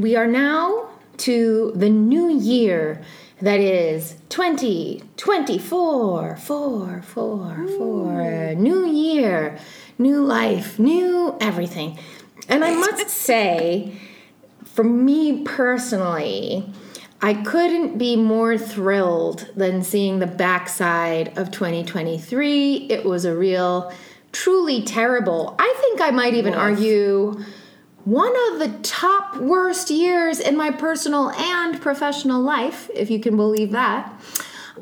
we 0.00 0.16
are 0.16 0.26
now 0.26 0.88
to 1.18 1.72
the 1.74 1.90
new 1.90 2.30
year 2.30 3.02
that 3.42 3.60
is 3.60 4.16
2024. 4.30 6.36
Four, 6.36 7.02
four, 7.02 7.66
four. 7.76 8.54
New 8.54 8.86
year, 8.86 9.58
new 9.98 10.24
life, 10.24 10.78
new 10.78 11.36
everything. 11.40 11.98
And 12.48 12.64
I 12.64 12.74
must 12.74 13.10
say, 13.16 13.92
for 14.64 14.84
me 14.84 15.42
personally, 15.42 16.64
I 17.20 17.34
couldn't 17.34 17.98
be 17.98 18.16
more 18.16 18.56
thrilled 18.56 19.50
than 19.54 19.82
seeing 19.82 20.20
the 20.20 20.26
backside 20.26 21.36
of 21.36 21.50
2023. 21.50 22.86
It 22.88 23.04
was 23.04 23.26
a 23.26 23.36
real, 23.36 23.92
truly 24.32 24.82
terrible. 24.82 25.54
I 25.58 25.74
think 25.80 26.00
I 26.00 26.10
might 26.10 26.32
even 26.32 26.54
argue 26.54 27.44
one 28.04 28.32
of 28.52 28.58
the 28.58 28.78
top 28.82 29.36
worst 29.36 29.90
years 29.90 30.40
in 30.40 30.56
my 30.56 30.70
personal 30.70 31.30
and 31.30 31.80
professional 31.80 32.40
life, 32.42 32.90
if 32.94 33.10
you 33.10 33.20
can 33.20 33.36
believe 33.36 33.72
that. 33.72 34.12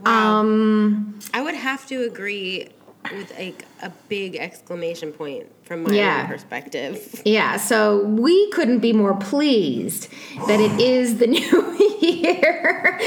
Um, 0.06 1.18
I 1.34 1.40
would 1.42 1.54
have 1.54 1.86
to 1.88 2.04
agree 2.04 2.68
with 3.12 3.32
like 3.38 3.64
a 3.82 3.90
big 4.08 4.36
exclamation 4.36 5.12
point 5.12 5.46
from 5.64 5.82
my 5.84 5.94
Yeah. 5.94 6.22
own 6.22 6.28
perspective. 6.28 7.22
Yeah, 7.24 7.56
so 7.56 8.04
we 8.04 8.50
couldn't 8.50 8.78
be 8.80 8.92
more 8.92 9.14
pleased 9.14 10.08
that 10.46 10.60
it 10.60 10.80
is 10.80 11.18
the 11.18 11.26
new 11.38 11.98
year. 12.00 12.98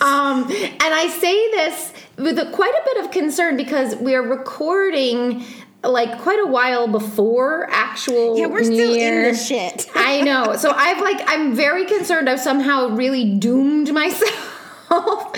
um, 0.00 0.44
and 0.50 0.94
I 0.94 1.08
say 1.20 1.50
this 1.52 1.92
with 2.18 2.38
a, 2.38 2.50
quite 2.50 2.72
a 2.74 2.82
bit 2.84 3.04
of 3.04 3.10
concern 3.10 3.56
because 3.56 3.94
we 3.96 4.14
are 4.14 4.22
recording 4.22 5.44
like 5.88 6.18
quite 6.20 6.40
a 6.40 6.46
while 6.46 6.88
before 6.88 7.66
actual 7.70 8.38
Yeah, 8.38 8.46
we're 8.46 8.60
New 8.60 8.74
still 8.76 8.96
Year. 8.96 9.24
in 9.28 9.32
the 9.32 9.38
shit. 9.38 9.88
I 9.94 10.20
know. 10.22 10.56
So 10.56 10.70
I've 10.70 11.00
like 11.00 11.20
I'm 11.26 11.54
very 11.54 11.84
concerned 11.86 12.28
I've 12.28 12.40
somehow 12.40 12.88
really 12.88 13.34
doomed 13.38 13.92
myself. 13.92 14.52
Well, 14.90 15.32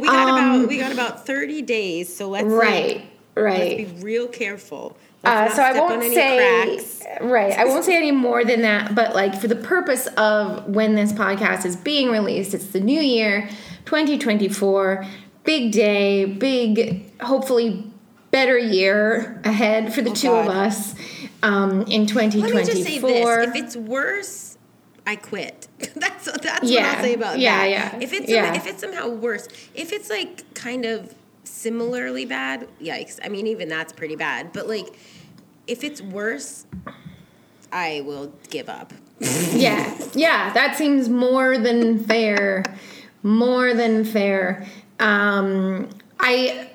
we 0.00 0.06
got 0.08 0.28
about 0.28 0.68
we 0.68 0.78
got 0.78 0.92
about 0.92 1.24
thirty 1.26 1.62
days, 1.62 2.14
so 2.14 2.28
let's 2.28 2.44
like, 2.46 2.52
Um, 2.52 2.58
right, 2.58 3.10
right. 3.36 3.78
let's 3.78 3.92
be 3.92 4.02
real 4.02 4.26
careful. 4.28 4.96
Uh, 5.24 5.48
so 5.50 5.62
I 5.62 5.72
won't 5.78 6.02
say 6.02 6.66
cracks. 6.66 7.02
right. 7.20 7.52
I 7.58 7.64
won't 7.64 7.84
say 7.84 7.96
any 7.96 8.12
more 8.12 8.44
than 8.44 8.62
that. 8.62 8.94
But 8.94 9.14
like 9.14 9.34
for 9.40 9.46
the 9.48 9.56
purpose 9.56 10.06
of 10.16 10.66
when 10.66 10.94
this 10.94 11.12
podcast 11.12 11.64
is 11.64 11.76
being 11.76 12.10
released, 12.10 12.54
it's 12.54 12.66
the 12.68 12.80
new 12.80 13.00
year, 13.00 13.48
2024, 13.84 15.04
big 15.44 15.72
day, 15.72 16.24
big, 16.24 17.20
hopefully 17.20 17.84
better 18.30 18.58
year 18.58 19.40
ahead 19.44 19.92
for 19.94 20.02
the 20.02 20.10
two 20.10 20.30
of 20.32 20.46
Oh, 20.46 20.50
us 20.50 20.94
um, 21.42 21.82
in 21.82 22.06
2024. 22.06 22.48
Let 22.48 22.54
me 22.54 22.64
just 22.72 22.84
say 22.84 22.98
this: 22.98 23.48
if 23.48 23.54
it's 23.56 23.76
worse, 23.76 24.58
I 25.06 25.16
quit. 25.16 25.68
that's 25.94 26.24
that's 26.26 26.44
what 26.70 26.82
I'll 26.82 27.02
say 27.02 27.14
about 27.14 27.38
Yeah, 27.38 27.58
that. 27.58 27.70
yeah, 27.70 27.98
If 28.00 28.12
it's 28.12 28.28
yeah. 28.28 28.54
if 28.54 28.66
it's 28.66 28.80
somehow 28.80 29.08
worse, 29.08 29.48
if 29.74 29.92
it's 29.92 30.10
like 30.10 30.52
kind 30.54 30.84
of 30.84 31.14
similarly 31.44 32.24
bad, 32.26 32.68
yikes! 32.80 33.18
I 33.24 33.28
mean, 33.28 33.46
even 33.46 33.68
that's 33.68 33.92
pretty 33.92 34.16
bad. 34.16 34.52
But 34.52 34.68
like, 34.68 34.98
if 35.66 35.82
it's 35.84 36.02
worse, 36.02 36.66
I 37.72 38.02
will 38.04 38.32
give 38.50 38.68
up. 38.68 38.92
yeah, 39.52 39.96
yeah, 40.14 40.52
that 40.52 40.76
seems 40.76 41.08
more 41.08 41.58
than 41.58 41.98
fair. 42.04 42.64
More 43.24 43.74
than 43.74 44.04
fair. 44.04 44.64
Um, 45.00 45.88
I 46.20 46.67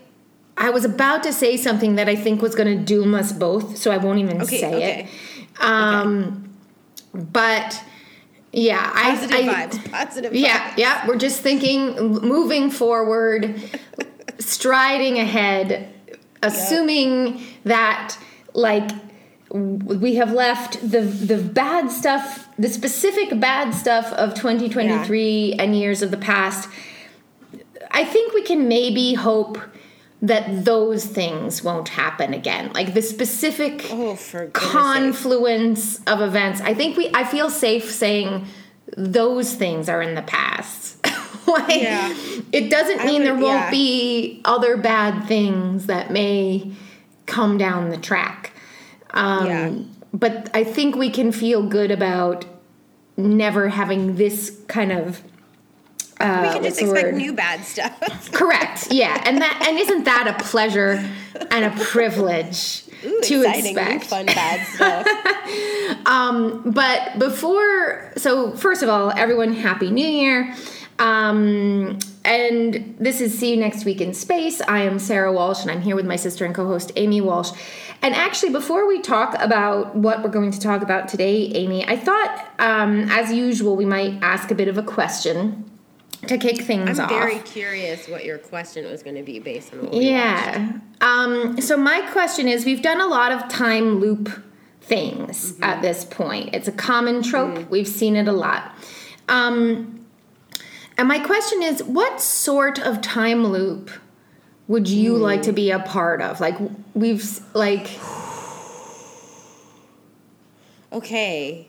I 0.58 0.70
was 0.70 0.86
about 0.86 1.24
to 1.24 1.34
say 1.34 1.58
something 1.58 1.96
that 1.96 2.08
I 2.08 2.16
think 2.16 2.42
was 2.42 2.56
going 2.56 2.78
to 2.78 2.84
doom 2.84 3.16
us 3.16 3.32
both, 3.32 3.78
so 3.78 3.92
I 3.92 3.98
won't 3.98 4.20
even 4.20 4.42
Okay, 4.42 4.60
say 4.60 4.76
okay. 4.76 5.10
it. 5.10 5.64
Um, 5.64 6.50
but 7.14 7.82
yeah, 8.52 8.92
Positive 8.92 9.36
I, 9.36 9.40
I 9.64 9.68
vibes. 9.68 9.92
Positive. 9.92 10.36
yeah, 10.36 10.70
vibes. 10.72 10.78
yeah. 10.78 11.08
We're 11.08 11.18
just 11.18 11.42
thinking, 11.42 11.96
moving 11.96 12.70
forward, 12.70 13.60
striding 14.40 15.18
ahead, 15.20 15.92
assuming 16.44 17.42
that 17.64 18.16
like 18.54 18.92
we 19.50 20.16
have 20.16 20.32
left 20.32 20.80
the 20.82 21.02
the 21.02 21.38
bad 21.38 21.90
stuff, 21.92 22.48
the 22.60 22.70
specific 22.70 23.40
bad 23.40 23.72
stuff 23.74 24.12
of 24.14 24.34
2023 24.36 25.54
and 25.60 25.76
years 25.76 26.02
of 26.04 26.12
the 26.12 26.18
past. 26.18 26.70
I 27.92 28.06
think 28.06 28.34
we 28.34 28.42
can 28.44 28.68
maybe 28.68 29.14
hope 29.14 29.60
that 30.24 30.64
those 30.66 31.06
things 31.06 31.62
won't 31.64 31.90
happen 31.90 32.34
again. 32.34 32.72
Like 32.74 32.94
the 32.94 33.02
specific 33.02 33.86
Oh, 33.92 33.98
goodness 33.98 34.22
sake. 34.22 34.54
confluence 34.54 36.00
of 36.06 36.22
events. 36.22 36.62
I 36.62 36.74
think 36.74 36.98
we 36.98 37.10
I 37.14 37.24
feel 37.26 37.50
safe 37.50 37.92
saying 37.92 38.46
those 38.98 39.54
things 39.54 39.90
are 39.90 40.02
in 40.02 40.16
the 40.16 40.22
past. 40.22 41.06
like 41.48 41.82
Yeah. 41.82 42.14
it 42.54 42.70
doesn't 42.70 43.02
I 43.02 43.06
mean 43.06 43.22
would- 43.22 43.26
there 43.26 43.36
won't 43.36 43.66
yeah. 43.66 43.72
be 43.72 44.42
other 44.46 44.78
bad 44.78 45.28
things 45.28 45.88
that 45.88 46.10
may 46.12 46.72
come 47.26 47.58
down 47.58 47.90
the 47.90 47.98
track. 47.98 48.52
Um, 49.12 49.46
Yeah. 49.46 49.72
but 50.14 50.50
I 50.54 50.64
think 50.64 50.96
we 50.96 51.10
can 51.10 51.32
feel 51.34 51.64
good 51.68 51.92
about 51.92 52.46
never 53.18 53.70
having 53.70 54.16
this 54.16 54.58
kind 54.68 54.92
of 54.94 55.22
uh, 56.20 56.44
We 56.48 56.54
can 56.54 56.64
just 56.64 56.82
expect 56.82 57.16
new 57.16 57.34
bad 57.34 57.64
stuff. 57.66 58.32
Correct. 58.32 58.92
Yeah, 58.92 59.22
and 59.26 59.42
that 59.42 59.66
and 59.68 59.78
isn't 59.80 60.04
that 60.06 60.28
a 60.40 60.44
pleasure 60.44 61.04
and 61.52 61.66
a 61.66 61.84
privilege 61.84 62.84
Ooh, 63.06 63.22
to 63.22 63.42
exciting, 63.44 63.78
expect? 63.78 64.06
fun 64.06 64.26
bad 64.26 64.68
stuff. 64.68 65.08
um, 66.06 66.72
But 66.72 67.20
before, 67.20 68.12
so 68.18 68.52
first 68.56 68.84
of 68.84 68.90
all, 68.90 69.12
everyone, 69.12 69.54
happy 69.54 69.90
New 69.92 70.08
Year. 70.08 70.56
Um, 71.00 71.98
and 72.24 72.96
this 73.00 73.20
is 73.20 73.38
See 73.38 73.52
You 73.52 73.58
Next 73.58 73.84
Week 73.84 74.00
in 74.00 74.14
Space. 74.14 74.62
I 74.62 74.80
am 74.84 75.00
Sarah 75.00 75.34
Walsh, 75.34 75.62
and 75.64 75.72
I'm 75.72 75.82
here 75.82 75.96
with 75.96 76.06
my 76.06 76.16
sister 76.16 76.46
and 76.46 76.56
co 76.56 76.66
host, 76.66 76.92
Amy 76.96 77.20
Walsh. 77.20 77.52
And 78.02 78.14
actually, 78.14 78.52
before 78.52 78.88
we 78.88 79.02
talk 79.02 79.36
about 79.40 79.96
what 79.96 80.24
we're 80.24 80.30
going 80.30 80.52
to 80.52 80.60
talk 80.60 80.82
about 80.82 81.08
today, 81.08 81.48
Amy, 81.54 81.86
I 81.88 81.98
thought, 81.98 82.48
um, 82.60 83.10
as 83.10 83.32
usual, 83.32 83.76
we 83.76 83.86
might 83.86 84.22
ask 84.22 84.52
a 84.52 84.56
bit 84.56 84.68
of 84.68 84.78
a 84.78 84.84
question 84.84 85.70
to 86.28 86.38
kick 86.38 86.62
things 86.62 87.00
off. 87.00 87.12
I'm 87.12 87.18
very 87.20 87.40
curious 87.40 88.08
what 88.08 88.24
your 88.26 88.38
question 88.38 88.86
was 88.86 89.04
going 89.04 89.16
to 89.16 89.24
be 89.24 89.40
based 89.40 89.74
on 89.74 89.84
what 89.84 89.92
we. 89.94 90.10
Yeah. 90.10 90.80
Um, 91.02 91.60
so 91.62 91.78
my 91.78 92.02
question 92.12 92.48
is: 92.48 92.66
We've 92.66 92.82
done 92.82 93.02
a 93.02 93.08
lot 93.08 93.32
of 93.32 93.48
time 93.50 94.00
loop 94.00 94.30
things 94.82 95.54
Mm-hmm. 95.54 95.64
at 95.64 95.82
this 95.82 96.04
point. 96.06 96.54
It's 96.54 96.68
a 96.68 96.72
common 96.72 97.24
trope. 97.24 97.70
We've 97.70 97.88
seen 97.88 98.16
it 98.16 98.28
a 98.28 98.34
lot. 98.34 98.76
Um, 99.30 100.06
and 100.98 101.08
my 101.08 101.20
question 101.20 101.62
is: 101.64 101.82
What 101.84 102.20
sort 102.22 102.80
of 102.80 103.02
time 103.02 103.46
loop 103.46 103.90
would 104.68 104.88
you 104.88 105.18
like 105.18 105.42
to 105.44 105.52
be 105.52 105.72
a 105.72 105.80
part 105.80 106.22
of? 106.22 106.40
Like 106.40 106.58
we've 106.94 107.40
like 107.54 107.90
Okay. 110.92 111.68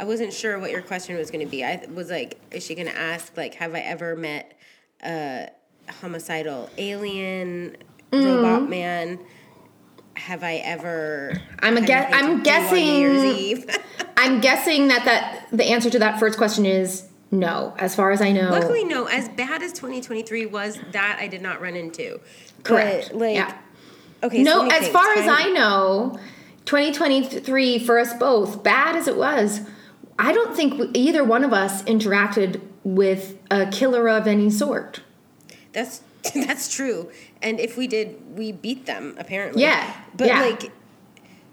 I 0.00 0.04
wasn't 0.04 0.32
sure 0.32 0.58
what 0.58 0.70
your 0.70 0.82
question 0.82 1.16
was 1.16 1.30
going 1.30 1.44
to 1.44 1.50
be. 1.50 1.62
I 1.62 1.86
was 1.92 2.10
like, 2.10 2.40
is 2.50 2.64
she 2.64 2.74
going 2.74 2.88
to 2.88 2.96
ask, 2.96 3.36
like, 3.36 3.54
have 3.54 3.74
I 3.74 3.80
ever 3.80 4.16
met 4.16 4.58
a 5.04 5.50
homicidal 5.88 6.70
alien, 6.78 7.76
mm-hmm. 8.10 8.24
robot 8.24 8.68
man? 8.68 9.20
have 10.20 10.42
I 10.44 10.56
ever? 10.56 11.40
I'm 11.60 11.76
a 11.76 11.80
guess. 11.80 12.12
I'm 12.12 12.42
to 12.42 12.44
do 12.44 12.50
on 12.50 12.70
New 12.72 12.80
Year's 12.80 13.38
Eve? 13.38 13.66
guessing. 13.66 13.82
I'm 14.16 14.40
guessing 14.40 14.88
that 14.88 15.04
that 15.04 15.46
the 15.50 15.64
answer 15.64 15.90
to 15.90 15.98
that 16.00 16.20
first 16.20 16.36
question 16.36 16.66
is 16.66 17.08
no. 17.30 17.74
As 17.78 17.94
far 17.94 18.10
as 18.10 18.20
I 18.20 18.32
know, 18.32 18.50
Luckily, 18.50 18.84
no. 18.84 19.06
As 19.06 19.28
bad 19.30 19.62
as 19.62 19.72
2023 19.72 20.46
was, 20.46 20.78
that 20.92 21.18
I 21.20 21.26
did 21.26 21.42
not 21.42 21.60
run 21.60 21.74
into. 21.74 22.20
correct. 22.64 23.10
But, 23.12 23.18
like, 23.18 23.34
yeah. 23.34 23.56
okay. 24.22 24.42
No, 24.42 24.64
me 24.64 24.70
as 24.72 24.88
far 24.88 25.14
as 25.14 25.26
I 25.26 25.50
know, 25.50 26.18
2023 26.66 27.78
for 27.78 27.98
us 27.98 28.12
both, 28.14 28.62
bad 28.62 28.96
as 28.96 29.08
it 29.08 29.16
was, 29.16 29.60
I 30.22 30.32
don't 30.32 30.54
think 30.54 30.96
either 30.96 31.24
one 31.24 31.44
of 31.44 31.52
us 31.52 31.82
interacted 31.84 32.60
with 32.84 33.38
a 33.50 33.66
killer 33.66 34.08
of 34.08 34.26
any 34.26 34.50
sort. 34.50 35.00
That's 35.72 36.02
that's 36.34 36.72
true. 36.74 37.10
And 37.42 37.58
if 37.58 37.76
we 37.76 37.86
did, 37.86 38.36
we 38.36 38.52
beat 38.52 38.86
them 38.86 39.14
apparently. 39.18 39.62
Yeah, 39.62 39.94
But 40.14 40.26
yeah. 40.26 40.40
like, 40.42 40.72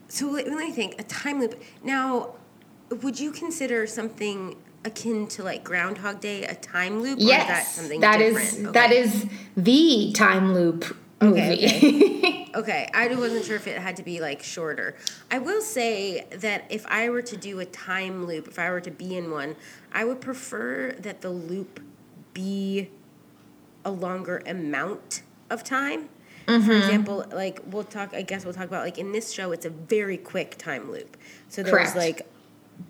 so 0.09 0.27
let 0.29 0.47
me 0.47 0.71
think. 0.71 0.99
A 0.99 1.03
time 1.03 1.39
loop. 1.39 1.61
Now, 1.83 2.35
would 3.01 3.19
you 3.19 3.31
consider 3.31 3.87
something 3.87 4.57
akin 4.83 5.27
to 5.27 5.43
like 5.43 5.63
Groundhog 5.63 6.19
Day 6.19 6.43
a 6.43 6.55
time 6.55 7.01
loop? 7.01 7.17
Or 7.19 7.21
is 7.21 7.27
that 7.27 7.47
Yes, 7.47 7.75
something 7.75 7.99
that 8.01 8.19
is 8.21 8.35
different? 8.35 8.73
that 8.73 8.91
Okay. 8.91 8.99
is 8.99 9.25
the 9.55 10.11
time 10.13 10.53
loop 10.53 10.95
movie. 11.21 11.65
Okay, 11.65 12.49
Okay, 12.55 12.89
I 12.93 13.07
wasn't 13.15 13.45
sure 13.45 13.55
if 13.55 13.67
it 13.67 13.77
had 13.77 13.95
to 13.97 14.03
be 14.03 14.19
like 14.19 14.41
shorter. 14.43 14.95
I 15.31 15.39
will 15.39 15.61
say 15.61 16.25
that 16.31 16.65
if 16.69 16.85
I 16.87 17.09
were 17.09 17.21
to 17.23 17.37
do 17.37 17.59
a 17.59 17.65
time 17.65 18.25
loop, 18.25 18.47
if 18.47 18.59
I 18.59 18.69
were 18.69 18.81
to 18.81 18.91
be 18.91 19.15
in 19.17 19.31
one, 19.31 19.55
I 19.91 20.05
would 20.05 20.21
prefer 20.21 20.93
that 20.99 21.21
the 21.21 21.29
loop 21.29 21.79
be 22.33 22.89
a 23.85 23.91
longer 23.91 24.41
amount 24.45 25.23
of 25.49 25.63
time. 25.63 26.09
For 26.45 26.53
Mm-hmm. 26.53 26.71
example, 26.71 27.25
like 27.31 27.59
we'll 27.67 27.83
talk. 27.83 28.13
I 28.13 28.21
guess 28.21 28.45
we'll 28.45 28.53
talk 28.53 28.65
about 28.65 28.83
like 28.85 28.97
in 28.97 29.11
this 29.11 29.31
show, 29.31 29.51
it's 29.51 29.65
a 29.65 29.69
very 29.69 30.17
quick 30.17 30.57
time 30.57 30.89
loop. 30.91 31.17
So 31.49 31.61
there's 31.61 31.93
Correct. 31.93 31.95
like 31.95 32.27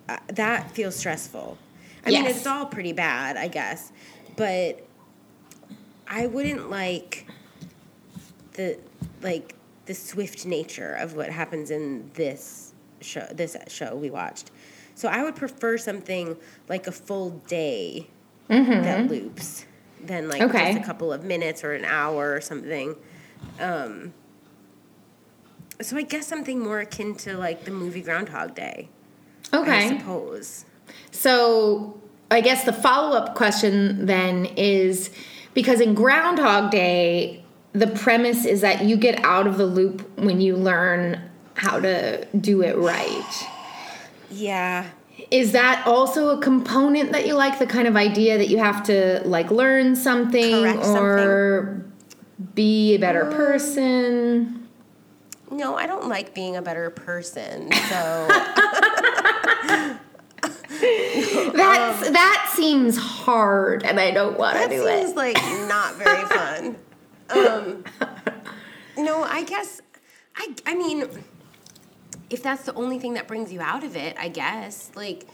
uh, 0.10 0.18
that 0.28 0.72
feels 0.72 0.96
stressful. 0.96 1.58
I 2.06 2.12
mean, 2.12 2.26
it's 2.28 2.46
all 2.46 2.68
pretty 2.68 2.94
bad, 2.94 3.36
I 3.36 3.48
guess, 3.48 3.92
but 4.36 4.86
I 6.08 6.28
wouldn't 6.28 6.70
like 6.70 7.26
the 8.58 8.78
like 9.22 9.56
the 9.86 9.94
swift 9.94 10.46
nature 10.46 10.94
of 10.96 11.16
what 11.16 11.30
happens 11.30 11.72
in 11.72 12.12
this 12.16 12.74
show 13.00 13.26
this 13.34 13.56
show 13.70 13.96
we 13.96 14.10
watched. 14.10 14.52
So 14.96 15.08
I 15.08 15.24
would 15.24 15.36
prefer 15.36 15.78
something 15.78 16.36
like 16.68 16.88
a 16.88 16.92
full 16.92 17.30
day 17.48 18.08
that 18.50 19.08
loops 19.10 19.66
than 20.04 20.28
like 20.30 20.42
Okay. 20.42 20.74
just 20.74 20.84
a 20.84 20.86
couple 20.86 21.14
of 21.14 21.24
minutes 21.24 21.64
or 21.64 21.74
an 21.74 21.86
hour 21.86 22.34
or 22.34 22.42
something. 22.42 22.96
Um, 23.60 24.14
so 25.82 25.96
I 25.98 26.02
guess 26.02 26.26
something 26.28 26.60
more 26.60 26.80
akin 26.80 27.16
to 27.16 27.38
like 27.38 27.66
the 27.66 27.72
movie 27.72 28.02
Groundhog 28.02 28.56
Day. 28.56 28.90
Okay. 29.54 29.86
I 29.94 29.98
suppose. 29.98 30.66
So 31.12 32.00
I 32.32 32.42
guess 32.42 32.64
the 32.64 32.74
follow 32.74 33.16
up 33.16 33.36
question 33.36 34.06
then 34.08 34.46
is 34.58 35.12
because 35.54 35.80
in 35.80 35.94
Groundhog 35.94 36.72
Day, 36.72 37.44
the 37.74 37.88
premise 37.88 38.46
is 38.46 38.62
that 38.62 38.86
you 38.86 38.98
get 38.98 39.24
out 39.24 39.48
of 39.48 39.58
the 39.58 39.66
loop 39.66 40.08
when 40.18 40.42
you 40.42 40.56
learn 40.56 41.22
how 41.56 41.80
to 41.80 42.26
do 42.40 42.62
it 42.62 42.78
right. 42.78 43.48
Yeah. 44.30 44.86
Is 45.32 45.52
that 45.54 45.86
also 45.88 46.38
a 46.38 46.42
component 46.42 47.12
that 47.12 47.26
you 47.26 47.34
like? 47.34 47.60
The 47.60 47.68
kind 47.68 47.88
of 47.88 47.96
idea 47.96 48.38
that 48.38 48.50
you 48.50 48.60
have 48.60 48.84
to 48.84 49.22
like 49.26 49.50
learn 49.52 49.96
something 49.96 50.62
Correct 50.62 50.86
or 50.86 51.86
be 52.54 52.96
a 52.96 53.00
better 53.00 53.26
mm. 53.26 53.36
person? 53.36 54.68
No, 55.50 55.76
I 55.76 55.88
don't 55.88 56.08
like 56.08 56.34
being 56.36 56.56
a 56.56 56.62
better 56.62 56.90
person. 56.90 57.72
So 57.72 58.28
That's 60.80 62.08
um. 62.08 62.14
that 62.14 62.52
seems 62.56 62.98
hard, 62.98 63.84
and 63.84 64.00
I 64.00 64.12
don't 64.12 64.38
want 64.38 64.56
to 64.58 64.68
that 64.68 64.70
do 64.70 64.86
seems 64.86 65.12
it. 65.12 65.16
like 65.16 65.36
not 65.68 65.96
very 65.96 66.26
fun. 66.26 66.76
Um, 67.30 67.84
no, 68.98 69.24
I 69.24 69.44
guess 69.44 69.82
I. 70.36 70.54
I 70.66 70.76
mean, 70.76 71.08
if 72.30 72.44
that's 72.44 72.64
the 72.64 72.74
only 72.74 73.00
thing 73.00 73.14
that 73.14 73.28
brings 73.28 73.52
you 73.52 73.62
out 73.62 73.84
of 73.84 73.96
it, 73.96 74.16
I 74.20 74.30
guess 74.30 74.92
like. 74.96 75.26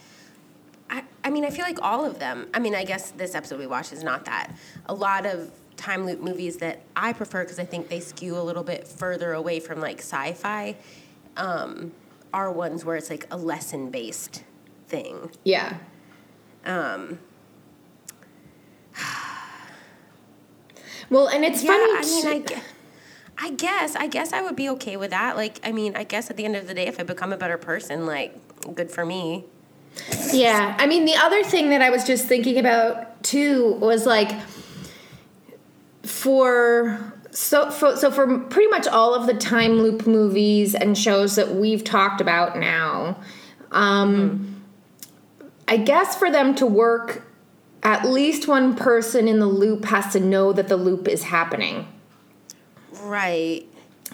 I, 0.90 1.04
I 1.24 1.30
mean, 1.30 1.44
I 1.46 1.50
feel 1.50 1.66
like 1.66 1.82
all 1.82 2.06
of 2.06 2.20
them. 2.20 2.48
I 2.54 2.60
mean, 2.60 2.76
I 2.76 2.84
guess 2.84 3.12
this 3.12 3.34
episode 3.34 3.58
we 3.58 3.66
watched 3.66 3.94
is 3.94 4.04
not 4.04 4.26
that. 4.26 4.54
A 4.86 4.94
lot 4.94 5.26
of 5.26 5.50
time 5.76 6.06
loop 6.06 6.22
movies 6.22 6.58
that 6.58 6.82
I 6.96 7.14
prefer 7.14 7.44
because 7.44 7.58
I 7.58 7.66
think 7.66 7.90
they 7.90 8.00
skew 8.00 8.38
a 8.38 8.44
little 8.44 8.64
bit 8.64 8.88
further 8.88 9.34
away 9.34 9.60
from 9.60 9.80
like 9.80 10.00
sci-fi 10.00 10.76
um, 11.38 11.94
are 12.34 12.52
ones 12.52 12.86
where 12.86 12.96
it's 12.96 13.10
like 13.10 13.28
a 13.32 13.38
lesson 13.38 13.90
based 13.90 14.44
thing. 14.88 15.32
Yeah. 15.44 15.78
Um, 16.66 17.20
Well, 21.14 21.28
and 21.28 21.46
it's 21.46 21.64
yeah, 21.64 21.70
funny. 21.70 21.94
I 21.94 22.02
mean, 22.02 22.46
I, 23.38 23.46
I 23.46 23.52
guess, 23.52 23.96
I 23.96 24.08
guess 24.08 24.34
I 24.34 24.42
would 24.42 24.56
be 24.56 24.68
okay 24.70 24.98
with 24.98 25.12
that. 25.12 25.36
Like, 25.38 25.60
I 25.64 25.72
mean, 25.72 25.96
I 25.96 26.04
guess 26.04 26.32
at 26.32 26.38
the 26.38 26.46
end 26.46 26.56
of 26.56 26.68
the 26.68 26.74
day, 26.74 26.88
if 26.88 27.00
I 27.00 27.04
become 27.04 27.32
a 27.32 27.38
better 27.38 27.58
person, 27.58 28.08
like, 28.08 28.36
good 28.76 28.90
for 28.90 29.06
me. 29.06 29.46
Yeah, 30.32 30.76
I 30.80 30.88
mean 30.88 31.06
the 31.06 31.16
other 31.16 31.44
thing 31.44 31.70
that 31.70 31.82
I 31.82 31.92
was 31.92 32.04
just 32.04 32.26
thinking 32.26 32.58
about 32.58 33.22
too 33.24 33.74
was 33.74 34.08
like 34.08 34.32
for 36.02 37.14
so 37.30 37.70
for, 37.70 37.96
so 37.96 38.10
for 38.10 38.40
pretty 38.40 38.70
much 38.70 38.88
all 38.88 39.14
of 39.14 39.28
the 39.28 39.36
time 39.36 39.74
loop 39.74 40.08
movies 40.08 40.74
and 40.74 40.98
shows 40.98 41.36
that 41.36 41.54
we've 41.54 41.84
talked 41.84 42.22
about 42.22 42.58
now, 42.58 43.20
um, 43.72 44.64
I 45.68 45.78
guess 45.78 46.16
for 46.16 46.32
them 46.32 46.56
to 46.56 46.66
work, 46.66 47.24
at 47.84 48.06
least 48.06 48.48
one 48.48 48.76
person 48.76 49.28
in 49.28 49.40
the 49.40 49.48
loop 49.48 49.86
has 49.86 50.14
to 50.14 50.20
know 50.20 50.54
that 50.54 50.68
the 50.68 50.78
loop 50.78 51.08
is 51.08 51.24
happening. 51.24 51.88
Right. 53.02 53.68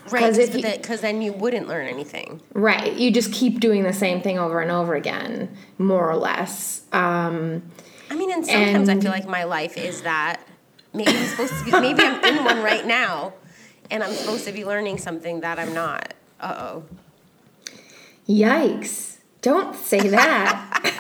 Right. 0.10 0.52
Because 0.52 1.02
then 1.02 1.22
you 1.22 1.34
wouldn't 1.34 1.68
learn 1.68 1.88
anything. 1.88 2.42
Right, 2.54 2.94
you 2.94 3.12
just 3.12 3.32
keep 3.32 3.60
doing 3.60 3.84
the 3.84 3.94
same 3.94 4.22
thing 4.22 4.40
over 4.40 4.60
and 4.62 4.72
over 4.72 4.96
again, 4.96 5.56
more 5.78 6.10
or 6.10 6.16
less. 6.16 6.82
Um, 6.92 7.64
I 8.10 8.16
mean, 8.16 8.32
and 8.32 8.46
sometimes 8.46 8.90
I 8.90 9.00
feel 9.00 9.12
like 9.12 9.28
my 9.28 9.44
life 9.44 9.78
is 9.78 10.02
that. 10.02 10.42
Maybe 10.94 11.12
I'm 11.12 11.26
supposed 11.28 11.54
to 11.60 11.66
be, 11.66 11.72
maybe 11.72 12.02
I'm 12.02 12.24
in 12.24 12.44
one 12.44 12.64
right 12.64 12.86
now, 12.86 13.34
and 13.92 14.04
I'm 14.04 14.14
supposed 14.14 14.46
to 14.46 14.52
be 14.52 14.66
learning 14.66 14.98
something 14.98 15.42
that 15.42 15.60
I'm 15.60 15.74
not. 15.74 16.14
Uh 16.40 16.56
oh. 16.58 16.84
Yikes. 18.28 19.18
Don't 19.42 19.76
say 19.76 20.08
that. 20.10 20.96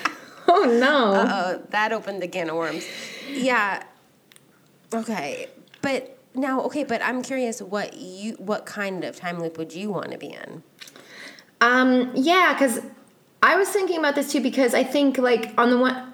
oh 0.52 0.78
no. 0.80 1.14
Uh, 1.14 1.28
oh, 1.30 1.66
that 1.70 1.92
opened 1.92 2.22
the 2.22 2.28
can 2.28 2.50
of 2.50 2.56
worms. 2.56 2.86
Yeah. 3.30 3.84
Okay, 4.94 5.48
but 5.82 6.18
now, 6.34 6.62
okay, 6.64 6.84
but 6.84 7.02
I'm 7.04 7.22
curious 7.22 7.62
what 7.62 7.96
you, 7.96 8.34
what 8.34 8.66
kind 8.66 9.04
of 9.04 9.16
time 9.16 9.40
loop 9.40 9.58
would 9.58 9.74
you 9.74 9.92
want 9.92 10.12
to 10.12 10.18
be 10.18 10.28
in? 10.28 10.64
Um 11.62 12.12
yeah, 12.16 12.56
cuz 12.58 12.80
I 13.44 13.56
was 13.58 13.70
thinking 13.70 14.00
about 14.00 14.16
this 14.16 14.32
too 14.32 14.42
because 14.42 14.74
I 14.74 14.84
think 14.84 15.18
like 15.18 15.54
on 15.58 15.70
the 15.70 15.78
one 15.78 16.14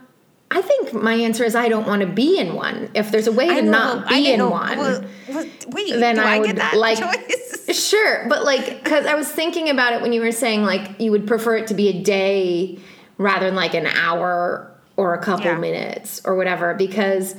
I 0.52 0.62
think 0.62 0.94
my 0.94 1.14
answer 1.14 1.44
is 1.44 1.56
I 1.56 1.70
don't 1.70 1.88
want 1.88 2.02
to 2.02 2.08
be 2.08 2.38
in 2.38 2.54
one. 2.54 2.90
If 2.94 3.12
there's 3.12 3.28
a 3.28 3.32
way 3.32 3.48
to 3.48 3.62
not 3.62 4.08
be 4.10 4.32
in 4.32 4.40
know- 4.40 4.50
one. 4.50 4.78
well, 4.78 5.04
well, 5.30 5.46
wait, 5.70 5.94
then 6.00 6.16
do 6.16 6.22
I, 6.22 6.36
I, 6.36 6.40
would 6.40 6.48
get 6.48 6.56
that 6.58 6.78
like 6.78 7.00
choice? 7.00 7.52
Sure, 7.76 8.28
but 8.30 8.46
like 8.46 8.84
cuz 8.84 9.06
I 9.06 9.16
was 9.16 9.28
thinking 9.30 9.70
about 9.70 9.94
it 9.94 10.02
when 10.02 10.14
you 10.14 10.22
were 10.22 10.32
saying 10.32 10.64
like 10.64 11.00
you 11.00 11.12
would 11.12 11.28
prefer 11.28 11.58
it 11.58 11.68
to 11.68 11.74
be 11.74 11.90
a 11.90 11.94
day 12.02 12.78
rather 13.18 13.46
than 13.46 13.56
like 13.56 13.74
an 13.74 13.88
hour 13.88 14.72
or 14.98 15.14
a 15.14 15.20
couple 15.20 15.46
Yeah. 15.46 15.58
minutes 15.58 16.22
or 16.26 16.36
whatever 16.36 16.74
because 16.74 17.36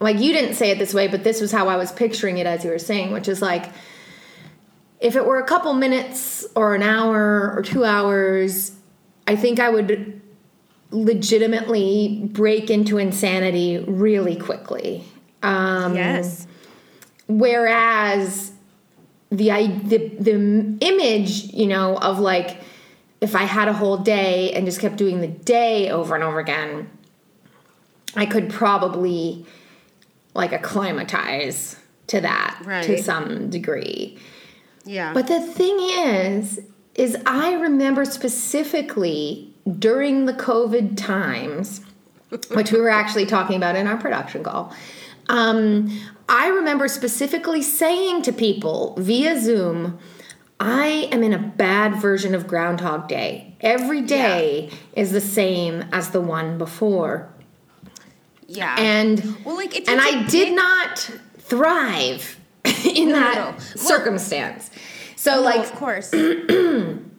like 0.00 0.18
you 0.18 0.32
didn't 0.32 0.54
say 0.54 0.70
it 0.72 0.78
this 0.78 0.92
way, 0.92 1.06
but 1.08 1.22
this 1.22 1.40
was 1.40 1.52
how 1.52 1.68
I 1.68 1.76
was 1.76 1.92
picturing 1.92 2.38
it 2.38 2.46
as 2.46 2.64
you 2.64 2.70
were 2.70 2.78
saying, 2.78 3.12
which 3.12 3.28
is 3.28 3.40
like 3.40 3.66
if 5.00 5.16
it 5.16 5.24
were 5.24 5.38
a 5.38 5.44
couple 5.46 5.72
minutes 5.74 6.46
or 6.56 6.74
an 6.74 6.82
hour 6.82 7.52
or 7.56 7.62
2 7.62 7.84
hours, 7.84 8.72
I 9.26 9.36
think 9.36 9.60
I 9.60 9.68
would 9.70 10.20
legitimately 10.90 12.20
break 12.32 12.70
into 12.70 12.98
insanity 12.98 13.78
really 13.78 14.36
quickly. 14.36 15.04
Um 15.42 15.94
yes. 15.96 16.46
whereas 17.28 18.52
the 19.30 19.48
the 19.84 19.98
the 20.20 20.76
image 20.80 21.52
you 21.52 21.66
know 21.66 21.96
of 21.96 22.18
like 22.18 22.58
if 23.22 23.34
i 23.34 23.44
had 23.44 23.68
a 23.68 23.72
whole 23.72 23.96
day 23.96 24.52
and 24.52 24.66
just 24.66 24.80
kept 24.80 24.96
doing 24.96 25.20
the 25.22 25.28
day 25.28 25.88
over 25.90 26.14
and 26.14 26.22
over 26.22 26.38
again 26.38 26.90
i 28.16 28.26
could 28.26 28.50
probably 28.50 29.46
like 30.34 30.52
acclimatize 30.52 31.76
to 32.08 32.20
that 32.20 32.58
to 32.84 33.02
some 33.02 33.48
degree 33.48 34.18
Yeah. 34.84 35.12
but 35.14 35.26
the 35.28 35.40
thing 35.40 35.76
is, 35.80 36.60
is 36.94 37.16
I 37.24 37.54
remember 37.54 38.04
specifically 38.04 39.48
during 39.78 40.26
the 40.26 40.34
COVID 40.34 40.96
times, 40.96 41.80
which 42.52 42.70
we 42.72 42.80
were 42.80 42.90
actually 42.90 43.24
talking 43.26 43.56
about 43.56 43.76
in 43.76 43.86
our 43.86 43.96
production 43.96 44.42
call. 44.42 44.74
Um, 45.28 45.88
I 46.28 46.48
remember 46.48 46.88
specifically 46.88 47.62
saying 47.62 48.22
to 48.22 48.32
people 48.32 48.94
via 48.98 49.40
Zoom, 49.40 49.98
I 50.64 51.08
am 51.10 51.24
in 51.24 51.32
a 51.32 51.38
bad 51.38 51.96
version 51.96 52.34
of 52.36 52.46
Groundhog 52.46 53.08
Day. 53.08 53.56
Every 53.60 54.00
day 54.02 54.70
is 54.94 55.10
the 55.10 55.20
same 55.20 55.84
as 55.92 56.10
the 56.10 56.20
one 56.20 56.56
before. 56.56 57.28
Yeah. 58.46 58.76
And 58.78 59.36
well, 59.44 59.56
like 59.56 59.88
and 59.88 60.00
I 60.00 60.22
did 60.28 60.46
big- 60.48 60.54
not 60.54 60.98
thrive 61.38 62.38
in 62.64 63.08
that 63.10 63.34
no. 63.34 63.44
Well- 63.50 63.58
circumstance. 63.60 64.70
So 65.16 65.36
No, 65.36 65.42
like 65.42 65.60
of 65.60 65.72
course. 65.72 66.12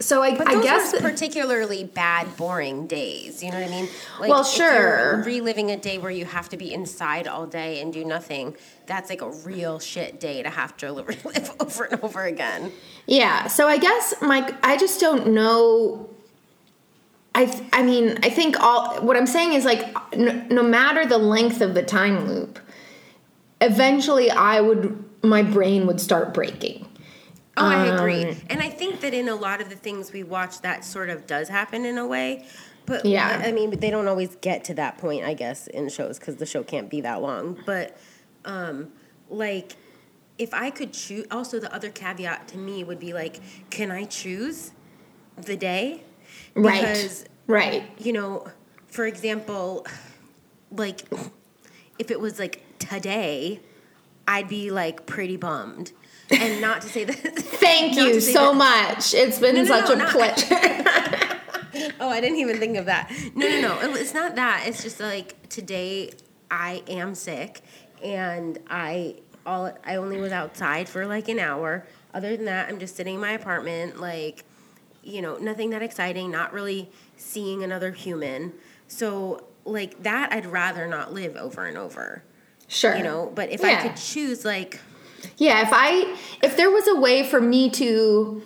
so 0.00 0.22
I, 0.22 0.36
But 0.36 0.48
I 0.48 0.62
guess 0.62 0.98
particularly 1.00 1.84
bad, 1.84 2.36
boring 2.36 2.86
days. 2.86 3.42
You 3.42 3.50
know 3.50 3.60
what 3.60 3.68
I 3.68 3.70
mean? 3.70 3.88
Like, 4.20 4.30
Well, 4.30 4.44
sure. 4.44 5.22
reliving 5.24 5.70
a 5.70 5.76
day 5.76 5.98
where 5.98 6.10
you 6.10 6.24
have 6.24 6.48
to 6.50 6.56
be 6.56 6.72
inside 6.72 7.28
all 7.28 7.46
day 7.46 7.80
and 7.80 7.92
do 7.92 8.04
nothing. 8.04 8.56
That's 8.86 9.10
like 9.10 9.22
a 9.22 9.30
real 9.30 9.78
shit 9.78 10.18
day 10.18 10.42
to 10.42 10.50
have 10.50 10.76
to 10.78 10.86
relive 10.92 11.52
over 11.60 11.84
and 11.84 12.02
over 12.02 12.24
again. 12.24 12.72
Yeah. 13.06 13.46
So 13.46 13.66
I 13.68 13.78
guess 13.78 14.14
Mike, 14.20 14.54
I 14.64 14.76
just 14.76 15.00
don't 15.00 15.28
know. 15.28 16.08
I 17.34 17.68
I 17.72 17.82
mean, 17.82 18.18
I 18.22 18.30
think 18.30 18.58
all 18.58 19.00
what 19.02 19.16
I'm 19.16 19.26
saying 19.26 19.52
is 19.52 19.64
like 19.64 19.84
no, 20.16 20.32
no 20.50 20.62
matter 20.62 21.06
the 21.06 21.18
length 21.18 21.60
of 21.60 21.74
the 21.74 21.82
time 21.82 22.26
loop, 22.26 22.58
eventually 23.60 24.30
I 24.30 24.60
would 24.60 25.04
my 25.22 25.42
brain 25.42 25.86
would 25.86 26.00
start 26.00 26.32
breaking. 26.34 26.87
Oh, 27.60 27.66
I 27.66 27.86
agree. 27.86 28.24
Um, 28.24 28.36
And 28.50 28.62
I 28.62 28.68
think 28.70 29.00
that 29.00 29.14
in 29.14 29.28
a 29.28 29.34
lot 29.34 29.60
of 29.60 29.68
the 29.68 29.76
things 29.76 30.12
we 30.12 30.22
watch, 30.22 30.60
that 30.62 30.84
sort 30.84 31.10
of 31.10 31.26
does 31.26 31.48
happen 31.48 31.84
in 31.84 31.98
a 31.98 32.06
way. 32.06 32.46
But 32.86 33.04
Yeah. 33.04 33.42
I 33.44 33.52
mean, 33.52 33.78
they 33.78 33.90
don't 33.90 34.08
always 34.08 34.36
get 34.36 34.64
to 34.64 34.74
that 34.74 34.98
point, 34.98 35.24
I 35.24 35.34
guess, 35.34 35.66
in 35.66 35.88
shows 35.88 36.18
because 36.18 36.36
the 36.36 36.46
show 36.46 36.62
can't 36.62 36.88
be 36.88 37.00
that 37.02 37.20
long. 37.20 37.58
But 37.66 37.98
um, 38.44 38.92
like, 39.28 39.76
if 40.38 40.54
I 40.54 40.70
could 40.70 40.92
choose, 40.92 41.26
also 41.30 41.58
the 41.58 41.72
other 41.74 41.90
caveat 41.90 42.48
to 42.48 42.58
me 42.58 42.84
would 42.84 43.00
be 43.00 43.12
like, 43.12 43.40
can 43.70 43.90
I 43.90 44.04
choose 44.04 44.70
the 45.36 45.56
day? 45.56 46.02
Right. 46.54 47.24
Right. 47.46 47.84
you 47.98 48.12
know, 48.12 48.46
for 48.88 49.06
example, 49.06 49.86
like 50.70 51.00
if 51.98 52.10
it 52.10 52.20
was 52.20 52.38
like 52.38 52.62
today, 52.78 53.60
I'd 54.26 54.48
be 54.48 54.70
like 54.70 55.06
pretty 55.06 55.36
bummed. 55.36 55.92
And 56.30 56.60
not 56.60 56.82
to 56.82 56.88
say 56.88 57.04
that. 57.04 57.16
Thank 57.16 57.96
you 57.96 58.20
so 58.20 58.52
that- 58.52 58.94
much. 58.96 59.14
It's 59.14 59.38
been 59.38 59.54
No, 59.54 59.62
no, 59.62 59.68
such 59.86 59.98
no, 59.98 60.04
a 60.06 60.08
pleasure. 60.10 60.84
Oh, 62.00 62.08
I 62.08 62.20
didn't 62.20 62.38
even 62.38 62.58
think 62.58 62.76
of 62.76 62.86
that. 62.86 63.10
No, 63.34 63.46
no, 63.48 63.60
no. 63.60 63.94
It's 63.94 64.14
not 64.14 64.34
that. 64.36 64.64
It's 64.66 64.82
just 64.82 64.98
like 65.00 65.48
today 65.48 66.10
I 66.50 66.82
am 66.88 67.14
sick 67.14 67.60
and 68.02 68.58
I 68.68 69.16
all 69.46 69.72
I 69.84 69.96
only 69.96 70.18
was 70.20 70.32
outside 70.32 70.88
for 70.88 71.06
like 71.06 71.28
an 71.28 71.38
hour. 71.38 71.86
Other 72.14 72.36
than 72.36 72.46
that, 72.46 72.68
I'm 72.68 72.78
just 72.78 72.96
sitting 72.96 73.16
in 73.16 73.20
my 73.20 73.32
apartment 73.32 74.00
like 74.00 74.44
you 75.04 75.22
know, 75.22 75.36
nothing 75.38 75.70
that 75.70 75.82
exciting, 75.82 76.30
not 76.30 76.52
really 76.52 76.90
seeing 77.16 77.62
another 77.62 77.92
human. 77.92 78.54
So 78.88 79.44
like 79.64 80.02
that 80.02 80.32
I'd 80.32 80.46
rather 80.46 80.86
not 80.88 81.12
live 81.12 81.36
over 81.36 81.66
and 81.66 81.76
over. 81.78 82.22
sure. 82.66 82.96
You 82.96 83.02
know, 83.04 83.30
but 83.34 83.50
if 83.50 83.60
Yeah. 83.60 83.68
I 83.78 83.88
could 83.88 83.96
choose 83.96 84.44
like 84.44 84.80
Yeah, 85.36 85.62
if 85.62 85.68
I 85.72 86.16
if 86.42 86.56
there 86.56 86.70
was 86.70 86.86
a 86.88 86.96
way 86.96 87.22
for 87.24 87.40
me 87.40 87.70
to 87.70 88.42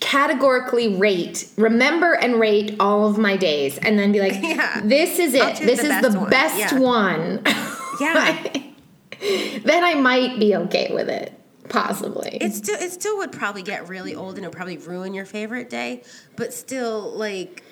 categorically 0.00 0.96
rate, 0.96 1.48
remember 1.56 2.12
and 2.14 2.38
rate 2.38 2.76
all 2.80 3.06
of 3.08 3.18
my 3.18 3.36
days 3.36 3.78
and 3.78 3.98
then 3.98 4.12
be 4.12 4.20
like, 4.20 4.34
Yeah. 4.42 4.80
this 4.84 5.18
is 5.18 5.34
it. 5.34 5.56
This 5.58 5.80
the 5.80 5.86
is 5.86 5.88
best 5.88 6.12
the 6.12 6.18
one. 6.20 6.30
best 6.30 6.58
Yeah. 6.58 6.78
one. 6.78 7.42
yeah. 8.00 8.52
then 9.64 9.84
I 9.84 9.94
might 9.94 10.38
be 10.38 10.54
okay 10.56 10.92
with 10.92 11.08
it. 11.08 11.32
Possibly. 11.68 12.38
It 12.40 12.52
still 12.54 12.78
it 12.80 12.92
still 12.92 13.16
would 13.18 13.32
probably 13.32 13.62
get 13.62 13.88
really 13.88 14.14
old 14.14 14.36
and 14.36 14.44
it 14.44 14.48
would 14.48 14.56
probably 14.56 14.76
ruin 14.78 15.14
your 15.14 15.24
favorite 15.26 15.68
day, 15.68 16.02
but 16.36 16.52
still 16.54 17.12
like 17.16 17.64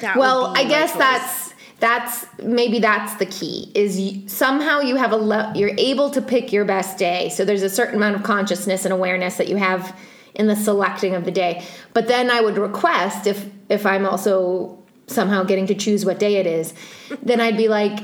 that 0.00 0.14
would 0.14 0.20
well, 0.20 0.56
I 0.56 0.64
guess 0.64 0.92
that's 0.92 1.49
that's 1.80 2.26
maybe 2.42 2.78
that's 2.78 3.14
the 3.14 3.26
key 3.26 3.72
is 3.74 3.98
you, 3.98 4.28
somehow 4.28 4.80
you 4.80 4.96
have 4.96 5.12
a 5.12 5.16
le- 5.16 5.52
you're 5.56 5.74
able 5.78 6.10
to 6.10 6.20
pick 6.20 6.52
your 6.52 6.64
best 6.64 6.98
day. 6.98 7.30
So 7.30 7.44
there's 7.44 7.62
a 7.62 7.70
certain 7.70 7.96
amount 7.96 8.16
of 8.16 8.22
consciousness 8.22 8.84
and 8.84 8.92
awareness 8.92 9.36
that 9.38 9.48
you 9.48 9.56
have 9.56 9.96
in 10.34 10.46
the 10.46 10.56
selecting 10.56 11.14
of 11.14 11.24
the 11.24 11.30
day. 11.30 11.64
But 11.94 12.06
then 12.06 12.30
I 12.30 12.40
would 12.42 12.58
request 12.58 13.26
if 13.26 13.48
if 13.68 13.86
I'm 13.86 14.04
also 14.06 14.78
somehow 15.06 15.42
getting 15.42 15.66
to 15.68 15.74
choose 15.74 16.04
what 16.04 16.18
day 16.18 16.36
it 16.36 16.46
is, 16.46 16.74
then 17.22 17.40
I'd 17.40 17.56
be 17.56 17.68
like 17.68 17.98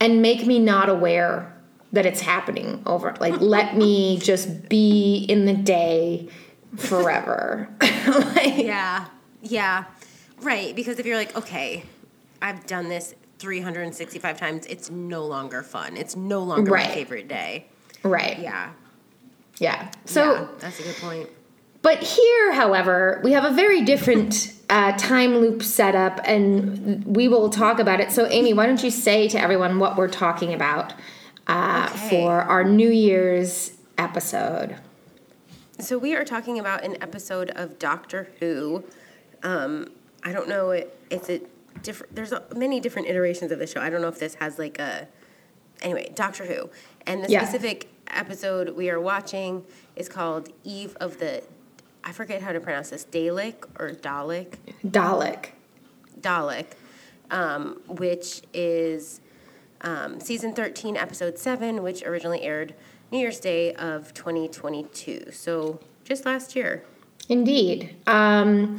and 0.00 0.22
make 0.22 0.46
me 0.46 0.58
not 0.58 0.88
aware 0.88 1.54
that 1.92 2.06
it's 2.06 2.20
happening 2.20 2.82
over 2.86 3.14
like 3.20 3.40
let 3.40 3.76
me 3.76 4.18
just 4.18 4.68
be 4.70 5.26
in 5.28 5.44
the 5.44 5.54
day 5.54 6.28
forever. 6.76 7.68
like, 7.80 8.56
Yeah. 8.56 9.06
Yeah. 9.42 9.84
Right, 10.40 10.74
because 10.74 10.98
if 10.98 11.06
you're 11.06 11.16
like, 11.16 11.36
okay, 11.36 11.84
I've 12.40 12.64
done 12.66 12.88
this 12.88 13.14
365 13.38 14.38
times, 14.38 14.66
it's 14.66 14.90
no 14.90 15.24
longer 15.24 15.62
fun. 15.62 15.96
It's 15.96 16.16
no 16.16 16.42
longer 16.42 16.70
Right. 16.72 16.88
my 16.88 16.94
favorite 16.94 17.28
day. 17.28 17.66
Right. 18.02 18.38
Yeah. 18.38 18.70
Yeah. 19.58 19.90
So 20.04 20.32
yeah, 20.34 20.46
that's 20.58 20.80
a 20.80 20.82
good 20.82 20.96
point. 20.96 21.28
But 21.80 21.98
here, 22.02 22.52
however, 22.52 23.20
we 23.22 23.32
have 23.32 23.44
a 23.44 23.52
very 23.52 23.82
different 23.82 24.52
uh, 24.68 24.92
time 24.98 25.36
loop 25.38 25.62
setup, 25.62 26.20
and 26.24 27.04
we 27.06 27.28
will 27.28 27.48
talk 27.50 27.78
about 27.78 28.00
it. 28.00 28.10
So, 28.10 28.26
Amy, 28.26 28.52
why 28.52 28.66
don't 28.66 28.82
you 28.82 28.90
say 28.90 29.28
to 29.28 29.40
everyone 29.40 29.78
what 29.78 29.96
we're 29.96 30.08
talking 30.08 30.52
about 30.52 30.92
uh, 31.46 31.88
Okay. 31.94 32.08
for 32.10 32.32
our 32.42 32.64
New 32.64 32.90
Year's 32.90 33.72
episode? 33.96 34.76
So 35.78 35.96
we 35.98 36.14
are 36.16 36.24
talking 36.24 36.58
about 36.58 36.82
an 36.84 37.00
episode 37.00 37.50
of 37.50 37.78
Doctor 37.78 38.28
Who. 38.40 38.82
Um, 39.44 39.88
I 40.24 40.32
don't 40.32 40.48
know. 40.48 40.70
It, 40.72 40.98
it's 41.10 41.30
a 41.30 41.40
different. 41.82 42.14
There's 42.14 42.32
a, 42.32 42.42
many 42.54 42.80
different 42.80 43.08
iterations 43.08 43.52
of 43.52 43.58
the 43.58 43.66
show. 43.66 43.80
I 43.80 43.90
don't 43.90 44.00
know 44.02 44.08
if 44.08 44.18
this 44.18 44.34
has 44.36 44.58
like 44.58 44.78
a. 44.78 45.08
Anyway, 45.82 46.10
Doctor 46.14 46.44
Who, 46.44 46.70
and 47.06 47.22
the 47.24 47.30
Yeah. 47.30 47.44
specific 47.44 47.88
episode 48.08 48.70
we 48.70 48.90
are 48.90 49.00
watching 49.00 49.64
is 49.96 50.08
called 50.08 50.48
Eve 50.64 50.96
of 51.00 51.18
the. 51.18 51.42
I 52.04 52.12
forget 52.12 52.42
how 52.42 52.52
to 52.52 52.60
pronounce 52.60 52.90
this. 52.90 53.04
Dalek 53.04 53.64
or 53.78 53.90
Dalek. 53.90 54.54
Dalek. 54.84 55.46
Dalek, 56.20 56.66
um, 57.30 57.80
which 57.86 58.42
is 58.52 59.20
um, 59.82 60.18
season 60.20 60.52
13, 60.54 60.96
episode 60.96 61.38
7, 61.38 61.82
which 61.82 62.02
originally 62.02 62.42
aired 62.42 62.74
New 63.12 63.18
Year's 63.18 63.38
Day 63.38 63.72
of 63.74 64.12
2022. 64.14 65.30
So 65.32 65.78
just 66.04 66.26
last 66.26 66.56
year. 66.56 66.82
Indeed. 67.28 67.94
Um, 68.06 68.78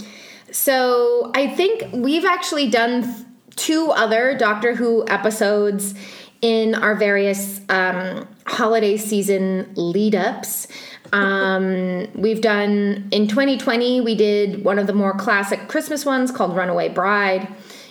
so 0.51 1.31
I 1.35 1.47
think 1.47 1.91
we've 1.93 2.25
actually 2.25 2.69
done 2.69 3.25
two 3.55 3.91
other 3.91 4.37
Doctor 4.37 4.75
Who 4.75 5.05
episodes 5.07 5.93
in 6.41 6.75
our 6.75 6.95
various 6.95 7.61
um, 7.69 8.27
holiday 8.45 8.97
season 8.97 9.71
lead 9.75 10.15
ups. 10.15 10.67
Um, 11.11 12.07
we've 12.13 12.41
done 12.41 13.09
in 13.11 13.27
2020, 13.27 14.01
we 14.01 14.15
did 14.15 14.63
one 14.63 14.79
of 14.79 14.87
the 14.87 14.93
more 14.93 15.13
classic 15.13 15.67
Christmas 15.67 16.05
ones 16.05 16.31
called 16.31 16.55
Runaway 16.55 16.89
Bride. 16.89 17.47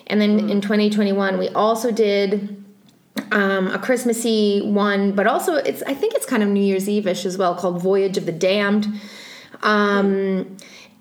And 0.07 0.21
then 0.21 0.49
in 0.49 0.61
2021, 0.61 1.38
we 1.38 1.49
also 1.50 1.91
did 1.91 2.65
um, 3.33 3.69
a 3.69 3.79
Christmassy 3.79 4.62
one, 4.62 5.12
but 5.12 5.27
also 5.27 5.57
it's 5.57 5.83
I 5.83 5.95
think 5.95 6.15
it's 6.15 6.25
kind 6.25 6.43
of 6.43 6.49
New 6.49 6.62
Year's 6.62 6.88
Eve-ish 6.88 7.27
as 7.27 7.37
well, 7.37 7.55
called 7.55 7.83
Voyage 7.83 8.17
of 8.17 8.25
the 8.25 8.33
Damned. 8.33 8.87
Um, 9.62 10.57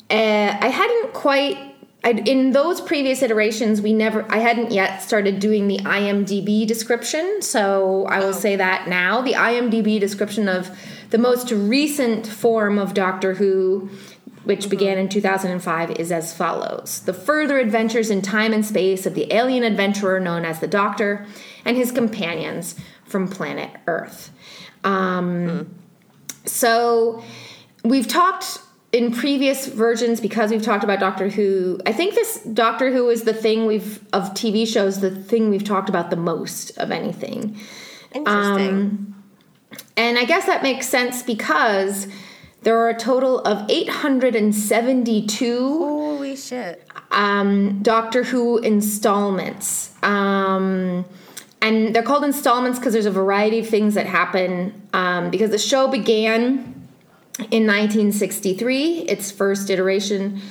uh, 0.09 0.57
I 0.61 0.67
hadn't 0.67 1.13
quite. 1.13 1.57
I, 2.03 2.11
in 2.11 2.51
those 2.51 2.79
previous 2.79 3.21
iterations, 3.21 3.81
we 3.81 3.91
never. 3.91 4.25
I 4.31 4.37
hadn't 4.37 4.71
yet 4.71 5.01
started 5.01 5.39
doing 5.39 5.67
the 5.67 5.79
IMDb 5.79 6.65
description, 6.65 7.41
so 7.41 8.05
I 8.05 8.19
will 8.19 8.33
say 8.33 8.55
that 8.55 8.87
now. 8.87 9.21
The 9.21 9.33
IMDb 9.33 9.99
description 9.99 10.47
of 10.47 10.69
the 11.09 11.17
most 11.17 11.51
recent 11.51 12.27
form 12.27 12.77
of 12.77 12.93
Doctor 12.93 13.33
Who, 13.33 13.89
which 14.43 14.69
began 14.69 14.97
in 14.97 15.09
2005, 15.09 15.91
is 15.91 16.11
as 16.11 16.33
follows: 16.33 17.01
The 17.01 17.13
further 17.13 17.57
adventures 17.59 18.09
in 18.09 18.21
time 18.21 18.53
and 18.53 18.65
space 18.65 19.05
of 19.05 19.13
the 19.13 19.33
alien 19.33 19.63
adventurer 19.63 20.19
known 20.19 20.45
as 20.45 20.59
the 20.59 20.67
Doctor 20.67 21.25
and 21.65 21.75
his 21.75 21.91
companions 21.91 22.75
from 23.03 23.27
planet 23.27 23.71
Earth. 23.87 24.31
Um, 24.83 25.75
So 26.45 27.21
we've 27.83 28.07
talked 28.07 28.59
in 28.91 29.11
previous 29.11 29.67
versions 29.67 30.21
because 30.21 30.51
we've 30.51 30.63
talked 30.63 30.83
about 30.83 30.99
Doctor 30.99 31.29
Who. 31.29 31.79
I 31.85 31.91
think 31.91 32.15
this 32.15 32.41
Doctor 32.43 32.91
Who 32.91 33.09
is 33.09 33.23
the 33.23 33.33
thing 33.33 33.65
we've 33.65 33.99
of 34.13 34.33
TV 34.33 34.67
shows 34.67 35.01
the 35.01 35.11
thing 35.11 35.49
we've 35.49 35.63
talked 35.63 35.89
about 35.89 36.09
the 36.09 36.15
most 36.15 36.77
of 36.77 36.91
anything. 36.91 37.59
Interesting. 38.13 39.13
And 39.97 40.17
I 40.17 40.25
guess 40.25 40.45
that 40.45 40.63
makes 40.63 40.87
sense 40.87 41.21
because 41.21 42.07
there 42.63 42.77
are 42.79 42.89
a 42.89 42.97
total 42.97 43.39
of 43.41 43.69
872 43.69 45.79
Holy 45.79 46.35
shit. 46.35 46.87
um, 47.11 47.81
Doctor 47.81 48.23
Who 48.23 48.57
installments. 48.59 49.93
Um, 50.03 51.05
and 51.61 51.93
they're 51.93 52.03
called 52.03 52.23
installments 52.23 52.79
because 52.79 52.93
there's 52.93 53.05
a 53.05 53.11
variety 53.11 53.59
of 53.59 53.67
things 53.67 53.95
that 53.95 54.05
happen. 54.05 54.87
Um, 54.93 55.29
because 55.29 55.51
the 55.51 55.57
show 55.57 55.87
began 55.87 56.76
in 57.39 57.67
1963, 57.67 58.99
its 59.01 59.31
first 59.31 59.69
iteration. 59.69 60.41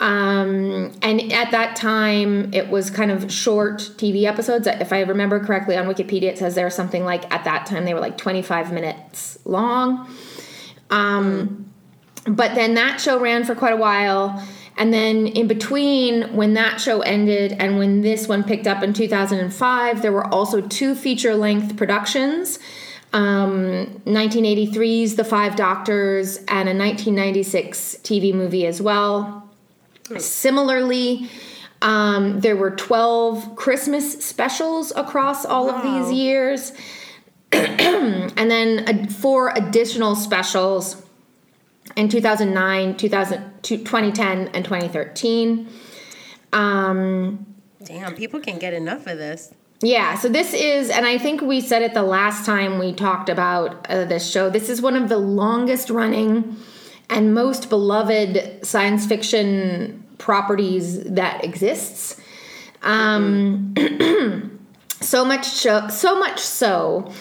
Um, 0.00 0.90
and 1.02 1.32
at 1.32 1.52
that 1.52 1.76
time, 1.76 2.52
it 2.52 2.68
was 2.68 2.90
kind 2.90 3.10
of 3.10 3.30
short 3.30 3.78
TV 3.96 4.24
episodes. 4.24 4.66
If 4.66 4.92
I 4.92 5.02
remember 5.02 5.38
correctly 5.44 5.76
on 5.76 5.86
Wikipedia, 5.86 6.24
it 6.24 6.38
says 6.38 6.54
there 6.54 6.64
was 6.64 6.74
something 6.74 7.04
like 7.04 7.32
at 7.32 7.44
that 7.44 7.66
time 7.66 7.84
they 7.84 7.94
were 7.94 8.00
like 8.00 8.18
25 8.18 8.72
minutes 8.72 9.38
long. 9.44 10.08
Um, 10.90 11.70
but 12.26 12.54
then 12.54 12.74
that 12.74 13.00
show 13.00 13.20
ran 13.20 13.44
for 13.44 13.54
quite 13.54 13.74
a 13.74 13.76
while. 13.76 14.42
And 14.76 14.92
then 14.92 15.26
in 15.26 15.46
between, 15.46 16.34
when 16.34 16.54
that 16.54 16.80
show 16.80 17.00
ended 17.02 17.52
and 17.52 17.78
when 17.78 18.00
this 18.00 18.26
one 18.26 18.42
picked 18.42 18.66
up 18.66 18.82
in 18.82 18.94
2005, 18.94 20.02
there 20.02 20.12
were 20.12 20.26
also 20.26 20.62
two 20.62 20.94
feature 20.94 21.34
length 21.34 21.76
productions 21.76 22.58
um, 23.12 24.00
1983's 24.06 25.16
The 25.16 25.24
Five 25.24 25.56
Doctors 25.56 26.38
and 26.48 26.68
a 26.68 26.74
1996 26.74 27.98
TV 28.02 28.32
movie 28.32 28.66
as 28.66 28.80
well. 28.80 29.50
Similarly, 30.18 31.30
um, 31.82 32.40
there 32.40 32.56
were 32.56 32.70
12 32.70 33.56
Christmas 33.56 34.24
specials 34.24 34.92
across 34.94 35.44
all 35.44 35.70
of 35.70 35.82
these 35.82 36.12
years. 36.12 36.72
and 37.52 38.50
then 38.50 38.88
uh, 38.88 39.12
four 39.12 39.52
additional 39.54 40.14
specials 40.14 41.02
in 41.96 42.08
2009, 42.08 42.96
2000, 42.96 43.62
2010, 43.62 44.48
and 44.48 44.64
2013. 44.64 45.68
Um, 46.52 47.46
Damn, 47.84 48.14
people 48.14 48.40
can 48.40 48.58
get 48.58 48.72
enough 48.72 49.06
of 49.06 49.18
this. 49.18 49.52
Yeah, 49.82 50.14
so 50.14 50.28
this 50.28 50.54
is, 50.54 50.90
and 50.90 51.04
I 51.04 51.18
think 51.18 51.40
we 51.40 51.60
said 51.60 51.82
it 51.82 51.92
the 51.92 52.04
last 52.04 52.46
time 52.46 52.78
we 52.78 52.92
talked 52.92 53.28
about 53.28 53.90
uh, 53.90 54.04
this 54.04 54.30
show. 54.30 54.48
This 54.48 54.68
is 54.68 54.80
one 54.80 54.94
of 54.96 55.08
the 55.08 55.18
longest 55.18 55.90
running 55.90 56.56
and 57.10 57.34
most 57.34 57.68
beloved 57.68 58.64
science 58.64 59.06
fiction 59.06 60.04
properties 60.18 61.02
that 61.02 61.44
exists. 61.44 62.20
Um, 62.82 63.74
so 65.00 65.24
much 65.24 65.44
so, 65.44 65.88
so 65.88 66.18
much 66.18 66.38
so 66.38 67.12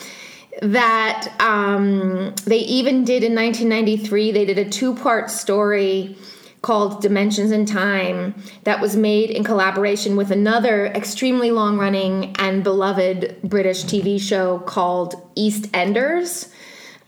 that 0.62 1.34
um, 1.40 2.36
they 2.46 2.60
even 2.60 3.04
did 3.04 3.24
in 3.24 3.34
1993. 3.34 4.32
They 4.32 4.46
did 4.46 4.60
a 4.60 4.70
two-part 4.70 5.32
story 5.32 6.16
called 6.62 7.02
Dimensions 7.02 7.52
in 7.52 7.66
Time 7.66 8.36
that 8.66 8.80
was 8.80 8.96
made 8.96 9.32
in 9.32 9.44
collaboration 9.44 10.16
with 10.16 10.30
another 10.32 10.86
extremely 10.88 11.50
long 11.50 11.78
running 11.78 12.36
and 12.38 12.64
beloved 12.64 13.38
British 13.44 13.84
TV 13.84 14.20
show 14.22 14.60
called 14.60 15.16
EastEnders. 15.36 16.52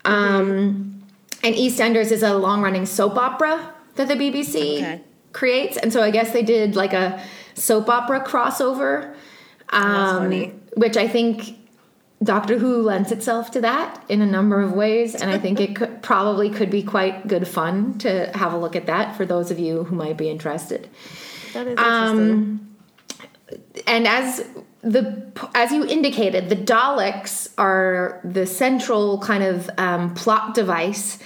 Um, 0.06 1.04
and 1.44 1.56
EastEnders 1.56 2.12
is 2.12 2.24
a 2.24 2.36
long 2.36 2.62
running 2.62 2.86
soap 2.86 3.16
opera 3.16 3.74
that 3.96 4.08
the 4.08 4.16
BBC 4.16 4.78
Okay. 4.78 5.02
creates. 5.34 5.78
And 5.78 5.94
so 5.94 6.02
I 6.02 6.10
guess 6.10 6.32
they 6.34 6.44
did 6.44 6.76
like 6.76 6.94
a 6.94 7.22
soap 7.54 7.90
opera 7.90 8.22
crossover. 8.26 9.14
Um, 9.70 10.18
funny. 10.24 10.54
Which 10.76 10.98
I 10.98 11.08
think 11.08 11.58
Doctor 12.24 12.58
Who 12.58 12.82
lends 12.82 13.12
itself 13.12 13.52
to 13.52 13.62
that 13.62 14.04
in 14.08 14.22
a 14.22 14.26
number 14.26 14.62
of 14.62 14.72
ways, 14.72 15.16
and 15.16 15.30
I 15.30 15.38
think 15.38 15.60
it 15.60 15.76
could, 15.76 16.02
probably 16.02 16.50
could 16.50 16.70
be 16.70 16.84
quite 16.84 17.28
good 17.28 17.48
fun 17.48 17.98
to 18.00 18.32
have 18.36 18.54
a 18.54 18.58
look 18.58 18.76
at 18.76 18.86
that 18.86 19.16
for 19.16 19.26
those 19.26 19.52
of 19.52 19.60
you 19.60 19.84
who 19.84 19.96
might 19.96 20.18
be 20.18 20.30
interested. 20.30 20.90
That 21.54 21.68
is 21.68 21.78
Um, 21.80 22.76
and 23.88 24.08
as 24.08 24.48
the 24.82 25.32
as 25.56 25.72
you 25.72 25.86
indicated, 25.86 26.50
the 26.50 26.56
Daleks 26.56 27.50
are 27.58 28.20
the 28.24 28.46
central 28.46 29.20
kind 29.20 29.44
of 29.44 29.70
um, 29.78 30.14
plot 30.14 30.54
device 30.54 31.20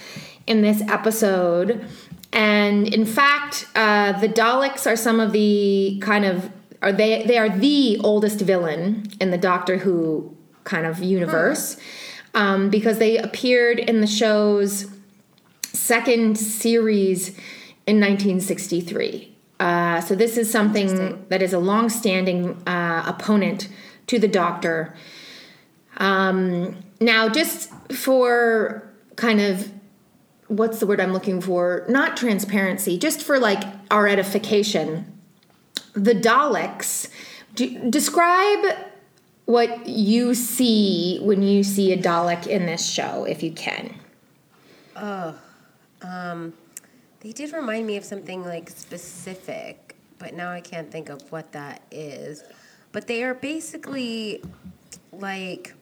in 0.46 0.62
this 0.62 0.80
episode, 0.82 1.84
and 2.32 2.92
in 2.92 3.04
fact, 3.04 3.66
uh, 3.74 4.18
the 4.20 4.28
Daleks 4.28 4.86
are 4.86 4.96
some 4.96 5.20
of 5.20 5.32
the 5.32 5.98
kind 6.02 6.24
of 6.24 6.50
are 6.82 6.92
they 6.92 7.24
they 7.24 7.36
are 7.36 7.48
the 7.48 7.98
oldest 7.98 8.40
villain 8.40 9.08
in 9.20 9.30
the 9.30 9.38
Doctor 9.38 9.78
Who 9.78 10.36
kind 10.68 10.86
of 10.86 11.00
universe 11.00 11.78
um, 12.34 12.70
because 12.70 12.98
they 12.98 13.16
appeared 13.16 13.78
in 13.78 14.00
the 14.00 14.06
show's 14.06 14.86
second 15.64 16.38
series 16.38 17.30
in 17.86 17.96
1963. 18.00 19.34
Uh, 19.58 20.00
so 20.00 20.14
this 20.14 20.36
is 20.36 20.50
something 20.50 21.26
that 21.30 21.42
is 21.42 21.52
a 21.52 21.58
long-standing 21.58 22.62
uh, 22.66 23.02
opponent 23.06 23.68
to 24.06 24.18
the 24.18 24.28
Doctor. 24.28 24.94
Um, 25.96 26.76
now, 27.00 27.28
just 27.28 27.70
for 27.92 28.88
kind 29.16 29.40
of 29.40 29.72
what's 30.46 30.78
the 30.80 30.86
word 30.86 31.00
I'm 31.00 31.12
looking 31.12 31.40
for? 31.40 31.84
Not 31.88 32.16
transparency, 32.16 32.98
just 32.98 33.22
for 33.22 33.38
like 33.38 33.62
our 33.90 34.06
edification. 34.06 35.18
The 35.94 36.14
Daleks. 36.14 37.08
Do, 37.54 37.90
describe 37.90 38.64
what 39.48 39.86
you 39.88 40.34
see 40.34 41.18
when 41.22 41.42
you 41.42 41.64
see 41.64 41.90
a 41.94 41.96
Dalek 41.96 42.46
in 42.46 42.66
this 42.66 42.86
show, 42.86 43.24
if 43.24 43.42
you 43.42 43.50
can. 43.50 43.94
Oh, 44.94 45.34
They 47.20 47.32
did 47.32 47.54
remind 47.54 47.86
me 47.86 47.96
of 47.96 48.04
something 48.04 48.44
like 48.44 48.68
specific, 48.68 49.96
but 50.18 50.34
now 50.34 50.50
I 50.50 50.60
can't 50.60 50.90
think 50.90 51.08
of 51.08 51.32
what 51.32 51.52
that 51.52 51.80
is. 51.90 52.44
But 52.92 53.06
they 53.06 53.24
are 53.24 53.32
basically 53.32 54.42
like 55.12 55.74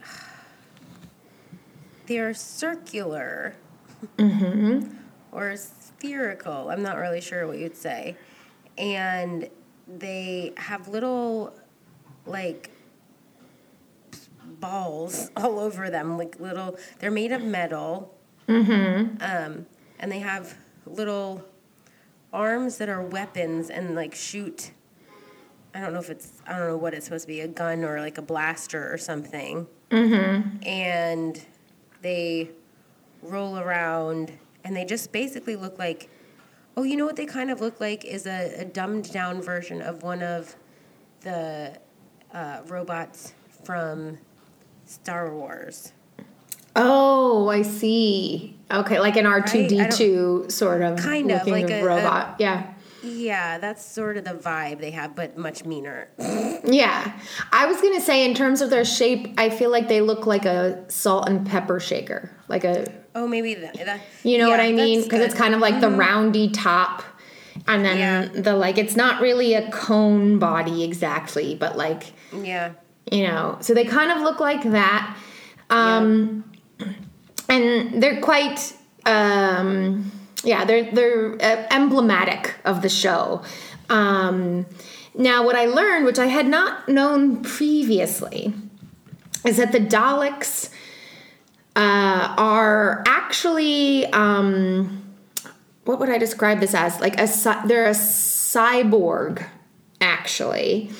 they 2.06 2.18
are 2.18 2.32
circular 2.32 3.56
mm-hmm. 4.18 4.88
or 5.32 5.56
spherical. 5.56 6.70
I'm 6.70 6.82
not 6.82 6.96
really 6.96 7.20
sure 7.20 7.48
what 7.48 7.58
you'd 7.58 7.76
say. 7.76 8.16
And 8.78 9.50
they 9.86 10.52
have 10.56 10.88
little 10.88 11.54
like 12.26 12.70
balls 14.60 15.30
all 15.36 15.58
over 15.58 15.90
them, 15.90 16.16
like 16.18 16.38
little. 16.40 16.78
They're 16.98 17.10
made 17.10 17.32
of 17.32 17.42
metal, 17.42 18.14
um, 18.48 19.66
and 19.98 20.12
they 20.12 20.20
have 20.20 20.56
little 20.86 21.44
arms 22.32 22.78
that 22.78 22.88
are 22.88 23.02
weapons 23.02 23.70
and 23.70 23.94
like 23.94 24.14
shoot. 24.14 24.72
I 25.74 25.80
don't 25.80 25.92
know 25.92 25.98
if 25.98 26.10
it's 26.10 26.32
I 26.46 26.58
don't 26.58 26.68
know 26.68 26.76
what 26.76 26.94
it's 26.94 27.06
supposed 27.06 27.24
to 27.24 27.28
be 27.28 27.40
a 27.40 27.48
gun 27.48 27.84
or 27.84 28.00
like 28.00 28.18
a 28.18 28.22
blaster 28.22 28.92
or 28.92 28.98
something. 28.98 29.66
Mm-hmm. 29.90 30.62
And 30.66 31.44
they 32.02 32.50
roll 33.22 33.58
around 33.58 34.32
and 34.64 34.76
they 34.76 34.84
just 34.84 35.12
basically 35.12 35.56
look 35.56 35.78
like. 35.78 36.10
Oh, 36.76 36.82
you 36.82 36.96
know 36.96 37.04
what 37.06 37.16
they 37.16 37.26
kind 37.26 37.50
of 37.50 37.60
look 37.60 37.80
like 37.80 38.04
is 38.04 38.26
a, 38.26 38.54
a 38.60 38.64
dumbed 38.64 39.12
down 39.12 39.40
version 39.40 39.80
of 39.80 40.02
one 40.02 40.22
of 40.22 40.56
the 41.20 41.72
uh, 42.32 42.60
robots 42.66 43.32
from 43.64 44.18
Star 44.84 45.32
Wars. 45.32 45.92
Oh, 46.76 47.48
I 47.48 47.62
see. 47.62 48.56
Okay, 48.70 48.98
like 48.98 49.16
an 49.16 49.26
R 49.26 49.40
two 49.40 49.68
D 49.68 49.86
two 49.88 50.46
sort 50.48 50.82
of 50.82 50.98
Kind 50.98 51.30
of, 51.30 51.46
looking 51.46 51.52
like 51.52 51.70
a- 51.70 51.84
robot. 51.84 52.36
yeah, 52.40 52.73
Yeah, 53.04 53.58
that's 53.58 53.84
sort 53.84 54.16
of 54.16 54.24
the 54.24 54.30
vibe 54.34 54.80
they 54.80 54.90
have, 54.92 55.14
but 55.14 55.36
much 55.36 55.64
meaner. 55.64 56.08
yeah. 56.64 57.12
I 57.52 57.66
was 57.66 57.80
gonna 57.80 58.00
say 58.00 58.24
in 58.24 58.34
terms 58.34 58.60
of 58.62 58.70
their 58.70 58.84
shape, 58.84 59.34
I 59.38 59.50
feel 59.50 59.70
like 59.70 59.88
they 59.88 60.00
look 60.00 60.26
like 60.26 60.44
a 60.46 60.84
salt 60.90 61.28
and 61.28 61.46
pepper 61.46 61.78
shaker, 61.80 62.30
like 62.48 62.64
a 62.64 62.86
Oh, 63.14 63.28
maybe 63.28 63.54
that. 63.54 63.74
that 63.84 64.00
you 64.24 64.38
know 64.38 64.48
what 64.50 64.58
I 64.60 64.72
mean? 64.72 65.02
Because 65.02 65.20
it's. 65.20 65.34
Mm-hmm. 65.34 65.42
kind 65.42 65.54
of 65.54 65.60
like 65.60 65.80
the 65.80 65.90
roundy 65.90 66.50
top, 66.50 67.02
and 67.68 67.84
then 67.84 67.98
Yeah. 67.98 68.42
the 68.42 68.54
like. 68.56 68.78
It's 68.78 68.96
not 68.96 69.20
really 69.20 69.54
a 69.54 69.70
cone 69.70 70.38
body 70.38 70.82
exactly, 70.82 71.54
but 71.54 71.76
like 71.76 72.12
Yeah. 72.32 72.72
you 73.12 73.22
know 73.26 73.58
so 73.60 73.74
they 73.74 73.84
kind 73.84 74.10
of 74.10 74.22
look 74.22 74.40
like 74.40 74.62
that 74.62 75.14
um 75.70 76.42
and 77.50 78.02
they're 78.02 78.20
quite 78.22 78.72
um 79.06 80.10
yeah 80.44 80.64
they're 80.64 80.90
they're 80.92 81.34
uh, 81.34 81.66
emblematic 81.70 82.54
of 82.64 82.82
the 82.82 82.88
show 82.88 83.42
um 83.90 84.66
now 85.14 85.44
what 85.44 85.56
i 85.56 85.66
learned 85.66 86.04
which 86.04 86.18
i 86.18 86.26
had 86.26 86.46
not 86.46 86.88
known 86.88 87.42
previously 87.42 88.52
is 89.44 89.56
that 89.56 89.72
the 89.72 89.80
daleks 89.80 90.70
uh, 91.76 92.34
are 92.38 93.02
actually 93.06 94.06
um 94.06 95.02
what 95.84 95.98
would 95.98 96.08
i 96.08 96.18
describe 96.18 96.60
this 96.60 96.74
as 96.74 97.00
like 97.00 97.18
a 97.20 97.26
they're 97.66 97.86
a 97.86 97.90
cyborg 97.90 99.44
actually 100.00 100.90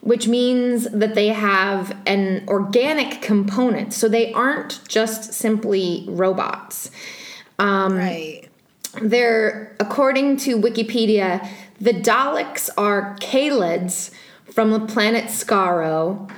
which 0.00 0.26
means 0.26 0.88
that 0.90 1.14
they 1.14 1.28
have 1.28 1.96
an 2.06 2.44
organic 2.48 3.20
component. 3.20 3.92
So 3.92 4.08
they 4.08 4.32
aren't 4.32 4.80
just 4.88 5.32
simply 5.34 6.04
robots. 6.08 6.90
Um, 7.58 7.96
Right. 7.96 8.49
They're, 9.00 9.76
according 9.78 10.38
to 10.38 10.58
Wikipedia, 10.58 11.46
the 11.80 11.92
Daleks 11.92 12.68
are 12.76 13.16
Kaleds 13.20 14.10
from 14.52 14.70
the 14.70 14.80
planet 14.80 15.26
Skaro 15.26 16.30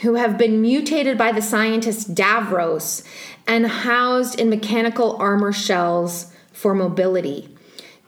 who 0.00 0.14
have 0.14 0.38
been 0.38 0.62
mutated 0.62 1.18
by 1.18 1.32
the 1.32 1.42
scientist 1.42 2.14
Davros 2.14 3.04
and 3.46 3.66
housed 3.66 4.40
in 4.40 4.48
mechanical 4.48 5.16
armor 5.16 5.52
shells 5.52 6.32
for 6.52 6.74
mobility. 6.74 7.54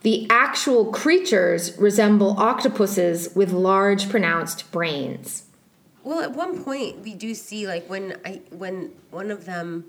The 0.01 0.27
actual 0.31 0.87
creatures 0.87 1.77
resemble 1.79 2.39
octopuses 2.39 3.35
with 3.35 3.53
large, 3.53 4.09
pronounced 4.09 4.73
brains. 4.73 5.45
Well, 6.03 6.21
at 6.21 6.33
one 6.33 6.65
point 6.65 7.01
we 7.01 7.15
do 7.15 7.35
see 7.35 7.69
like 7.69 7.89
when 7.89 8.17
I 8.25 8.41
when 8.51 8.93
one 9.11 9.31
of 9.31 9.45
them 9.45 9.85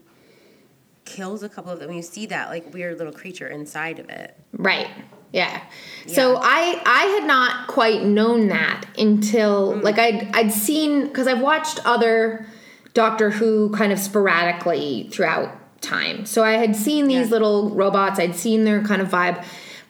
kills 1.05 1.43
a 1.43 1.49
couple 1.49 1.71
of 1.71 1.79
them, 1.79 1.91
you 1.91 2.01
see 2.01 2.25
that 2.27 2.49
like 2.49 2.73
weird 2.73 2.97
little 2.97 3.13
creature 3.13 3.47
inside 3.47 3.99
of 3.99 4.09
it. 4.09 4.35
Right. 4.53 4.87
Yeah. 5.31 5.63
So 6.05 6.37
I 6.41 6.81
I 6.85 7.03
had 7.05 7.27
not 7.27 7.67
quite 7.67 8.03
known 8.03 8.49
that 8.49 8.85
until 8.97 9.73
mm. 9.73 9.83
like 9.83 9.97
I'd 9.97 10.29
I'd 10.35 10.51
seen 10.51 11.07
because 11.07 11.27
I've 11.27 11.41
watched 11.41 11.79
other 11.85 12.45
Doctor 12.93 13.31
Who 13.31 13.71
kind 13.71 13.91
of 13.91 13.97
sporadically 13.99 15.09
throughout 15.11 15.81
time. 15.81 16.25
So 16.25 16.43
I 16.43 16.53
had 16.53 16.75
seen 16.75 17.07
these 17.07 17.27
Yeah. 17.27 17.33
little 17.33 17.71
robots, 17.71 18.19
I'd 18.19 18.35
seen 18.35 18.63
their 18.63 18.81
kind 18.83 19.01
of 19.01 19.09
vibe, 19.09 19.43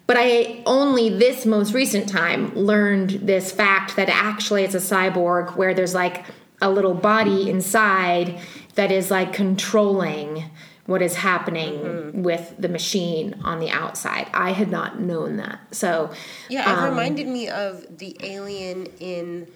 but 0.07 0.17
I 0.17 0.63
only 0.65 1.09
this 1.09 1.45
most 1.45 1.73
recent 1.73 2.07
time 2.07 2.55
learned 2.55 3.11
this 3.11 3.51
fact 3.51 3.97
that 3.97 4.09
actually 4.09 4.63
it's 4.63 4.75
a 4.75 4.79
cyborg 4.79 5.55
where 5.57 5.73
there's 5.73 5.93
like 5.93 6.25
a 6.61 6.69
little 6.69 6.93
body 6.93 7.49
inside 7.49 8.39
that 8.75 8.91
is 8.91 9.11
like 9.11 9.33
controlling 9.33 10.45
what 10.85 11.01
is 11.01 11.15
happening 11.15 11.73
Mm-hmm. 11.79 12.23
with 12.23 12.55
the 12.59 12.67
machine 12.67 13.39
on 13.43 13.59
the 13.59 13.69
outside. 13.69 14.27
I 14.33 14.51
had 14.51 14.69
not 14.69 14.99
known 14.99 15.37
that. 15.37 15.59
So 15.71 16.11
Yeah, 16.49 16.69
it 16.69 16.77
um, 16.77 16.89
reminded 16.89 17.27
me 17.27 17.47
of 17.47 17.97
the 17.99 18.15
alien 18.21 18.87
in 18.99 19.47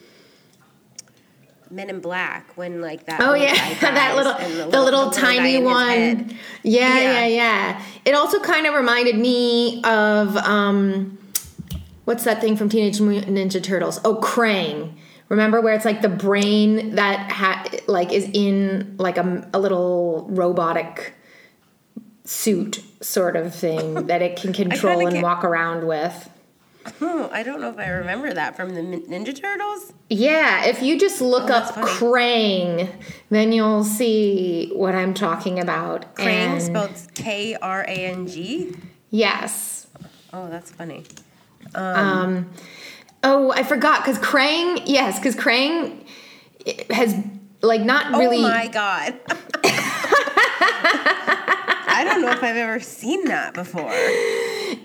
Men 1.70 1.90
in 1.90 2.00
Black 2.00 2.56
when 2.56 2.80
like 2.80 3.06
that. 3.08 3.20
Oh 3.22 3.34
yeah, 3.34 3.54
that 3.82 4.16
little, 4.16 4.32
and 4.32 4.72
the 4.72 4.82
little, 4.82 5.10
tiny 5.12 5.62
one. 5.62 6.30
Yeah, 6.64 6.98
Yeah. 6.98 7.00
yeah, 7.02 7.26
yeah. 7.28 7.82
It 8.06 8.16
also 8.16 8.40
kind 8.40 8.66
of 8.66 8.74
reminded 8.74 9.18
me 9.18 9.84
of 9.84 10.38
um, 10.38 11.18
what's 12.06 12.24
that 12.24 12.40
thing 12.40 12.56
from 12.56 12.70
Teenage 12.70 13.02
Mutant 13.02 13.36
Ninja 13.38 13.62
Turtles? 13.62 14.00
Oh, 14.06 14.16
Krang. 14.16 14.94
Remember 15.28 15.60
where 15.60 15.74
it's 15.74 15.84
like 15.84 16.02
the 16.02 16.08
brain 16.08 16.96
that 16.96 17.30
ha- 17.30 17.66
like 17.88 18.14
is 18.14 18.30
in 18.34 18.96
like 18.98 19.18
a, 19.18 19.46
a 19.54 19.60
little 19.60 20.26
robotic 20.30 21.16
suit 22.28 22.82
sort 23.02 23.36
of 23.36 23.54
thing 23.56 23.94
that 24.08 24.22
it 24.22 24.36
can 24.38 24.54
control 24.54 25.00
and 25.02 25.12
can't- 25.12 25.24
walk 25.24 25.44
around 25.44 25.86
with. 25.88 26.30
Oh, 27.02 27.30
I 27.34 27.44
don't 27.44 27.60
know 27.60 27.70
if 27.70 27.78
I 27.78 27.90
remember 27.90 28.32
that 28.34 28.56
from 28.56 28.74
the 28.74 28.80
Ninja 28.80 29.38
Turtles. 29.38 29.92
Yeah, 30.10 30.64
if 30.68 30.82
you 30.82 30.98
just 30.98 31.20
look 31.20 31.50
Oh, 31.50 31.54
up. 31.56 31.76
Krang, 31.76 32.90
then 33.30 33.52
you'll 33.52 33.84
see 33.84 34.72
what 34.74 34.96
I'm 34.96 35.14
talking 35.14 35.60
about. 35.60 36.16
Krang 36.16 36.28
And- 36.28 36.62
spelled 36.62 36.92
K 37.14 37.56
R 37.56 37.82
A 37.84 37.88
N 37.92 38.26
G. 38.28 38.74
Yes. 39.10 39.88
Oh, 40.32 40.50
that's 40.50 40.72
funny. 40.72 41.04
Um. 41.76 42.50
Oh, 43.22 43.52
I 43.52 43.64
forgot 43.64 44.06
because 44.06 44.18
Krang. 44.20 44.82
Yes, 44.86 45.20
because 45.20 45.36
Krang 45.36 46.06
has 46.90 47.14
like 47.62 47.82
not 47.82 48.18
really. 48.18 48.38
Oh 48.38 48.44
my 48.44 48.68
god. 48.68 49.20
I 51.98 52.04
don't 52.04 52.22
know 52.22 52.32
if 52.32 52.44
I've 52.44 52.56
ever 52.56 52.80
seen 52.80 53.26
that 53.26 53.54
before. 53.54 53.90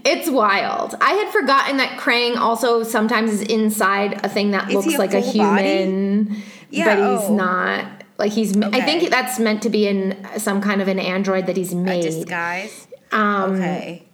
It's 0.04 0.28
wild. 0.30 0.94
I 1.00 1.12
had 1.12 1.32
forgotten 1.32 1.76
that 1.76 1.98
Krang 1.98 2.36
also 2.36 2.82
sometimes 2.82 3.30
is 3.32 3.42
inside 3.42 4.24
a 4.24 4.28
thing 4.28 4.50
that 4.52 4.68
Is 4.68 4.74
looks 4.76 4.94
a 4.94 4.98
like 4.98 5.10
a 5.14 5.20
body? 5.20 5.30
human, 5.30 6.42
Yeah, 6.70 6.84
but 6.86 6.96
he's 7.20 7.28
oh. 7.30 7.34
not. 7.34 7.86
Like 8.18 8.32
he's. 8.32 8.56
I 8.56 8.80
think 8.82 9.10
that's 9.10 9.38
meant 9.38 9.62
to 9.62 9.70
be 9.70 9.86
in 9.88 10.26
some 10.38 10.60
kind 10.60 10.80
of 10.80 10.88
an 10.88 10.98
android 10.98 11.46
that 11.46 11.56
he's 11.56 11.74
made. 11.74 12.04
A 12.04 12.10
disguise. 12.10 12.86
Um, 13.10 13.54
Okay. 13.54 14.04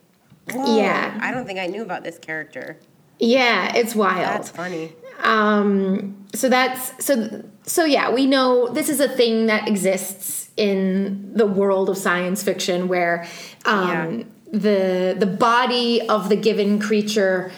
Whoa, 0.53 0.79
yeah. 0.79 1.19
I 1.21 1.31
don't 1.31 1.47
think 1.47 1.59
I 1.59 1.67
knew 1.67 1.83
about 1.83 2.05
this 2.05 2.19
character. 2.19 2.79
Yeah, 3.19 3.75
it's 3.77 3.95
wild. 3.95 4.23
That's 4.23 4.51
funny. 4.51 4.93
um 5.23 6.15
so 6.35 6.49
that's 6.49 7.05
so 7.05 7.43
so 7.65 7.85
yeah 7.85 8.09
we 8.11 8.25
know 8.27 8.69
this 8.69 8.89
is 8.89 9.01
a 9.01 9.09
thing 9.09 9.47
that 9.47 9.67
exists 9.67 10.48
in 10.59 11.33
the 11.35 11.47
world 11.47 11.89
of 11.89 11.97
science 11.97 12.43
fiction 12.43 12.89
where 12.89 13.27
um 13.65 14.25
the 14.53 15.15
the 15.19 15.27
body 15.27 16.07
of 16.09 16.29
the 16.29 16.37
given 16.37 16.79
creature 16.81 17.51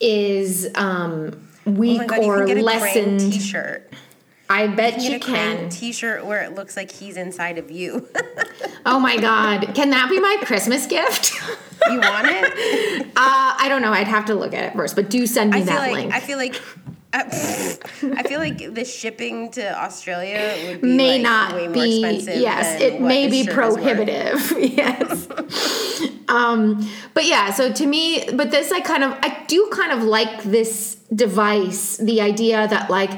is 0.00 0.68
um 0.76 1.40
Oh 1.66 1.70
weak 1.70 1.98
my 1.98 2.06
god, 2.06 2.18
or 2.24 2.46
lessened. 2.46 3.20
T-shirt. 3.32 3.90
i 4.50 4.66
bet 4.66 5.00
You 5.00 5.12
you, 5.12 5.18
can 5.18 5.20
get 5.20 5.28
a 5.28 5.32
Krang 5.32 5.58
can. 5.60 5.68
T-shirt 5.70 6.26
where 6.26 6.42
it 6.42 6.54
looks 6.54 6.76
like 6.76 6.90
he's 6.92 7.16
inside 7.16 7.56
of 7.56 7.70
you. 7.70 8.06
oh 8.86 9.00
my 9.00 9.16
god. 9.16 9.74
Can 9.74 9.88
that 9.90 10.10
be 10.10 10.20
my 10.20 10.36
christmas 10.44 10.86
gift? 10.86 11.32
You 11.90 12.00
want 12.00 12.26
it? 12.28 13.06
uh 13.16 13.54
i 13.58 13.66
don't 13.70 13.80
know. 13.80 13.92
I'd 13.92 14.06
have 14.08 14.26
to 14.26 14.34
look 14.34 14.52
at 14.52 14.64
it 14.64 14.74
first 14.76 14.94
but 14.94 15.08
do 15.08 15.26
send 15.26 15.52
me 15.52 15.60
I 15.60 15.60
feel 15.64 15.72
that 15.74 15.78
like 15.80 15.92
link. 15.94 16.12
I 16.14 16.20
feel 16.20 16.36
like 16.38 16.60
uh, 17.14 18.16
I 18.18 18.22
feel 18.24 18.40
like 18.40 18.74
the 18.74 18.84
shipping 18.84 19.50
to 19.52 19.64
Australia 19.84 20.42
would 20.66 20.80
be 20.82 20.96
may 20.96 21.12
like, 21.14 21.22
not 21.22 21.54
way 21.54 21.64
more 21.68 21.74
be 21.74 22.04
expensive. 22.04 22.40
yes 22.40 22.80
it 22.80 23.00
may 23.00 23.28
be 23.28 23.44
shirt 23.44 23.50
is 23.50 23.56
worth. 23.56 23.82
prohibitive 23.82 24.52
yes 24.58 25.28
um 26.28 26.88
but 27.14 27.24
yeah 27.24 27.50
so 27.52 27.72
to 27.72 27.86
me 27.86 28.28
but 28.34 28.50
this 28.50 28.72
i 28.72 28.80
kind 28.80 29.04
of 29.04 29.12
i 29.22 29.44
do 29.46 29.68
kind 29.72 29.92
of 29.92 30.02
like 30.02 30.42
this 30.42 30.96
device 31.14 31.96
the 31.98 32.20
idea 32.20 32.66
that 32.68 32.90
like 32.90 33.10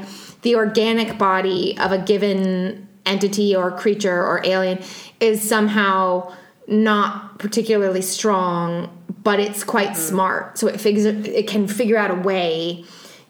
the 0.43 0.55
organic 0.57 1.17
body 1.19 1.77
of 1.79 1.93
a 1.93 1.99
given 1.99 2.87
entity 3.07 3.55
or 3.55 3.71
creature 3.71 4.21
or 4.25 4.41
alien 4.45 4.79
is 5.21 5.41
somehow 5.41 6.33
not 6.69 7.39
particularly 7.39 8.03
strong 8.03 8.91
but 9.23 9.39
it's 9.41 9.63
quite 9.65 9.91
Mm-hmm. 9.91 10.09
smart 10.09 10.59
so 10.59 10.67
it 10.67 10.81
figures 10.81 11.05
it 11.07 11.47
can 11.49 11.67
figure 11.69 11.97
out 11.97 12.11
a 12.11 12.15
way 12.15 12.85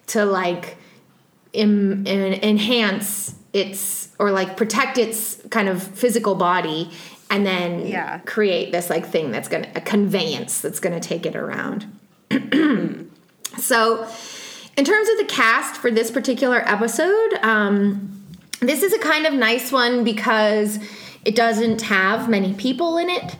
to 0.07 0.25
like 0.25 0.77
enhance 1.53 3.35
its 3.53 4.09
or 4.19 4.31
like 4.31 4.57
protect 4.57 4.97
its 4.97 5.35
kind 5.49 5.69
of 5.69 5.81
physical 5.81 6.35
body 6.35 6.89
and 7.29 7.45
then 7.45 7.85
Yeah. 7.87 8.19
create 8.19 8.71
this 8.71 8.89
like 8.89 9.05
thing 9.05 9.31
that's 9.31 9.47
gonna 9.47 9.69
a 9.75 9.81
conveyance 9.81 10.61
that's 10.61 10.79
gonna 10.79 10.99
take 10.99 11.25
it 11.25 11.35
around 11.35 11.85
so 13.57 14.07
in 14.77 14.85
terms 14.85 15.09
of 15.09 15.17
the 15.17 15.25
cast 15.27 15.75
for 15.77 15.89
this 15.91 16.11
particular 16.11 16.61
episode 16.69 17.33
um, 17.41 18.13
this 18.59 18.83
is 18.83 18.93
a 18.93 18.99
kind 18.99 19.25
of 19.25 19.33
nice 19.33 19.71
one 19.71 20.03
because 20.03 20.79
it 21.25 21.35
doesn't 21.35 21.81
have 21.83 22.29
many 22.29 22.53
people 22.53 22.97
in 22.97 23.09
it 23.09 23.35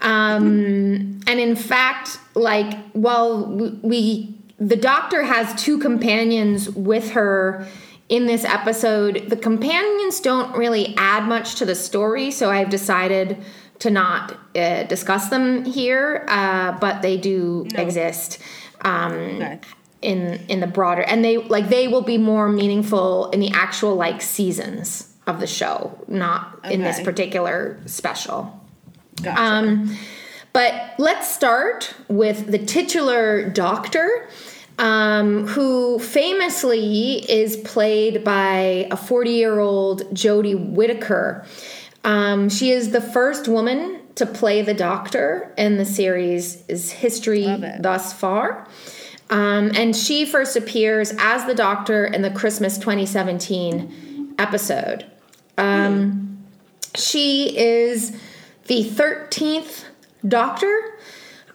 um, 0.00 1.20
and 1.26 1.40
in 1.40 1.56
fact 1.56 2.18
like 2.34 2.78
while 2.92 3.44
we 3.82 4.34
the 4.58 4.76
doctor 4.76 5.22
has 5.22 5.54
two 5.62 5.78
companions 5.78 6.68
with 6.70 7.10
her 7.12 7.66
in 8.08 8.26
this 8.26 8.44
episode. 8.44 9.26
The 9.28 9.36
companions 9.36 10.20
don't 10.20 10.56
really 10.56 10.94
add 10.96 11.28
much 11.28 11.56
to 11.56 11.64
the 11.64 11.74
story 11.74 12.30
so 12.30 12.50
i've 12.50 12.70
decided 12.70 13.36
to 13.80 13.90
not 13.90 14.36
uh, 14.56 14.82
discuss 14.84 15.28
them 15.28 15.64
here 15.64 16.24
uh, 16.28 16.72
but 16.80 17.02
they 17.02 17.16
do 17.16 17.66
exist 17.76 18.38
um, 18.82 19.12
Okay. 19.12 19.60
in 20.02 20.40
in 20.48 20.60
the 20.60 20.66
broader 20.66 21.02
and 21.02 21.24
they 21.24 21.36
like 21.36 21.68
they 21.68 21.86
will 21.86 22.02
be 22.02 22.18
more 22.18 22.48
meaningful 22.48 23.30
in 23.30 23.40
the 23.40 23.50
actual 23.50 23.94
like 23.94 24.20
seasons 24.22 25.14
of 25.26 25.38
the 25.40 25.46
show 25.46 25.96
not 26.08 26.58
in 26.70 26.82
this 26.82 27.00
particular 27.00 27.78
special. 27.86 28.58
Gotcha. 29.22 29.40
um, 29.42 29.96
but 30.52 30.94
let's 30.98 31.30
start 31.30 31.94
with 32.08 32.46
the 32.50 32.58
titular 32.58 33.48
doctor, 33.50 34.28
um, 34.78 35.46
who 35.48 35.98
famously 35.98 37.30
is 37.30 37.56
played 37.58 38.24
by 38.24 38.88
a 38.90 38.96
40 38.96 39.30
year 39.30 39.58
old 39.58 40.02
Jodie 40.14 40.72
Whittaker. 40.72 41.44
Um, 42.04 42.48
she 42.48 42.70
is 42.70 42.92
the 42.92 43.00
first 43.00 43.48
woman 43.48 44.00
to 44.14 44.24
play 44.24 44.62
the 44.62 44.74
doctor 44.74 45.52
in 45.58 45.76
the 45.76 45.84
series' 45.84 46.90
history 46.90 47.46
thus 47.80 48.12
far. 48.12 48.66
Um, 49.30 49.72
and 49.74 49.94
she 49.94 50.24
first 50.24 50.56
appears 50.56 51.12
as 51.18 51.44
the 51.44 51.54
doctor 51.54 52.06
in 52.06 52.22
the 52.22 52.30
Christmas 52.30 52.78
2017 52.78 54.34
episode. 54.38 55.04
Um, 55.58 56.38
she 56.94 57.56
is 57.58 58.18
the 58.66 58.84
13th 58.84 59.84
doctor. 60.26 60.98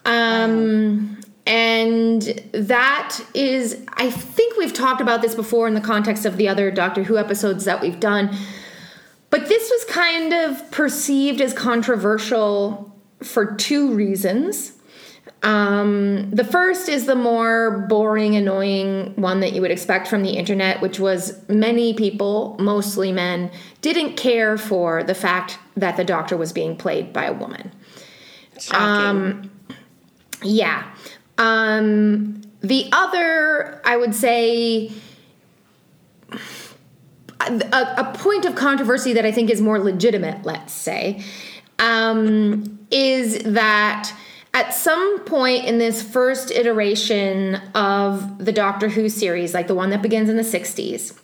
Um, 0.05 1.22
and 1.45 2.21
that 2.53 3.19
is, 3.33 3.83
I 3.93 4.09
think 4.09 4.57
we've 4.57 4.73
talked 4.73 5.01
about 5.01 5.21
this 5.21 5.35
before 5.35 5.67
in 5.67 5.73
the 5.73 5.81
context 5.81 6.25
of 6.25 6.37
the 6.37 6.47
other 6.47 6.71
Doctor 6.71 7.03
Who 7.03 7.17
episodes 7.17 7.65
that 7.65 7.81
we've 7.81 7.99
done. 7.99 8.35
But 9.29 9.47
this 9.47 9.69
was 9.69 9.85
kind 9.85 10.31
of 10.31 10.71
perceived 10.71 11.41
as 11.41 11.53
controversial 11.53 12.95
for 13.21 13.55
two 13.55 13.93
reasons. 13.93 14.73
Um, 15.41 16.29
the 16.31 16.45
first 16.45 16.87
is 16.87 17.05
the 17.05 17.15
more 17.15 17.85
boring, 17.89 18.35
annoying 18.35 19.13
one 19.15 19.41
that 19.41 19.51
you 19.51 19.59
would 19.61 19.71
expect 19.71 20.07
from 20.07 20.23
the 20.23 20.31
internet, 20.31 20.81
which 20.81 20.99
was 20.99 21.37
many 21.49 21.93
people, 21.93 22.55
mostly 22.59 23.11
men, 23.11 23.51
didn't 23.81 24.15
care 24.15 24.57
for 24.57 25.03
the 25.03 25.15
fact 25.15 25.59
that 25.75 25.97
the 25.97 26.05
doctor 26.05 26.37
was 26.37 26.53
being 26.53 26.77
played 26.77 27.11
by 27.11 27.25
a 27.25 27.33
woman. 27.33 27.71
Shocking. 28.57 29.49
Yeah. 30.43 30.89
Um, 31.43 32.41
the 32.61 32.87
other, 32.93 33.81
I 33.83 33.97
would 33.97 34.15
say, 34.15 34.93
a, 37.41 37.95
a 37.97 38.13
point 38.17 38.45
of 38.45 38.55
controversy 38.55 39.11
that 39.11 39.25
I 39.25 39.31
think 39.33 39.49
is 39.49 39.59
more 39.59 39.77
legitimate, 39.77 40.45
let's 40.45 40.71
say, 40.71 41.21
um, 41.79 42.79
is 42.91 43.39
that 43.39 44.13
at 44.53 44.73
some 44.73 45.19
point 45.25 45.65
in 45.65 45.79
this 45.79 46.01
first 46.01 46.49
iteration 46.49 47.55
of 47.75 48.45
the 48.45 48.53
Doctor 48.53 48.87
Who 48.87 49.09
series, 49.09 49.53
like 49.53 49.67
the 49.67 49.75
one 49.75 49.89
that 49.89 50.01
begins 50.01 50.29
in 50.29 50.37
the 50.37 50.43
60s, 50.43 51.19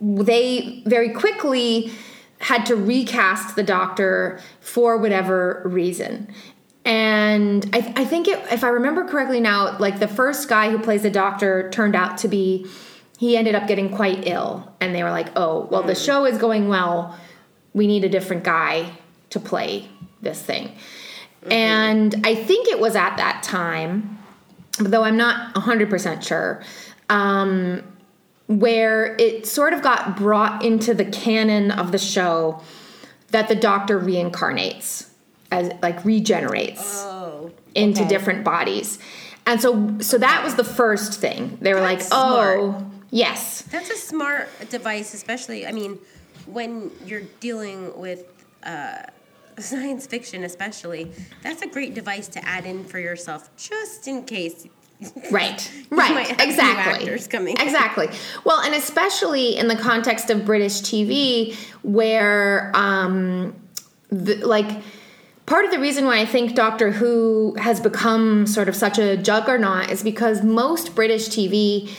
they 0.00 0.82
very 0.86 1.10
quickly 1.10 1.92
had 2.38 2.64
to 2.66 2.76
recast 2.76 3.56
the 3.56 3.62
Doctor 3.62 4.40
for 4.60 4.96
whatever 4.96 5.60
reason. 5.66 6.32
And 6.84 7.68
I, 7.72 7.92
I 7.96 8.04
think 8.04 8.26
it, 8.26 8.40
if 8.52 8.64
I 8.64 8.68
remember 8.68 9.04
correctly 9.04 9.40
now, 9.40 9.78
like 9.78 10.00
the 10.00 10.08
first 10.08 10.48
guy 10.48 10.70
who 10.70 10.78
plays 10.78 11.02
the 11.02 11.10
Doctor 11.10 11.70
turned 11.70 11.94
out 11.94 12.18
to 12.18 12.28
be, 12.28 12.66
he 13.18 13.36
ended 13.36 13.54
up 13.54 13.68
getting 13.68 13.94
quite 13.94 14.26
ill. 14.26 14.72
And 14.80 14.94
they 14.94 15.04
were 15.04 15.10
like, 15.10 15.28
oh, 15.36 15.68
well, 15.70 15.82
the 15.82 15.94
show 15.94 16.24
is 16.24 16.38
going 16.38 16.68
well. 16.68 17.16
We 17.72 17.86
need 17.86 18.04
a 18.04 18.08
different 18.08 18.42
guy 18.42 18.90
to 19.30 19.40
play 19.40 19.88
this 20.20 20.42
thing. 20.42 20.74
And 21.50 22.14
I 22.26 22.34
think 22.34 22.68
it 22.68 22.78
was 22.78 22.96
at 22.96 23.16
that 23.16 23.42
time, 23.42 24.18
though 24.78 25.04
I'm 25.04 25.16
not 25.16 25.54
100% 25.54 26.22
sure, 26.22 26.62
um, 27.08 27.82
where 28.46 29.16
it 29.16 29.46
sort 29.46 29.72
of 29.72 29.82
got 29.82 30.16
brought 30.16 30.64
into 30.64 30.94
the 30.94 31.04
canon 31.04 31.70
of 31.70 31.92
the 31.92 31.98
show 31.98 32.60
that 33.28 33.48
the 33.48 33.54
doctor 33.54 33.98
reincarnates 33.98 35.11
as 35.52 35.72
like 35.82 36.04
regenerates 36.04 37.02
oh. 37.04 37.50
into 37.74 38.04
different 38.06 38.44
bodies. 38.44 38.98
And 39.46 39.60
so 39.60 39.98
so 40.00 40.18
that 40.18 40.44
was 40.44 40.54
the 40.54 40.64
first 40.64 41.20
thing. 41.20 41.58
They 41.60 41.74
were 41.74 41.80
That's 41.80 42.10
like, 42.10 42.18
"Oh, 42.18 42.90
yes." 43.10 43.62
That's 43.62 43.90
a 43.90 43.96
smart 43.96 44.48
device, 44.70 45.14
especially. 45.14 45.66
I 45.66 45.72
mean, 45.72 45.98
when 46.46 46.90
you're 47.04 47.26
dealing 47.40 47.98
with 47.98 48.24
uh, 48.62 49.02
science 49.58 50.06
fiction, 50.06 50.44
especially. 50.44 51.10
That's 51.42 51.62
a 51.62 51.66
great 51.66 51.94
device 51.94 52.28
to 52.28 52.46
add 52.46 52.66
in 52.66 52.84
for 52.84 52.98
yourself, 52.98 53.54
just 53.56 54.08
in 54.08 54.24
case. 54.24 54.66
Right. 55.32 55.68
Right. 55.90 56.30
Exactly. 56.40 57.18
coming. 57.28 57.56
Exactly. 57.60 58.08
Well, 58.44 58.60
and 58.60 58.72
especially 58.72 59.56
in 59.56 59.66
the 59.66 59.74
context 59.74 60.30
of 60.30 60.44
British 60.44 60.80
TV, 60.80 61.56
where, 61.82 62.70
um, 62.72 63.52
the, 64.10 64.36
like, 64.46 64.80
part 65.52 65.66
of 65.66 65.70
the 65.70 65.78
reason 65.78 66.06
why 66.06 66.18
I 66.18 66.24
think 66.24 66.54
Doctor 66.54 66.90
Who 66.90 67.54
has 67.58 67.78
become 67.78 68.46
sort 68.46 68.70
of 68.70 68.74
such 68.74 68.98
a 68.98 69.18
juggernaut 69.18 69.90
is 69.90 70.02
because 70.02 70.42
most 70.42 70.94
British 70.94 71.28
TV 71.28 71.90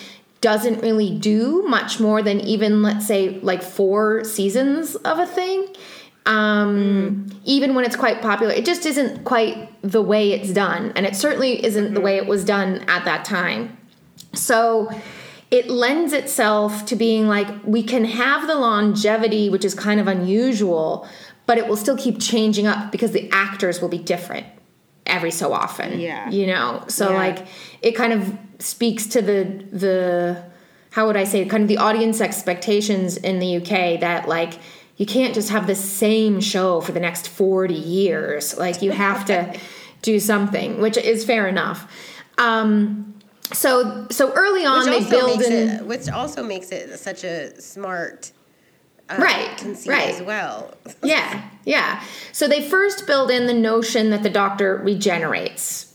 doesn't 0.41 0.81
really 0.81 1.15
do 1.19 1.61
much 1.67 1.99
more 1.99 2.23
than 2.23 2.39
even, 2.39 2.81
let's 2.81 3.05
say, 3.05 3.39
like 3.41 3.61
four 3.61 4.23
seasons 4.23 4.95
of 4.95 5.19
a 5.19 5.27
thing 5.27 5.67
um, 6.25 7.27
even 7.45 7.75
when 7.75 7.85
it's 7.85 7.95
quite 7.95 8.23
popular. 8.23 8.51
It 8.51 8.65
just 8.65 8.87
isn't 8.87 9.23
quite 9.23 9.69
the 9.83 10.01
way 10.01 10.31
it's 10.31 10.51
done, 10.51 10.91
and 10.95 11.05
it 11.05 11.15
certainly 11.15 11.63
isn't 11.63 11.93
the 11.93 12.01
way 12.01 12.17
it 12.17 12.25
was 12.25 12.43
done 12.43 12.83
at 12.87 13.05
that 13.05 13.23
time. 13.23 13.77
So 14.33 14.89
it 15.51 15.69
lends 15.69 16.11
itself 16.11 16.87
to 16.87 16.95
being 16.95 17.27
like 17.27 17.47
we 17.63 17.83
can 17.83 18.05
have 18.05 18.47
the 18.47 18.55
longevity, 18.55 19.51
which 19.51 19.63
is 19.63 19.75
kind 19.75 19.99
of 19.99 20.07
unusual, 20.07 21.07
but 21.45 21.57
it 21.57 21.67
will 21.67 21.77
still 21.77 21.97
keep 21.97 22.19
changing 22.19 22.67
up 22.67 22.91
because 22.91 23.11
the 23.11 23.29
actors 23.31 23.81
will 23.81 23.89
be 23.89 23.97
different 23.97 24.45
every 25.05 25.31
so 25.31 25.53
often. 25.53 25.99
Yeah. 25.99 26.29
you 26.29 26.47
know. 26.47 26.83
So 26.87 27.09
Yeah. 27.09 27.17
like 27.17 27.47
it 27.81 27.91
kind 27.93 28.13
of 28.13 28.33
speaks 28.59 29.07
to 29.07 29.21
the 29.21 29.65
the 29.71 30.43
how 30.91 31.07
would 31.07 31.17
I 31.17 31.23
say 31.23 31.43
kind 31.45 31.63
of 31.63 31.67
the 31.69 31.77
audience 31.77 32.21
expectations 32.21 33.17
in 33.17 33.39
the 33.39 33.57
UK 33.57 33.99
that 33.99 34.27
like 34.27 34.53
you 34.97 35.05
can't 35.07 35.33
just 35.33 35.49
have 35.49 35.65
the 35.67 35.75
same 35.75 36.39
show 36.39 36.79
for 36.79 36.91
the 36.91 36.99
next 36.99 37.27
40 37.27 37.73
years. 37.73 38.55
Like 38.57 38.81
you 38.81 38.91
have 38.91 39.25
to 39.25 39.57
do 40.03 40.19
something, 40.19 40.79
which 40.79 40.97
is 40.97 41.25
fair 41.25 41.47
enough. 41.47 41.91
Um, 42.37 43.15
so 43.51 44.07
so 44.09 44.31
early 44.33 44.65
on 44.65 44.89
Which 44.89 45.03
they 45.03 45.09
build 45.09 45.41
in 45.41 45.51
it, 45.69 45.85
which 45.85 46.09
also 46.09 46.43
makes 46.43 46.71
it 46.71 46.97
such 46.99 47.23
a 47.23 47.59
smart 47.61 48.31
uh, 49.09 49.15
Right, 49.19 49.63
right. 49.87 50.09
as 50.15 50.21
well. 50.21 50.73
Yeah, 51.03 51.49
yeah. 51.65 52.03
So 52.31 52.47
they 52.47 52.67
first 52.67 53.05
build 53.07 53.29
in 53.31 53.47
the 53.47 53.53
notion 53.53 54.09
that 54.11 54.23
the 54.23 54.29
doctor 54.29 54.77
regenerates. 54.77 55.89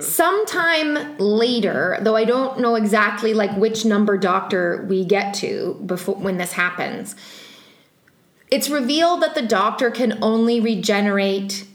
Sometime 0.00 1.16
later, 1.18 1.96
though 2.00 2.16
I 2.16 2.24
don't 2.24 2.58
know 2.58 2.74
exactly 2.74 3.34
like 3.34 3.56
which 3.56 3.84
number 3.84 4.18
doctor 4.18 4.84
we 4.88 5.04
get 5.04 5.32
to 5.34 5.80
before 5.86 6.16
when 6.16 6.38
this 6.38 6.52
happens, 6.52 7.14
it's 8.50 8.68
revealed 8.68 9.22
that 9.22 9.36
the 9.36 9.42
doctor 9.46 9.92
can 9.92 10.18
only 10.22 10.58
regenerate 10.58 11.68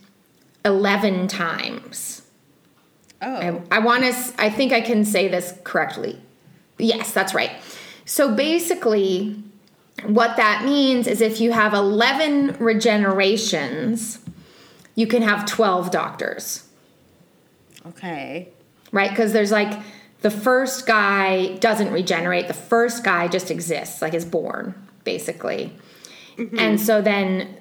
11 0.66 1.30
times. 1.30 2.24
Oh, 3.22 3.34
I, 3.34 3.62
I 3.72 3.80
want 3.80 4.04
to. 4.04 4.34
I 4.38 4.50
think 4.50 4.74
I 4.74 4.82
can 4.82 5.06
say 5.06 5.30
this 5.30 5.54
correctly. 5.64 6.20
Yes, 6.78 7.14
that's 7.14 7.34
right. 7.34 7.52
So 8.04 8.36
basically, 8.36 9.42
what 10.04 10.38
that 10.38 10.66
means 10.66 11.08
is 11.08 11.22
if 11.22 11.40
you 11.40 11.52
have 11.52 11.74
11 11.74 12.56
regenerations, 12.56 14.20
you 14.96 15.08
can 15.08 15.22
have 15.22 15.46
12 15.46 15.92
doctors, 15.92 16.68
okay. 17.88 18.50
right? 18.92 19.10
Because 19.10 19.34
there's 19.34 19.52
like 19.52 19.80
the 20.22 20.32
first 20.32 20.86
guy 20.86 21.56
doesn't 21.58 21.92
regenerate, 21.92 22.48
the 22.48 22.54
first 22.54 23.04
guy 23.04 23.28
just 23.28 23.52
exists, 23.52 24.02
like 24.02 24.14
is 24.14 24.26
born, 24.26 24.76
basically. 25.04 25.74
And 26.58 26.80
so 26.82 27.02
then 27.02 27.58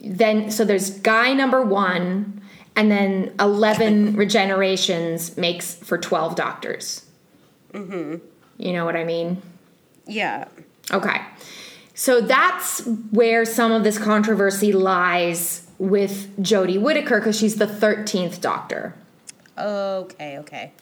then 0.00 0.50
so 0.50 0.64
there's 0.64 0.90
guy 1.00 1.34
number 1.34 1.62
1 1.62 2.42
and 2.76 2.90
then 2.90 3.34
11 3.38 4.14
regenerations 4.16 5.36
makes 5.36 5.74
for 5.74 5.98
12 5.98 6.34
doctors. 6.36 7.04
Mhm. 7.72 8.20
You 8.56 8.72
know 8.72 8.84
what 8.84 8.96
I 8.96 9.04
mean? 9.04 9.42
Yeah. 10.06 10.46
Okay. 10.92 11.20
So 11.94 12.20
that's 12.20 12.86
where 13.10 13.44
some 13.44 13.72
of 13.72 13.84
this 13.84 13.98
controversy 13.98 14.72
lies 14.72 15.66
with 15.78 16.34
Jodie 16.38 16.80
Whittaker 16.80 17.20
because 17.20 17.38
she's 17.38 17.56
the 17.56 17.66
13th 17.66 18.40
doctor. 18.40 18.94
Okay. 19.58 20.38
Okay. 20.38 20.72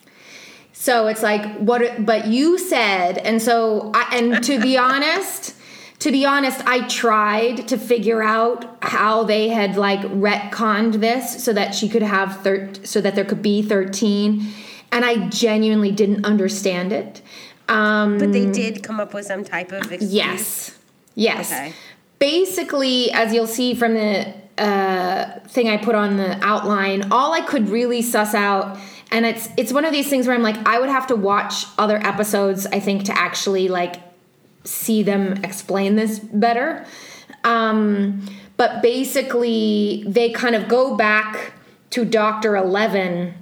So 0.72 1.08
it's 1.08 1.22
like 1.22 1.58
what 1.58 2.06
but 2.06 2.28
you 2.28 2.56
said 2.56 3.18
and 3.18 3.42
so 3.42 3.90
I, 3.94 4.16
and 4.16 4.44
to 4.44 4.60
be 4.60 4.78
honest, 4.78 5.56
to 6.00 6.12
be 6.12 6.24
honest, 6.24 6.64
I 6.64 6.86
tried 6.86 7.66
to 7.68 7.76
figure 7.76 8.22
out 8.22 8.78
how 8.82 9.24
they 9.24 9.48
had 9.48 9.76
like 9.76 10.00
retconned 10.02 11.00
this 11.00 11.42
so 11.44 11.52
that 11.52 11.74
she 11.74 11.88
could 11.88 12.02
have 12.02 12.42
thir- 12.42 12.70
so 12.84 13.00
that 13.00 13.16
there 13.16 13.24
could 13.24 13.42
be 13.42 13.62
13 13.62 14.46
and 14.92 15.04
I 15.04 15.28
genuinely 15.28 15.90
didn't 15.90 16.24
understand 16.24 16.92
it. 16.92 17.20
Um 17.68 18.18
But 18.18 18.32
they 18.32 18.46
did 18.46 18.82
come 18.82 19.00
up 19.00 19.14
with 19.14 19.26
some 19.26 19.44
type 19.44 19.72
of 19.72 19.92
excuse. 19.92 20.12
Yes. 20.12 20.78
Yes. 21.14 21.52
Okay. 21.52 21.72
Basically, 22.18 23.12
as 23.12 23.32
you'll 23.32 23.46
see 23.46 23.74
from 23.74 23.94
the 23.94 24.34
uh, 24.58 25.38
thing 25.48 25.68
I 25.68 25.76
put 25.76 25.94
on 25.94 26.16
the 26.16 26.38
outline, 26.44 27.12
all 27.12 27.32
I 27.32 27.40
could 27.42 27.68
really 27.68 28.02
suss 28.02 28.34
out, 28.34 28.76
and 29.12 29.24
it's 29.24 29.48
it's 29.56 29.72
one 29.72 29.84
of 29.84 29.92
these 29.92 30.08
things 30.08 30.26
where 30.26 30.34
I'm 30.34 30.42
like, 30.42 30.58
I 30.66 30.80
would 30.80 30.88
have 30.88 31.06
to 31.08 31.16
watch 31.16 31.64
other 31.78 31.98
episodes, 31.98 32.66
I 32.66 32.80
think, 32.80 33.04
to 33.04 33.16
actually 33.16 33.68
like 33.68 33.96
see 34.64 35.04
them 35.04 35.34
explain 35.44 35.94
this 35.94 36.18
better. 36.18 36.84
Um, 37.44 38.26
but 38.56 38.82
basically, 38.82 40.04
they 40.06 40.30
kind 40.30 40.56
of 40.56 40.66
go 40.66 40.96
back 40.96 41.52
to 41.90 42.04
Doctor 42.04 42.56
Eleven 42.56 43.34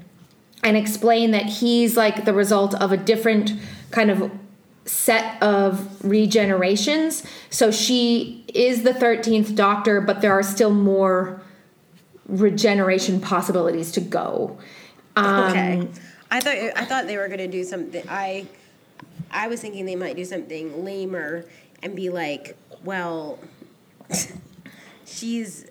and 0.63 0.77
explain 0.77 1.31
that 1.31 1.47
he's 1.47 1.97
like 1.97 2.27
the 2.27 2.35
result 2.35 2.75
of 2.75 2.93
a 2.93 2.97
different 2.97 3.53
kind 3.91 4.11
of 4.11 4.31
set 4.85 5.43
of 5.43 5.75
regenerations. 6.03 7.27
So 7.51 7.71
she 7.71 8.45
is 8.55 8.83
the 8.83 8.93
13th 8.93 9.55
doctor, 9.55 10.01
but 10.01 10.21
there 10.21 10.33
are 10.33 10.43
still 10.43 10.71
more 10.71 11.43
regeneration 12.29 13.21
possibilities 13.21 13.93
to 13.93 14.01
go. 14.01 14.59
Um, 15.17 15.51
Okay. 15.51 15.89
I 16.31 16.41
thought 16.41 16.57
I 16.57 16.85
thought 16.85 17.07
they 17.07 17.17
were 17.17 17.29
gonna 17.29 17.47
do 17.47 17.63
something. 17.63 18.03
I 18.09 18.47
I 19.31 19.47
was 19.49 19.61
thinking 19.61 19.87
they 19.87 19.97
might 19.97 20.17
do 20.17 20.25
something 20.25 20.85
lamer 20.85 21.45
and 21.83 21.95
be 21.95 22.11
like, 22.11 22.57
well, 22.85 23.39
she's 25.07 25.67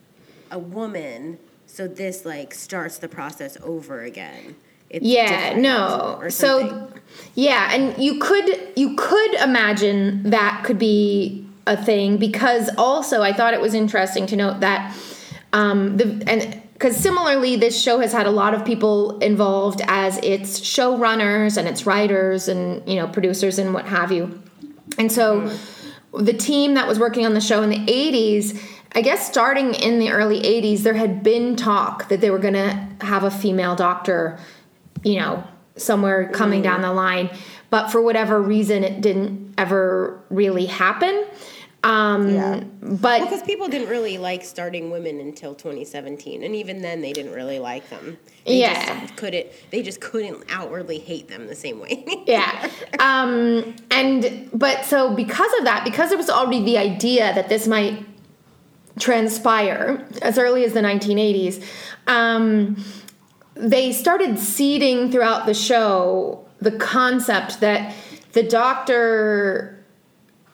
a 0.51 0.59
woman, 0.59 1.39
so 1.65 1.87
this 1.87 2.25
like 2.25 2.53
starts 2.53 2.97
the 2.99 3.09
process 3.09 3.57
over 3.61 4.01
again. 4.01 4.55
It's 4.95 5.05
yeah 5.05 5.55
no. 5.57 6.17
or 6.21 6.29
so 6.29 6.91
yeah 7.33 7.69
and 7.73 8.01
you 8.01 8.19
could 8.19 8.71
you 8.75 8.95
could 8.95 9.33
imagine 9.35 10.29
that 10.29 10.63
could 10.63 10.79
be 10.79 11.45
a 11.67 11.75
thing 11.75 12.17
because 12.17 12.69
also 12.77 13.21
i 13.21 13.33
thought 13.33 13.53
it 13.53 13.59
was 13.59 13.73
interesting 13.73 14.25
to 14.27 14.35
note 14.35 14.61
that 14.61 14.95
um 15.51 15.97
the 15.97 16.23
and 16.27 16.61
because 16.75 16.97
similarly 16.97 17.55
this 17.55 17.81
show 17.81 17.99
has 17.99 18.11
had 18.11 18.25
a 18.25 18.31
lot 18.31 18.53
of 18.53 18.65
people 18.65 19.17
involved 19.19 19.81
as 19.87 20.17
its 20.17 20.59
showrunners 20.59 21.55
and 21.57 21.69
its 21.69 21.85
writers 21.85 22.49
and 22.49 22.87
you 22.87 22.95
know 22.97 23.07
producers 23.07 23.57
and 23.57 23.73
what 23.73 23.85
have 23.85 24.11
you. 24.11 24.41
And 24.97 25.09
so 25.09 25.49
the 26.13 26.33
team 26.33 26.73
that 26.73 26.85
was 26.85 26.99
working 26.99 27.25
on 27.25 27.33
the 27.33 27.41
show 27.41 27.61
in 27.61 27.69
the 27.69 27.85
80s 27.85 28.61
i 28.93 29.01
guess 29.01 29.27
starting 29.27 29.73
in 29.73 29.99
the 29.99 30.09
early 30.09 30.41
80s 30.41 30.83
there 30.83 30.93
had 30.93 31.23
been 31.23 31.57
talk 31.57 32.07
that 32.07 32.21
they 32.21 32.29
were 32.29 32.39
going 32.39 32.53
to 32.53 32.87
have 33.01 33.23
a 33.25 33.31
female 33.31 33.75
doctor 33.75 34.39
you 35.05 35.19
know, 35.19 35.43
somewhere 35.77 36.27
coming 36.29 36.61
down 36.61 36.81
the 36.81 36.91
line. 36.91 37.29
But 37.69 37.89
for 37.89 38.01
whatever 38.01 38.41
reason, 38.41 38.83
it 38.83 39.01
didn't 39.01 39.53
ever 39.57 40.19
really 40.29 40.65
happen. 40.65 41.25
Um, 41.83 42.29
Yeah. 42.33 42.63
But 42.81 43.21
because 43.21 43.43
people 43.43 43.67
didn't 43.67 43.89
really 43.89 44.17
like 44.17 44.43
starting 44.43 44.89
women 44.89 45.19
until 45.19 45.53
2017, 45.53 46.41
and 46.43 46.55
even 46.55 46.81
then 46.81 47.01
they 47.01 47.13
didn't 47.13 47.33
really 47.33 47.59
like 47.59 47.87
them. 47.89 48.17
They 48.45 48.59
Yeah. 48.61 49.01
just 49.01 49.15
couldn't. 49.15 49.47
They 49.69 49.83
just 49.83 50.01
couldn't 50.01 50.43
outwardly 50.49 50.97
hate 50.97 51.27
them 51.27 51.45
the 51.45 51.55
same 51.55 51.79
way. 51.79 52.03
yeah. 52.25 52.69
Um, 52.97 53.75
and 53.91 54.49
but 54.53 54.85
so 54.85 55.13
because 55.13 55.51
of 55.59 55.65
that, 55.65 55.83
because 55.83 56.09
there 56.09 56.17
was 56.17 56.29
already 56.29 56.63
the 56.63 56.79
idea 56.79 57.31
that 57.35 57.49
this 57.49 57.67
might 57.67 58.03
transpire 58.97 60.07
as 60.23 60.37
early 60.39 60.63
as 60.63 60.73
the 60.73 60.81
1980s, 60.81 61.61
um, 62.07 62.77
they 63.55 63.91
started 63.91 64.37
seeding 64.37 65.11
throughout 65.11 65.45
the 65.45 65.53
show 65.53 66.45
the 66.59 66.71
concept 66.71 67.59
that 67.61 67.93
the 68.33 68.43
doctor 68.43 69.83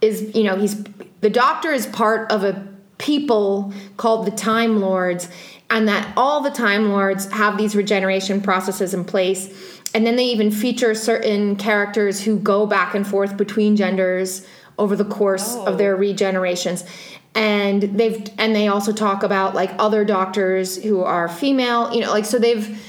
is, 0.02 0.36
you 0.36 0.44
know, 0.44 0.56
he's 0.56 0.84
the 1.22 1.30
doctor 1.30 1.72
is 1.72 1.86
part 1.88 2.32
of 2.32 2.44
a 2.44 2.68
people 2.98 3.74
called 3.98 4.26
the 4.26 4.32
Time 4.32 4.80
Lords, 4.80 5.28
and 5.70 5.88
that 5.88 6.14
all 6.16 6.42
the 6.42 6.52
Time 6.52 6.90
Lords 6.90 7.32
have 7.32 7.58
these 7.58 7.76
regeneration 7.76 8.42
processes 8.42 8.94
in 8.94 9.04
place. 9.04 9.80
And 9.94 10.06
then 10.06 10.16
they 10.16 10.26
even 10.26 10.52
feature 10.52 10.96
certain 10.96 11.58
characters 11.58 12.24
who 12.24 12.40
go 12.40 12.66
back 12.66 12.96
and 12.96 13.06
forth 13.06 13.36
between 13.36 13.76
genders 13.76 14.48
over 14.78 14.96
the 14.96 15.06
course 15.06 15.56
of 15.56 15.68
oh. 15.68 15.76
their 15.76 15.98
regenerations. 15.98 16.88
And 17.36 17.84
they've 17.84 18.28
and 18.38 18.56
they 18.56 18.68
also 18.68 18.94
talk 18.94 19.24
about 19.24 19.56
like 19.56 19.72
other 19.80 20.06
doctors 20.06 20.82
who 20.82 21.02
are 21.04 21.28
female, 21.28 21.94
you 21.94 22.02
know, 22.02 22.12
like 22.12 22.26
so 22.26 22.40
they've 22.40 22.80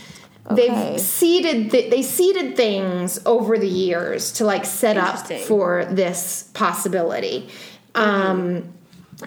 Okay. 0.53 0.93
they've 0.93 1.01
seeded 1.01 1.71
th- 1.71 1.91
they 1.91 2.03
seeded 2.03 2.57
things 2.57 3.21
over 3.27 3.59
the 3.59 3.69
years 3.69 4.33
to 4.33 4.45
like 4.45 4.65
set 4.65 4.97
up 4.97 5.27
for 5.43 5.85
this 5.87 6.51
possibility. 6.55 7.49
Um 7.95 8.73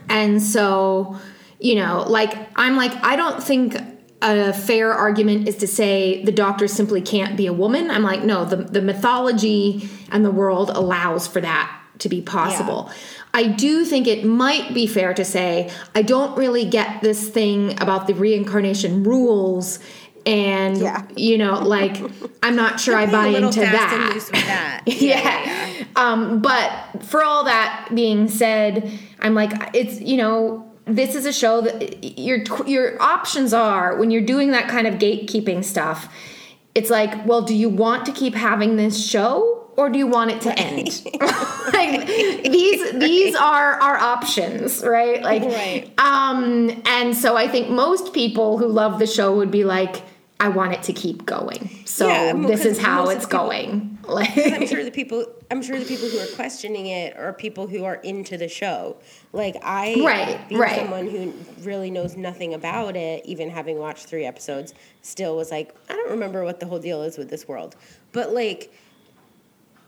and 0.10 0.42
so, 0.42 1.18
you 1.60 1.76
know, 1.76 2.04
like 2.08 2.36
I'm 2.56 2.76
like 2.76 2.94
I 3.04 3.16
don't 3.16 3.42
think 3.44 3.76
a 4.22 4.54
fair 4.54 4.92
argument 4.92 5.48
is 5.48 5.58
to 5.58 5.68
say 5.68 6.24
the 6.24 6.32
doctor 6.32 6.68
simply 6.68 7.02
can't 7.02 7.38
be 7.38 7.48
a 7.48 7.54
woman. 7.54 7.92
I'm 7.92 8.04
like 8.04 8.24
no, 8.24 8.46
the 8.46 8.58
the 8.58 8.82
mythology 8.82 9.90
and 10.12 10.26
the 10.26 10.32
world 10.32 10.70
allows 10.70 11.28
for 11.28 11.42
that 11.42 11.82
to 12.00 12.10
be 12.10 12.22
possible. 12.22 12.90
I 13.34 13.48
do 13.48 13.84
think 13.84 14.08
it 14.08 14.24
might 14.26 14.74
be 14.74 14.88
fair 14.88 15.14
to 15.14 15.26
say 15.26 15.70
I 15.94 16.02
don't 16.02 16.38
really 16.38 16.66
get 16.66 17.02
this 17.02 17.30
thing 17.30 17.80
about 17.82 18.08
the 18.08 18.14
reincarnation 18.14 19.04
rules 19.04 19.80
and 20.26 20.78
Yeah. 20.78 21.06
you 21.16 21.38
know 21.38 21.60
like 21.60 21.98
I'm 22.44 22.56
not 22.56 22.80
sure 22.80 22.96
I 22.96 23.06
buy 23.10 23.28
a 23.28 23.36
into 23.38 23.62
fast 23.62 23.72
that 23.74 23.94
and 23.94 24.14
loose 24.14 24.32
with 24.32 24.46
that. 24.46 24.82
yeah. 24.88 25.84
Um, 25.96 26.42
but 26.42 26.72
for 27.04 27.24
all 27.24 27.44
that 27.46 27.90
being 27.94 28.28
said, 28.28 28.92
I'm 29.20 29.34
like, 29.34 29.52
it's 29.74 30.02
you 30.02 30.18
know, 30.18 30.70
this 30.86 31.16
is 31.16 31.26
a 31.26 31.34
show 31.34 31.62
that 31.62 32.20
your 32.20 32.40
your 32.68 33.02
options 33.02 33.54
are 33.54 33.98
when 33.98 34.12
you're 34.12 34.26
doing 34.26 34.52
that 34.52 34.68
kind 34.70 34.88
of 34.88 34.96
gatekeeping 34.96 35.64
stuff. 35.64 36.14
It's 36.76 36.90
like, 36.90 37.26
well, 37.26 37.42
do 37.42 37.56
you 37.56 37.70
want 37.70 38.06
to 38.08 38.12
keep 38.12 38.36
having 38.36 38.76
this 38.76 39.08
show? 39.08 39.62
Or 39.78 39.90
do 39.90 39.98
you 40.00 40.08
want 40.08 40.32
it 40.32 40.40
to 40.42 40.58
end? 40.58 40.88
like 41.74 42.08
these 42.08 42.92
these 42.94 43.36
are 43.36 43.74
our 43.82 43.98
options, 43.98 44.82
right? 44.84 45.22
Like 45.22 45.44
Right. 45.44 45.92
um 46.00 46.82
and 46.86 47.16
so 47.16 47.36
I 47.36 47.48
think 47.50 47.70
most 47.70 48.14
people 48.14 48.58
who 48.58 48.68
love 48.68 49.00
the 49.00 49.08
show 49.08 49.36
would 49.36 49.52
be 49.52 49.64
like, 49.66 50.02
I 50.40 50.50
want 50.50 50.74
it 50.74 50.84
to 50.84 50.94
keep 50.94 51.26
going. 51.26 51.70
So 51.86 52.08
Yeah, 52.08 52.34
this 52.34 52.66
is 52.66 52.78
how 52.80 53.10
it's 53.10 53.26
people- 53.26 53.40
going. 53.48 53.92
Like 54.06 54.38
I'm 54.38 54.68
sure 54.68 54.84
the 54.84 54.92
people. 54.92 55.26
I'm 55.50 55.64
sure 55.64 55.80
the 55.80 55.86
people 55.86 56.08
who 56.08 56.20
are 56.20 56.28
questioning 56.36 56.86
it 56.86 57.18
are 57.18 57.34
people 57.34 57.66
who 57.66 57.86
are 57.86 57.96
into 57.96 58.38
the 58.38 58.48
show. 58.48 58.98
Like 59.34 59.56
I, 59.64 59.96
Right, 60.06 60.48
being 60.48 60.62
right. 60.62 60.76
someone 60.82 61.10
who 61.10 61.34
really 61.64 61.90
knows 61.90 62.16
nothing 62.16 62.54
about 62.54 62.96
it, 62.96 63.26
even 63.26 63.50
having 63.50 63.80
watched 63.80 64.06
three 64.06 64.24
episodes, 64.26 64.76
still 65.02 65.36
was 65.36 65.50
like, 65.50 65.74
I 65.90 65.94
don't 65.94 66.12
remember 66.12 66.44
what 66.44 66.60
the 66.60 66.68
whole 66.68 66.78
deal 66.78 67.02
is 67.02 67.18
with 67.18 67.32
this 67.32 67.48
world. 67.48 67.76
But 68.12 68.32
like, 68.32 68.72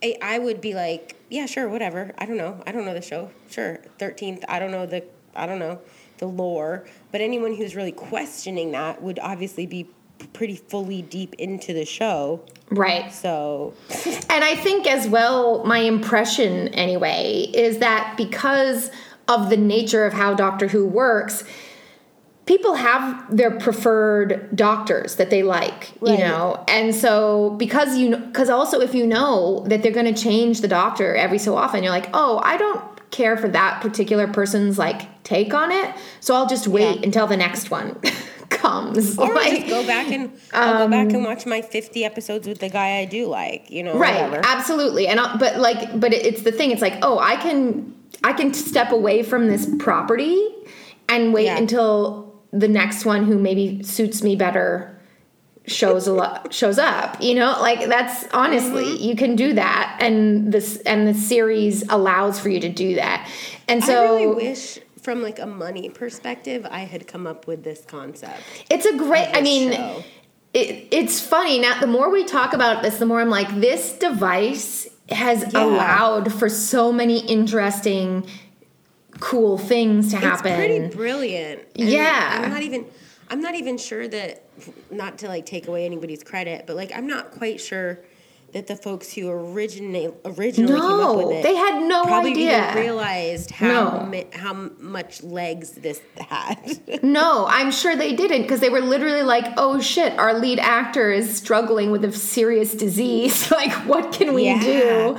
I, 0.04 0.16
I 0.20 0.40
would 0.40 0.62
be 0.62 0.74
like, 0.74 1.16
yeah, 1.30 1.46
sure, 1.46 1.68
whatever. 1.70 2.12
I 2.18 2.26
don't 2.26 2.38
know. 2.38 2.64
I 2.66 2.72
don't 2.72 2.86
know 2.86 2.96
the 2.96 3.02
show. 3.04 3.30
Sure, 3.52 3.78
thirteenth. 4.00 4.44
I 4.50 4.58
don't 4.58 4.72
know 4.72 4.88
the. 4.88 5.04
I 5.36 5.46
don't 5.46 5.60
know 5.60 5.80
the 6.18 6.26
lore. 6.26 6.88
But 7.12 7.22
anyone 7.22 7.56
who's 7.56 7.76
really 7.76 7.92
questioning 7.92 8.72
that 8.72 9.04
would 9.04 9.20
obviously 9.20 9.68
be 9.68 9.88
pretty 10.34 10.56
fully 10.56 11.02
deep 11.02 11.34
into 11.36 11.74
the 11.74 11.86
show. 11.86 12.42
Right. 12.70 13.14
So 13.14 13.74
And 14.30 14.44
I 14.44 14.56
think 14.56 14.88
as 14.88 15.08
well, 15.08 15.64
my 15.66 15.80
impression 15.80 16.68
anyway, 16.70 17.50
is 17.54 17.80
that 17.80 18.16
because 18.18 18.92
of 19.28 19.50
the 19.50 19.58
nature 19.58 20.06
of 20.06 20.14
how 20.14 20.34
Doctor 20.34 20.68
Who 20.68 20.86
works, 20.86 21.44
people 22.46 22.76
have 22.76 23.36
their 23.36 23.52
preferred 23.52 24.50
doctors 24.56 25.16
that 25.16 25.30
they 25.30 25.44
like, 25.44 25.92
you 26.02 26.18
know. 26.18 26.64
And 26.68 26.96
so 26.96 27.52
because 27.58 27.98
you 27.98 28.16
because 28.18 28.50
also 28.50 28.80
if 28.80 28.96
you 28.96 29.06
know 29.06 29.66
that 29.68 29.84
they're 29.84 29.92
going 29.92 30.14
to 30.14 30.22
change 30.22 30.62
the 30.62 30.68
doctor 30.68 31.16
every 31.16 31.40
so 31.40 31.56
often, 31.58 31.84
you're 31.84 31.92
like, 31.92 32.10
"Oh, 32.14 32.40
I 32.44 32.58
don't 32.58 32.82
care 33.12 33.36
for 33.38 33.48
that 33.50 33.82
particular 33.82 34.28
person's 34.28 34.78
like 34.78 35.24
take 35.24 35.54
on 35.54 35.72
it, 35.72 35.94
so 36.22 36.36
I'll 36.36 36.48
just 36.48 36.68
wait 36.68 36.98
Yeah. 37.00 37.04
until 37.04 37.28
the 37.28 37.38
next 37.38 37.70
one 37.72 37.98
comes." 38.62 39.18
Or 39.18 39.34
Like- 39.34 39.56
just 39.56 39.68
go 39.68 39.86
back 39.86 40.12
and 40.12 40.32
I'll 40.54 40.86
go 40.86 40.92
back 40.92 41.12
and 41.14 41.24
watch 41.24 41.46
my 41.46 41.62
fifty 41.62 42.04
episodes 42.06 42.48
with 42.48 42.60
the 42.60 42.70
guy 42.70 42.98
I 43.00 43.06
do 43.06 43.28
like, 43.28 43.70
you 43.70 43.84
know, 43.84 43.98
right 43.98 44.24
whatever. 44.30 44.42
absolutely 44.46 45.08
and 45.08 45.20
I'll, 45.20 45.38
but 45.38 45.58
like 45.60 46.00
but 46.00 46.14
it's 46.14 46.42
the 46.44 46.52
thing 46.52 46.72
it's 46.72 46.82
like 46.82 46.98
oh 47.02 47.20
i 47.20 47.36
can 47.38 47.94
i 48.24 48.34
can 48.34 48.54
step 48.54 48.92
away 48.92 49.22
from 49.24 49.48
this 49.48 49.68
property 49.80 50.38
and 51.10 51.34
wait 51.34 51.46
Yeah. 51.46 51.58
until 51.58 52.34
the 52.52 52.68
next 52.68 53.06
one 53.06 53.26
who 53.26 53.38
maybe 53.38 53.84
suits 53.84 54.24
me 54.24 54.36
better 54.36 54.94
shows 55.66 56.08
a 56.08 56.14
lot 56.14 56.54
shows 56.60 56.80
up 56.80 57.22
you 57.22 57.36
know 57.36 57.58
like 57.62 57.88
that's 57.88 58.26
honestly 58.34 58.86
Mm-hmm. 58.86 59.04
you 59.04 59.16
can 59.16 59.36
do 59.36 59.54
that 59.54 59.98
and 60.02 60.52
this 60.54 60.78
and 60.86 61.08
the 61.08 61.14
series 61.14 61.84
allows 61.90 62.40
for 62.40 62.50
you 62.50 62.60
to 62.62 62.70
do 62.70 62.96
that 62.96 63.30
and 63.68 63.84
so 63.84 63.94
I 64.16 64.24
really 64.24 64.28
wish 64.50 64.80
from 65.08 65.22
like 65.24 65.40
a 65.40 65.46
money 65.46 65.88
perspective 65.88 66.68
I 66.70 66.80
had 66.80 67.08
come 67.08 67.26
up 67.26 67.48
with 67.48 67.64
this 67.64 67.86
concept. 67.88 68.42
It's 68.70 68.86
a 68.86 68.98
great. 68.98 69.30
I 69.34 69.40
mean, 69.40 69.72
show. 69.72 70.04
it, 70.54 70.90
it's 70.92 71.22
funny 71.22 71.60
now. 71.60 71.80
The 71.80 71.88
more 71.88 72.10
we 72.12 72.26
talk 72.26 72.52
about 72.52 72.84
this, 72.84 72.98
the 73.00 73.06
more 73.06 73.22
I'm 73.22 73.30
like, 73.30 73.48
this 73.62 73.94
device 73.94 74.86
has 75.10 75.54
Yeah. 75.54 75.64
allowed 75.64 76.34
for 76.34 76.50
so 76.50 76.92
many 76.92 77.20
interesting, 77.26 78.28
cool 79.22 79.58
things 79.58 80.12
to 80.12 80.18
happen. 80.18 80.52
It's 80.52 80.58
pretty 80.58 80.94
brilliant. 80.98 81.62
And 81.78 81.88
Yeah. 81.88 82.42
I'm 82.44 82.50
not 82.50 82.64
even 82.64 82.86
I'm 83.30 83.40
not 83.40 83.56
even 83.56 83.78
sure 83.78 84.10
that 84.10 84.44
not 84.92 85.20
to 85.20 85.30
like 85.30 85.46
take 85.46 85.70
away 85.70 85.86
anybody's 85.86 86.22
credit, 86.22 86.66
but 86.68 86.76
like 86.76 86.92
I'm 86.94 87.08
not 87.08 87.32
quite 87.32 87.62
sure 87.62 88.00
that 88.54 88.68
the 88.68 88.76
folks 88.76 89.14
who 89.14 89.30
originally 89.30 90.12
originally 90.26 90.74
came 90.74 90.82
up 90.82 91.18
with 91.18 91.32
it 91.38 91.44
they 91.44 91.56
had 91.56 91.84
no 91.84 92.04
probably 92.06 92.32
idea. 92.32 92.70
even 92.72 92.82
realized 92.82 93.52
how 93.52 93.68
No. 93.68 94.06
mi- 94.06 94.26
how 94.34 94.54
much 94.80 95.22
legs 95.22 95.72
this 95.72 96.02
had. 96.20 96.58
No, 97.04 97.46
I'm 97.48 97.72
sure 97.72 97.96
they 97.96 98.14
didn't 98.16 98.44
because 98.44 98.60
they 98.60 98.70
were 98.70 98.82
literally 98.82 99.22
like, 99.24 99.46
"Oh 99.58 99.80
shit, 99.80 100.18
our 100.18 100.34
lead 100.34 100.60
actor 100.60 101.12
is 101.12 101.36
struggling 101.38 101.92
with 101.92 102.04
a 102.06 102.12
serious 102.12 102.74
disease. 102.74 103.52
like, 103.62 103.72
what 103.86 104.12
can 104.14 104.34
we 104.34 104.46
Yeah. 104.46 104.62
do?" 104.62 105.18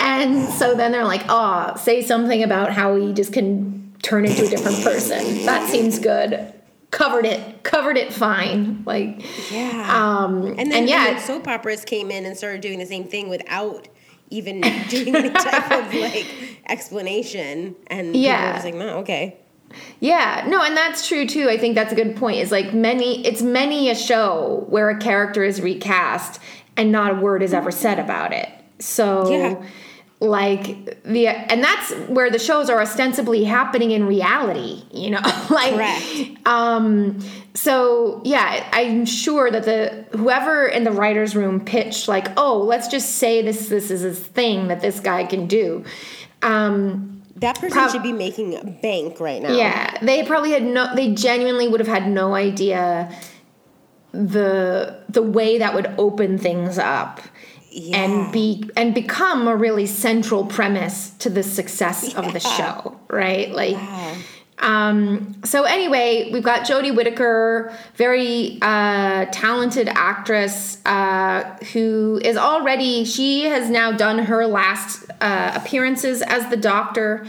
And 0.00 0.48
so 0.48 0.74
then 0.74 0.92
they're 0.92 1.04
like, 1.04 1.24
"Oh, 1.28 1.74
say 1.76 2.02
something 2.02 2.42
about 2.42 2.72
how 2.72 2.96
he 2.96 3.12
just 3.12 3.32
can 3.32 3.92
turn 4.02 4.24
into 4.26 4.46
a 4.46 4.48
different 4.48 4.82
person. 4.84 5.44
That 5.46 5.68
seems 5.68 5.98
good." 5.98 6.52
Covered 6.90 7.26
it, 7.26 7.62
covered 7.64 7.96
it 7.98 8.12
fine. 8.12 8.82
Like, 8.86 9.22
Yeah. 9.50 9.86
um, 10.24 10.46
And 10.46 10.58
then, 10.58 10.72
and 10.72 10.88
yeah, 10.88 11.18
soap 11.18 11.46
operas 11.46 11.84
came 11.84 12.10
in 12.10 12.24
and 12.24 12.36
started 12.36 12.60
doing 12.62 12.78
the 12.78 12.86
same 12.86 13.04
thing 13.04 13.28
without 13.28 13.88
even 14.30 14.60
doing 14.88 15.14
any 15.14 15.30
type 15.30 15.70
of 15.70 15.92
like 15.94 16.26
explanation. 16.66 17.76
And 17.88 18.16
Yeah. 18.16 18.52
just 18.54 18.64
like, 18.64 18.74
no, 18.74 18.98
okay. 19.00 19.36
Yeah, 20.00 20.46
no, 20.48 20.62
and 20.62 20.74
that's 20.74 21.06
true 21.06 21.26
too. 21.26 21.50
I 21.50 21.58
think 21.58 21.74
that's 21.74 21.92
a 21.92 21.94
good 21.96 22.16
point. 22.16 22.38
Is 22.38 22.50
like 22.50 22.72
many, 22.72 23.24
it's 23.26 23.42
many 23.42 23.90
a 23.90 23.94
show 23.94 24.64
where 24.68 24.88
a 24.88 24.98
character 24.98 25.44
is 25.44 25.60
recast 25.60 26.40
and 26.78 26.90
not 26.90 27.10
a 27.12 27.14
word 27.16 27.42
is 27.42 27.52
ever 27.52 27.70
said 27.70 27.98
about 27.98 28.32
it. 28.32 28.48
So, 28.78 29.30
Yeah. 29.30 29.62
Like 30.20 31.02
the, 31.04 31.28
and 31.28 31.62
that's 31.62 31.92
where 32.08 32.28
the 32.30 32.38
shows 32.40 32.68
are 32.68 32.80
ostensibly 32.80 33.44
happening 33.44 33.92
in 33.92 34.04
reality. 34.06 34.82
You 34.92 35.10
know, 35.10 35.20
like, 35.50 35.74
Correct. 35.74 36.46
um, 36.46 37.20
so 37.54 38.20
yeah, 38.24 38.68
I'm 38.72 39.04
sure 39.04 39.50
that 39.50 39.64
the 39.64 40.04
whoever 40.18 40.66
in 40.66 40.84
the 40.84 40.90
writers' 40.92 41.36
room 41.36 41.64
pitched 41.64 42.08
like, 42.08 42.28
oh, 42.36 42.58
let's 42.58 42.88
just 42.88 43.16
say 43.16 43.42
this 43.42 43.68
this 43.68 43.90
is 43.90 44.04
a 44.04 44.12
thing 44.12 44.68
that 44.68 44.80
this 44.80 44.98
guy 45.00 45.24
can 45.24 45.46
do. 45.46 45.84
Um, 46.42 47.22
That 47.36 47.54
person 47.56 47.70
Prob- 47.70 47.90
should 47.92 48.02
be 48.02 48.12
making 48.12 48.56
a 48.56 48.64
bank 48.64 49.20
right 49.20 49.40
now. 49.40 49.52
yeah, 49.56 49.96
they 50.02 50.24
probably 50.24 50.50
had 50.50 50.64
no. 50.64 50.92
They 50.96 51.14
genuinely 51.14 51.68
would 51.68 51.78
have 51.80 51.88
had 51.88 52.10
no 52.10 52.34
idea 52.34 53.08
the 54.12 54.98
the 55.08 55.22
way 55.22 55.58
that 55.58 55.74
would 55.74 55.86
open 55.98 56.38
things 56.38 56.78
up 56.78 57.20
Yeah. 57.80 57.96
and 57.96 58.32
be 58.32 58.68
and 58.76 58.92
become 58.94 59.46
a 59.46 59.54
really 59.54 59.86
central 59.86 60.44
premise 60.44 61.10
to 61.20 61.30
the 61.30 61.42
success 61.42 62.14
of 62.14 62.32
the 62.32 62.40
show, 62.40 62.98
right? 63.08 63.50
Like. 63.52 63.76
Um, 64.60 65.40
so 65.44 65.62
anyway, 65.62 66.30
we've 66.32 66.42
got 66.42 66.66
Jodie 66.66 66.92
Whittaker, 66.92 67.72
very 67.94 68.58
uh, 68.60 69.26
talented 69.26 69.88
actress 69.88 70.84
uh, 70.84 71.56
who 71.72 72.20
is 72.24 72.36
already. 72.36 73.04
She 73.04 73.44
has 73.44 73.70
now 73.70 73.92
done 73.92 74.18
her 74.18 74.48
last 74.48 75.08
uh, 75.20 75.52
appearances 75.54 76.22
as 76.22 76.50
the 76.50 76.56
Doctor, 76.56 77.24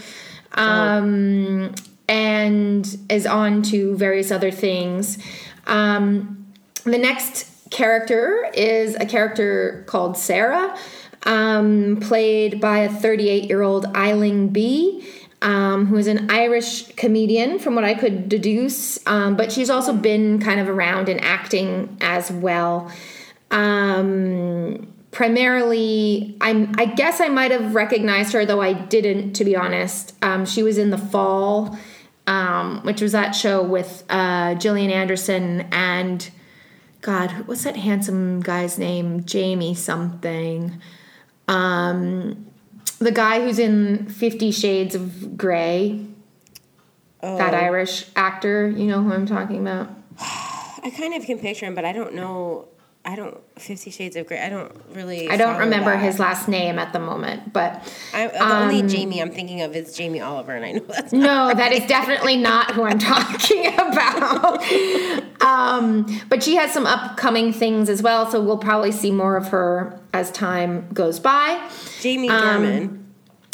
um, 0.53 1.75
and 2.07 2.97
is 3.09 3.27
on 3.27 3.61
to 3.61 3.95
various 3.95 4.31
other 4.31 4.49
things. 4.49 5.19
Um, 5.67 6.47
the 6.83 6.97
next 6.97 7.58
character 7.69 8.49
is 8.53 8.95
a 8.95 9.05
character 9.05 9.83
called 9.87 10.17
Sarah, 10.17 10.77
um, 11.23 11.97
played 12.01 12.59
by 12.59 12.79
a 12.79 12.89
38 12.89 13.45
year 13.45 13.61
old 13.61 13.85
Aisling 13.93 14.51
Bea 14.51 15.05
um, 15.41 15.85
who 15.85 15.95
is 15.97 16.07
an 16.07 16.29
Irish 16.29 16.87
comedian, 16.95 17.59
from 17.59 17.75
what 17.75 17.83
I 17.83 17.93
could 17.93 18.27
deduce, 18.27 18.99
um, 19.07 19.35
but 19.35 19.51
she's 19.51 19.69
also 19.69 19.93
been 19.93 20.39
kind 20.39 20.59
of 20.59 20.67
around 20.67 21.07
in 21.07 21.19
acting 21.19 21.97
as 22.01 22.29
well. 22.29 22.91
Um, 23.49 24.91
primarily, 25.11 26.37
I'm, 26.41 26.73
I 26.77 26.85
guess 26.85 27.21
I 27.21 27.29
might 27.29 27.51
have 27.51 27.73
recognized 27.73 28.33
her, 28.33 28.45
though 28.45 28.61
I 28.61 28.73
didn't, 28.73 29.33
to 29.33 29.45
be 29.45 29.55
honest. 29.55 30.13
Um, 30.21 30.45
she 30.45 30.61
was 30.61 30.77
in 30.77 30.89
The 30.89 30.97
Fall, 30.97 31.77
um, 32.27 32.81
which 32.83 33.01
was 33.01 33.13
that 33.13 33.31
show 33.31 33.63
with 33.63 34.03
uh, 34.09 34.55
Gillian 34.55 34.91
Anderson 34.91 35.61
and, 35.71 36.29
God, 37.01 37.47
what's 37.47 37.63
that 37.63 37.77
handsome 37.77 38.41
guy's 38.41 38.77
name? 38.77 39.23
Jamie 39.25 39.73
something. 39.73 40.81
Um, 41.47 42.45
the 42.99 43.11
guy 43.11 43.41
who's 43.41 43.59
in 43.59 44.07
Fifty 44.09 44.51
Shades 44.51 44.95
of 44.95 45.37
Grey, 45.37 46.05
that 47.21 47.53
Irish 47.53 48.05
actor, 48.15 48.67
you 48.69 48.85
know 48.85 49.01
who 49.01 49.13
I'm 49.13 49.25
talking 49.25 49.59
about? 49.59 49.89
I 50.19 50.91
kind 50.95 51.13
of 51.13 51.25
can 51.25 51.39
picture 51.39 51.65
him, 51.65 51.75
but 51.75 51.85
I 51.85 51.91
don't 51.93 52.13
know. 52.13 52.67
I 53.05 53.15
don't. 53.15 53.37
Fifty 53.57 53.91
Shades 53.91 54.17
of 54.17 54.27
Grey. 54.27 54.39
I 54.41 54.49
don't 54.49 54.71
really. 54.91 55.29
I 55.29 55.37
don't 55.37 55.57
remember 55.57 55.91
that. 55.91 56.03
his 56.03 56.19
last 56.19 56.49
name 56.49 56.77
at 56.77 56.91
the 56.91 56.99
moment, 56.99 57.53
but 57.53 57.81
I, 58.13 58.27
the 58.27 58.55
only 58.61 58.81
Jamie 58.83 59.21
I'm 59.21 59.31
thinking 59.31 59.61
of 59.61 59.73
is 59.73 59.95
Jamie 59.95 60.19
Oliver, 60.19 60.53
and 60.53 60.65
I 60.65 60.71
know 60.73 60.83
that's 60.85 61.13
not 61.13 61.21
no, 61.21 61.57
that 61.57 61.71
is 61.71 61.87
definitely 61.87 62.35
not 62.35 62.71
who 62.71 62.83
I'm 62.83 62.99
talking 62.99 63.67
about. 63.73 64.61
Um, 65.49 66.05
but 66.29 66.43
she 66.43 66.55
has 66.55 66.71
some 66.71 66.85
upcoming 66.85 67.51
things 67.51 67.89
as 67.89 68.03
well, 68.03 68.29
so 68.29 68.41
we'll 68.41 68.57
probably 68.57 68.91
see 68.91 69.11
more 69.11 69.35
of 69.35 69.47
her 69.49 69.99
as 70.13 70.31
time 70.31 70.87
goes 70.93 71.19
by. 71.19 71.69
Jamie 72.01 72.29
Um, 72.29 72.63
Dornan. 72.63 73.03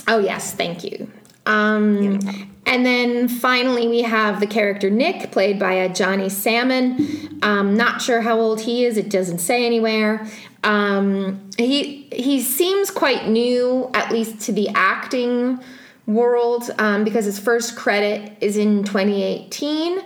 Oh 0.08 0.20
yes, 0.20 0.54
thank 0.54 0.84
you. 0.84 1.10
Um, 1.46 2.20
and 2.66 2.86
then 2.86 3.28
finally, 3.28 3.88
we 3.88 4.02
have 4.02 4.40
the 4.40 4.48
character 4.48 4.90
Nick, 4.90 5.32
played 5.32 5.60
by 5.60 5.76
Adjani 5.88 6.32
Salmon. 6.32 7.40
Um, 7.44 7.76
not 7.76 8.02
sure 8.02 8.22
how 8.22 8.40
old 8.40 8.62
he 8.62 8.86
is; 8.86 8.98
it 8.98 9.10
doesn't 9.10 9.40
say 9.40 9.66
anywhere. 9.66 10.28
Um, 10.64 11.50
he 11.58 12.08
he 12.12 12.42
seems 12.42 12.90
quite 12.92 13.28
new, 13.28 13.90
at 13.94 14.12
least 14.12 14.42
to 14.42 14.52
the 14.52 14.70
acting 14.70 15.60
world, 16.08 16.72
um, 16.80 17.04
because 17.04 17.26
his 17.26 17.40
first 17.40 17.76
credit 17.76 18.34
is 18.42 18.58
in 18.58 18.84
2018. 18.84 20.02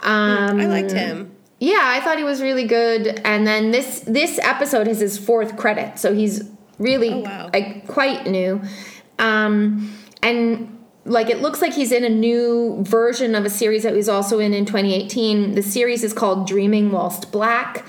Um, 0.00 0.60
I 0.60 0.66
liked 0.66 0.92
him. 0.92 1.32
yeah, 1.60 1.80
I 1.82 2.00
thought 2.00 2.18
he 2.18 2.24
was 2.24 2.40
really 2.40 2.64
good. 2.66 3.20
And 3.24 3.46
then 3.46 3.70
this 3.72 4.00
this 4.00 4.38
episode 4.42 4.86
is 4.88 5.00
his 5.00 5.18
fourth 5.18 5.56
credit, 5.56 5.98
so 5.98 6.14
he's 6.14 6.48
really 6.78 7.10
Oh, 7.12 7.20
wow. 7.20 7.50
like 7.52 7.86
quite 7.88 8.26
new. 8.26 8.60
Um, 9.18 9.92
and 10.22 10.74
like 11.04 11.30
it 11.30 11.40
looks 11.40 11.60
like 11.62 11.72
he's 11.74 11.90
in 11.90 12.04
a 12.04 12.08
new 12.08 12.78
version 12.82 13.34
of 13.34 13.44
a 13.44 13.50
series 13.50 13.82
that 13.82 13.92
he 13.92 13.96
was 13.96 14.08
also 14.08 14.38
in 14.38 14.52
in 14.54 14.64
2018. 14.66 15.54
The 15.54 15.62
series 15.62 16.04
is 16.04 16.12
called 16.12 16.46
Dreaming 16.46 16.92
Whilst 16.92 17.32
Black, 17.32 17.84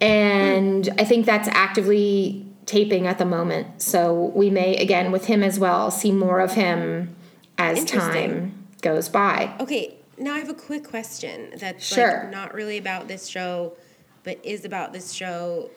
and 0.00 0.88
I 0.98 1.04
think 1.04 1.26
that's 1.26 1.48
actively 1.48 2.46
taping 2.66 3.06
at 3.06 3.18
the 3.18 3.24
moment. 3.24 3.82
So 3.82 4.32
we 4.34 4.50
may 4.50 4.76
again 4.76 5.10
with 5.12 5.26
him 5.26 5.42
as 5.42 5.58
well 5.58 5.90
see 5.90 6.12
more 6.12 6.40
of 6.40 6.52
him 6.52 7.14
as 7.58 7.84
time 7.84 8.66
goes 8.82 9.08
by. 9.08 9.54
Okay, 9.60 9.94
now 10.22 10.34
I 10.34 10.38
have 10.38 10.48
a 10.48 10.54
quick 10.54 10.84
question 10.84 11.52
that's 11.56 11.84
Sure. 11.84 12.22
like 12.24 12.30
not 12.30 12.54
really 12.54 12.78
about 12.78 13.08
this 13.08 13.26
show, 13.26 13.76
but 14.24 14.38
is 14.44 14.64
about 14.64 14.92
this 14.92 15.12
show. 15.12 15.70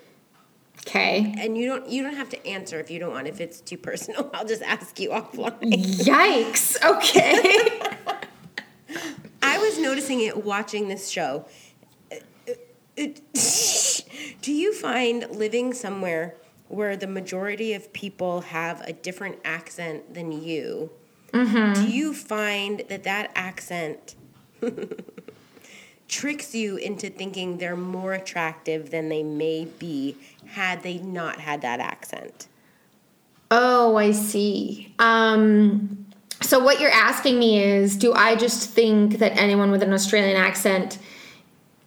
Okay. 0.82 1.34
And 1.38 1.58
you 1.58 1.66
don't 1.68 1.88
you 1.88 2.04
don't 2.04 2.16
have 2.16 2.30
to 2.30 2.48
answer 2.48 2.80
if 2.80 2.92
you 2.92 3.00
don't 3.00 3.12
want. 3.12 3.28
If 3.28 3.40
it's 3.42 3.62
too 3.62 3.78
personal, 3.78 4.30
I'll 4.34 4.46
just 4.46 4.62
ask 4.62 5.00
you 5.00 5.10
offline. 5.10 5.60
Yikes. 5.74 6.76
Okay. 6.84 7.70
I 9.42 9.58
was 9.58 9.80
noticing 9.80 10.22
it 10.22 10.44
watching 10.44 10.88
this 10.90 11.10
show. 11.10 11.46
Uh, 12.12 12.18
do 14.42 14.52
you 14.54 14.74
find 14.74 15.28
living 15.32 15.74
somewhere 15.74 16.36
where 16.68 16.98
the 16.98 17.08
majority 17.08 17.74
of 17.74 17.92
people 17.94 18.42
have 18.42 18.82
a 18.82 18.94
different 18.94 19.38
accent 19.46 20.14
than 20.14 20.32
you? 20.32 20.92
Do 21.34 21.86
you 21.90 22.14
find 22.14 22.84
that 22.88 23.04
that 23.04 23.30
accent 23.36 24.16
tricks 26.08 26.54
you 26.54 26.78
into 26.78 27.10
thinking 27.10 27.58
they're 27.58 27.76
more 27.76 28.14
attractive 28.14 28.92
than 28.92 29.10
they 29.10 29.24
may 29.24 29.66
be 29.80 30.16
had 30.48 30.84
they 30.84 30.98
not 31.00 31.40
had 31.40 31.62
that 31.62 31.80
accent? 31.80 32.48
Oh, 33.52 33.96
I 33.96 34.12
see. 34.12 34.94
Um, 35.00 36.06
so 36.42 36.60
what 36.60 36.80
you're 36.80 36.92
asking 36.92 37.40
me 37.40 37.62
is, 37.64 37.96
do 37.96 38.14
I 38.14 38.36
just 38.36 38.70
think 38.72 39.20
that 39.20 39.38
anyone 39.38 39.72
with 39.72 39.82
an 39.84 39.94
Australian 39.94 40.36
accent, 40.36 40.98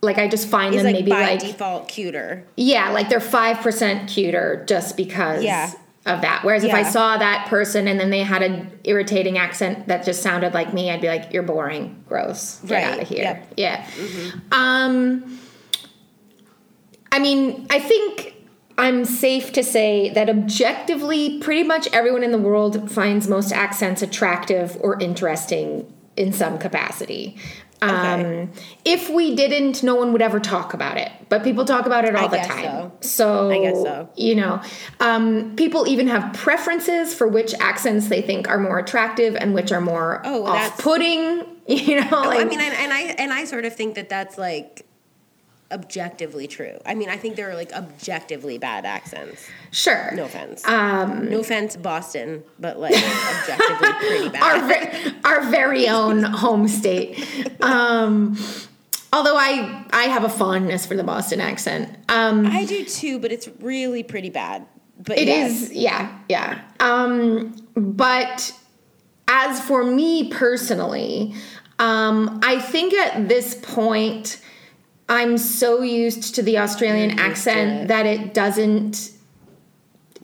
like 0.01 0.19
I 0.19 0.29
just 0.29 0.49
find 0.49 0.75
Is 0.75 0.83
them 0.83 0.93
like 0.93 1.01
maybe 1.01 1.11
by 1.11 1.23
like 1.23 1.41
default 1.41 1.89
cuter. 1.89 2.45
yeah, 2.57 2.91
like 2.91 3.09
they're 3.09 3.21
five 3.21 3.59
percent 3.59 4.09
cuter 4.09 4.65
just 4.67 4.97
because 4.97 5.43
Yeah. 5.43 5.73
Of 6.09 6.23
that. 6.23 6.45
Whereas 6.45 6.65
if 6.65 6.73
I 6.75 6.83
saw 6.83 7.17
that 7.19 7.47
person 7.49 7.87
and 7.89 7.99
then 8.01 8.11
they 8.11 8.21
had 8.21 8.43
an 8.43 8.79
irritating 8.85 9.39
accent 9.39 9.89
that 9.89 10.05
just 10.05 10.23
sounded 10.23 10.55
like 10.55 10.73
me, 10.73 10.91
I'd 10.91 11.01
be 11.01 11.09
like, 11.09 11.33
"You're 11.33 11.43
boring, 11.43 12.03
gross, 12.09 12.61
get 12.67 12.75
Right, 12.75 12.85
out 12.85 13.03
of 13.03 13.09
here." 13.09 13.23
yep. 13.23 13.53
Yeah. 13.57 13.87
Um, 14.53 15.39
I 17.13 17.19
mean, 17.19 17.67
I 17.71 17.79
think 17.79 18.35
I'm 18.77 19.05
safe 19.05 19.53
to 19.53 19.63
say 19.63 20.11
that 20.11 20.29
objectively, 20.31 21.39
pretty 21.41 21.65
much 21.65 21.89
everyone 21.93 22.23
in 22.23 22.33
the 22.33 22.39
world 22.39 22.91
finds 22.91 23.27
most 23.29 23.53
accents 23.53 24.03
attractive 24.03 24.77
or 24.81 25.01
interesting 25.01 25.93
in 26.17 26.33
some 26.33 26.59
capacity. 26.59 27.37
Um, 27.81 28.51
if 28.85 29.09
we 29.09 29.35
didn't, 29.37 29.83
no 29.83 29.95
one 29.95 30.13
would 30.13 30.23
ever 30.23 30.41
talk 30.41 30.75
about 30.75 30.97
it. 30.97 31.13
But 31.29 31.45
people 31.45 31.65
talk 31.65 31.87
about 31.87 32.05
it 32.05 32.15
all 32.17 32.25
I 32.25 32.29
the 32.29 32.49
time. 32.49 32.65
so. 32.65 32.93
So, 33.01 33.51
I 33.51 33.59
guess 33.61 33.83
so. 33.83 34.09
you 34.17 34.35
know, 34.35 34.61
um, 35.01 35.55
people 35.57 35.87
even 35.87 36.09
have 36.09 36.33
preferences 36.33 37.15
for 37.15 37.29
which 37.29 37.55
accents 37.61 38.09
they 38.09 38.23
think 38.23 38.49
are 38.49 38.59
more 38.59 38.79
attractive 38.79 39.37
and 39.37 39.55
which 39.55 39.71
are 39.73 39.81
more 39.81 40.23
Oh, 40.25 40.43
well, 40.43 40.53
off-putting. 40.53 41.45
You 41.69 42.01
know, 42.01 42.23
like 42.23 42.41
I 42.41 42.45
mean, 42.45 42.61
and, 42.61 42.75
and 42.75 42.93
I 42.95 43.01
and 43.19 43.31
I 43.31 43.45
sort 43.45 43.67
of 43.67 43.77
think 43.77 43.97
that 43.97 44.09
that's 44.09 44.39
like 44.39 44.87
objectively 45.71 46.47
true. 46.47 46.79
I 46.87 46.95
mean, 46.95 47.09
I 47.11 47.17
think 47.17 47.37
there 47.37 47.51
are 47.51 47.55
like 47.55 47.73
objectively 47.73 48.57
bad 48.59 48.85
accents. 48.87 49.47
sure. 49.71 50.11
No 50.15 50.25
offense. 50.25 50.67
Um, 50.67 51.29
no 51.29 51.41
offense, 51.41 51.77
Boston, 51.77 52.43
but 52.59 52.79
like 52.79 52.95
objectively 52.95 53.93
pretty 54.01 54.29
bad. 54.31 55.15
our 55.25 55.35
our 55.43 55.51
very 55.51 55.89
own 55.89 56.23
home 56.23 56.69
state. 56.69 57.19
Um, 57.63 58.37
although 59.13 59.37
I 59.37 59.85
I 59.93 60.05
have 60.05 60.25
a 60.25 60.29
fondness 60.31 60.87
for 60.87 60.97
the 60.97 61.05
Boston 61.05 61.41
accent. 61.41 61.97
Um, 62.09 62.47
I 62.47 62.65
do 62.65 62.85
too, 62.85 63.19
but 63.19 63.31
it's 63.33 63.49
really 63.61 64.03
pretty 64.03 64.31
bad. 64.31 64.67
But 65.01 65.19
It 65.19 65.29
yes. 65.29 65.51
is, 65.63 65.73
yeah, 65.73 66.19
yeah. 66.29 66.61
Um, 66.81 67.55
but 67.77 68.53
as 69.29 69.61
for 69.61 69.85
me 69.85 70.29
personally, 70.31 71.35
Um, 71.79 72.41
I 72.43 72.59
think 72.59 72.93
at 72.95 73.29
this 73.29 73.55
point, 73.55 74.41
I'm 75.09 75.39
so 75.39 75.83
used 75.83 76.35
to 76.35 76.43
the 76.43 76.59
Australian 76.59 77.19
accent 77.19 77.83
it. 77.85 77.89
that 77.89 78.07
it 78.07 78.35
doesn't 78.35 79.13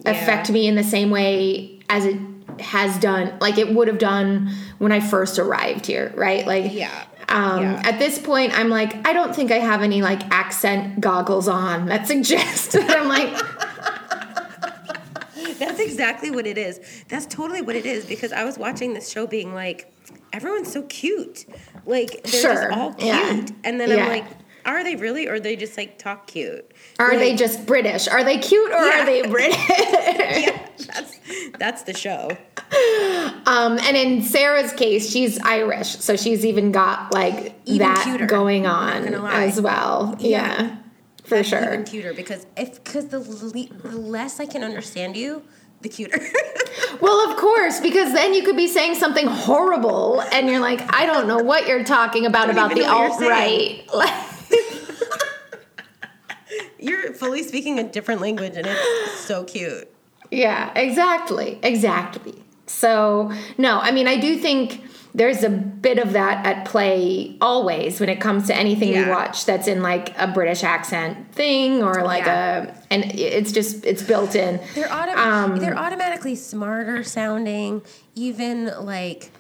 affect 0.04 0.50
me 0.50 0.66
in 0.66 0.74
the 0.74 0.84
same 0.84 1.10
way 1.10 1.80
as 1.88 2.04
it 2.04 2.18
has 2.60 2.98
done, 2.98 3.32
like 3.40 3.58
it 3.58 3.74
would 3.74 3.88
have 3.88 3.98
done 3.98 4.50
when 4.78 4.92
I 4.92 5.00
first 5.00 5.38
arrived 5.38 5.86
here, 5.86 6.12
right? 6.16 6.46
Like, 6.46 6.72
Yeah. 6.72 7.04
Um, 7.28 7.62
Yeah. 7.62 7.82
At 7.84 7.98
this 7.98 8.18
point, 8.18 8.56
I'm 8.56 8.68
like, 8.68 9.06
I 9.08 9.12
don't 9.14 9.34
think 9.34 9.50
I 9.50 9.58
have 9.58 9.82
any 9.82 10.02
like 10.02 10.22
accent 10.30 11.00
goggles 11.00 11.48
on 11.48 11.86
that 11.86 12.06
suggest 12.12 12.72
that 12.72 12.90
I'm 12.98 13.08
like, 13.08 13.34
That's 15.58 15.80
exactly 15.80 16.30
what 16.30 16.46
it 16.46 16.58
is. 16.58 16.80
That's 17.08 17.26
totally 17.26 17.62
what 17.62 17.76
it 17.76 17.86
is 17.86 18.04
because 18.04 18.32
I 18.32 18.44
was 18.44 18.58
watching 18.58 18.92
this 18.92 19.10
show 19.10 19.26
being 19.26 19.54
like, 19.54 19.90
everyone's 20.32 20.72
so 20.72 20.82
cute. 20.82 21.46
Like, 21.86 22.22
they're 22.24 22.40
Sure, 22.42 22.54
just 22.54 22.76
all 22.78 22.92
cute. 22.94 23.06
yeah. 23.08 23.46
And 23.62 23.80
then 23.80 23.90
Yeah. 23.90 24.04
I'm 24.04 24.08
like, 24.08 24.24
are 24.66 24.82
they 24.84 24.96
really? 24.96 25.28
Or 25.28 25.38
they 25.40 25.56
just 25.56 25.76
like 25.76 25.98
talk 25.98 26.26
cute? 26.26 26.70
are 26.98 27.10
Like, 27.10 27.18
they 27.18 27.36
just 27.36 27.66
British? 27.66 28.08
Are 28.08 28.24
they 28.24 28.38
cute 28.38 28.70
or 28.72 28.84
Yeah. 28.84 29.02
are 29.02 29.06
they 29.06 29.22
British? 29.28 29.68
yeah, 29.68 30.68
that's, 30.86 31.18
that's 31.58 31.82
the 31.82 31.94
show. 31.94 32.30
Um, 33.46 33.78
and 33.82 33.96
in 33.96 34.22
Sarah's 34.22 34.72
case, 34.72 35.10
she's 35.10 35.38
Irish, 35.40 35.88
so 35.88 36.16
she's 36.16 36.44
even 36.44 36.72
got 36.72 37.12
like 37.12 37.54
Even 37.66 37.86
that 37.88 38.02
cuter, 38.04 38.26
going 38.26 38.66
on 38.66 39.14
as 39.14 39.60
well. 39.60 40.16
Yeah, 40.18 40.62
Yeah. 40.62 40.76
for 41.24 41.36
That's 41.36 41.48
sure. 41.48 41.64
Even 41.64 41.84
cuter 41.84 42.14
because 42.14 42.46
if 42.56 42.82
because 42.82 43.06
the, 43.08 43.20
le- 43.20 43.90
the 43.90 43.96
less 43.98 44.40
I 44.40 44.46
can 44.46 44.64
understand 44.64 45.16
you, 45.16 45.42
the 45.82 45.88
cuter. 45.88 46.18
Well, 47.00 47.30
of 47.30 47.36
course, 47.36 47.80
because 47.80 48.12
then 48.14 48.34
you 48.34 48.42
could 48.44 48.56
be 48.56 48.68
saying 48.68 48.94
something 48.94 49.26
horrible, 49.26 50.20
and 50.32 50.48
you're 50.48 50.60
like, 50.60 50.80
I 50.94 51.06
don't 51.06 51.26
know 51.26 51.38
what 51.38 51.66
you're 51.66 51.82
talking 51.84 52.24
about 52.24 52.50
about 52.50 52.74
the 52.74 52.84
alt 52.86 53.20
right. 53.20 53.82
You're 56.78 57.14
fully 57.14 57.42
speaking 57.42 57.78
a 57.78 57.84
different 57.84 58.20
language 58.20 58.56
and 58.56 58.66
it's 58.66 59.20
so 59.20 59.44
cute. 59.44 59.88
Yeah, 60.30 60.72
exactly. 60.76 61.58
Exactly. 61.62 62.42
So, 62.66 63.32
no, 63.58 63.78
I 63.78 63.90
mean, 63.90 64.06
I 64.08 64.18
do 64.18 64.36
think 64.36 64.82
there's 65.14 65.42
a 65.44 65.48
bit 65.48 65.98
of 65.98 66.12
that 66.14 66.44
at 66.44 66.64
play 66.66 67.36
always 67.40 68.00
when 68.00 68.08
it 68.08 68.20
comes 68.20 68.48
to 68.48 68.54
anything 68.56 68.90
we 68.92 69.08
watch 69.08 69.46
that's 69.46 69.68
in 69.68 69.80
like 69.82 70.16
a 70.18 70.26
British 70.26 70.64
accent 70.64 71.32
thing 71.32 71.82
or 71.82 72.02
like 72.02 72.24
Yeah. 72.26 72.64
a, 72.64 72.74
and 72.90 73.04
it's 73.14 73.52
just, 73.52 73.84
it's 73.86 74.02
built 74.02 74.34
in. 74.34 74.60
They're 74.74 74.92
auto- 74.92 75.16
Um, 75.16 75.56
they're 75.58 75.78
automatically 75.78 76.34
smarter 76.34 77.02
sounding. 77.04 77.82
Even 78.14 78.66
like 78.84 79.30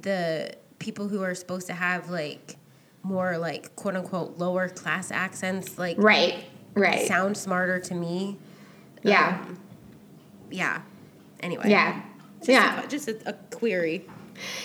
the 0.00 0.54
people 0.78 1.08
who 1.08 1.22
are 1.22 1.34
supposed 1.34 1.66
to 1.66 1.74
have 1.74 2.08
like 2.10 2.56
more 3.02 3.38
like 3.38 3.74
quote 3.76 3.96
unquote 3.96 4.38
lower 4.38 4.68
class 4.68 5.10
accents 5.10 5.78
like 5.78 5.96
Right, 5.98 6.44
right. 6.74 7.06
sound 7.06 7.36
smarter 7.36 7.80
to 7.80 7.94
me. 7.94 8.36
yeah, 9.02 9.40
um, 9.46 9.58
Yeah. 10.50 10.82
Anyway. 11.42 11.70
yeah. 11.70 12.02
Just 12.40 12.50
yeah. 12.50 12.84
A, 12.84 12.88
just 12.88 13.08
a, 13.08 13.16
a 13.26 13.32
query. 13.54 14.06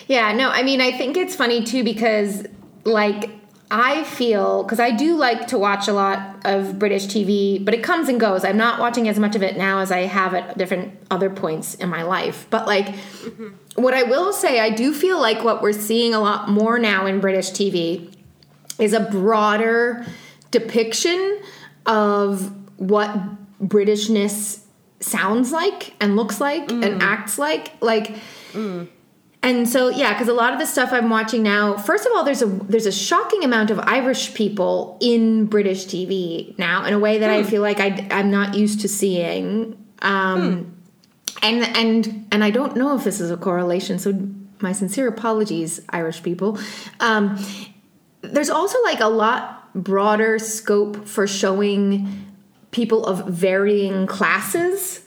Yeah, 0.07 0.31
no, 0.33 0.49
I 0.49 0.63
mean, 0.63 0.81
I 0.81 0.91
think 0.91 1.17
it's 1.17 1.35
funny 1.35 1.63
too 1.63 1.83
because, 1.83 2.45
like, 2.85 3.31
I 3.71 4.03
feel 4.03 4.63
because 4.63 4.79
I 4.79 4.91
do 4.91 5.17
like 5.17 5.47
to 5.47 5.57
watch 5.57 5.87
a 5.87 5.93
lot 5.93 6.45
of 6.45 6.77
British 6.79 7.07
TV, 7.07 7.63
but 7.63 7.73
it 7.73 7.83
comes 7.83 8.07
and 8.07 8.19
goes. 8.19 8.45
I'm 8.45 8.57
not 8.57 8.79
watching 8.79 9.07
as 9.09 9.19
much 9.19 9.35
of 9.35 9.43
it 9.43 9.57
now 9.57 9.79
as 9.79 9.91
I 9.91 10.01
have 10.01 10.33
at 10.33 10.57
different 10.57 10.97
other 11.11 11.29
points 11.29 11.75
in 11.75 11.89
my 11.89 12.03
life. 12.03 12.47
But, 12.49 12.67
like, 12.67 12.87
mm-hmm. 12.87 13.81
what 13.81 13.93
I 13.93 14.03
will 14.03 14.31
say, 14.31 14.59
I 14.59 14.69
do 14.69 14.93
feel 14.93 15.19
like 15.19 15.43
what 15.43 15.61
we're 15.61 15.73
seeing 15.73 16.13
a 16.13 16.19
lot 16.19 16.47
more 16.47 16.79
now 16.79 17.05
in 17.05 17.19
British 17.19 17.51
TV 17.51 18.14
is 18.79 18.93
a 18.93 18.99
broader 18.99 20.05
depiction 20.51 21.39
of 21.85 22.51
what 22.77 23.09
Britishness 23.61 24.61
sounds 24.99 25.51
like 25.51 25.93
and 26.01 26.15
looks 26.15 26.41
like 26.41 26.71
and 26.71 27.01
acts 27.01 27.37
like. 27.39 27.73
Like, 27.81 28.15
and 29.43 29.69
so 29.69 29.89
yeah, 29.89 30.13
because 30.13 30.27
a 30.27 30.33
lot 30.33 30.53
of 30.53 30.59
the 30.59 30.65
stuff 30.65 30.91
I'm 30.91 31.09
watching 31.09 31.43
now, 31.43 31.77
first 31.77 32.05
of 32.05 32.11
all, 32.15 32.23
there's 32.23 32.41
a 32.41 32.47
there's 32.47 32.85
a 32.87 32.91
shocking 32.91 33.43
amount 33.43 33.69
of 33.69 33.79
Irish 33.79 34.33
people 34.33 34.97
in 35.01 35.45
British 35.45 35.85
TV 35.85 36.57
now 36.57 36.85
in 36.85 36.93
a 36.93 36.99
way 36.99 37.19
that 37.19 37.29
I 37.29 37.43
feel 37.43 37.61
like 37.61 37.79
I 37.79 38.07
I'm 38.11 38.31
not 38.31 38.55
used 38.55 38.81
to 38.81 38.87
seeing. 38.87 39.77
Um, 40.01 40.71
And 41.43 41.63
and 41.75 42.27
and 42.31 42.43
I 42.43 42.49
don't 42.49 42.75
know 42.75 42.95
if 42.95 43.03
this 43.03 43.19
is 43.21 43.29
a 43.29 43.37
correlation. 43.37 43.99
So 43.99 44.13
my 44.61 44.71
sincere 44.71 45.07
apologies, 45.07 45.81
Irish 45.89 46.23
people. 46.23 46.57
Um, 46.99 47.37
there's 48.31 48.49
also 48.49 48.81
like 48.83 48.99
a 48.99 49.07
lot 49.07 49.73
broader 49.73 50.39
scope 50.39 51.07
for 51.07 51.27
showing 51.27 52.07
people 52.71 53.05
of 53.05 53.25
varying 53.27 54.07
classes. 54.07 55.01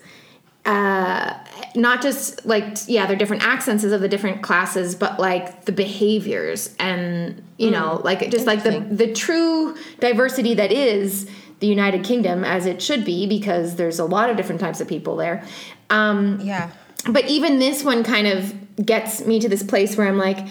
Uh, 0.66 1.35
not 1.75 2.03
just 2.03 2.45
like 2.45 2.77
yeah 2.89 3.07
they're 3.07 3.16
different 3.16 3.43
accents 3.43 3.85
of 3.85 4.01
the 4.01 4.09
different 4.09 4.43
classes 4.43 4.95
but 4.95 5.19
like 5.19 5.64
the 5.64 5.73
behaviors 5.73 6.75
and 6.79 7.43
you 7.57 7.71
know 7.71 8.01
like 8.05 8.31
just 8.31 8.47
like 8.47 8.62
the 8.64 8.81
the 8.91 9.11
true 9.14 9.75
diversity 10.01 10.55
that 10.55 10.71
is 10.73 11.29
the 11.61 11.66
united 11.66 12.05
kingdom 12.05 12.45
as 12.45 12.66
it 12.66 12.83
should 12.83 13.03
be 13.05 13.27
because 13.27 13.77
there's 13.77 13.99
a 13.99 14.05
lot 14.05 14.29
of 14.29 14.37
different 14.37 14.61
types 14.61 14.81
of 14.81 14.89
people 14.89 15.16
there. 15.16 15.43
Um, 15.91 16.39
Yeah. 16.43 16.71
but 17.11 17.27
even 17.29 17.59
this 17.59 17.83
one 17.83 18.05
kind 18.05 18.27
of 18.27 18.85
gets 18.85 19.25
me 19.25 19.41
to 19.41 19.49
this 19.49 19.62
place 19.62 19.97
where 19.97 20.07
I'm 20.07 20.19
like, 20.19 20.47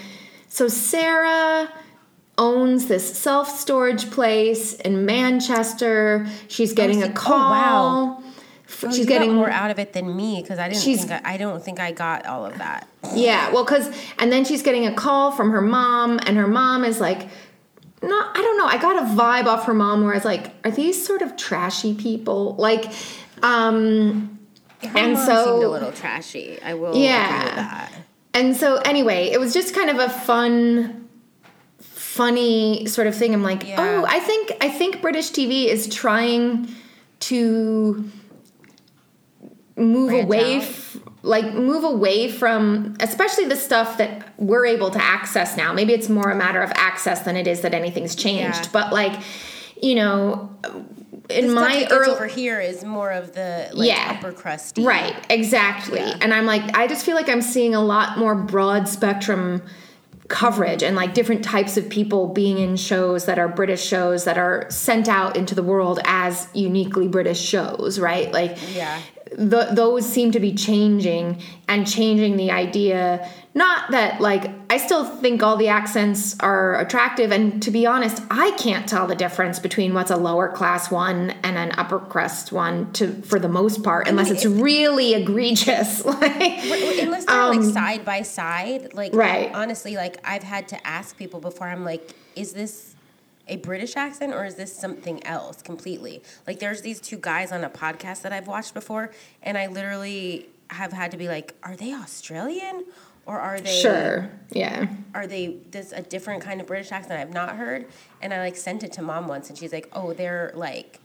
so 0.48 0.66
Sarah 0.68 1.70
owns 2.38 2.86
this 2.86 3.18
self 3.18 3.48
storage 3.58 4.10
place 4.10 4.74
in 4.74 5.04
Manchester. 5.04 6.26
She's 6.48 6.72
getting 6.72 7.02
a 7.02 7.06
oh, 7.08 7.12
call. 7.12 7.50
wow. 7.50 8.16
Oh, 8.20 8.24
She's 8.92 9.06
getting 9.06 9.34
more 9.34 9.50
out 9.50 9.70
of 9.70 9.78
it 9.78 9.92
than 9.94 10.14
me 10.14 10.40
because 10.42 10.58
I 10.58 10.68
didn't 10.68 10.82
She's- 10.82 11.04
think 11.04 11.24
I, 11.26 11.34
I 11.34 11.36
don't 11.38 11.62
think 11.64 11.80
I 11.80 11.90
got 11.90 12.26
all 12.26 12.44
of 12.46 12.56
that. 12.58 12.86
Yeah, 13.14 13.50
well, 13.50 13.64
because 13.64 13.90
and 14.18 14.30
then 14.30 14.44
she's 14.44 14.62
getting 14.62 14.86
a 14.86 14.92
call 14.94 15.32
from 15.32 15.50
her 15.50 15.62
mom, 15.62 16.20
and 16.26 16.36
her 16.36 16.46
mom 16.46 16.84
is 16.84 17.00
like, 17.00 17.28
no, 18.02 18.14
I 18.16 18.34
don't 18.34 18.58
know. 18.58 18.66
I 18.66 18.76
got 18.76 18.96
a 19.02 19.06
vibe 19.20 19.46
off 19.46 19.64
her 19.64 19.74
mom 19.74 20.02
where 20.04 20.12
I 20.12 20.16
was 20.16 20.24
like, 20.24 20.52
are 20.64 20.70
these 20.70 21.04
sort 21.04 21.22
of 21.22 21.36
trashy 21.36 21.94
people? 21.94 22.54
Like, 22.56 22.92
um, 23.42 24.38
Her 24.82 24.96
And 24.98 25.18
so- 25.18 25.44
seemed 25.44 25.64
a 25.64 25.68
little 25.70 25.90
trashy. 25.92 26.60
I 26.62 26.74
will 26.74 26.94
Yeah. 26.94 27.36
agree 27.38 27.46
with 27.48 27.56
that. 27.56 27.92
And 28.34 28.56
so 28.56 28.76
anyway, 28.84 29.30
it 29.32 29.40
was 29.40 29.52
just 29.52 29.74
kind 29.74 29.90
of 29.90 29.98
a 29.98 30.08
fun 30.08 31.07
funny 32.18 32.84
sort 32.86 33.06
of 33.06 33.14
thing. 33.14 33.32
I'm 33.32 33.42
like, 33.44 33.62
Yeah. 33.66 33.76
"Oh, 33.78 34.04
I 34.06 34.18
think 34.20 34.52
I 34.60 34.68
think 34.68 35.00
British 35.00 35.30
TV 35.30 35.66
is 35.66 35.86
trying 35.88 36.68
to 37.20 38.10
move 39.76 40.10
Branch 40.10 40.24
away 40.24 40.56
f- 40.56 40.96
like 41.22 41.54
move 41.54 41.84
away 41.84 42.28
from 42.30 42.96
especially 43.00 43.44
the 43.44 43.56
stuff 43.56 43.96
that 43.98 44.32
we're 44.36 44.66
able 44.66 44.90
to 44.90 45.00
access 45.02 45.56
now. 45.56 45.72
Maybe 45.72 45.92
it's 45.92 46.08
more 46.08 46.30
a 46.30 46.34
matter 46.36 46.60
of 46.62 46.72
access 46.74 47.20
than 47.20 47.36
it 47.36 47.46
is 47.46 47.60
that 47.60 47.74
anything's 47.74 48.14
changed. 48.16 48.64
Yeah. 48.64 48.70
But 48.72 48.92
like, 48.92 49.20
you 49.80 49.94
know, 49.94 50.50
in 51.28 51.48
The 51.48 51.52
my 51.54 51.86
early 51.90 52.10
over 52.10 52.26
here 52.26 52.60
is 52.60 52.84
more 52.84 53.10
of 53.10 53.34
the 53.34 53.68
like 53.72 53.88
Yeah. 53.88 54.16
upper 54.16 54.32
crusty. 54.32 54.82
Right, 54.84 55.14
exactly. 55.30 56.00
Yeah. 56.00 56.16
And 56.22 56.34
I'm 56.34 56.46
like, 56.46 56.76
I 56.76 56.88
just 56.88 57.04
feel 57.06 57.14
like 57.14 57.28
I'm 57.28 57.42
seeing 57.42 57.74
a 57.74 57.80
lot 57.94 58.18
more 58.18 58.34
broad 58.34 58.88
spectrum 58.88 59.62
coverage 60.28 60.82
and 60.82 60.94
like 60.94 61.14
different 61.14 61.42
types 61.42 61.76
of 61.76 61.88
people 61.88 62.28
being 62.28 62.58
in 62.58 62.76
shows 62.76 63.24
that 63.24 63.38
are 63.38 63.48
British 63.48 63.82
shows 63.82 64.24
that 64.24 64.36
are 64.36 64.66
sent 64.70 65.08
out 65.08 65.36
into 65.36 65.54
the 65.54 65.62
world 65.62 65.98
as 66.04 66.48
uniquely 66.52 67.08
British 67.08 67.40
shows, 67.40 67.98
right? 67.98 68.30
Like, 68.30 68.58
Yeah. 68.74 69.00
Th- 69.36 69.68
those 69.72 70.06
seem 70.06 70.30
to 70.32 70.40
be 70.40 70.54
changing 70.54 71.42
and 71.68 71.86
changing 71.86 72.36
the 72.36 72.50
idea. 72.50 73.28
Not 73.54 73.90
that, 73.90 74.20
like, 74.20 74.50
I 74.70 74.76
still 74.76 75.04
think 75.04 75.42
all 75.42 75.56
the 75.56 75.68
accents 75.68 76.38
are 76.40 76.78
attractive, 76.78 77.32
and 77.32 77.60
to 77.62 77.70
be 77.70 77.86
honest, 77.86 78.22
I 78.30 78.52
can't 78.52 78.88
tell 78.88 79.06
the 79.06 79.16
difference 79.16 79.58
between 79.58 79.94
what's 79.94 80.10
a 80.10 80.16
lower 80.16 80.48
class 80.48 80.90
one 80.90 81.30
and 81.42 81.56
an 81.58 81.72
upper 81.76 81.98
crust 81.98 82.52
one, 82.52 82.92
to 82.92 83.10
for 83.22 83.38
the 83.40 83.48
most 83.48 83.82
part, 83.82 84.06
unless 84.06 84.26
mean, 84.28 84.36
it's 84.36 84.44
it- 84.44 84.62
really 84.62 85.14
egregious. 85.14 86.04
like, 86.04 86.22
Unless 86.62 87.24
they're 87.24 87.40
Um, 87.40 87.56
like 87.62 87.72
side 87.74 88.04
by 88.04 88.22
side, 88.22 88.94
like 88.94 89.14
Right. 89.14 89.50
honestly, 89.54 89.96
like 89.96 90.18
I've 90.24 90.42
had 90.44 90.68
to 90.68 90.86
ask 90.86 91.16
people 91.16 91.40
before. 91.40 91.66
I'm 91.66 91.84
like, 91.84 92.12
is 92.36 92.52
this 92.52 92.94
a 93.48 93.56
British 93.56 93.96
accent 93.96 94.32
or 94.34 94.44
is 94.44 94.54
this 94.56 94.74
something 94.74 95.24
else 95.26 95.62
completely? 95.62 96.22
Like, 96.46 96.58
there's 96.58 96.82
these 96.82 97.00
two 97.00 97.16
guys 97.18 97.50
on 97.52 97.64
a 97.64 97.70
podcast 97.70 98.22
that 98.22 98.32
I've 98.32 98.46
watched 98.46 98.74
before, 98.74 99.10
and 99.42 99.56
I 99.58 99.66
literally 99.66 100.48
have 100.70 100.92
had 100.92 101.10
to 101.12 101.16
be 101.16 101.28
like, 101.28 101.54
are 101.62 101.76
they 101.76 101.92
Australian 101.94 102.84
or 103.26 103.38
are 103.40 103.60
they 103.60 103.80
sure, 103.80 104.30
yeah, 104.50 104.86
are 105.14 105.26
they 105.26 105.56
this 105.70 105.92
a 105.92 106.00
different 106.00 106.42
kind 106.42 106.60
of 106.62 106.66
British 106.66 106.90
accent 106.92 107.20
I've 107.20 107.32
not 107.34 107.56
heard? 107.56 107.86
And 108.22 108.32
I 108.32 108.38
like 108.40 108.56
sent 108.56 108.82
it 108.84 108.92
to 108.92 109.02
mom 109.02 109.28
once, 109.28 109.50
and 109.50 109.58
she's 109.58 109.72
like, 109.72 109.88
"Oh, 109.92 110.14
they're 110.14 110.50
like." 110.54 111.00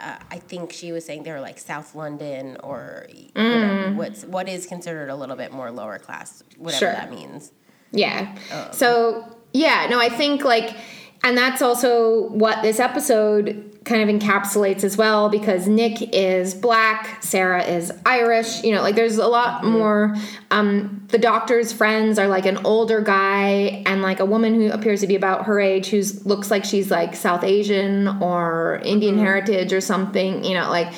Uh, 0.00 0.16
I 0.28 0.38
think 0.38 0.72
she 0.72 0.90
was 0.90 1.04
saying 1.04 1.22
they're 1.22 1.40
like 1.40 1.56
South 1.60 1.94
London 1.94 2.56
or 2.64 3.06
whatever, 3.36 3.92
what's 3.92 4.24
what 4.24 4.48
is 4.48 4.66
considered 4.66 5.08
a 5.08 5.14
little 5.14 5.36
bit 5.36 5.52
more 5.52 5.70
lower 5.70 6.00
class, 6.00 6.42
whatever 6.58 6.86
Sure. 6.86 6.92
that 6.92 7.12
means. 7.12 7.52
yeah. 7.92 8.36
Um, 8.52 8.72
so 8.72 9.36
Yeah, 9.52 9.86
no, 9.88 10.00
I 10.00 10.08
think 10.08 10.42
like, 10.42 10.76
and 11.24 11.36
that's 11.36 11.62
also 11.62 12.28
what 12.28 12.62
this 12.62 12.78
episode 12.78 13.70
kind 13.84 14.08
of 14.08 14.14
encapsulates 14.14 14.84
as 14.84 14.96
well 14.96 15.28
because 15.28 15.66
Nick 15.66 16.14
is 16.14 16.54
black, 16.54 17.22
Sarah 17.22 17.64
is 17.64 17.90
Irish. 18.04 18.62
You 18.62 18.74
know, 18.74 18.82
like 18.82 18.94
there's 18.94 19.16
a 19.16 19.26
lot 19.26 19.64
more. 19.64 20.14
Um, 20.50 21.06
the 21.08 21.18
doctor's 21.18 21.72
friends 21.72 22.18
are 22.18 22.28
like 22.28 22.44
an 22.44 22.58
older 22.64 23.00
guy 23.00 23.82
and 23.86 24.02
like 24.02 24.20
a 24.20 24.24
woman 24.26 24.54
who 24.54 24.70
appears 24.70 25.00
to 25.00 25.06
be 25.06 25.16
about 25.16 25.46
her 25.46 25.58
age 25.60 25.86
who 25.88 26.02
looks 26.24 26.50
like 26.50 26.64
she's 26.64 26.90
like 26.90 27.16
South 27.16 27.42
Asian 27.42 28.08
or 28.22 28.80
Indian 28.84 29.18
heritage 29.18 29.72
or 29.72 29.80
something. 29.80 30.44
You 30.44 30.54
know, 30.54 30.70
like. 30.70 30.92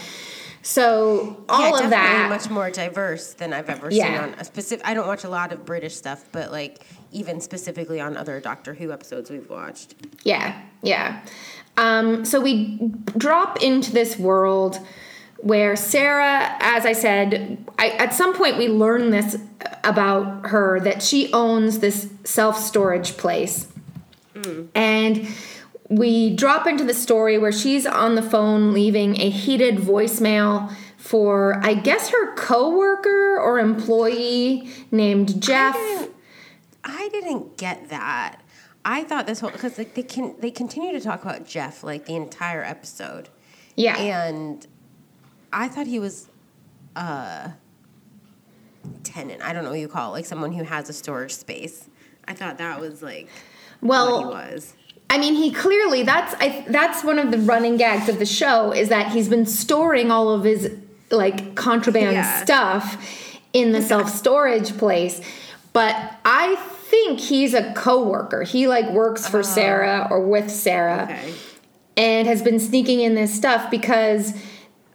So 0.67 1.45
all 1.49 1.79
yeah, 1.79 1.85
of 1.85 1.91
that, 1.91 2.27
much 2.29 2.51
more 2.51 2.73
diverse 2.73 3.35
than 3.35 3.53
I've 3.53 3.71
ever 3.71 3.89
Yeah. 3.89 4.07
seen 4.07 4.15
on 4.33 4.39
a 4.41 4.45
specific. 4.45 4.85
I 4.85 4.95
don't 4.95 5.07
watch 5.07 5.23
a 5.23 5.29
lot 5.29 5.53
of 5.53 5.65
British 5.65 5.95
stuff, 5.95 6.25
but 6.33 6.51
like 6.51 6.85
even 7.13 7.41
specifically 7.41 8.01
on 8.01 8.17
other 8.17 8.41
Doctor 8.41 8.75
Who 8.75 8.91
episodes 8.91 9.31
we've 9.31 9.49
watched. 9.49 9.95
Yeah, 10.25 10.61
yeah. 10.83 11.21
Um, 11.77 12.25
so 12.25 12.41
we 12.41 12.81
drop 13.17 13.63
into 13.63 13.93
this 13.93 14.19
world 14.19 14.81
where 15.39 15.77
Sarah, 15.77 16.57
as 16.59 16.85
I 16.85 16.95
said, 16.95 17.65
I, 17.79 17.91
at 17.91 18.13
some 18.13 18.35
point 18.35 18.59
we 18.59 18.67
learn 18.67 19.11
this 19.11 19.37
about 19.85 20.47
her 20.49 20.81
that 20.81 21.01
she 21.01 21.33
owns 21.33 21.79
this 21.79 22.09
self 22.25 22.59
storage 22.59 23.17
place. 23.17 23.69
And 24.75 25.29
we 25.89 26.35
drop 26.35 26.67
into 26.67 26.85
the 26.85 26.95
story 26.95 27.39
where 27.39 27.53
she's 27.53 27.87
on 27.87 28.15
the 28.15 28.23
phone 28.23 28.73
leaving 28.73 29.21
a 29.21 29.31
heated 29.31 29.77
voicemail 29.77 30.73
for, 30.97 31.61
I 31.65 31.75
guess, 31.75 32.11
her 32.11 32.35
coworker 32.35 33.39
or 33.41 33.59
employee 33.59 34.69
named 34.91 35.41
Jeff. 35.41 35.77
I 36.83 37.09
didn't 37.11 37.57
get 37.57 37.89
that. 37.91 38.41
I 38.85 39.05
thought 39.05 39.27
this 39.27 39.41
whole 39.41 39.51
because 39.51 39.79
like 39.79 39.95
they 39.95 40.03
can 40.05 40.37
they 40.41 40.51
continue 40.51 40.93
to 40.93 41.01
talk 41.01 41.23
about 41.25 41.45
Jeff 41.47 41.83
like 41.83 42.07
the 42.07 42.15
entire 42.15 42.63
episode, 42.63 43.29
Yeah. 43.75 43.97
and 43.99 44.65
I 45.53 45.67
thought 45.67 45.89
he 45.89 45.99
was 45.99 46.29
a 46.95 47.53
tenant. 49.03 49.43
I 49.43 49.53
don't 49.53 49.65
know 49.65 49.71
what 49.71 49.81
you 49.81 49.89
call 49.89 50.11
it, 50.11 50.19
like 50.19 50.27
someone 50.27 50.53
who 50.53 50.63
has 50.63 50.89
a 50.89 50.93
storage 50.93 51.33
space. 51.33 51.89
I 52.29 52.35
thought 52.35 52.59
that 52.59 52.81
was 52.81 53.03
like 53.03 53.29
well, 53.81 54.13
what 54.13 54.21
he 54.21 54.53
was. 54.53 54.76
I 55.09 55.19
mean, 55.19 55.35
he 55.35 55.53
clearly 55.53 56.03
that's 56.03 56.35
I 56.41 56.65
that's 56.69 57.05
one 57.05 57.19
of 57.19 57.31
the 57.31 57.39
running 57.39 57.77
gags 57.77 58.09
of 58.09 58.19
the 58.19 58.27
show 58.27 58.73
is 58.73 58.89
that 58.89 59.13
he's 59.13 59.29
been 59.29 59.47
storing 59.47 60.11
all 60.11 60.31
of 60.31 60.45
his 60.45 60.71
like 61.11 61.55
contraband 61.55 62.15
Yeah. 62.15 62.43
stuff 62.43 63.39
in 63.53 63.73
the 63.73 63.83
self 63.83 64.11
storage 64.11 64.77
place. 64.77 65.21
But 65.73 65.95
I 66.25 66.57
think 66.57 67.21
he's 67.21 67.55
a 67.55 67.73
coworker. 67.75 68.43
He 68.43 68.67
like 68.67 68.91
works 68.91 69.29
for 69.29 69.41
uh-huh. 69.41 69.49
Sarah 69.55 70.09
or 70.11 70.21
with 70.27 70.51
Sarah 70.51 71.05
Okay. 71.11 71.35
and 71.97 72.27
has 72.27 72.43
been 72.43 72.59
sneaking 72.59 73.01
in 73.01 73.15
this 73.15 73.35
stuff 73.35 73.71
because 73.71 74.33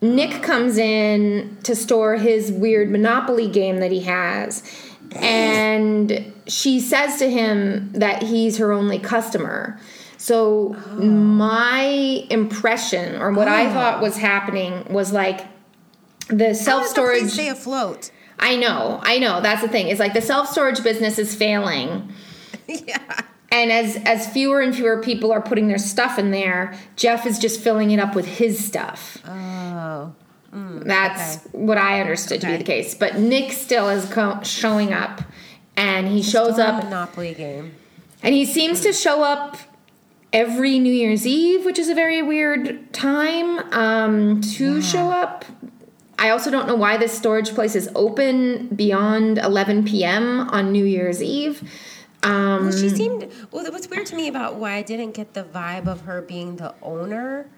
Nick 0.02 0.32
uh-huh. 0.32 0.44
comes 0.44 0.78
in 0.78 1.58
to 1.64 1.76
store 1.76 2.16
his 2.16 2.52
weird 2.52 2.90
Monopoly 2.90 3.48
game 3.48 3.78
that 3.78 3.92
he 3.92 4.02
has. 4.02 4.64
And 5.16 6.32
she 6.48 6.80
says 6.80 7.20
to 7.20 7.30
him 7.30 7.92
that 7.92 8.24
he's 8.24 8.60
her 8.60 8.72
only 8.72 8.98
customer. 8.98 9.78
So, 10.22 10.76
oh. 10.78 10.96
my 11.02 11.82
impression, 12.30 13.20
or 13.20 13.32
what 13.32 13.48
I 13.48 13.66
oh. 13.66 13.74
thought 13.74 14.02
was 14.04 14.18
happening, 14.18 14.86
was 14.94 15.12
like 15.12 15.48
the 16.28 16.54
self 16.54 16.84
does 16.84 16.94
the 16.94 17.02
place 17.02 17.18
storage. 17.18 17.32
stay 17.32 17.50
afloat. 17.50 18.12
I 18.38 18.56
know, 18.56 19.00
I 19.02 19.18
know. 19.18 19.42
That's 19.42 19.64
the 19.64 19.68
thing. 19.68 19.88
Is 19.88 19.98
like 19.98 20.14
the 20.14 20.22
self 20.22 20.48
storage 20.48 20.84
business 20.84 21.18
is 21.18 21.34
failing 21.34 22.14
yeah. 22.68 23.22
and 23.52 23.72
as 23.72 23.96
as 24.06 24.28
fewer 24.32 24.62
and 24.62 24.76
fewer 24.76 25.02
people 25.02 25.32
are 25.32 25.42
putting 25.42 25.68
their 25.68 25.78
stuff 25.78 26.18
in 26.18 26.32
there 26.32 26.74
jeff 26.96 27.26
is 27.26 27.38
just 27.40 27.60
filling 27.60 27.92
it 27.92 28.00
up 28.00 28.16
with 28.16 28.26
his 28.26 28.64
stuff 28.64 29.18
Oh. 29.26 30.14
Mm, 30.54 30.84
that's 30.84 31.44
what 31.52 31.78
i 31.78 32.02
understood 32.02 32.42
to 32.42 32.48
be 32.48 32.58
the 32.58 32.64
case 32.64 32.94
but 32.94 33.18
nick 33.18 33.52
still 33.52 33.90
is 33.90 34.06
co- 34.06 34.42
showing 34.44 34.92
up 34.94 35.22
and 35.78 36.08
he 36.08 36.22
shows 36.22 36.54
Still 36.54 36.66
a 36.66 36.70
up 36.70 36.84
Monopoly 36.84 37.34
game. 37.34 37.74
and 38.22 38.36
he 38.36 38.46
seems 38.46 38.82
to 38.82 38.92
show 38.94 39.24
up 39.24 39.58
every 40.34 40.80
new 40.80 40.94
year's 40.94 41.26
eve 41.28 41.66
which 41.66 41.78
is 41.80 41.90
a 41.90 41.96
very 41.96 42.22
weird 42.22 42.92
time 42.94 43.60
um, 43.74 44.40
to 44.42 44.82
show 44.82 45.10
up 45.12 45.44
i 46.20 46.30
also 46.30 46.50
don't 46.50 46.68
know 46.68 46.76
why 46.76 46.96
this 46.98 47.12
storage 47.12 47.54
place 47.54 47.76
is 47.76 47.90
open 47.96 48.68
beyond 48.68 49.38
11 49.40 49.84
p.m 49.86 50.42
on 50.50 50.72
new 50.72 50.86
year's 50.86 51.22
eve 51.22 51.62
um, 52.24 52.66
Well, 52.66 52.72
she 52.72 52.88
seemed. 52.90 53.32
Well, 53.50 53.66
what's 53.72 53.90
weird 53.90 54.06
to 54.06 54.16
me 54.16 54.28
about 54.28 54.54
why 54.58 54.76
I 54.76 54.84
didn't 54.84 55.16
get 55.16 55.34
the 55.34 55.44
vibe 55.44 55.88
of 55.88 56.02
her 56.02 56.22
being 56.22 56.58
the 56.58 56.76
owner 56.84 57.50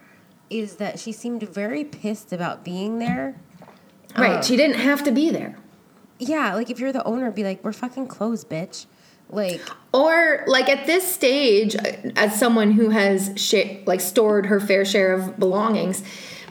is 0.50 0.78
that 0.78 1.00
she 1.00 1.12
seemed 1.12 1.44
very 1.44 1.84
pissed 1.84 2.32
about 2.32 2.64
being 2.64 2.98
there. 3.00 3.36
right 4.18 4.40
Oh. 4.40 4.42
she 4.42 4.56
didn't 4.56 4.78
have 4.80 5.04
to 5.04 5.12
be 5.12 5.30
there 5.32 5.58
Yeah, 6.18 6.54
like 6.56 6.70
if 6.70 6.80
you're 6.80 6.94
the 6.94 7.04
owner, 7.04 7.30
be 7.30 7.44
like, 7.44 7.62
"We're 7.62 7.74
fucking 7.74 8.08
closed, 8.08 8.48
bitch." 8.50 8.86
Like, 9.34 9.62
Or 9.94 10.44
like 10.48 10.70
at 10.70 10.86
this 10.86 11.04
stage, 11.12 11.76
as 12.16 12.38
someone 12.38 12.72
who 12.72 12.90
has 12.90 13.32
sh- 13.36 13.78
like 13.86 14.02
stored 14.02 14.46
her 14.48 14.60
fair 14.60 14.86
share 14.86 15.14
of 15.14 15.40
belongings, 15.40 16.04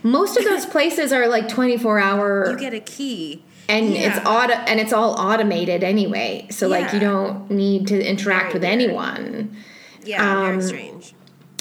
most 0.02 0.36
of 0.36 0.44
those 0.44 0.66
places 0.76 1.12
are 1.12 1.28
like 1.28 1.48
twenty 1.48 1.76
four 1.76 1.98
hour, 1.98 2.50
you 2.50 2.58
get 2.58 2.74
a 2.74 2.80
key, 2.80 3.42
and 3.68 3.90
Yeah. 3.92 4.16
it's 4.16 4.26
auto 4.26 4.54
and 4.54 4.80
it's 4.80 4.92
all 4.92 5.14
automated 5.18 5.82
anyway. 5.84 6.46
So 6.50 6.68
like 6.68 6.92
you 6.92 7.00
don't 7.00 7.50
need 7.50 7.86
to 7.88 8.04
interact 8.04 8.52
Very 8.52 8.54
with 8.54 8.62
weird. 8.62 8.72
anyone. 8.80 9.56
Yeah, 10.04 10.38
Um, 10.40 10.46
very 10.60 10.62
strange. 10.62 11.14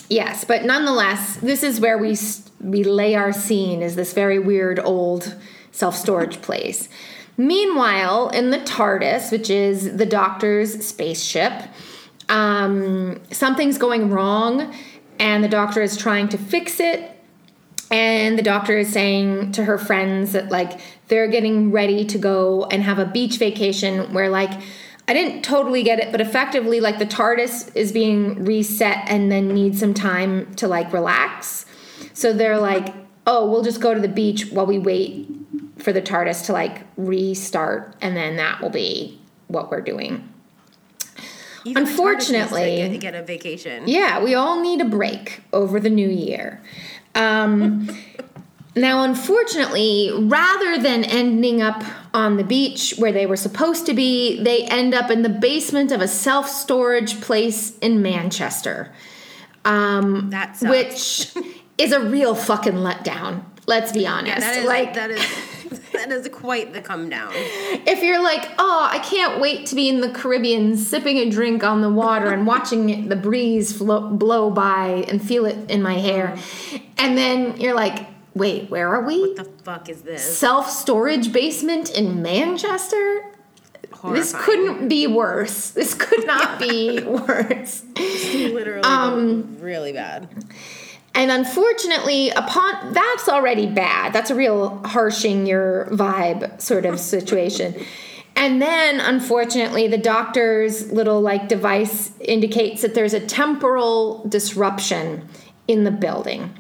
Yes, 0.09 0.43
but 0.43 0.65
nonetheless, 0.65 1.37
this 1.37 1.61
is 1.63 1.79
where 1.79 1.97
we 1.97 2.17
we 2.59 2.83
lay 2.83 3.15
our 3.15 3.31
scene 3.31 3.81
is 3.81 3.95
this 3.95 4.13
very 4.13 4.39
weird 4.39 4.79
old 4.83 5.35
self 5.71 5.95
storage 5.95 6.41
place. 6.41 6.89
Meanwhile, 7.37 8.29
in 8.29 8.51
the 8.51 8.59
TARDIS, 8.59 9.31
which 9.31 9.49
is 9.49 9.97
the 9.97 10.05
Doctor's 10.05 10.85
spaceship, 10.85 11.53
um, 12.29 13.21
something's 13.31 13.77
going 13.77 14.09
wrong, 14.09 14.73
and 15.19 15.43
the 15.43 15.49
Doctor 15.49 15.81
is 15.81 15.97
trying 15.97 16.29
to 16.29 16.37
fix 16.37 16.79
it. 16.79 17.07
And 17.91 18.39
the 18.39 18.43
doctor 18.43 18.77
is 18.77 18.87
saying 18.87 19.51
to 19.51 19.65
her 19.65 19.77
friends 19.77 20.31
that 20.31 20.49
like 20.49 20.79
they're 21.09 21.27
getting 21.27 21.71
ready 21.71 22.05
to 22.05 22.17
go 22.17 22.63
and 22.71 22.81
have 22.83 22.99
a 22.99 23.05
beach 23.05 23.35
vacation 23.35 24.13
where 24.13 24.29
like 24.29 24.61
I 25.09 25.13
didn't 25.13 25.41
totally 25.41 25.83
get 25.83 25.99
it, 25.99 26.09
but 26.09 26.21
effectively 26.21 26.79
like 26.79 26.99
the 26.99 27.05
TARDIS 27.05 27.75
is 27.75 27.91
being 27.91 28.45
reset 28.45 28.99
and 29.09 29.29
then 29.29 29.49
needs 29.49 29.81
some 29.81 29.93
time 29.93 30.55
to 30.55 30.69
like 30.69 30.93
relax. 30.93 31.65
So 32.13 32.31
they're 32.31 32.59
like, 32.59 32.93
"Oh, 33.27 33.51
we'll 33.51 33.61
just 33.61 33.81
go 33.81 33.93
to 33.93 33.99
the 33.99 34.07
beach 34.07 34.51
while 34.51 34.65
we 34.65 34.79
wait 34.79 35.27
for 35.79 35.91
the 35.93 36.01
TARDIS 36.01 36.45
to 36.47 36.53
like 36.53 36.81
restart 36.97 37.95
and 38.01 38.15
then 38.15 38.37
that 38.37 38.61
will 38.61 38.69
be 38.69 39.19
what 39.47 39.69
we're 39.71 39.81
doing." 39.81 40.27
Even 41.63 41.83
unfortunately- 41.83 42.77
get, 42.89 42.99
get 42.99 43.15
a 43.15 43.23
vacation. 43.23 43.83
Yeah, 43.87 44.23
we 44.23 44.33
all 44.33 44.61
need 44.61 44.81
a 44.81 44.85
break 44.85 45.41
over 45.53 45.79
the 45.79 45.89
new 45.89 46.09
year. 46.09 46.59
Um, 47.13 47.87
now, 48.75 49.03
unfortunately, 49.03 50.11
rather 50.15 50.79
than 50.81 51.03
ending 51.03 51.61
up 51.61 51.83
on 52.13 52.37
the 52.37 52.43
beach 52.43 52.95
where 52.97 53.11
they 53.11 53.25
were 53.25 53.35
supposed 53.35 53.85
to 53.85 53.93
be, 53.93 54.41
they 54.43 54.63
end 54.65 54.93
up 54.93 55.11
in 55.11 55.21
the 55.21 55.29
basement 55.29 55.91
of 55.91 56.01
a 56.01 56.07
self 56.07 56.49
storage 56.49 57.21
place 57.21 57.77
in 57.79 58.01
Manchester. 58.01 58.91
Um, 59.63 60.31
That 60.31 60.57
sucks. 60.57 60.71
which 61.35 61.45
is 61.77 61.91
a 61.91 61.99
real 61.99 62.33
fucking 62.33 62.73
letdown. 62.73 63.43
Let's 63.67 63.91
be 63.91 64.07
honest. 64.07 64.39
Yeah, 64.39 64.53
that 64.53 64.57
is 64.57 64.65
like, 64.65 64.93
that 64.95 65.11
is 65.11 65.21
that 65.93 66.11
is 66.11 66.27
quite 66.29 66.73
the 66.73 66.81
come 66.81 67.09
down. 67.09 67.31
if 67.33 68.01
you're 68.03 68.21
like, 68.21 68.49
oh, 68.57 68.87
I 68.89 68.99
can't 68.99 69.39
wait 69.41 69.65
to 69.67 69.75
be 69.75 69.89
in 69.89 70.01
the 70.01 70.09
Caribbean, 70.09 70.77
sipping 70.77 71.17
a 71.17 71.29
drink 71.29 71.63
on 71.63 71.81
the 71.81 71.89
water 71.89 72.27
and 72.27 72.45
watching 72.47 73.09
the 73.09 73.15
breeze 73.15 73.75
flow, 73.77 74.09
blow 74.09 74.49
by 74.49 75.05
and 75.07 75.21
feel 75.21 75.45
it 75.45 75.69
in 75.69 75.81
my 75.81 75.95
hair, 75.95 76.37
and 76.97 77.17
then 77.17 77.59
you're 77.59 77.75
like, 77.75 78.07
wait, 78.33 78.69
where 78.69 78.89
are 78.93 79.03
we? 79.03 79.21
What 79.21 79.35
the 79.35 79.43
fuck 79.63 79.89
is 79.89 80.01
this? 80.03 80.23
Self 80.37 80.69
storage 80.69 81.31
basement 81.33 81.89
in 81.91 82.21
Manchester. 82.21 83.25
This 84.09 84.33
couldn't 84.35 84.87
be 84.87 85.05
worse. 85.05 85.71
This 85.71 85.93
could 85.93 86.25
not 86.25 86.59
be 86.59 87.01
worse. 87.03 87.83
literally 87.95 88.81
Um, 88.83 89.57
really 89.59 89.93
bad. 89.93 90.27
And 91.13 91.29
unfortunately, 91.29 92.29
upon 92.29 92.93
that's 92.93 93.27
already 93.27 93.67
bad. 93.67 94.13
That's 94.13 94.31
a 94.31 94.35
real 94.35 94.81
harshing 94.85 95.45
your 95.45 95.87
vibe 95.91 96.61
sort 96.61 96.85
of 96.85 96.99
situation. 96.99 97.85
And 98.35 98.61
then, 98.61 98.99
unfortunately, 98.99 99.87
the 99.87 99.97
doctor's 99.97 100.91
little 100.91 101.21
like 101.21 101.49
device 101.49 102.11
indicates 102.21 102.81
that 102.81 102.95
there's 102.95 103.13
a 103.13 103.19
temporal 103.19 104.25
disruption 104.27 105.27
in 105.67 105.83
the 105.83 105.91
building. 105.91 106.57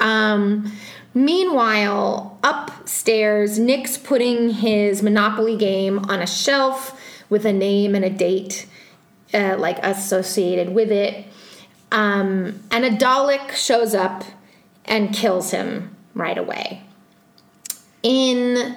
Um, 0.00 0.72
meanwhile, 1.12 2.38
upstairs, 2.42 3.58
Nick's 3.58 3.98
putting 3.98 4.50
his 4.50 5.02
Monopoly 5.02 5.56
game 5.56 5.98
on 6.10 6.20
a 6.20 6.26
shelf 6.26 6.98
with 7.28 7.44
a 7.44 7.52
name 7.52 7.94
and 7.94 8.04
a 8.04 8.10
date 8.10 8.66
uh, 9.34 9.56
like 9.58 9.78
associated 9.82 10.74
with 10.74 10.90
it. 10.90 11.26
Um, 11.94 12.60
and 12.72 12.84
a 12.84 12.90
Dalek 12.90 13.52
shows 13.52 13.94
up 13.94 14.24
and 14.84 15.14
kills 15.14 15.52
him 15.52 15.94
right 16.12 16.36
away. 16.36 16.82
In 18.02 18.76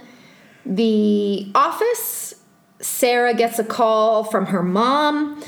the 0.64 1.52
office, 1.56 2.36
Sarah 2.80 3.34
gets 3.34 3.58
a 3.58 3.64
call 3.64 4.24
from 4.24 4.46
her 4.46 4.62
mom, 4.62 5.44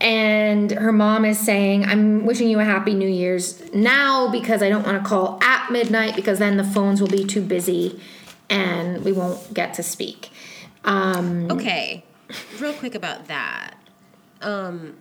and 0.00 0.70
her 0.70 0.92
mom 0.92 1.24
is 1.24 1.40
saying, 1.40 1.84
I'm 1.86 2.24
wishing 2.24 2.48
you 2.48 2.60
a 2.60 2.64
happy 2.64 2.94
New 2.94 3.08
Year's 3.08 3.60
now 3.74 4.30
because 4.30 4.62
I 4.62 4.68
don't 4.68 4.86
want 4.86 5.02
to 5.02 5.08
call 5.08 5.42
at 5.42 5.72
midnight 5.72 6.14
because 6.14 6.38
then 6.38 6.56
the 6.56 6.62
phones 6.62 7.00
will 7.00 7.08
be 7.08 7.24
too 7.24 7.42
busy 7.42 8.00
and 8.48 9.04
we 9.04 9.10
won't 9.10 9.52
get 9.52 9.74
to 9.74 9.82
speak. 9.82 10.30
Um, 10.84 11.50
Okay, 11.50 12.04
real 12.60 12.74
quick 12.74 12.94
about 12.94 13.26
that. 13.26 13.74
Um, 14.40 14.94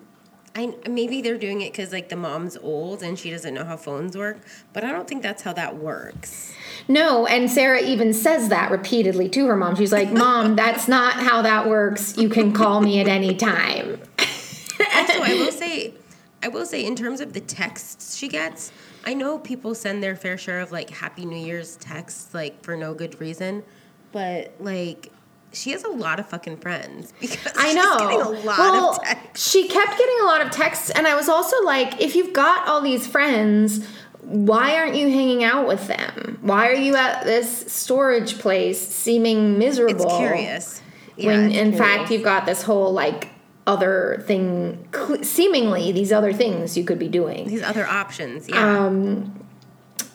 I 0.57 0.73
maybe 0.89 1.21
they're 1.21 1.37
doing 1.37 1.61
it 1.61 1.71
because 1.71 1.91
like 1.91 2.09
the 2.09 2.15
mom's 2.15 2.57
old 2.57 3.03
and 3.03 3.17
she 3.17 3.29
doesn't 3.29 3.53
know 3.53 3.63
how 3.63 3.77
phones 3.77 4.17
work, 4.17 4.39
but 4.73 4.83
I 4.83 4.91
don't 4.91 5.07
think 5.07 5.21
that's 5.21 5.43
how 5.43 5.53
that 5.53 5.77
works. 5.77 6.51
No, 6.87 7.27
and 7.27 7.49
Sarah 7.49 7.83
even 7.83 8.11
says 8.11 8.49
that 8.49 8.71
repeatedly 8.71 9.29
to 9.29 9.45
her 9.45 9.55
mom. 9.55 9.75
She's 9.75 9.91
like, 9.91 10.11
Mom, 10.11 10.55
that's 10.63 10.87
not 10.87 11.13
how 11.13 11.43
that 11.43 11.69
works. 11.69 12.17
You 12.17 12.27
can 12.27 12.53
call 12.53 12.81
me 12.81 12.99
at 12.99 13.07
any 13.07 13.35
time. 13.35 14.01
Also, 14.19 15.21
I 15.21 15.35
will 15.37 15.51
say, 15.51 15.93
I 16.41 16.47
will 16.47 16.65
say 16.65 16.83
in 16.83 16.95
terms 16.95 17.21
of 17.21 17.33
the 17.33 17.41
texts 17.41 18.17
she 18.17 18.27
gets, 18.27 18.71
I 19.05 19.13
know 19.13 19.37
people 19.37 19.75
send 19.75 20.01
their 20.01 20.15
fair 20.15 20.39
share 20.39 20.61
of 20.61 20.71
like 20.71 20.89
Happy 20.89 21.23
New 21.25 21.37
Year's 21.37 21.75
texts 21.75 22.33
like 22.33 22.63
for 22.63 22.75
no 22.75 22.95
good 22.95 23.21
reason, 23.21 23.63
but 24.11 24.53
like. 24.59 25.11
She 25.53 25.71
has 25.71 25.83
a 25.83 25.89
lot 25.89 26.19
of 26.19 26.27
fucking 26.27 26.57
friends 26.57 27.13
because 27.21 27.53
I 27.57 27.67
she's 27.67 27.75
know. 27.75 27.97
getting 27.99 28.21
a 28.21 28.29
lot 28.45 28.59
well, 28.59 28.91
of 28.91 29.03
texts. 29.03 29.49
she 29.49 29.67
kept 29.67 29.97
getting 29.97 30.17
a 30.21 30.25
lot 30.25 30.41
of 30.41 30.51
texts, 30.51 30.89
and 30.91 31.07
I 31.07 31.15
was 31.15 31.29
also 31.29 31.61
like, 31.63 32.01
if 32.01 32.15
you've 32.15 32.33
got 32.33 32.67
all 32.67 32.81
these 32.81 33.07
friends, 33.07 33.87
why 34.21 34.75
aren't 34.77 34.95
you 34.95 35.07
hanging 35.09 35.43
out 35.43 35.67
with 35.67 35.87
them? 35.87 36.37
Why 36.41 36.67
are 36.67 36.73
you 36.75 36.95
at 36.95 37.23
this 37.23 37.71
storage 37.71 38.39
place 38.39 38.79
seeming 38.79 39.57
miserable? 39.57 40.05
It's 40.05 40.17
curious. 40.17 40.81
Yeah, 41.15 41.27
when 41.27 41.45
it's 41.51 41.57
in 41.57 41.71
curious. 41.71 41.77
fact 41.79 42.11
you've 42.11 42.23
got 42.23 42.45
this 42.45 42.61
whole 42.61 42.91
like 42.91 43.29
other 43.65 44.23
thing, 44.27 44.87
cl- 44.93 45.23
seemingly 45.23 45.91
these 45.91 46.11
other 46.11 46.33
things 46.33 46.77
you 46.77 46.83
could 46.83 46.99
be 46.99 47.07
doing. 47.07 47.47
these 47.47 47.63
other 47.63 47.85
options, 47.87 48.47
yeah. 48.49 48.85
Um, 48.85 49.33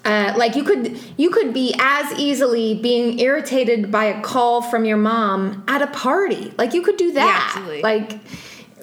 uh, 0.04 0.34
like 0.36 0.56
you 0.56 0.64
could 0.64 0.98
you 1.16 1.30
could 1.30 1.54
be 1.54 1.74
as 1.78 2.18
easily 2.18 2.74
being 2.74 3.20
irritated 3.20 3.90
by 3.90 4.04
a 4.04 4.20
call 4.22 4.62
from 4.62 4.84
your 4.84 4.96
mom 4.96 5.64
at 5.68 5.82
a 5.82 5.86
party. 5.88 6.52
Like 6.58 6.74
you 6.74 6.82
could 6.82 6.96
do 6.96 7.12
that. 7.12 7.48
absolutely. 7.48 7.82
Like 7.82 8.20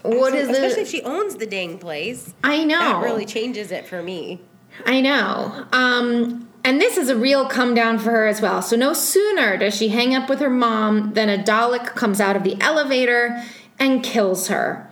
what 0.04 0.34
is 0.34 0.50
Especially 0.50 0.76
the 0.76 0.82
if 0.82 0.90
she 0.90 1.02
owns 1.04 1.36
the 1.36 1.46
dang 1.46 1.78
place. 1.78 2.34
I 2.44 2.64
know. 2.64 2.80
That 2.80 3.04
really 3.04 3.26
changes 3.26 3.72
it 3.72 3.86
for 3.86 4.02
me. 4.02 4.42
I 4.86 5.02
know. 5.02 5.66
Um, 5.74 6.48
and 6.64 6.80
this 6.80 6.98
is 6.98 7.10
a 7.10 7.16
real 7.16 7.46
come 7.48 7.74
down 7.74 8.00
for 8.00 8.12
her 8.12 8.28
as 8.28 8.42
well. 8.42 8.62
So 8.62 8.76
no 8.76 8.94
sooner 8.94 9.58
does 9.58 9.76
she 9.76 9.90
hang 9.90 10.16
up 10.16 10.30
with 10.30 10.40
her 10.40 10.50
mom 10.50 11.14
than 11.14 11.30
a 11.30 11.38
Dalek 11.38 11.96
comes 11.96 12.22
out 12.22 12.36
of 12.36 12.44
the 12.44 12.60
elevator 12.62 13.44
and 13.78 14.04
kills 14.04 14.48
her. 14.48 14.90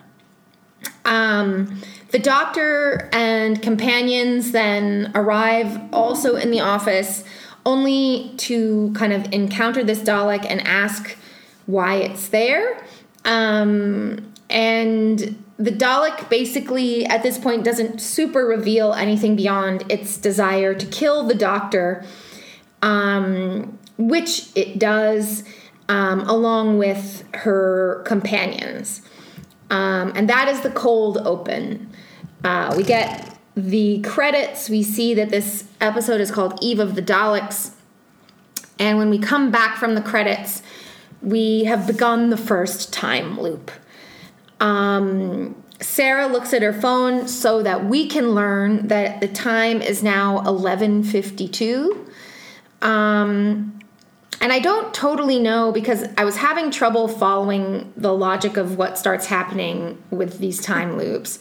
Um, 1.06 1.82
the 2.10 2.20
doctor 2.20 3.10
and 3.12 3.62
companions 3.62 4.52
then 4.52 5.12
arrive 5.14 5.80
also 5.94 6.36
in 6.36 6.52
the 6.52 6.62
office, 6.62 7.24
only 7.66 8.34
to 8.38 8.94
kind 8.96 9.12
of 9.12 9.32
encounter 9.34 9.84
this 9.84 10.00
Dalek 10.00 10.46
and 10.48 10.66
ask 10.66 11.18
why 11.66 11.96
it's 11.96 12.30
there. 12.30 12.82
Um, 13.26 14.34
and 14.50 15.44
the 15.58 15.72
Dalek 15.72 16.30
basically 16.30 17.06
at 17.06 17.24
this 17.24 17.38
point 17.38 17.66
doesn't 17.66 18.00
super 18.00 18.46
reveal 18.46 18.94
anything 18.94 19.36
beyond 19.36 19.84
its 19.92 20.18
desire 20.18 20.74
to 20.74 20.86
kill 20.86 21.24
the 21.24 21.36
doctor, 21.36 22.06
um, 22.82 23.78
which 23.98 24.50
it 24.56 24.80
does 24.80 25.44
um, 25.90 26.22
along 26.22 26.78
with 26.78 27.24
her 27.34 28.02
companions. 28.06 29.02
Um, 29.70 30.14
and 30.16 30.30
that 30.30 30.48
is 30.48 30.62
the 30.62 30.70
cold 30.70 31.18
open. 31.20 31.90
Uh, 32.44 32.74
we 32.78 32.84
get 32.84 33.38
the 33.56 34.02
credits. 34.02 34.70
We 34.70 34.84
see 34.84 35.14
that 35.16 35.30
this 35.30 35.66
episode 35.82 36.22
is 36.22 36.32
called 36.32 36.58
Eve 36.62 36.80
of 36.80 36.96
the 36.96 37.02
Daleks. 37.02 37.72
And 38.80 38.98
when 38.98 39.10
we 39.10 39.18
come 39.18 39.52
back 39.52 39.78
from 39.78 39.96
the 39.96 40.02
credits, 40.02 40.62
we 41.22 41.64
have 41.64 41.88
begun 41.88 42.30
the 42.30 42.38
first 42.38 42.94
time 42.94 43.40
loop. 43.40 43.72
Um, 44.60 45.56
Sarah 45.80 46.28
looks 46.28 46.54
at 46.54 46.62
her 46.62 46.74
phone 46.74 47.28
so 47.28 47.62
that 47.62 47.86
we 47.86 48.08
can 48.08 48.32
learn 48.32 48.88
that 48.88 49.22
the 49.22 49.28
time 49.28 49.82
is 49.82 50.02
now 50.02 50.40
11:52. 50.46 52.06
Um, 52.82 53.77
and 54.40 54.54
I 54.54 54.60
don't 54.60 54.94
totally 54.94 55.40
know 55.40 55.72
because 55.72 56.06
I 56.18 56.26
was 56.26 56.38
having 56.38 56.72
trouble 56.72 57.08
following 57.08 57.92
the 57.98 58.14
logic 58.14 58.58
of 58.58 58.78
what 58.78 58.98
starts 58.98 59.26
happening 59.26 60.02
with 60.12 60.40
these 60.40 60.62
time 60.62 60.98
loops. 60.98 61.40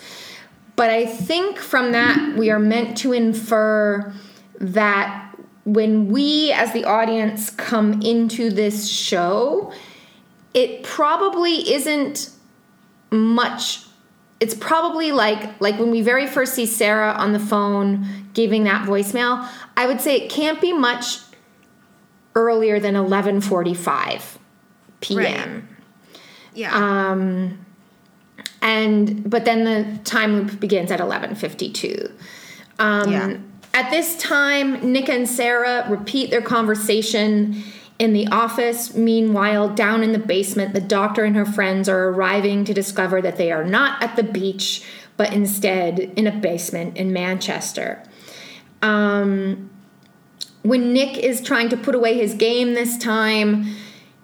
But 0.76 0.90
I 0.90 1.06
think 1.06 1.58
from 1.58 1.92
that 1.92 2.36
we 2.36 2.50
are 2.50 2.58
meant 2.58 2.98
to 2.98 3.12
infer 3.12 4.12
that 4.60 5.34
when 5.64 6.08
we 6.08 6.52
as 6.52 6.72
the 6.72 6.84
audience 6.84 7.50
come 7.50 8.00
into 8.02 8.50
this 8.50 8.88
show, 8.88 9.72
it 10.54 10.82
probably 10.82 11.72
isn't 11.72 12.30
much 13.10 13.82
it's 14.38 14.54
probably 14.54 15.12
like 15.12 15.60
like 15.60 15.78
when 15.78 15.90
we 15.90 16.02
very 16.02 16.26
first 16.26 16.54
see 16.54 16.66
Sarah 16.66 17.12
on 17.12 17.32
the 17.32 17.38
phone 17.38 18.06
giving 18.34 18.64
that 18.64 18.86
voicemail, 18.86 19.48
I 19.76 19.86
would 19.86 20.00
say 20.00 20.16
it 20.16 20.30
can't 20.30 20.60
be 20.60 20.72
much 20.72 21.18
earlier 22.36 22.78
than 22.78 22.94
11:45 22.94 24.38
p.m. 25.00 25.68
Yeah. 26.54 26.72
Um 26.74 27.58
and 28.62 29.28
but 29.28 29.44
then 29.44 29.64
the 29.64 29.98
time 30.04 30.36
loop 30.36 30.60
begins 30.60 30.92
at 30.92 31.00
11:52. 31.00 32.12
Um 32.78 33.10
Yeah. 33.10 33.36
at 33.74 33.90
this 33.90 34.16
time 34.18 34.92
Nick 34.92 35.08
and 35.08 35.28
Sarah 35.28 35.86
repeat 35.90 36.30
their 36.30 36.42
conversation 36.42 37.64
in 37.98 38.12
the 38.12 38.26
office. 38.28 38.94
Meanwhile, 38.94 39.70
down 39.70 40.02
in 40.02 40.12
the 40.12 40.18
basement, 40.18 40.74
the 40.74 40.80
doctor 40.80 41.24
and 41.24 41.34
her 41.34 41.46
friends 41.46 41.88
are 41.88 42.08
arriving 42.10 42.64
to 42.66 42.74
discover 42.74 43.22
that 43.22 43.36
they 43.36 43.50
are 43.50 43.64
not 43.64 44.02
at 44.02 44.16
the 44.16 44.22
beach, 44.22 44.82
but 45.16 45.32
instead 45.32 45.98
in 45.98 46.26
a 46.26 46.32
basement 46.32 46.96
in 46.96 47.12
Manchester. 47.12 48.02
Um, 48.82 49.70
when 50.66 50.92
Nick 50.92 51.16
is 51.16 51.40
trying 51.40 51.68
to 51.68 51.76
put 51.76 51.94
away 51.94 52.14
his 52.14 52.34
game 52.34 52.74
this 52.74 52.98
time, 52.98 53.66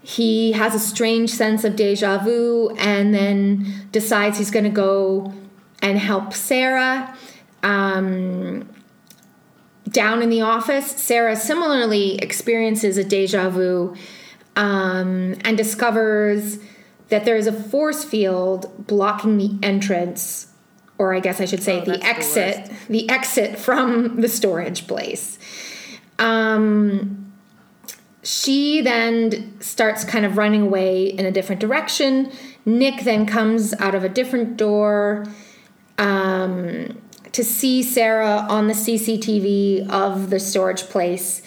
he 0.02 0.52
has 0.52 0.74
a 0.74 0.80
strange 0.80 1.30
sense 1.30 1.64
of 1.64 1.76
deja 1.76 2.18
vu 2.18 2.74
and 2.78 3.14
then 3.14 3.88
decides 3.92 4.38
he's 4.38 4.50
going 4.50 4.64
to 4.64 4.70
go 4.70 5.32
and 5.80 5.98
help 5.98 6.32
Sarah. 6.32 7.16
Um, 7.62 8.68
down 9.88 10.22
in 10.22 10.30
the 10.30 10.40
office, 10.40 10.90
Sarah 10.90 11.36
similarly 11.36 12.16
experiences 12.16 12.96
a 12.96 13.04
deja 13.04 13.50
vu 13.50 13.94
um, 14.56 15.36
and 15.44 15.56
discovers 15.56 16.58
that 17.08 17.24
there 17.24 17.36
is 17.36 17.46
a 17.46 17.52
force 17.52 18.04
field 18.04 18.86
blocking 18.86 19.38
the 19.38 19.58
entrance, 19.62 20.48
or 20.98 21.14
I 21.14 21.20
guess 21.20 21.40
I 21.40 21.44
should 21.44 21.62
say 21.62 21.80
Oh, 21.80 21.84
the 21.84 21.98
that's 21.98 22.34
the 22.34 22.40
exit, 22.40 22.72
the 22.88 23.08
exit 23.10 23.58
from 23.58 24.20
the 24.20 24.28
storage 24.28 24.86
place. 24.86 25.38
Um, 26.18 27.32
she 28.22 28.80
then 28.80 29.60
starts 29.60 30.04
kind 30.04 30.24
of 30.24 30.38
running 30.38 30.62
away 30.62 31.06
in 31.06 31.26
a 31.26 31.30
different 31.30 31.60
direction. 31.60 32.30
Nick 32.64 33.02
then 33.02 33.26
comes 33.26 33.74
out 33.80 33.94
of 33.94 34.04
a 34.04 34.08
different 34.08 34.56
door 34.56 35.26
um, 35.98 37.00
to 37.32 37.42
see 37.42 37.82
Sarah 37.82 38.46
on 38.48 38.68
the 38.68 38.74
CCTV 38.74 39.88
of 39.90 40.30
the 40.30 40.38
storage 40.38 40.84
place. 40.84 41.42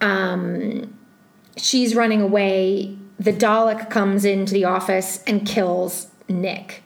Um, 0.00 0.98
she's 1.56 1.94
running 1.94 2.20
away. 2.20 2.98
The 3.18 3.32
Dalek 3.32 3.88
comes 3.88 4.24
into 4.24 4.52
the 4.52 4.64
office 4.64 5.22
and 5.26 5.46
kills 5.46 6.08
Nick. 6.28 6.82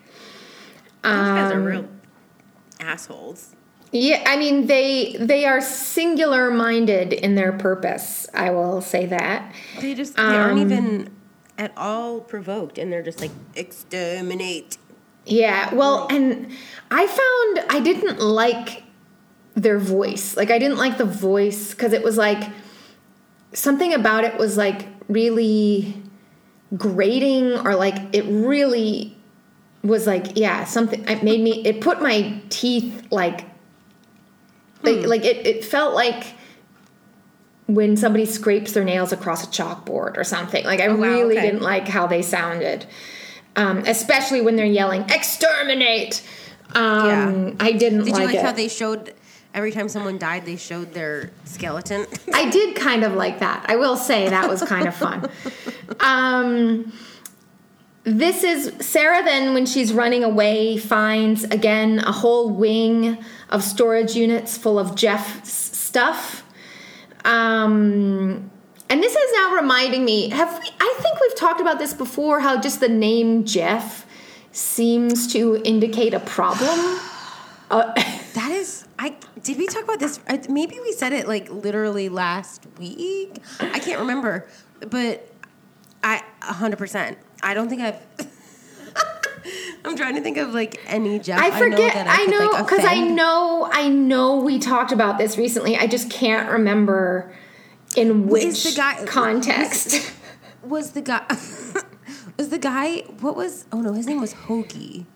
Those 1.03 1.13
guys 1.13 1.53
um, 1.53 1.59
are 1.59 1.63
real 1.63 1.89
assholes. 2.79 3.55
Yeah, 3.93 4.23
I 4.27 4.37
mean 4.37 4.67
they 4.67 5.17
they 5.19 5.47
are 5.47 5.61
singular 5.61 6.51
minded 6.51 7.13
in 7.13 7.35
their 7.35 7.53
purpose. 7.53 8.29
I 8.33 8.51
will 8.51 8.81
say 8.81 9.07
that. 9.07 9.53
They 9.81 9.95
just 9.95 10.17
they 10.17 10.23
aren't 10.23 10.59
Um, 10.61 10.71
even 10.71 11.11
at 11.59 11.73
all 11.77 12.21
provoked, 12.21 12.79
and 12.79 12.93
they're 12.93 13.03
just 13.03 13.21
like 13.21 13.33
exterminate. 13.57 14.79
Yeah, 15.27 15.75
well, 15.75 16.07
and 16.11 16.51
I 16.91 17.07
found 17.07 17.67
I 17.69 17.81
didn't 17.81 18.21
like 18.21 18.85
their 19.55 19.79
voice. 19.79 20.37
Like 20.37 20.51
I 20.51 20.59
didn't 20.59 20.79
like 20.79 20.97
the 20.97 21.05
voice 21.05 21.73
because 21.73 21.93
it 21.93 22.05
was 22.05 22.17
like 22.17 22.49
something 23.53 23.93
about 23.93 24.23
it 24.25 24.39
was 24.39 24.57
like 24.57 24.87
really 25.09 26.01
grating 26.77 27.55
or 27.67 27.75
like 27.75 27.97
it 28.15 28.25
really 28.27 29.17
was 29.83 30.07
like 30.07 30.37
yeah 30.37 30.63
something 30.63 31.03
it 31.09 31.25
made 31.25 31.41
me 31.41 31.63
it 31.65 31.81
put 31.81 32.01
my 32.01 32.41
teeth 32.49 33.05
like 33.11 33.45
like, 34.83 35.07
like 35.07 35.25
it, 35.25 35.47
it 35.47 35.65
felt 35.65 35.95
like 35.95 36.35
when 37.67 37.97
somebody 37.97 38.27
scrapes 38.27 38.73
their 38.73 38.85
nails 38.85 39.13
across 39.13 39.45
a 39.45 39.47
chalkboard 39.47 40.17
or 40.17 40.25
something 40.25 40.65
like 40.65 40.81
i 40.81 40.89
wow, 40.89 40.97
really 40.97 41.37
okay. 41.37 41.47
didn't 41.47 41.63
like 41.63 41.87
how 41.87 42.07
they 42.07 42.23
sounded 42.23 42.87
um, 43.57 43.79
especially 43.79 44.41
when 44.41 44.57
they're 44.57 44.65
yelling 44.67 45.03
exterminate 45.11 46.23
um, 46.75 47.07
Yeah. 47.07 47.53
i 47.61 47.73
didn't 47.73 48.05
like 48.05 48.07
that. 48.07 48.13
Did 48.13 48.13
like, 48.13 48.21
you 48.21 48.27
like 48.27 48.35
it 48.37 48.45
how 48.45 48.53
they 48.53 48.69
showed 48.69 49.15
every 49.55 49.73
time 49.73 49.89
someone 49.89 50.19
died, 50.19 50.45
they 50.45 50.57
showed 50.57 50.93
their 50.95 51.31
skeleton? 51.45 52.07
I 52.35 52.49
did 52.51 52.77
kind 52.77 53.05
of 53.05 53.15
like 53.15 53.41
that. 53.41 53.65
I 53.69 53.77
will 53.77 53.97
say 53.97 54.29
that 54.29 54.49
was 54.49 54.63
kind 54.63 54.87
of 54.87 54.95
fun. 54.95 55.29
Um, 55.99 56.93
this 58.05 58.43
is 58.43 58.73
Sarah. 58.81 59.23
Then, 59.23 59.53
when 59.53 59.67
she's 59.67 59.93
running 59.93 60.25
away, 60.25 60.79
finds 60.79 61.45
again 61.45 61.99
a 61.99 62.13
whole 62.13 62.49
wing 62.49 63.19
of 63.51 63.63
storage 63.63 64.15
units 64.15 64.57
full 64.57 64.79
of 64.79 64.95
Jeff's 64.95 65.53
stuff. 65.53 66.45
Um, 67.25 68.51
and 68.89 69.03
this 69.03 69.15
is 69.15 69.33
now 69.35 69.55
reminding 69.55 70.05
me. 70.05 70.31
Have 70.31 70.59
we, 70.61 70.69
I 70.81 70.95
think 71.01 71.21
we've 71.21 71.37
talked 71.37 71.61
about 71.61 71.79
this 71.79 71.93
before? 71.93 72.41
How 72.41 72.61
just 72.61 72.81
the 72.81 72.89
name 72.89 73.45
Jeff 73.45 74.07
seems 74.53 75.33
to 75.33 75.61
indicate 75.65 76.15
a 76.15 76.21
problem. 76.21 76.99
Uh, 77.71 77.95
That 78.35 78.53
is, 78.53 78.87
I 78.99 79.17
did 79.43 79.59
we 79.59 79.67
talk 79.67 79.83
about 79.83 79.99
this? 79.99 80.21
Maybe 80.49 80.79
we 80.81 80.93
said 80.93 81.13
it 81.13 81.27
like 81.27 81.51
literally 81.51 82.09
last 82.09 82.67
week. 82.79 83.39
I 83.59 83.81
can't 83.81 83.99
remember, 83.99 84.47
but 84.89 85.29
I 86.05 86.23
a 86.43 86.53
hundred 86.53 86.79
percent. 86.79 87.19
I 87.43 87.55
don't 87.55 87.69
think 87.69 87.83
I've. 87.83 88.01
I'm 89.85 89.97
trying 89.97 90.15
to 90.17 90.21
think 90.21 90.37
of 90.37 90.53
like 90.55 90.81
any 90.87 91.19
Jeff. 91.19 91.41
I 91.41 91.51
forget. 91.59 92.07
I 92.09 92.27
know 92.27 92.57
because 92.63 92.81
I 92.85 92.95
offend. 92.95 93.17
know. 93.17 93.69
I 93.73 93.89
know 93.89 94.37
we 94.37 94.59
talked 94.59 94.93
about 94.93 95.19
this 95.19 95.39
recently. 95.39 95.77
I 95.77 95.87
just 95.87 96.11
can't 96.11 96.51
remember 96.51 97.33
in 97.97 98.27
which 98.29 98.63
the 98.65 98.73
guy- 98.77 99.05
context. 99.07 100.13
was 100.63 100.93
the 100.93 101.01
guy. 101.03 101.25
was 102.37 102.51
the 102.51 102.59
guy? 102.59 102.99
What 103.21 103.37
was? 103.37 103.65
Oh 103.73 103.81
no, 103.81 103.93
his 103.95 104.07
name 104.07 104.21
was 104.21 104.35
Hoagie. 104.35 105.07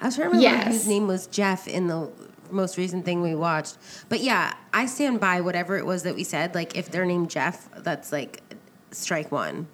I 0.00 0.06
was 0.06 0.16
trying 0.16 0.30
to 0.30 0.36
remember 0.36 0.42
Yes. 0.42 0.66
his 0.74 0.88
name 0.88 1.06
was 1.06 1.26
Jeff 1.26 1.66
in 1.68 1.86
the 1.88 2.10
most 2.50 2.76
recent 2.78 3.04
thing 3.04 3.22
we 3.22 3.34
watched. 3.34 3.76
But 4.08 4.20
yeah, 4.20 4.54
I 4.72 4.86
stand 4.86 5.20
by 5.20 5.40
whatever 5.40 5.76
it 5.78 5.86
was 5.86 6.02
that 6.04 6.14
we 6.14 6.24
said. 6.24 6.54
Like 6.54 6.76
if 6.76 6.90
they're 6.90 7.06
named 7.06 7.30
Jeff, 7.30 7.68
that's 7.78 8.12
like 8.12 8.42
strike 8.90 9.30
one. 9.30 9.68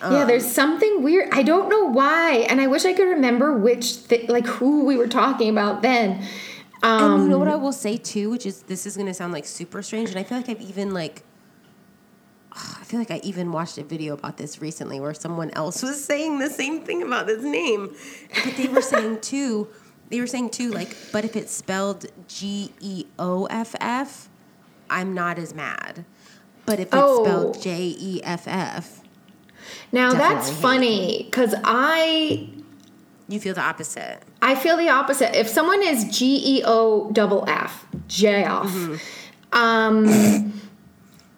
Yeah, 0.00 0.22
Um, 0.22 0.28
there's 0.28 0.46
something 0.50 1.02
weird. 1.02 1.28
I 1.32 1.42
don't 1.42 1.68
know 1.68 1.84
why, 1.84 2.46
and 2.48 2.60
I 2.60 2.66
wish 2.66 2.84
I 2.84 2.92
could 2.92 3.08
remember 3.08 3.52
which, 3.52 4.06
th- 4.08 4.28
like, 4.28 4.46
who 4.46 4.84
we 4.84 4.96
were 4.96 5.08
talking 5.08 5.50
about 5.50 5.82
then. 5.82 6.22
Um, 6.82 7.12
And 7.14 7.22
you 7.24 7.28
know 7.28 7.38
what 7.38 7.48
I 7.48 7.56
will 7.56 7.72
say 7.72 7.96
too, 7.96 8.30
which 8.30 8.46
is 8.46 8.62
this 8.62 8.86
is 8.86 8.96
gonna 8.96 9.12
sound 9.14 9.32
like 9.32 9.46
super 9.46 9.82
strange, 9.82 10.10
and 10.10 10.18
I 10.18 10.22
feel 10.22 10.38
like 10.38 10.48
I've 10.48 10.60
even 10.60 10.94
like 10.94 11.22
I 12.52 12.82
feel 12.84 12.98
like 12.98 13.10
I 13.10 13.20
even 13.22 13.52
watched 13.52 13.78
a 13.78 13.84
video 13.84 14.14
about 14.14 14.36
this 14.36 14.60
recently 14.60 14.98
where 15.00 15.14
someone 15.14 15.50
else 15.52 15.82
was 15.82 16.02
saying 16.10 16.38
the 16.38 16.48
same 16.50 16.82
thing 16.82 17.02
about 17.02 17.26
this 17.26 17.42
name. 17.42 17.94
But 18.44 18.56
they 18.56 18.66
were 18.68 18.80
saying 18.82 19.20
too, 19.22 19.68
they 20.08 20.20
were 20.20 20.26
saying 20.26 20.50
too, 20.50 20.70
like, 20.70 20.96
but 21.12 21.24
if 21.24 21.36
it's 21.36 21.52
spelled 21.52 22.06
G 22.26 22.72
E 22.80 23.04
O 23.18 23.46
F 23.46 23.74
F, 23.80 24.28
I'm 24.90 25.14
not 25.14 25.38
as 25.38 25.54
mad. 25.54 26.04
But 26.66 26.80
if 26.80 26.86
it's 26.88 26.94
Oh. 26.96 27.24
spelled 27.24 27.62
J 27.62 27.94
E 27.98 28.20
F 28.24 28.46
F, 28.48 28.97
now 29.92 30.12
that's 30.12 30.48
Definitely 30.50 30.52
hate 30.54 30.62
funny 30.62 31.22
because 31.24 31.54
I 31.64 32.48
you 33.28 33.38
feel 33.40 33.54
the 33.54 33.60
opposite. 33.62 34.20
I 34.40 34.54
feel 34.54 34.76
the 34.76 34.88
opposite. 34.88 35.38
If 35.38 35.48
someone 35.48 35.82
is 35.82 36.04
G 36.16 36.58
E 36.58 36.62
O 36.64 37.10
double 37.12 37.44
F, 37.48 37.84
J 38.08 38.44
off, 38.44 38.68
Mm-hmm. 38.68 39.58
um, 39.58 40.60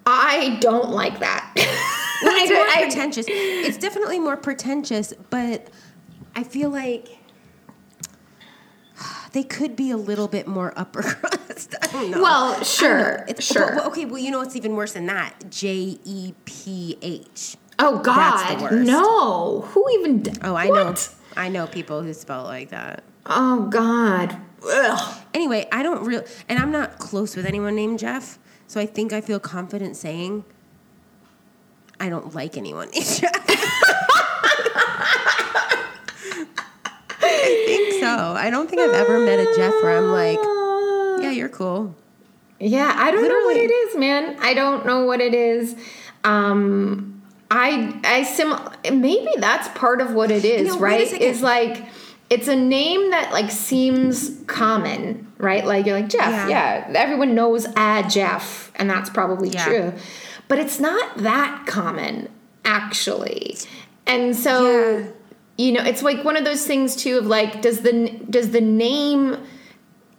I 0.06 0.58
don't 0.60 0.90
like 0.90 1.18
that. 1.20 1.52
It's 2.22 2.50
more 2.52 2.66
I- 2.68 2.82
pretentious. 2.82 3.24
It's 3.28 3.78
definitely 3.78 4.18
more 4.18 4.36
pretentious, 4.36 5.14
but 5.30 5.68
I 6.36 6.42
feel 6.42 6.68
like 6.68 7.08
they 9.32 9.42
could 9.42 9.74
be 9.74 9.90
a 9.90 9.96
little 9.96 10.28
bit 10.28 10.46
more 10.46 10.72
upper 10.76 11.02
crust. 11.02 11.74
I 11.82 11.86
don't 11.86 12.10
know. 12.10 12.20
Well, 12.22 12.52
I 12.54 12.56
know. 12.58 12.62
sure, 12.62 13.24
It's- 13.28 13.42
sure. 13.44 13.74
well, 13.74 13.86
okay, 13.88 14.04
well, 14.04 14.18
you 14.18 14.30
know 14.30 14.38
what's 14.38 14.54
even 14.56 14.76
worse 14.76 14.92
than 14.92 15.06
that? 15.06 15.34
J 15.50 15.98
E 16.04 16.34
P 16.44 16.98
H. 17.00 17.56
oh 17.80 17.98
God, 17.98 18.16
That's 18.16 18.54
the 18.54 18.62
worst. 18.62 18.86
no! 18.86 19.60
Who 19.62 19.84
even? 19.98 20.22
d- 20.22 20.32
Oh, 20.42 20.54
I 20.54 20.66
what? 20.68 20.74
know. 21.36 21.40
I 21.42 21.48
know 21.48 21.66
people 21.66 22.02
who 22.02 22.12
spell 22.14 22.44
it 22.46 22.48
like 22.48 22.68
that. 22.70 23.02
Oh 23.26 23.66
God. 23.68 24.36
Ugh. 24.70 25.16
Anyway, 25.34 25.66
I 25.72 25.82
don't 25.82 26.04
real, 26.04 26.22
and 26.48 26.58
I'm 26.58 26.70
not 26.70 26.98
close 26.98 27.34
with 27.36 27.46
anyone 27.46 27.74
named 27.74 27.98
Jeff, 27.98 28.38
so 28.66 28.80
I 28.80 28.86
think 28.86 29.12
I 29.12 29.20
feel 29.20 29.40
confident 29.40 29.96
saying 29.96 30.44
I 31.98 32.08
don't 32.08 32.34
like 32.34 32.56
anyone 32.56 32.90
named 32.90 33.06
Jeff. 33.06 33.46
I 37.22 37.64
think 37.66 38.00
so. 38.02 38.06
I 38.08 38.50
don't 38.50 38.68
think 38.68 38.80
I've 38.82 38.94
ever 38.94 39.18
met 39.20 39.38
a 39.38 39.44
Jeff 39.56 39.72
where 39.82 39.96
I'm 39.96 40.10
like, 40.12 40.38
yeah, 41.22 41.30
you're 41.30 41.48
cool. 41.48 41.94
Yeah, 42.58 42.92
I 42.96 43.10
don't 43.10 43.22
know 43.26 43.44
what 43.46 43.56
it 43.56 43.70
is, 43.70 43.96
man. 43.96 44.36
I 44.40 44.52
don't 44.54 44.84
know 44.84 45.04
what 45.04 45.20
it 45.20 45.34
is. 45.34 45.76
Um, 46.24 47.19
I 47.51 47.98
I 48.05 48.22
sim 48.22 48.55
maybe 49.01 49.28
that's 49.38 49.68
part 49.76 50.01
of 50.01 50.12
what 50.12 50.30
it 50.30 50.44
is, 50.44 50.68
know, 50.68 50.78
right? 50.78 51.12
Is 51.12 51.42
like 51.42 51.84
it's 52.28 52.46
a 52.46 52.55
name 52.55 53.11
that 53.11 53.32
like 53.32 53.51
seems 53.51 54.40
common, 54.46 55.26
right? 55.38 55.64
Like 55.66 55.84
you're 55.84 55.96
like 55.98 56.09
Jeff, 56.09 56.48
Yeah. 56.48 56.86
yeah, 56.88 56.92
everyone 56.94 57.34
knows 57.34 57.66
a 57.76 58.05
Jeff, 58.09 58.70
and 58.76 58.88
that's 58.88 59.11
probably 59.11 59.48
Yeah. 59.48 59.64
true. 59.64 59.92
But 60.46 60.59
it's 60.61 60.78
not 60.78 61.18
that 61.18 61.64
common, 61.66 62.28
actually. 62.64 63.57
And 64.07 64.36
so 64.36 64.98
Yeah. 64.98 65.05
you 65.59 65.72
know, 65.72 65.82
it's 65.82 66.03
like 66.03 66.24
one 66.24 66.36
of 66.36 66.44
those 66.44 66.64
things 66.66 66.94
too 66.94 67.18
of 67.18 67.26
like, 67.26 67.61
does 67.62 67.80
the 67.80 68.11
does 68.30 68.51
the 68.51 68.61
name 68.61 69.36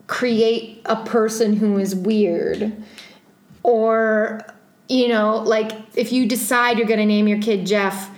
create 0.07 0.81
a 0.85 0.97
person 0.97 1.55
who 1.55 1.77
is 1.79 1.95
weird 1.95 2.73
or 3.63 4.41
you 4.91 5.07
know 5.07 5.37
like 5.37 5.71
if 5.95 6.11
you 6.11 6.25
decide 6.27 6.77
you're 6.77 6.87
going 6.87 6.99
to 6.99 7.05
name 7.05 7.27
your 7.27 7.39
kid 7.39 7.65
jeff 7.65 8.09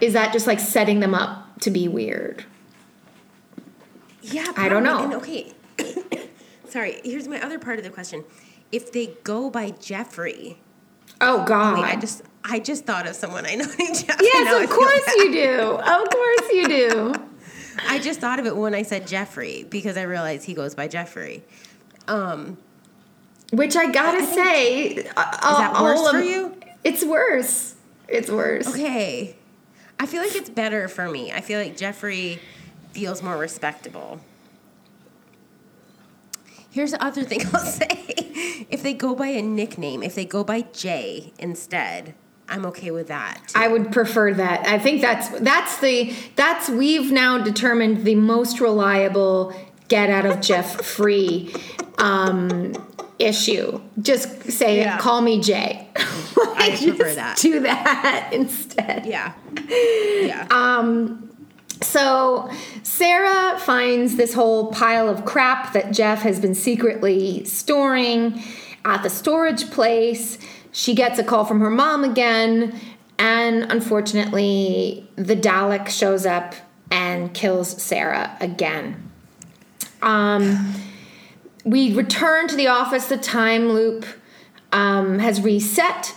is 0.00 0.12
that 0.12 0.32
just 0.32 0.46
like 0.46 0.58
setting 0.60 1.00
them 1.00 1.14
up 1.14 1.58
to 1.60 1.70
be 1.70 1.88
weird 1.88 2.44
Yeah, 4.22 4.52
I 4.56 4.68
don't 4.68 4.82
know. 4.82 5.04
And 5.04 5.14
okay, 5.14 5.52
sorry. 6.68 7.00
Here's 7.04 7.28
my 7.28 7.40
other 7.40 7.58
part 7.60 7.78
of 7.78 7.84
the 7.84 7.90
question: 7.90 8.24
If 8.72 8.90
they 8.90 9.14
go 9.22 9.50
by 9.50 9.70
Jeffrey, 9.70 10.58
oh 11.20 11.44
god 11.46 11.78
wait, 11.78 11.84
I 11.84 11.96
just 11.96 12.22
I 12.44 12.58
just 12.58 12.84
thought 12.84 13.06
of 13.06 13.14
someone 13.14 13.46
I 13.46 13.54
know 13.54 13.66
named 13.78 13.94
Jeff. 13.94 14.18
yes 14.20 14.64
of 14.64 14.68
course 14.68 15.06
you 15.18 15.32
do 15.32 15.60
of 15.78 16.10
course 16.10 16.48
you 16.52 16.68
do 16.68 17.14
I 17.88 17.98
just 18.00 18.18
thought 18.20 18.40
of 18.40 18.46
it 18.46 18.56
when 18.56 18.74
I 18.74 18.82
said 18.82 19.06
Jeffrey 19.06 19.64
because 19.70 19.96
I 19.96 20.02
realized 20.02 20.44
he 20.44 20.54
goes 20.54 20.74
by 20.74 20.88
Jeffrey. 20.88 21.44
Um, 22.08 22.58
which 23.52 23.76
i 23.76 23.90
gotta 23.90 24.18
I 24.18 24.24
say 24.24 24.84
is 24.94 25.04
that 25.04 25.80
worse 25.82 26.10
for 26.10 26.20
you? 26.20 26.56
it's 26.84 27.04
worse 27.04 27.74
it's 28.08 28.30
worse 28.30 28.68
okay, 28.68 29.36
I 29.98 30.06
feel 30.06 30.22
like 30.22 30.34
it's 30.36 30.50
better 30.50 30.88
for 30.88 31.08
me. 31.08 31.32
I 31.32 31.40
feel 31.40 31.58
like 31.58 31.76
Jeffrey 31.76 32.38
feels 32.92 33.22
more 33.22 33.36
respectable. 33.36 34.20
Here's 36.70 36.92
the 36.92 37.02
other 37.02 37.22
thing 37.30 37.40
I'll 37.52 37.60
say: 37.60 37.86
if 38.70 38.82
they 38.82 38.92
go 38.94 39.14
by 39.14 39.28
a 39.28 39.42
nickname, 39.42 40.02
if 40.02 40.14
they 40.14 40.24
go 40.24 40.44
by 40.44 40.62
Jay 40.62 41.32
instead, 41.38 42.14
I'm 42.48 42.66
okay 42.66 42.90
with 42.90 43.08
that. 43.08 43.40
too. 43.48 43.58
I 43.58 43.68
would 43.68 43.90
prefer 43.90 44.34
that. 44.34 44.66
I 44.66 44.78
think 44.78 45.00
that's 45.00 45.28
that's 45.40 45.78
the 45.80 46.14
that's 46.36 46.68
we've 46.68 47.10
now 47.10 47.38
determined 47.38 48.04
the 48.04 48.14
most 48.16 48.60
reliable 48.60 49.54
get 49.88 50.10
out 50.10 50.26
of 50.26 50.40
Jeff 50.40 50.84
free 50.84 51.54
um, 51.98 52.74
issue. 53.18 53.80
Just 54.00 54.50
say 54.50 54.78
Yeah. 54.78 54.98
call 54.98 55.20
me 55.22 55.40
Jay. 55.40 55.88
I 55.96 56.76
prefer 56.78 57.14
that. 57.14 57.36
Do 57.38 57.60
that 57.60 58.30
instead. 58.32 59.06
Yeah. 59.06 59.32
Yeah. 59.68 60.46
Um, 60.50 61.22
So 61.82 62.50
Sarah 62.82 63.58
finds 63.58 64.16
this 64.16 64.32
whole 64.34 64.72
pile 64.72 65.08
of 65.08 65.24
crap 65.24 65.72
that 65.74 65.92
Jeff 65.92 66.22
has 66.22 66.40
been 66.40 66.54
secretly 66.54 67.44
storing 67.44 68.42
at 68.84 69.02
the 69.02 69.10
storage 69.10 69.70
place. 69.70 70.38
She 70.72 70.94
gets 70.94 71.18
a 71.18 71.24
call 71.24 71.44
from 71.44 71.60
her 71.60 71.70
mom 71.70 72.02
again, 72.04 72.78
and 73.18 73.70
unfortunately, 73.70 75.06
the 75.16 75.36
Dalek 75.36 75.88
shows 75.88 76.24
up 76.26 76.54
and 76.90 77.32
kills 77.34 77.82
Sarah 77.82 78.36
again. 78.40 79.10
Um, 80.02 80.74
we 81.66 81.92
return 81.94 82.48
to 82.48 82.56
the 82.56 82.68
office. 82.68 83.06
The 83.08 83.18
time 83.18 83.68
loop 83.68 84.06
um, 84.72 85.18
has 85.18 85.40
reset, 85.42 86.14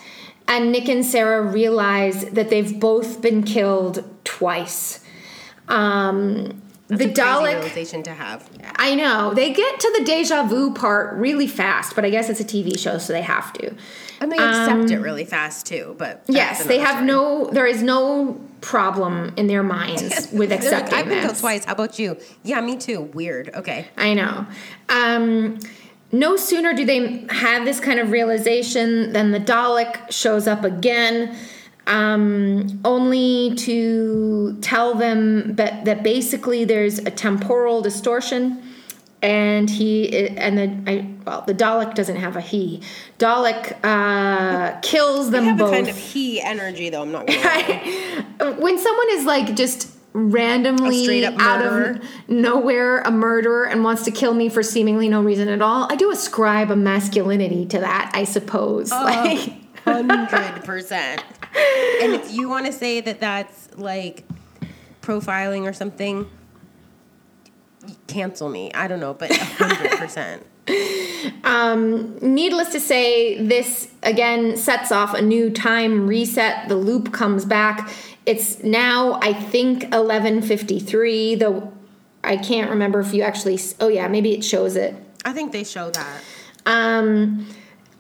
and 0.48 0.72
Nick 0.72 0.88
and 0.88 1.04
Sarah 1.06 1.42
realize 1.42 2.26
that 2.32 2.50
they've 2.50 2.80
both 2.80 3.22
been 3.22 3.44
killed 3.44 4.04
twice. 4.24 5.04
Um, 5.68 6.62
That's 6.88 7.04
the 7.04 7.10
Dalek. 7.14 7.54
realization 7.56 8.04
to 8.04 8.12
have. 8.14 8.50
I 8.78 8.96
know 8.96 9.34
they 9.34 9.54
get 9.54 9.80
to 9.80 9.96
the 9.98 10.04
deja 10.04 10.44
vu 10.44 10.74
part 10.74 11.16
really 11.18 11.48
fast, 11.48 11.96
but 11.96 12.06
I 12.06 12.10
guess 12.10 12.30
it's 12.30 12.40
a 12.40 12.46
TV 12.46 12.78
show, 12.80 12.98
so 12.98 13.14
they 13.14 13.22
have 13.22 13.54
to. 13.54 13.76
And 14.22 14.32
they 14.32 14.38
accept 14.38 14.92
it 14.92 15.00
really 15.00 15.26
fast 15.26 15.66
too. 15.66 15.96
But 15.98 16.24
Um, 16.30 16.36
Yes, 16.36 16.66
they 16.66 16.80
have 16.80 16.96
story. 16.96 17.06
no. 17.06 17.50
There 17.52 17.68
is 17.68 17.82
no 17.84 18.40
problem 18.62 19.34
in 19.38 19.48
their 19.48 19.64
minds 19.64 20.28
with 20.34 20.50
They're 20.50 20.60
like, 20.60 20.66
accepting 20.66 20.94
I've 20.98 21.06
been 21.08 21.22
told 21.22 21.32
this. 21.32 21.42
twice. 21.42 21.66
How 21.66 21.74
about 21.74 22.00
you? 22.00 22.18
Yeah, 22.44 22.62
me 22.62 22.78
too. 22.78 23.02
Weird. 23.02 23.50
Okay. 23.56 23.88
I 23.98 24.14
know. 24.14 24.46
Um, 24.90 25.60
no 26.12 26.36
sooner 26.38 26.74
do 26.74 26.86
they 26.86 27.26
have 27.30 27.66
this 27.66 27.80
kind 27.80 28.00
of 28.00 28.12
realization 28.12 29.14
than 29.14 29.32
the 29.32 29.40
Dalek 29.40 30.12
shows 30.12 30.48
up 30.48 30.64
again, 30.64 31.38
um, 31.88 32.80
only 32.84 33.54
to 33.56 34.58
tell 34.62 34.96
them 34.96 35.56
that, 35.56 35.86
that 35.86 36.04
basically 36.04 36.66
there's 36.66 37.00
a 37.00 37.12
temporal 37.12 37.82
distortion. 37.82 38.62
And 39.22 39.70
he 39.70 40.30
and 40.38 40.58
the 40.58 40.92
I, 40.92 41.14
well, 41.26 41.44
the 41.46 41.54
Dalek 41.54 41.94
doesn't 41.94 42.16
have 42.16 42.38
a 42.38 42.42
he. 42.42 42.82
Dalek 43.18 43.78
uh, 43.84 44.80
kills 44.80 45.30
them 45.32 45.44
They 45.44 45.50
have 45.50 45.58
both. 45.58 45.70
a 45.70 45.76
kind 45.76 45.90
of 45.90 45.98
he 45.98 46.40
energy 46.42 46.90
though. 46.90 47.02
I'm 47.02 47.12
not 47.12 47.28
gonna 47.28 48.56
when 48.60 48.78
someone 48.80 49.08
is 49.12 49.26
like 49.26 49.56
just 49.56 49.94
randomly 50.14 51.02
A 51.02 51.04
straight 51.04 51.24
up 51.24 51.36
out 51.40 51.62
of 51.66 52.04
nowhere 52.30 53.02
a 53.02 53.12
murderer 53.12 53.68
and 53.68 53.84
wants 53.84 54.06
to 54.06 54.12
kill 54.12 54.34
me 54.34 54.50
for 54.50 54.64
seemingly 54.64 55.10
no 55.10 55.22
reason 55.22 55.50
at 55.50 55.62
all, 55.62 55.92
I 55.92 55.96
do 55.98 56.12
ascribe 56.12 56.72
a 56.72 56.76
masculinity 56.76 57.66
to 57.68 57.80
that, 57.80 58.12
I 58.16 58.24
suppose. 58.24 58.92
Oh. 58.92 59.04
Like, 59.04 59.54
Hundred 59.84 60.64
percent. 60.64 61.24
And 62.02 62.14
if 62.14 62.32
you 62.32 62.48
want 62.48 62.68
to 62.68 62.72
say 62.72 63.02
that 63.02 63.20
that's 63.20 63.70
like 63.76 64.24
profiling 65.02 65.64
or 65.68 65.74
something, 65.74 66.30
cancel 68.08 68.50
me. 68.50 68.72
I 68.74 68.88
don't 68.88 69.00
know, 69.00 69.14
but 69.14 69.36
hundred 69.36 69.92
percent. 69.92 70.46
Um, 71.44 72.18
needless 72.22 72.70
to 72.74 72.80
say, 72.80 73.44
this 73.44 73.92
again 74.04 74.56
sets 74.56 74.92
off 74.92 75.16
a 75.16 75.22
new 75.22 75.50
time 75.50 76.08
reset. 76.08 76.70
The 76.70 76.76
loop 76.76 77.12
comes 77.12 77.44
back. 77.44 77.90
It's 78.26 78.64
now, 78.64 79.20
I 79.22 79.34
think, 79.34 79.92
eleven 79.94 80.42
fifty 80.44 80.80
three. 80.80 81.36
Though 81.36 81.74
I 82.24 82.38
can't 82.38 82.70
remember 82.70 83.00
if 83.00 83.14
you 83.14 83.24
actually. 83.24 83.60
Oh 83.80 83.88
yeah, 83.88 84.08
maybe 84.08 84.34
it 84.34 84.44
shows 84.44 84.76
it. 84.76 84.96
I 85.26 85.34
think 85.34 85.52
they 85.52 85.64
show 85.64 85.90
that. 85.90 86.22
Um, 86.66 87.48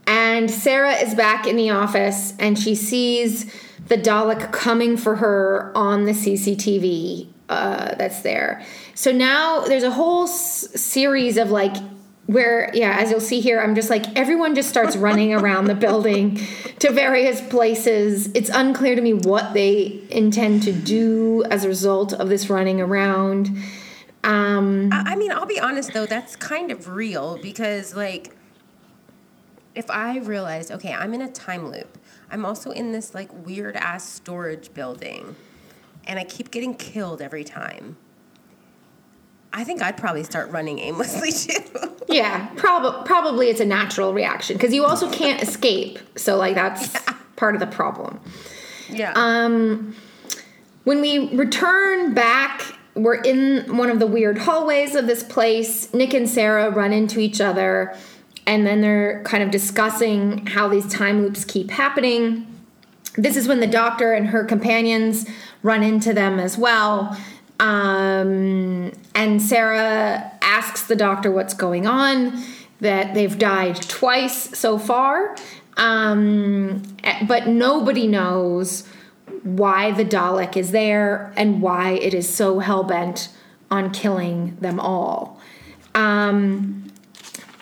and 0.05 0.49
Sarah 0.49 0.93
is 0.93 1.13
back 1.15 1.45
in 1.47 1.55
the 1.55 1.69
office 1.69 2.33
and 2.39 2.57
she 2.57 2.75
sees 2.75 3.45
the 3.87 3.97
Dalek 3.97 4.51
coming 4.51 4.97
for 4.97 5.17
her 5.17 5.71
on 5.75 6.05
the 6.05 6.13
CCTV 6.13 7.27
uh, 7.49 7.95
that's 7.95 8.21
there. 8.21 8.63
So 8.99 9.13
now 9.13 9.61
there's 9.61 9.83
a 9.83 9.91
whole 9.91 10.25
s- 10.25 10.67
series 10.75 11.37
of 11.37 11.51
like, 11.51 11.73
where, 12.25 12.69
yeah, 12.73 12.97
as 12.99 13.09
you'll 13.09 13.21
see 13.21 13.39
here, 13.39 13.61
I'm 13.61 13.73
just 13.73 13.89
like, 13.89 14.03
everyone 14.17 14.55
just 14.55 14.67
starts 14.67 14.97
running 14.97 15.33
around 15.33 15.67
the 15.67 15.73
building 15.73 16.37
to 16.79 16.91
various 16.91 17.39
places. 17.39 18.27
It's 18.35 18.49
unclear 18.49 18.95
to 18.95 19.01
me 19.01 19.13
what 19.13 19.53
they 19.53 20.01
intend 20.09 20.63
to 20.63 20.73
do 20.73 21.45
as 21.45 21.63
a 21.63 21.69
result 21.69 22.11
of 22.11 22.27
this 22.27 22.49
running 22.49 22.81
around. 22.81 23.47
Um, 24.25 24.89
I 24.91 25.13
I 25.13 25.15
mean, 25.15 25.31
I'll 25.31 25.45
be 25.45 25.61
honest 25.61 25.93
though, 25.93 26.05
that's 26.05 26.35
kind 26.35 26.69
of 26.69 26.89
real 26.89 27.37
because 27.41 27.95
like 27.95 28.35
if 29.75 29.89
I 29.89 30.17
realized, 30.17 30.71
okay, 30.71 30.91
I'm 30.91 31.13
in 31.13 31.21
a 31.21 31.31
time 31.31 31.71
loop. 31.71 31.97
I'm 32.29 32.43
also 32.43 32.71
in 32.71 32.91
this 32.91 33.15
like 33.15 33.29
weird 33.45 33.77
ass 33.77 34.03
storage 34.03 34.73
building 34.73 35.37
and 36.05 36.19
I 36.19 36.25
keep 36.25 36.51
getting 36.51 36.75
killed 36.75 37.21
every 37.21 37.45
time. 37.45 37.95
I 39.51 39.63
think 39.63 39.81
I'd 39.81 39.97
probably 39.97 40.23
start 40.23 40.51
running 40.51 40.79
aimlessly 40.79 41.31
too. 41.33 41.91
Yeah, 42.07 42.47
prob- 42.55 43.05
probably 43.05 43.49
it's 43.49 43.59
a 43.59 43.65
natural 43.65 44.13
reaction 44.13 44.55
because 44.57 44.73
you 44.73 44.85
also 44.85 45.11
can't 45.11 45.41
escape. 45.41 45.99
So 46.15 46.37
like 46.37 46.55
that's 46.55 46.95
part 47.35 47.55
of 47.55 47.59
the 47.59 47.67
problem. 47.67 48.19
yeah. 48.89 49.13
Um, 49.15 49.95
when 50.83 51.01
we 51.01 51.35
return 51.35 52.13
back, 52.13 52.63
we're 52.95 53.21
in 53.21 53.77
one 53.77 53.89
of 53.89 53.99
the 53.99 54.07
weird 54.07 54.37
hallways 54.39 54.95
of 54.95 55.07
this 55.07 55.23
place. 55.23 55.93
Nick 55.93 56.13
and 56.13 56.27
Sarah 56.27 56.69
run 56.71 56.91
into 56.93 57.19
each 57.19 57.39
other, 57.41 57.95
and 58.47 58.65
then 58.65 58.81
they're 58.81 59.21
kind 59.23 59.43
of 59.43 59.51
discussing 59.51 60.45
how 60.47 60.67
these 60.67 60.87
time 60.91 61.21
loops 61.21 61.45
keep 61.45 61.69
happening. 61.69 62.45
This 63.15 63.35
is 63.37 63.47
when 63.47 63.59
the 63.59 63.67
doctor 63.67 64.13
and 64.13 64.27
her 64.27 64.43
companions 64.43 65.25
run 65.61 65.83
into 65.83 66.13
them 66.13 66.39
as 66.39 66.57
well. 66.57 67.15
Um, 67.59 68.91
and 69.13 69.41
Sarah 69.41 70.31
asks 70.41 70.83
the 70.83 70.95
doctor 70.95 71.31
what's 71.31 71.53
going 71.53 71.85
on, 71.85 72.41
that 72.79 73.13
they've 73.13 73.37
died 73.37 73.75
twice 73.83 74.57
so 74.57 74.77
far, 74.77 75.35
um, 75.77 76.83
eh, 77.03 77.25
but 77.25 77.47
nobody 77.47 78.07
knows 78.07 78.87
why 79.43 79.91
the 79.91 80.05
Dalek 80.05 80.57
is 80.57 80.71
there 80.71 81.33
and 81.35 81.61
why 81.61 81.91
it 81.91 82.13
is 82.13 82.27
so 82.27 82.59
hell 82.59 82.83
bent 82.83 83.29
on 83.69 83.91
killing 83.91 84.55
them 84.57 84.79
all. 84.79 85.39
Um, 85.95 86.91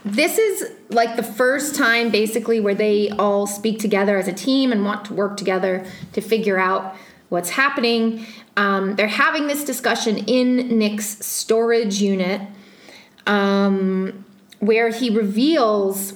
this 0.05 0.37
is 0.37 0.71
like 0.89 1.15
the 1.15 1.23
first 1.23 1.75
time 1.75 2.09
basically 2.09 2.59
where 2.59 2.75
they 2.75 3.09
all 3.09 3.45
speak 3.45 3.79
together 3.79 4.17
as 4.17 4.27
a 4.27 4.33
team 4.33 4.71
and 4.71 4.85
want 4.85 5.05
to 5.05 5.13
work 5.13 5.35
together 5.35 5.85
to 6.13 6.21
figure 6.21 6.57
out 6.57 6.95
what's 7.29 7.49
happening. 7.51 8.25
Um, 8.55 8.95
they're 8.95 9.07
having 9.07 9.47
this 9.47 9.63
discussion 9.63 10.17
in 10.17 10.77
Nick's 10.77 11.25
storage 11.25 12.01
unit 12.01 12.41
um, 13.25 14.25
where 14.59 14.89
he 14.89 15.09
reveals 15.09 16.13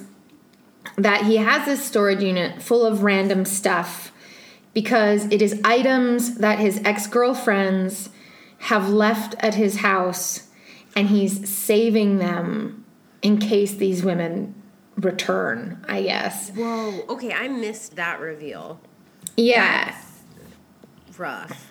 that 0.96 1.24
he 1.24 1.36
has 1.36 1.64
this 1.66 1.84
storage 1.84 2.22
unit 2.22 2.60
full 2.62 2.84
of 2.84 3.02
random 3.02 3.44
stuff 3.44 4.12
because 4.74 5.26
it 5.26 5.42
is 5.42 5.60
items 5.64 6.38
that 6.38 6.58
his 6.58 6.80
ex 6.84 7.06
girlfriends 7.06 8.10
have 8.58 8.88
left 8.88 9.34
at 9.38 9.54
his 9.54 9.78
house 9.78 10.48
and 10.94 11.08
he's 11.08 11.48
saving 11.48 12.18
them 12.18 12.84
in 13.22 13.38
case 13.38 13.74
these 13.74 14.02
women 14.02 14.54
return, 14.96 15.84
I 15.88 16.02
guess. 16.02 16.50
Whoa. 16.50 17.04
Okay, 17.08 17.32
I 17.32 17.48
missed 17.48 17.96
that 17.96 18.20
reveal. 18.20 18.80
Yeah. 19.36 19.96
Rough. 21.18 21.70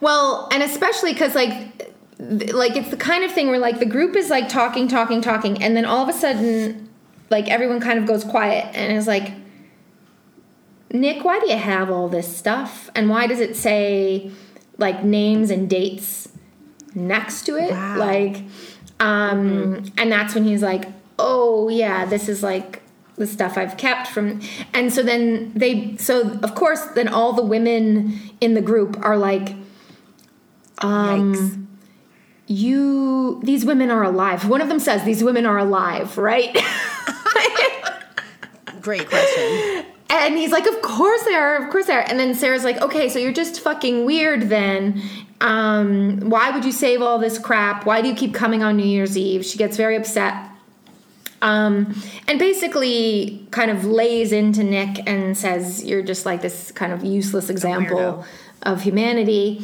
Well, 0.00 0.48
and 0.52 0.62
especially 0.62 1.12
because 1.12 1.34
like, 1.34 1.92
like 2.18 2.76
it's 2.76 2.90
the 2.90 2.96
kind 2.96 3.24
of 3.24 3.32
thing 3.32 3.48
where 3.48 3.58
like 3.58 3.78
the 3.78 3.86
group 3.86 4.16
is 4.16 4.30
like 4.30 4.48
talking, 4.48 4.88
talking, 4.88 5.20
talking, 5.20 5.62
and 5.62 5.76
then 5.76 5.84
all 5.84 6.02
of 6.02 6.08
a 6.08 6.18
sudden, 6.18 6.88
like 7.30 7.48
everyone 7.48 7.80
kind 7.80 7.98
of 7.98 8.06
goes 8.06 8.24
quiet 8.24 8.66
and 8.74 8.96
is 8.96 9.06
like, 9.06 9.32
Nick, 10.92 11.24
why 11.24 11.40
do 11.40 11.50
you 11.50 11.56
have 11.56 11.90
all 11.90 12.08
this 12.08 12.36
stuff? 12.36 12.90
And 12.94 13.08
why 13.08 13.26
does 13.26 13.40
it 13.40 13.56
say 13.56 14.30
like 14.78 15.04
names 15.04 15.50
and 15.50 15.68
dates 15.68 16.28
next 16.94 17.44
to 17.46 17.56
it? 17.56 17.70
Wow. 17.70 17.98
Like, 17.98 18.44
um, 19.00 19.90
and 19.96 20.12
that's 20.12 20.34
when 20.34 20.44
he's 20.44 20.62
like, 20.62 20.84
oh 21.18 21.68
yeah, 21.68 22.04
this 22.04 22.28
is 22.28 22.42
like 22.42 22.81
the 23.22 23.26
stuff 23.28 23.56
I've 23.56 23.76
kept 23.76 24.08
from. 24.08 24.40
And 24.74 24.92
so 24.92 25.02
then 25.02 25.52
they, 25.54 25.96
so 25.96 26.38
of 26.42 26.54
course, 26.56 26.84
then 26.94 27.06
all 27.06 27.32
the 27.32 27.44
women 27.44 28.18
in 28.40 28.54
the 28.54 28.60
group 28.60 28.98
are 29.00 29.16
like, 29.16 29.54
um, 30.78 31.34
Yikes. 31.34 31.66
you, 32.48 33.40
these 33.44 33.64
women 33.64 33.90
are 33.90 34.02
alive. 34.02 34.48
One 34.48 34.60
of 34.60 34.68
them 34.68 34.80
says, 34.80 35.04
these 35.04 35.22
women 35.22 35.46
are 35.46 35.58
alive, 35.58 36.18
right? 36.18 36.52
Great 38.80 39.08
question. 39.08 39.86
And 40.10 40.36
he's 40.36 40.50
like, 40.50 40.66
Of 40.66 40.82
course 40.82 41.22
they 41.22 41.34
are, 41.34 41.64
of 41.64 41.70
course 41.70 41.86
they 41.86 41.94
are. 41.94 42.04
And 42.06 42.18
then 42.18 42.34
Sarah's 42.34 42.64
like, 42.64 42.82
Okay, 42.82 43.08
so 43.08 43.18
you're 43.18 43.32
just 43.32 43.60
fucking 43.60 44.04
weird 44.04 44.48
then. 44.48 45.00
Um, 45.40 46.20
why 46.28 46.50
would 46.50 46.64
you 46.64 46.72
save 46.72 47.00
all 47.00 47.18
this 47.18 47.38
crap? 47.38 47.86
Why 47.86 48.02
do 48.02 48.08
you 48.08 48.14
keep 48.14 48.34
coming 48.34 48.62
on 48.62 48.76
New 48.76 48.84
Year's 48.84 49.16
Eve? 49.16 49.44
She 49.44 49.56
gets 49.56 49.76
very 49.76 49.96
upset. 49.96 50.51
Um, 51.42 52.00
and 52.28 52.38
basically 52.38 53.46
kind 53.50 53.70
of 53.70 53.84
lays 53.84 54.32
into 54.32 54.62
Nick 54.62 55.06
and 55.06 55.36
says, 55.36 55.84
You're 55.84 56.02
just 56.02 56.24
like 56.24 56.40
this 56.40 56.70
kind 56.72 56.92
of 56.92 57.04
useless 57.04 57.50
example 57.50 58.24
of 58.62 58.82
humanity. 58.82 59.62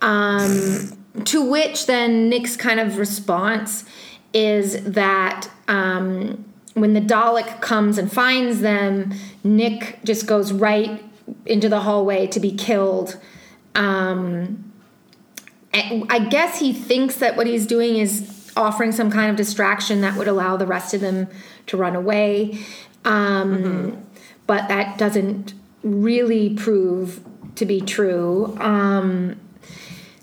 Um, 0.00 0.96
to 1.24 1.44
which 1.44 1.86
then 1.86 2.28
Nick's 2.28 2.56
kind 2.56 2.78
of 2.78 2.98
response 2.98 3.84
is 4.32 4.82
that 4.84 5.50
um, 5.66 6.44
when 6.74 6.94
the 6.94 7.00
Dalek 7.00 7.60
comes 7.60 7.98
and 7.98 8.10
finds 8.10 8.60
them, 8.60 9.12
Nick 9.42 9.98
just 10.04 10.26
goes 10.26 10.52
right 10.52 11.02
into 11.46 11.68
the 11.68 11.80
hallway 11.80 12.26
to 12.28 12.40
be 12.40 12.52
killed. 12.52 13.18
Um, 13.74 14.72
I 15.74 16.26
guess 16.30 16.58
he 16.58 16.72
thinks 16.72 17.16
that 17.16 17.36
what 17.36 17.46
he's 17.46 17.66
doing 17.66 17.96
is 17.96 18.37
offering 18.58 18.92
some 18.92 19.10
kind 19.10 19.30
of 19.30 19.36
distraction 19.36 20.00
that 20.02 20.16
would 20.16 20.28
allow 20.28 20.56
the 20.56 20.66
rest 20.66 20.92
of 20.92 21.00
them 21.00 21.28
to 21.66 21.76
run 21.76 21.96
away. 21.96 22.58
Um, 23.04 24.04
But 24.46 24.68
that 24.68 24.98
doesn't 24.98 25.52
really 25.82 26.54
prove 26.54 27.20
to 27.56 27.66
be 27.66 27.80
true. 27.80 28.56
Um, 28.58 29.38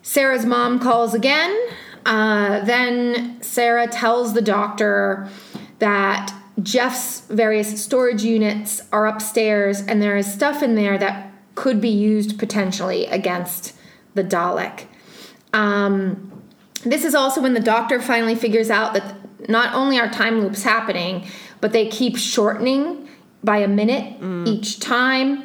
Sarah's 0.01 0.45
mom 0.45 0.79
calls 0.79 1.13
again. 1.13 1.55
Uh, 2.05 2.63
then 2.65 3.41
Sarah 3.41 3.87
tells 3.87 4.33
the 4.33 4.41
doctor 4.41 5.29
that 5.79 6.33
Jeff's 6.61 7.21
various 7.29 7.83
storage 7.83 8.23
units 8.23 8.81
are 8.91 9.05
upstairs 9.07 9.81
and 9.81 10.01
there 10.01 10.17
is 10.17 10.31
stuff 10.31 10.63
in 10.63 10.75
there 10.75 10.97
that 10.97 11.31
could 11.55 11.79
be 11.79 11.89
used 11.89 12.39
potentially 12.39 13.05
against 13.07 13.75
the 14.13 14.23
Dalek. 14.23 14.85
Um, 15.53 16.34
this 16.85 17.03
is 17.03 17.15
also 17.15 17.41
when 17.41 17.53
the 17.53 17.59
doctor 17.59 18.01
finally 18.01 18.35
figures 18.35 18.69
out 18.69 18.93
that 18.93 19.15
not 19.49 19.73
only 19.73 19.99
are 19.99 20.09
time 20.09 20.41
loops 20.41 20.63
happening, 20.63 21.25
but 21.61 21.71
they 21.71 21.87
keep 21.87 22.17
shortening 22.17 23.07
by 23.43 23.57
a 23.57 23.67
minute 23.67 24.21
each 24.47 24.79
time. 24.79 25.43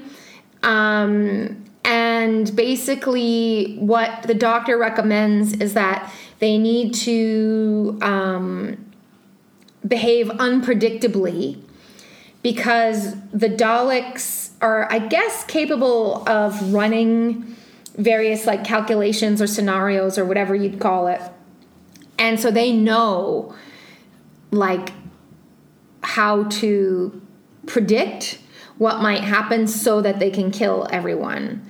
Um, 0.63 1.65
and 1.85 2.55
basically, 2.55 3.77
what 3.79 4.23
the 4.25 4.35
doctor 4.35 4.79
recommends 4.79 5.55
is 5.55 5.75
that 5.75 6.13
they 6.39 6.59
need 6.59 6.95
to 6.95 7.99
um, 8.03 8.93
behave 9.87 10.29
unpredictably 10.29 11.63
because 12.43 13.15
the 13.31 13.49
Daleks 13.49 14.51
are, 14.61 14.91
I 14.91 14.99
guess, 14.99 15.45
capable 15.45 16.29
of 16.29 16.73
running 16.73 17.57
various 17.97 18.47
like 18.47 18.65
calculations 18.65 19.43
or 19.43 19.47
scenarios 19.47 20.19
or 20.19 20.25
whatever 20.25 20.55
you'd 20.55 20.81
call 20.81 21.07
it. 21.07 21.21
And 22.19 22.39
so 22.39 22.51
they 22.51 22.73
know 22.73 23.55
like 24.51 24.93
how 26.03 26.45
to 26.45 27.21
predict 27.67 28.39
what 28.79 29.01
might 29.01 29.23
happen 29.23 29.67
so 29.67 30.01
that 30.01 30.19
they 30.19 30.31
can 30.31 30.51
kill 30.51 30.87
everyone. 30.91 31.69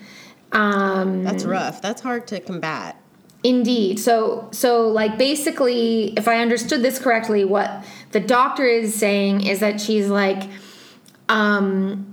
Um, 0.53 1.25
That's 1.25 1.45
rough. 1.45 1.83
That's 1.83 2.01
hard 2.01 2.27
to 2.29 2.41
combat. 2.41 2.97
Indeed. 3.43 3.99
So 3.99 4.49
so 4.53 4.89
like 4.89 5.17
basically 5.17 6.13
if 6.17 6.29
I 6.29 6.41
understood 6.41 6.83
this 6.83 6.99
correctly 6.99 7.45
what 7.45 7.85
the 8.13 8.21
doctor 8.21 8.65
is 8.67 8.95
saying 8.95 9.47
is 9.47 9.61
that 9.61 9.81
she's 9.81 10.09
like 10.09 10.51
um 11.31 12.10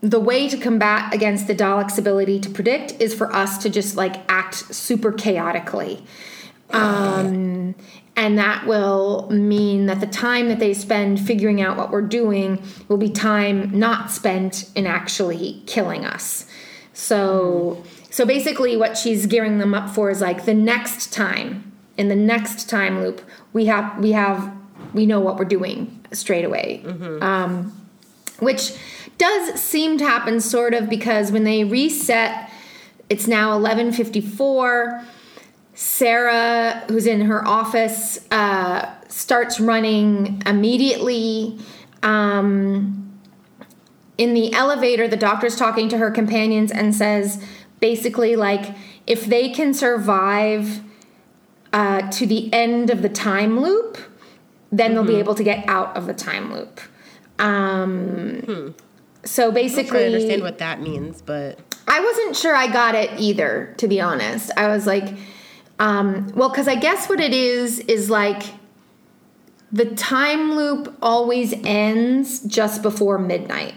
the 0.00 0.20
way 0.20 0.48
to 0.48 0.56
combat 0.56 1.12
against 1.14 1.46
the 1.46 1.54
Daleks' 1.54 1.98
ability 1.98 2.40
to 2.40 2.50
predict 2.50 3.00
is 3.00 3.14
for 3.14 3.32
us 3.34 3.58
to 3.58 3.70
just 3.70 3.96
like 3.96 4.16
act 4.30 4.74
super 4.74 5.12
chaotically. 5.12 6.04
Um 6.70 7.74
and 8.18 8.38
that 8.38 8.66
will 8.66 9.28
mean 9.30 9.86
that 9.86 10.00
the 10.00 10.06
time 10.06 10.48
that 10.48 10.58
they 10.58 10.72
spend 10.72 11.20
figuring 11.20 11.60
out 11.60 11.76
what 11.76 11.90
we're 11.90 12.00
doing 12.00 12.62
will 12.88 12.96
be 12.96 13.10
time 13.10 13.78
not 13.78 14.10
spent 14.10 14.70
in 14.74 14.86
actually 14.86 15.62
killing 15.66 16.04
us. 16.04 16.46
So 16.92 17.84
so 18.10 18.24
basically 18.24 18.76
what 18.76 18.96
she's 18.96 19.26
gearing 19.26 19.58
them 19.58 19.74
up 19.74 19.90
for 19.90 20.10
is 20.10 20.20
like 20.20 20.46
the 20.46 20.54
next 20.54 21.12
time 21.12 21.72
in 21.98 22.08
the 22.08 22.16
next 22.16 22.68
time 22.68 23.00
loop 23.00 23.20
we 23.52 23.66
have 23.66 23.98
we 23.98 24.12
have 24.12 24.52
we 24.94 25.06
know 25.06 25.20
what 25.20 25.36
we're 25.36 25.44
doing 25.44 26.04
straight 26.12 26.44
away. 26.44 26.82
Um, 27.20 27.85
which 28.38 28.72
does 29.18 29.60
seem 29.60 29.98
to 29.98 30.04
happen 30.04 30.40
sort 30.40 30.74
of 30.74 30.88
because 30.88 31.32
when 31.32 31.44
they 31.44 31.64
reset 31.64 32.50
it's 33.08 33.26
now 33.26 33.50
1154 33.58 35.04
sarah 35.74 36.84
who's 36.88 37.06
in 37.06 37.22
her 37.22 37.46
office 37.46 38.26
uh, 38.30 38.92
starts 39.08 39.60
running 39.60 40.42
immediately 40.46 41.58
um, 42.02 43.20
in 44.18 44.34
the 44.34 44.52
elevator 44.52 45.08
the 45.08 45.16
doctor's 45.16 45.56
talking 45.56 45.88
to 45.88 45.98
her 45.98 46.10
companions 46.10 46.70
and 46.70 46.94
says 46.94 47.42
basically 47.80 48.36
like 48.36 48.74
if 49.06 49.26
they 49.26 49.50
can 49.50 49.72
survive 49.72 50.80
uh, 51.72 52.10
to 52.10 52.26
the 52.26 52.52
end 52.52 52.90
of 52.90 53.02
the 53.02 53.08
time 53.08 53.60
loop 53.60 53.98
then 54.72 54.94
they'll 54.94 55.04
be 55.04 55.16
able 55.16 55.34
to 55.34 55.44
get 55.44 55.66
out 55.68 55.96
of 55.96 56.06
the 56.06 56.14
time 56.14 56.52
loop 56.52 56.80
um, 57.38 58.74
so 59.24 59.52
basically, 59.52 60.04
I 60.04 60.06
understand 60.06 60.42
what 60.42 60.58
that 60.58 60.80
means, 60.80 61.22
but 61.22 61.58
I 61.88 62.00
wasn't 62.00 62.36
sure 62.36 62.54
I 62.54 62.66
got 62.72 62.94
it 62.94 63.18
either, 63.18 63.74
to 63.78 63.88
be 63.88 64.00
honest. 64.00 64.50
I 64.56 64.68
was 64.68 64.86
like, 64.86 65.16
um, 65.78 66.28
well, 66.34 66.48
because 66.48 66.68
I 66.68 66.76
guess 66.76 67.08
what 67.08 67.20
it 67.20 67.32
is 67.32 67.80
is 67.80 68.10
like 68.10 68.42
the 69.72 69.86
time 69.94 70.56
loop 70.56 70.96
always 71.02 71.52
ends 71.64 72.40
just 72.40 72.82
before 72.82 73.18
midnight. 73.18 73.74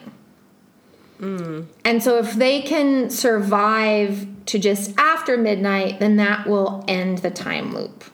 And 1.84 2.02
so 2.02 2.18
if 2.18 2.34
they 2.34 2.62
can 2.62 3.10
survive 3.10 4.28
to 4.46 4.58
just 4.58 4.98
after 4.98 5.38
midnight, 5.38 6.00
then 6.00 6.16
that 6.16 6.48
will 6.48 6.86
end 6.88 7.20
the 7.20 7.32
time 7.32 7.74
loop. 7.76 8.06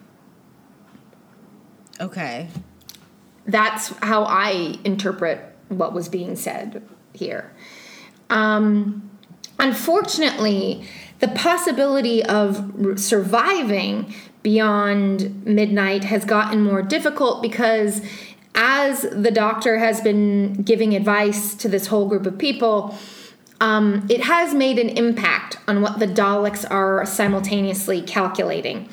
okay. 2.00 2.48
That's 3.46 3.90
how 4.00 4.24
I 4.24 4.78
interpret 4.84 5.56
what 5.70 5.94
was 5.94 6.10
being 6.10 6.36
said 6.36 6.82
here. 7.14 7.52
Um, 8.30 9.10
unfortunately, 9.60 10.88
the 11.20 11.28
possibility 11.30 12.24
of 12.24 13.00
surviving 13.00 14.14
beyond 14.44 15.46
midnight 15.46 16.04
has 16.06 16.26
gotten 16.26 16.62
more 16.62 16.82
difficult 16.82 17.42
because 17.42 18.02
as 18.54 19.02
the 19.02 19.32
doctor 19.32 19.78
has 19.78 20.02
been 20.02 20.54
giving 20.62 20.96
advice 20.96 21.56
to 21.56 21.68
this 21.68 21.88
whole 21.88 22.08
group 22.08 22.26
of 22.26 22.38
people, 22.38 22.98
um, 23.62 24.06
it 24.10 24.24
has 24.24 24.54
made 24.54 24.80
an 24.80 24.90
impact 24.90 25.58
on 25.68 25.82
what 25.82 26.00
the 26.00 26.08
Daleks 26.08 26.70
are 26.70 27.06
simultaneously 27.06 28.02
calculating. 28.02 28.90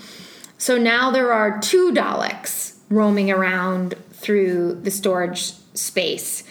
So 0.59 0.79
now 0.79 1.11
there 1.11 1.33
are 1.33 1.61
two 1.61 1.93
Daleks 1.93 2.77
roaming 2.89 3.31
around 3.31 3.95
through 4.23 4.75
the 4.83 4.91
storage 4.91 5.53
space 5.75 6.45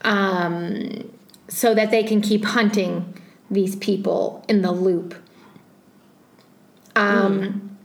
um, 0.00 1.12
so 1.48 1.74
that 1.74 1.90
they 1.90 2.02
can 2.02 2.20
keep 2.20 2.44
hunting 2.44 3.14
these 3.50 3.76
people 3.76 4.44
in 4.48 4.62
the 4.62 4.72
loop, 4.72 5.14
um, 6.96 7.76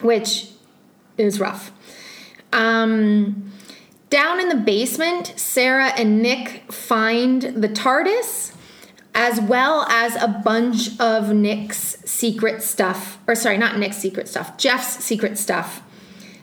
which 0.00 0.50
is 1.18 1.38
rough. 1.40 1.72
Um, 2.52 3.52
down 4.10 4.40
in 4.40 4.48
the 4.48 4.56
basement, 4.56 5.34
Sarah 5.36 5.92
and 5.96 6.22
Nick 6.22 6.72
find 6.72 7.42
the 7.42 7.68
TARDIS 7.68 8.52
as 9.14 9.40
well 9.40 9.86
as 9.88 10.16
a 10.16 10.28
bunch 10.28 10.98
of 11.00 11.32
Nick's 11.32 11.98
secret 12.04 12.62
stuff, 12.62 13.18
or 13.28 13.34
sorry, 13.34 13.58
not 13.58 13.78
Nick's 13.78 13.96
secret 13.96 14.28
stuff, 14.28 14.56
Jeff's 14.56 15.04
secret 15.04 15.38
stuff 15.38 15.82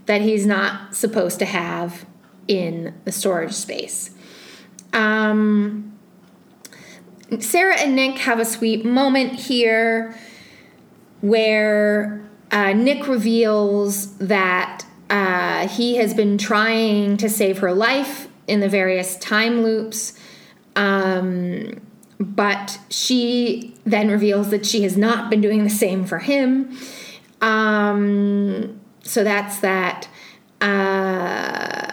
that 0.05 0.21
he's 0.21 0.45
not 0.45 0.95
supposed 0.95 1.39
to 1.39 1.45
have 1.45 2.05
in 2.47 2.93
the 3.05 3.11
storage 3.11 3.53
space. 3.53 4.11
Um, 4.93 5.97
Sarah 7.39 7.77
and 7.80 7.95
Nick 7.95 8.18
have 8.19 8.39
a 8.39 8.45
sweet 8.45 8.84
moment 8.84 9.34
here 9.34 10.15
where 11.22 12.22
uh, 12.51 12.73
Nick 12.73 13.07
reveals 13.07 14.18
that 14.18 14.85
uh, 15.09 15.68
he 15.68 15.95
has 15.97 16.13
been 16.13 16.38
trying 16.38 17.18
to 17.18 17.30
save 17.30 17.59
her 17.59 17.73
life 17.73 18.27
in 18.47 18.59
the 18.59 18.69
various 18.69 19.18
time 19.18 19.63
loops. 19.63 20.13
Um, 20.76 21.81
but 22.19 22.80
she 22.89 23.76
then 23.85 24.09
reveals 24.09 24.49
that 24.51 24.65
she 24.65 24.84
has 24.84 24.97
not 24.97 25.30
been 25.30 25.41
doing 25.41 25.63
the 25.63 25.69
same 25.69 26.05
for 26.05 26.19
him. 26.19 26.77
Um, 27.41 28.80
so 29.03 29.23
that's 29.23 29.59
that. 29.59 30.07
Uh, 30.59 31.90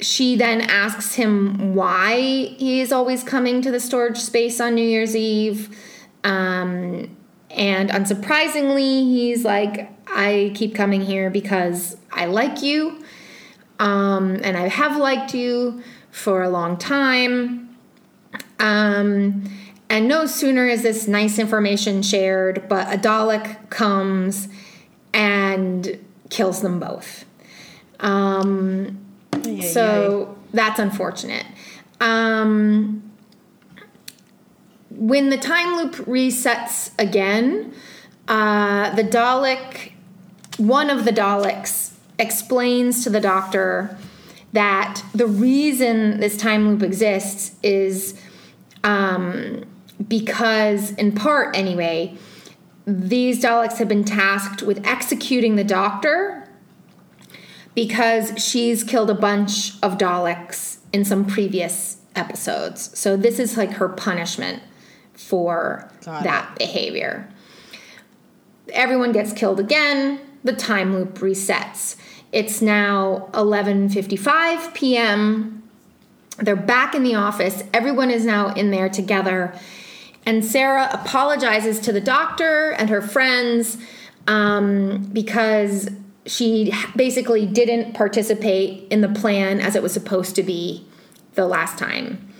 she 0.00 0.36
then 0.36 0.60
asks 0.60 1.14
him 1.14 1.74
why 1.74 2.16
he 2.56 2.80
is 2.80 2.92
always 2.92 3.24
coming 3.24 3.62
to 3.62 3.70
the 3.70 3.80
storage 3.80 4.18
space 4.18 4.60
on 4.60 4.74
New 4.74 4.86
Year's 4.86 5.16
Eve. 5.16 5.76
Um, 6.24 7.16
and 7.50 7.90
unsurprisingly, 7.90 9.02
he's 9.02 9.44
like, 9.44 9.90
I 10.06 10.52
keep 10.54 10.74
coming 10.74 11.00
here 11.00 11.30
because 11.30 11.96
I 12.12 12.26
like 12.26 12.62
you. 12.62 13.02
Um, 13.78 14.40
and 14.42 14.56
I 14.56 14.68
have 14.68 14.96
liked 14.96 15.34
you 15.34 15.82
for 16.10 16.42
a 16.42 16.48
long 16.48 16.76
time. 16.76 17.76
Um, 18.58 19.44
and 19.88 20.08
no 20.08 20.26
sooner 20.26 20.66
is 20.66 20.82
this 20.82 21.08
nice 21.08 21.38
information 21.38 22.02
shared, 22.02 22.68
but 22.68 22.92
a 22.92 22.98
Dalek 22.98 23.70
comes 23.70 24.48
and 25.14 25.98
kills 26.28 26.60
them 26.60 26.78
both. 26.78 27.24
Um, 28.00 29.07
so 29.62 30.36
that's 30.52 30.78
unfortunate. 30.78 31.46
Um, 32.00 33.02
when 34.90 35.30
the 35.30 35.36
time 35.36 35.76
loop 35.76 35.94
resets 36.06 36.90
again, 36.98 37.72
uh, 38.26 38.94
the 38.94 39.04
Dalek, 39.04 39.92
one 40.56 40.90
of 40.90 41.04
the 41.04 41.12
Daleks, 41.12 41.94
explains 42.18 43.04
to 43.04 43.10
the 43.10 43.20
doctor 43.20 43.96
that 44.52 45.02
the 45.14 45.26
reason 45.26 46.20
this 46.20 46.36
time 46.36 46.68
loop 46.68 46.82
exists 46.82 47.54
is 47.62 48.20
um, 48.82 49.64
because, 50.08 50.92
in 50.92 51.12
part 51.12 51.56
anyway, 51.56 52.16
these 52.86 53.42
Daleks 53.42 53.76
have 53.76 53.88
been 53.88 54.04
tasked 54.04 54.62
with 54.62 54.84
executing 54.86 55.56
the 55.56 55.64
Doctor 55.64 56.37
because 57.78 58.32
she's 58.42 58.82
killed 58.82 59.08
a 59.08 59.14
bunch 59.14 59.80
of 59.84 59.96
Daleks 59.98 60.78
in 60.92 61.04
some 61.04 61.24
previous 61.24 61.98
episodes. 62.16 62.98
So 62.98 63.16
this 63.16 63.38
is 63.38 63.56
like 63.56 63.70
her 63.74 63.88
punishment 63.88 64.64
for 65.12 65.88
Got 66.04 66.24
that 66.24 66.56
behavior. 66.58 67.28
Everyone 68.72 69.12
gets 69.12 69.32
killed 69.32 69.60
again. 69.60 70.18
The 70.42 70.54
time 70.54 70.92
loop 70.92 71.20
resets. 71.20 71.94
It's 72.32 72.60
now 72.60 73.28
11:55 73.34 74.74
p.m. 74.74 75.62
They're 76.38 76.56
back 76.56 76.96
in 76.96 77.04
the 77.04 77.14
office. 77.14 77.62
Everyone 77.72 78.10
is 78.10 78.26
now 78.26 78.54
in 78.54 78.72
there 78.72 78.88
together. 78.88 79.56
And 80.26 80.44
Sarah 80.44 80.88
apologizes 80.92 81.78
to 81.80 81.92
the 81.92 82.00
doctor 82.00 82.72
and 82.72 82.90
her 82.90 83.00
friends 83.00 83.78
um, 84.26 85.08
because 85.12 85.88
she 86.28 86.72
basically 86.94 87.46
didn't 87.46 87.94
participate 87.94 88.86
in 88.90 89.00
the 89.00 89.08
plan 89.08 89.60
as 89.60 89.74
it 89.74 89.82
was 89.82 89.92
supposed 89.92 90.36
to 90.36 90.42
be 90.42 90.86
the 91.34 91.46
last 91.46 91.78
time. 91.78 92.32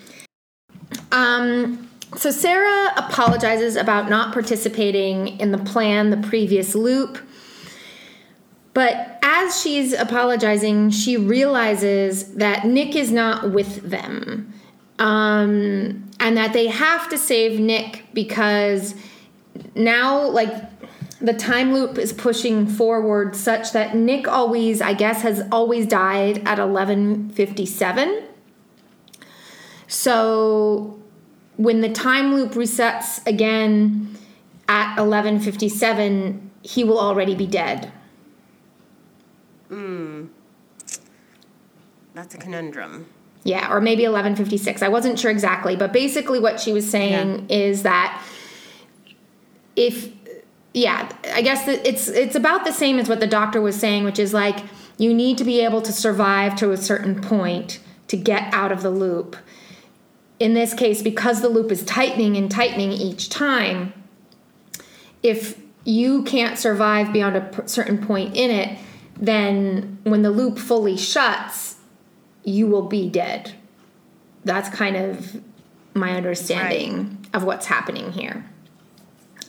Um, 1.10 1.89
so 2.16 2.31
Sarah 2.31 2.93
apologizes 2.97 3.77
about 3.77 4.09
not 4.10 4.32
participating 4.32 5.40
in 5.40 5.52
the 5.52 5.59
plan, 5.59 6.10
the 6.10 6.28
previous 6.28 6.74
loop. 6.74 7.19
But 8.74 9.19
as 9.23 9.60
she's 9.60 9.93
apologizing, 9.93 10.90
she 10.90 11.16
realizes 11.16 12.35
that 12.35 12.65
Nick 12.65 12.94
is 12.94 13.10
not 13.10 13.51
with 13.51 13.82
them. 13.90 14.52
Um, 14.98 16.10
and 16.20 16.36
that 16.36 16.52
they 16.52 16.66
have 16.66 17.09
to 17.10 17.19
save 17.19 17.60
Nick 17.60 18.05
because 18.12 18.94
now, 19.74 20.28
like, 20.28 20.52
the 21.20 21.32
time 21.32 21.73
loop 21.73 21.99
is 21.99 22.12
pushing 22.12 22.66
forward 22.66 23.35
such 23.35 23.73
that 23.73 23.97
Nick 23.97 24.28
always, 24.28 24.81
I 24.81 24.95
guess, 24.95 25.23
has 25.23 25.43
always 25.51 25.86
died 25.86 26.39
at 26.47 26.59
1157. 26.59 28.23
So 29.89 31.01
when 31.57 31.81
the 31.81 31.89
time 31.89 32.35
loop 32.35 32.53
resets 32.53 33.27
again 33.27 34.16
at 34.69 34.97
1157, 34.97 36.51
he 36.62 36.85
will 36.85 37.01
already 37.01 37.35
be 37.35 37.47
dead. 37.47 37.90
Mmm. 39.70 40.28
That's 42.15 42.35
a 42.35 42.39
conundrum. 42.39 43.07
Yeah, 43.45 43.73
or 43.73 43.81
maybe 43.81 44.03
1156. 44.03 44.82
I 44.82 44.89
wasn't 44.89 45.19
sure 45.19 45.31
exactly, 45.31 45.74
but 45.77 45.93
basically 45.93 46.39
what 46.39 46.61
she 46.61 46.73
was 46.73 46.89
saying 46.89 47.49
is 47.49 47.82
that 47.85 48.23
if 49.77 50.12
yeah, 50.79 51.11
I 51.33 51.43
guess 51.43 51.67
it's 51.67 52.09
it's 52.09 52.37
about 52.37 52.65
the 52.65 52.73
same 52.73 52.99
as 52.99 53.09
what 53.09 53.19
the 53.19 53.27
doctor 53.27 53.61
was 53.61 53.75
saying, 53.75 54.05
which 54.05 54.19
is 54.19 54.33
like 54.33 54.65
you 54.97 55.13
need 55.13 55.37
to 55.39 55.45
be 55.45 55.61
able 55.61 55.83
to 55.83 55.93
survive 55.93 56.55
to 56.57 56.71
a 56.71 56.77
certain 56.77 57.21
point 57.21 57.81
to 58.07 58.17
get 58.17 58.53
out 58.55 58.71
of 58.71 58.83
the 58.83 58.91
loop. 58.91 59.37
In 60.39 60.55
this 60.55 60.73
case, 60.75 61.03
because 61.03 61.41
the 61.41 61.49
loop 61.49 61.73
is 61.73 61.85
tightening 61.85 62.37
and 62.37 62.49
tightening 62.49 62.93
each 62.93 63.29
time, 63.29 63.93
if 65.21 65.61
you 65.85 66.23
can't 66.23 66.57
survive 66.57 67.13
beyond 67.13 67.37
a 67.37 67.69
certain 67.69 67.99
point 67.99 68.37
in 68.37 68.51
it, 68.53 68.79
then 69.17 69.99
when 70.05 70.23
the 70.23 70.31
loop 70.31 70.59
fully 70.59 70.97
shuts, 70.97 71.77
you 72.45 72.69
will 72.69 72.87
be 72.87 73.09
dead. 73.09 73.53
That's 74.45 74.69
kind 74.69 74.97
of 74.97 75.43
my 75.95 76.13
understanding 76.13 77.27
of 77.35 77.43
what's 77.43 77.67
happening 77.67 78.13
here. 78.13 78.49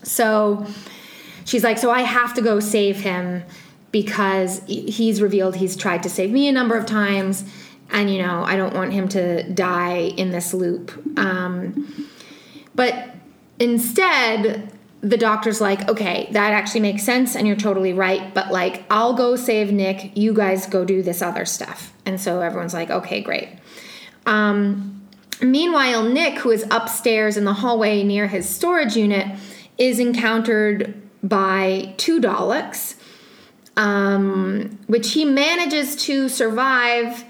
So 0.02 0.66
she's 1.50 1.64
like, 1.64 1.80
So 1.80 1.90
I 1.90 2.02
have 2.02 2.34
to 2.36 2.42
go 2.42 2.60
save 2.60 2.98
him 2.98 3.44
because 3.92 4.62
he's 4.68 5.20
revealed 5.20 5.56
he's 5.56 5.76
tried 5.76 6.04
to 6.04 6.10
save 6.10 6.32
me 6.32 6.48
a 6.48 6.52
number 6.52 6.78
of 6.78 6.86
times. 6.86 7.44
And, 7.90 8.14
you 8.14 8.22
know, 8.22 8.44
I 8.44 8.56
don't 8.56 8.76
want 8.76 8.94
him 8.94 9.10
to 9.10 9.52
die 9.52 10.14
in 10.16 10.30
this 10.30 10.54
loop. 10.54 10.92
Um, 11.18 12.08
but 12.76 13.10
instead, 13.58 14.72
the 15.02 15.18
doctor's 15.18 15.60
like, 15.60 15.90
okay, 15.90 16.30
that 16.34 16.54
actually 16.54 16.82
makes 16.82 17.02
sense 17.04 17.36
and 17.36 17.48
you're 17.48 17.56
totally 17.56 17.94
right, 17.94 18.32
but 18.34 18.52
like, 18.52 18.84
I'll 18.92 19.14
go 19.14 19.36
save 19.36 19.72
Nick, 19.72 20.16
you 20.16 20.34
guys 20.34 20.68
go 20.68 20.86
do 20.86 21.02
this 21.02 21.22
other 21.24 21.46
stuff. 21.46 21.94
And 22.06 22.22
so 22.22 22.42
everyone's 22.42 22.76
like, 22.76 22.92
okay, 22.92 23.22
great. 23.22 23.50
Um, 24.28 25.02
meanwhile, 25.42 26.04
Nick, 26.04 26.38
who 26.40 26.52
is 26.52 26.66
upstairs 26.70 27.38
in 27.38 27.46
the 27.46 27.54
hallway 27.54 28.04
near 28.04 28.28
his 28.28 28.48
storage 28.48 28.96
unit, 28.96 29.36
is 29.78 30.00
encountered 30.00 31.09
by 31.24 31.94
two 31.98 32.20
Daleks, 32.22 32.96
um, 33.78 34.78
which 34.88 35.12
he 35.14 35.26
manages 35.26 35.96
to 36.06 36.30
survive 36.30 37.26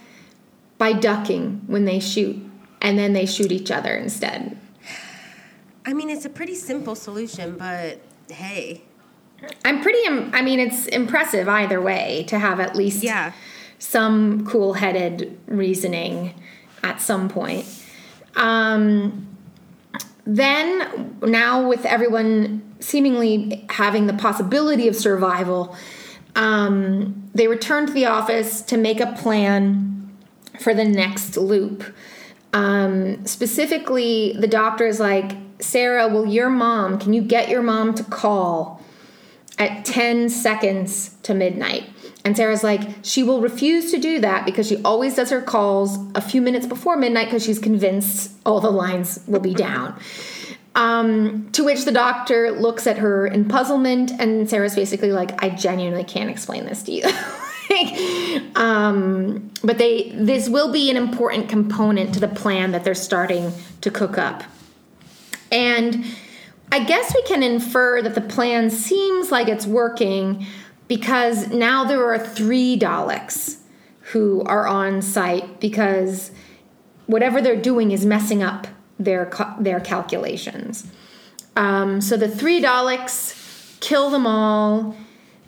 by 0.78 0.94
ducking 0.94 1.61
when 1.68 1.86
they 1.86 1.99
shoot, 1.99 2.38
and 2.82 2.98
then 2.98 3.14
they 3.14 3.26
shoot 3.26 3.52
each 3.52 3.72
other 3.72 3.95
instead. 3.95 4.57
I 5.86 5.94
mean, 5.94 6.10
it's 6.10 6.26
a 6.26 6.30
pretty 6.30 6.56
simple 6.56 6.95
solution, 6.95 7.57
but 7.57 7.99
hey. 8.30 8.84
I'm 9.64 9.82
pretty. 9.82 10.06
Im- 10.06 10.32
I 10.34 10.41
mean, 10.41 10.60
it's 10.60 10.86
impressive 10.88 11.48
either 11.48 11.82
way 11.82 12.26
to 12.28 12.38
have 12.38 12.60
at 12.60 12.76
least 12.76 13.03
Yeah. 13.03 13.32
some 13.80 14.45
cool-headed 14.45 15.38
reasoning 15.48 16.34
at 16.84 17.02
some 17.02 17.30
point. 17.30 17.66
Um, 18.36 19.28
then, 20.26 21.16
now 21.22 21.68
with 21.68 21.86
everyone 21.86 22.61
seemingly 22.80 23.65
having 23.69 24.07
the 24.07 24.14
possibility 24.14 24.88
of 24.88 24.95
survival, 24.95 25.76
um, 26.35 27.30
they 27.34 27.47
return 27.47 27.85
to 27.88 27.93
the 27.93 28.06
office 28.06 28.61
to 28.64 28.77
make 28.77 28.99
a 28.99 29.11
plan 29.14 30.15
for 30.60 30.73
the 30.73 30.85
next 30.85 31.38
loop. 31.38 31.84
Um, 32.53 33.26
specifically, 33.26 34.35
the 34.39 34.47
doctor 34.47 34.88
is 34.88 34.99
like, 34.99 35.35
Sarah, 35.60 36.07
will 36.07 36.26
your 36.26 36.49
mom, 36.49 36.99
can 36.99 37.14
you 37.14 37.22
get 37.22 37.49
your 37.49 37.61
mom 37.61 37.93
to 37.95 38.03
call 38.03 38.81
at 39.57 39.85
10 39.85 40.30
seconds 40.30 41.15
to 41.23 41.34
midnight? 41.34 41.89
And 42.26 42.35
Sarah's 42.35 42.64
like, 42.64 42.81
she 43.03 43.23
will 43.23 43.41
refuse 43.41 43.91
to 43.91 43.97
do 43.97 44.19
that 44.19 44.45
because 44.45 44.68
she 44.68 44.81
always 44.84 45.15
does 45.15 45.30
her 45.30 45.41
calls 45.41 45.97
a 46.15 46.22
few 46.22 46.41
minutes 46.41 46.65
before 46.65 46.97
midnight 46.97 47.26
because 47.26 47.43
she's 47.43 47.60
convinced 47.60 48.31
all 48.45 48.60
the 48.60 48.72
lines 48.72 49.23
will 49.27 49.39
be 49.39 49.53
down. 49.53 49.99
Um, 50.80 51.51
to 51.51 51.65
which 51.65 51.84
the 51.84 51.91
doctor 51.91 52.51
looks 52.51 52.88
at 52.88 52.99
her 52.99 53.27
in 53.27 53.49
puzzlement, 53.49 54.11
and 54.18 54.49
Sarah's 54.49 54.76
basically 54.76 55.11
like, 55.11 55.43
I 55.43 55.49
genuinely 55.49 56.06
can't 56.06 56.30
explain 56.30 56.65
this 56.65 56.84
to 56.84 56.91
you. 56.93 57.03
Like, 57.72 58.57
um, 58.57 59.51
but 59.64 59.77
they 59.77 60.10
this 60.15 60.49
will 60.49 60.72
be 60.72 60.89
an 60.89 60.97
important 60.97 61.49
component 61.49 62.15
to 62.15 62.19
the 62.19 62.27
plan 62.27 62.72
that 62.72 62.84
they're 62.84 62.95
starting 62.95 63.51
to 63.81 63.91
cook 63.91 64.18
up. 64.18 64.41
And 65.51 66.03
I 66.72 66.84
guess 66.84 67.14
we 67.14 67.22
can 67.23 67.43
infer 67.43 68.01
that 68.01 68.15
the 68.15 68.22
plan 68.22 68.72
seems 68.72 69.31
like 69.31 69.47
it's 69.47 69.68
working 69.68 70.47
because 70.88 71.49
now 71.49 71.84
there 71.84 72.11
are 72.11 72.18
three 72.18 72.76
Daleks 72.76 73.57
who 74.14 74.41
are 74.45 74.65
on 74.65 75.03
site 75.03 75.60
because 75.60 76.31
whatever 77.06 77.39
they're 77.39 77.56
doing 77.61 77.91
is 77.91 78.03
messing 78.03 78.41
up 78.41 78.65
their 79.00 79.32
their 79.60 79.80
calculations. 79.80 80.86
Um, 81.56 82.02
so 82.02 82.16
the 82.18 82.28
three 82.30 82.62
Daleks 82.62 83.80
kill 83.80 84.10
them 84.10 84.28
all, 84.28 84.96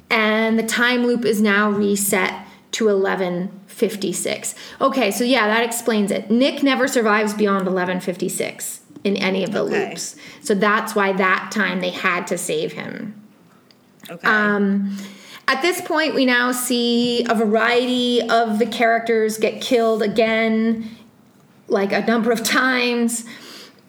and 0.09 0.57
the 0.57 0.63
time 0.63 1.05
loop 1.05 1.25
is 1.25 1.41
now 1.41 1.69
reset 1.69 2.45
to 2.71 2.85
1156. 2.85 4.55
Okay, 4.79 5.11
so 5.11 5.23
yeah, 5.23 5.47
that 5.47 5.63
explains 5.63 6.11
it. 6.11 6.31
Nick 6.31 6.63
never 6.63 6.87
survives 6.87 7.33
beyond 7.33 7.65
1156 7.65 8.81
in 9.03 9.17
any 9.17 9.43
of 9.43 9.51
the 9.51 9.59
Okay. 9.63 9.89
loops. 9.89 10.15
So 10.41 10.53
that's 10.53 10.95
why 10.95 11.11
that 11.13 11.51
time 11.51 11.81
they 11.81 11.89
had 11.89 12.27
to 12.27 12.37
save 12.37 12.73
him. 12.73 13.15
Okay. 14.09 14.27
Um, 14.27 14.97
at 15.47 15.61
this 15.61 15.81
point, 15.81 16.15
we 16.15 16.25
now 16.25 16.51
see 16.51 17.25
a 17.25 17.35
variety 17.35 18.21
of 18.21 18.59
the 18.59 18.65
characters 18.65 19.37
get 19.37 19.59
killed 19.61 20.01
again, 20.01 20.89
like 21.67 21.91
a 21.91 22.05
number 22.05 22.31
of 22.31 22.43
times. 22.61 23.25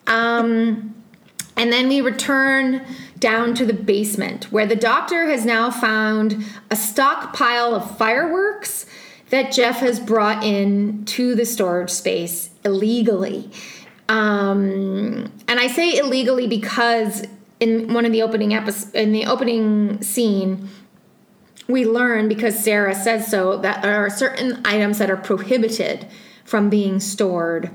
Um, 0.07 0.95
and 1.57 1.73
then 1.73 1.89
we 1.89 2.01
return 2.01 2.85
down 3.19 3.55
to 3.55 3.65
the 3.65 3.75
basement, 3.75 4.51
where 4.51 4.67
the 4.67 4.77
doctor 4.77 5.27
has 5.27 5.45
now 5.45 5.71
found 5.71 6.45
a 6.71 6.77
stockpile 6.77 7.75
of 7.75 7.97
fireworks 7.97 8.87
that 9.31 9.53
Jeff 9.53 9.79
has 9.79 10.01
brought 10.01 10.43
in 10.45 11.05
to 11.07 11.35
the 11.35 11.47
storage 11.47 11.91
space 11.91 12.51
illegally. 12.65 13.51
Um, 14.09 15.33
and 15.49 15.61
I 15.61 15.69
say 15.69 15.97
illegally 15.97 16.47
because 16.47 17.25
in 17.61 17.95
one 17.95 18.05
of 18.05 18.13
the 18.13 18.23
opening 18.23 18.53
episodes, 18.53 18.93
in 18.93 19.13
the 19.13 19.25
opening 19.27 20.03
scene, 20.03 20.69
we 21.69 21.87
learn 21.87 22.29
because 22.29 22.63
Sarah 22.63 22.95
says 22.95 23.31
so 23.31 23.57
that 23.59 23.83
there 23.83 24.05
are 24.05 24.11
certain 24.11 24.61
items 24.67 24.99
that 24.99 25.11
are 25.11 25.17
prohibited 25.17 26.09
from 26.45 26.69
being 26.69 26.99
stored 26.99 27.71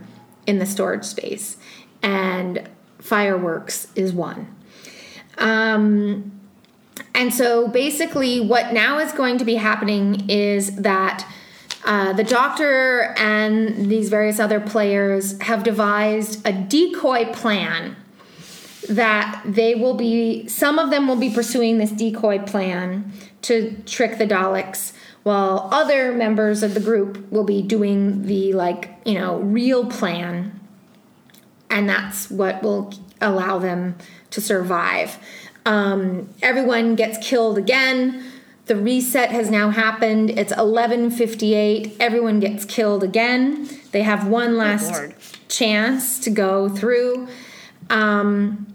in 0.46 0.60
the 0.60 0.66
storage 0.66 1.06
space, 1.06 1.58
and 2.02 2.70
fireworks 3.00 3.88
is 3.96 4.14
one. 4.14 4.48
Um, 5.38 6.32
And 7.14 7.34
so 7.34 7.68
basically, 7.68 8.40
what 8.40 8.74
now 8.74 9.00
is 9.00 9.12
going 9.12 9.40
to 9.40 9.46
be 9.46 9.56
happening 9.56 10.30
is 10.30 10.76
that 10.76 11.26
uh, 11.84 12.14
the 12.14 12.24
doctor 12.24 13.16
and 13.18 13.90
these 13.90 14.10
various 14.10 14.40
other 14.40 14.60
players 14.60 15.40
have 15.42 15.64
devised 15.64 16.46
a 16.46 16.52
decoy 16.52 17.26
plan 17.34 17.96
that 18.90 19.42
they 19.46 19.74
will 19.74 19.96
be, 19.96 20.48
some 20.48 20.78
of 20.78 20.90
them 20.92 21.08
will 21.08 21.16
be 21.20 21.30
pursuing 21.30 21.80
this 21.80 21.92
decoy 21.92 22.38
plan 22.40 23.12
to 23.42 23.76
trick 23.86 24.18
the 24.18 24.28
Daleks, 24.28 24.94
while 25.24 25.70
other 25.72 26.14
members 26.14 26.62
of 26.62 26.74
the 26.74 26.80
group 26.80 27.32
will 27.32 27.46
be 27.46 27.62
doing 27.62 28.28
the, 28.28 28.54
like, 28.54 28.92
you 29.06 29.16
know, 29.16 29.40
real 29.40 29.86
plan. 29.86 30.60
And 31.70 31.90
that's 31.90 32.30
what 32.30 32.64
will 32.64 32.94
allow 33.22 33.60
them 33.60 33.96
to 34.32 34.42
survive. 34.42 35.18
Um, 35.66 36.30
everyone 36.42 36.96
gets 36.96 37.18
killed 37.18 37.58
again. 37.58 38.24
The 38.68 38.76
reset 38.76 39.32
has 39.32 39.50
now 39.50 39.70
happened. 39.70 40.30
It's 40.32 40.54
11:58. 40.54 41.96
Everyone 42.00 42.40
gets 42.40 42.66
killed 42.66 43.04
again. 43.04 43.68
They 43.92 44.04
have 44.04 44.28
one 44.28 44.58
last 44.58 44.92
Lord. 44.92 45.16
chance 45.48 46.20
to 46.20 46.30
go 46.30 46.70
through. 46.70 47.28
Um, 47.90 48.68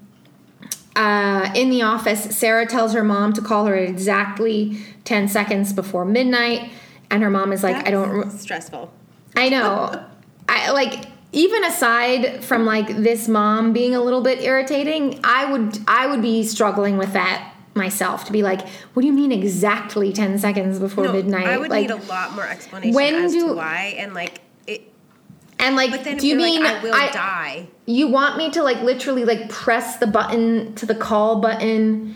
uh, 0.97 1.51
in 1.55 1.71
the 1.71 1.83
office, 1.83 2.37
Sarah 2.37 2.67
tells 2.67 2.93
her 2.95 3.05
mom 3.05 3.33
to 3.35 3.41
call 3.41 3.67
her 3.67 3.75
exactly 3.75 4.79
10 5.05 5.29
seconds 5.29 5.73
before 5.73 6.05
midnight, 6.05 6.71
and 7.11 7.23
her 7.23 7.31
mom 7.31 7.53
is 7.53 7.63
like, 7.63 7.87
"I 7.87 7.91
don't." 7.91 8.11
re- 8.11 8.29
stressful. 8.31 8.91
I 9.37 9.49
know. 9.49 10.05
I 10.49 10.71
like 10.73 11.07
even 11.33 11.65
aside 11.65 12.45
from 12.45 12.65
like 12.67 12.89
this 12.89 13.27
mom 13.29 13.73
being 13.73 13.95
a 13.95 14.01
little 14.01 14.21
bit 14.21 14.41
irritating, 14.43 15.19
I 15.25 15.51
would 15.51 15.79
I 15.89 16.07
would 16.07 16.23
be 16.23 16.45
struggling 16.45 16.99
with 16.99 17.13
that 17.15 17.49
myself 17.75 18.27
to 18.27 18.33
be 18.33 18.43
like, 18.43 18.69
what 18.93 19.01
do 19.01 19.07
you 19.07 19.15
mean 19.15 19.33
exactly 19.33 20.13
10 20.13 20.39
seconds 20.39 20.79
before 20.79 21.05
No, 21.05 21.13
midnight? 21.13 21.47
I 21.47 21.57
would 21.57 21.71
like 21.71 21.89
need 21.89 21.91
a 21.91 21.97
lot 22.05 22.35
more 22.35 22.47
explanation 22.47 22.95
when 22.95 23.15
as 23.15 23.33
do- 23.33 23.49
to 23.49 23.55
why 23.55 23.95
and 23.99 24.13
like 24.13 24.43
it. 24.67 24.93
and 25.59 25.75
like 25.75 25.91
But 25.91 26.05
then 26.05 26.19
do 26.19 26.27
you 26.27 26.37
mean 26.37 26.63
like, 26.63 26.77
I 26.77 26.83
will 26.83 26.93
die? 26.93 27.67
You 27.87 28.09
want 28.09 28.37
me 28.37 28.51
to 28.51 28.63
like 28.63 28.83
literally 28.83 29.25
like 29.25 29.49
press 29.49 29.97
the 29.97 30.07
button 30.07 30.75
to 30.75 30.85
the 30.87 30.95
call 30.95 31.41
button 31.41 32.15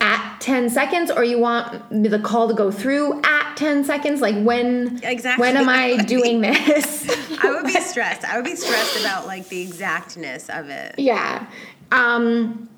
at 0.00 0.38
10 0.40 0.70
seconds 0.70 1.10
or 1.10 1.22
you 1.22 1.38
want 1.38 1.88
the 1.90 2.18
call 2.18 2.48
to 2.48 2.54
go 2.54 2.70
through 2.70 3.20
at 3.24 3.54
10 3.56 3.84
seconds 3.84 4.20
like 4.20 4.34
when 4.44 5.00
Exactly. 5.02 5.40
when 5.42 5.56
am 5.58 5.68
I 5.68 5.96
doing 6.06 6.40
this? 6.40 7.04
I 7.44 7.54
would 7.54 7.66
be 7.66 7.80
stressed. 7.80 8.24
I 8.24 8.36
would 8.36 8.44
be 8.44 8.56
stressed 8.56 9.00
about 9.00 9.26
like 9.26 9.48
the 9.48 9.60
exactness 9.62 10.48
of 10.48 10.68
it. 10.68 10.94
Yeah. 10.98 11.46
Um, 11.92 12.68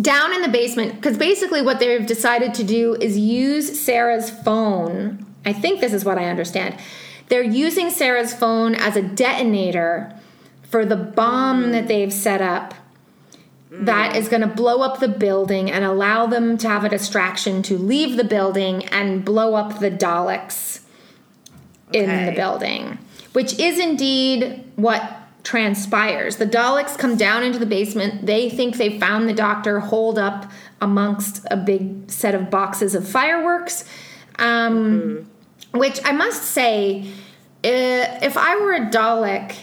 down 0.00 0.32
in 0.32 0.42
the 0.42 0.48
basement, 0.48 0.94
because 0.94 1.18
basically 1.18 1.62
what 1.62 1.78
they've 1.78 2.06
decided 2.06 2.54
to 2.54 2.64
do 2.64 2.94
is 2.94 3.18
use 3.18 3.80
Sarah's 3.80 4.30
phone. 4.30 5.26
I 5.44 5.52
think 5.52 5.80
this 5.80 5.92
is 5.92 6.04
what 6.04 6.18
I 6.18 6.24
understand. 6.26 6.78
They're 7.28 7.42
using 7.42 7.90
Sarah's 7.90 8.34
phone 8.34 8.74
as 8.74 8.96
a 8.96 9.02
detonator 9.02 10.14
for 10.62 10.84
the 10.84 10.96
bomb 10.96 11.72
that 11.72 11.88
they've 11.88 12.12
set 12.12 12.40
up 12.40 12.74
that 13.70 14.16
is 14.16 14.28
going 14.28 14.42
to 14.42 14.48
blow 14.48 14.82
up 14.82 15.00
the 15.00 15.08
building 15.08 15.70
and 15.70 15.84
allow 15.84 16.26
them 16.26 16.58
to 16.58 16.68
have 16.68 16.84
a 16.84 16.88
distraction 16.90 17.62
to 17.62 17.78
leave 17.78 18.18
the 18.18 18.24
building 18.24 18.84
and 18.86 19.24
blow 19.24 19.54
up 19.54 19.78
the 19.80 19.90
Daleks 19.90 20.80
in 21.92 22.26
the 22.26 22.32
building, 22.32 22.98
which 23.32 23.58
is 23.58 23.78
indeed 23.78 24.64
what 24.76 25.18
transpires. 25.44 26.36
The 26.36 26.46
Daleks 26.46 26.96
come 26.96 27.16
down 27.16 27.42
into 27.42 27.58
the 27.58 27.66
basement. 27.66 28.26
They 28.26 28.48
think 28.48 28.76
they 28.76 28.98
found 28.98 29.28
the 29.28 29.34
doctor 29.34 29.80
holed 29.80 30.18
up 30.18 30.50
amongst 30.80 31.44
a 31.50 31.56
big 31.56 32.10
set 32.10 32.34
of 32.34 32.50
boxes 32.50 32.94
of 32.94 33.08
fireworks. 33.08 33.84
Um, 34.38 35.28
Which 35.72 36.00
I 36.04 36.12
must 36.12 36.42
say, 36.42 37.02
uh, 37.64 38.18
if 38.22 38.36
I 38.36 38.56
were 38.56 38.72
a 38.72 38.90
Dalek 38.90 39.56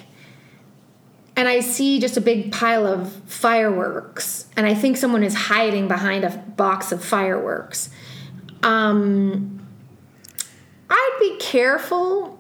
and 1.36 1.48
I 1.48 1.60
see 1.60 2.00
just 2.00 2.18
a 2.18 2.22
big 2.22 2.52
pile 2.52 2.86
of 2.86 3.12
fireworks 3.26 4.48
and 4.58 4.66
I 4.66 4.74
think 4.74 4.98
someone 4.98 5.24
is 5.24 5.36
hiding 5.36 5.88
behind 5.88 6.24
a 6.24 6.30
box 6.58 6.92
of 6.92 7.04
fireworks, 7.04 7.90
um, 8.64 9.62
I'd 10.90 11.18
be 11.20 11.38
careful 11.38 12.39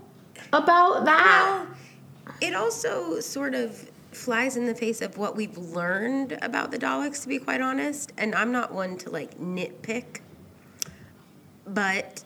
about 0.53 1.05
that. 1.05 1.65
Well, 1.65 2.35
it 2.41 2.53
also 2.53 3.19
sort 3.19 3.55
of 3.55 3.89
flies 4.11 4.57
in 4.57 4.65
the 4.65 4.75
face 4.75 5.01
of 5.01 5.17
what 5.17 5.35
we've 5.35 5.57
learned 5.57 6.37
about 6.41 6.71
the 6.71 6.77
Daleks, 6.77 7.21
to 7.23 7.27
be 7.27 7.39
quite 7.39 7.61
honest. 7.61 8.11
And 8.17 8.33
I'm 8.35 8.51
not 8.51 8.73
one 8.73 8.97
to 8.99 9.09
like 9.09 9.37
nitpick, 9.39 10.21
but 11.65 12.23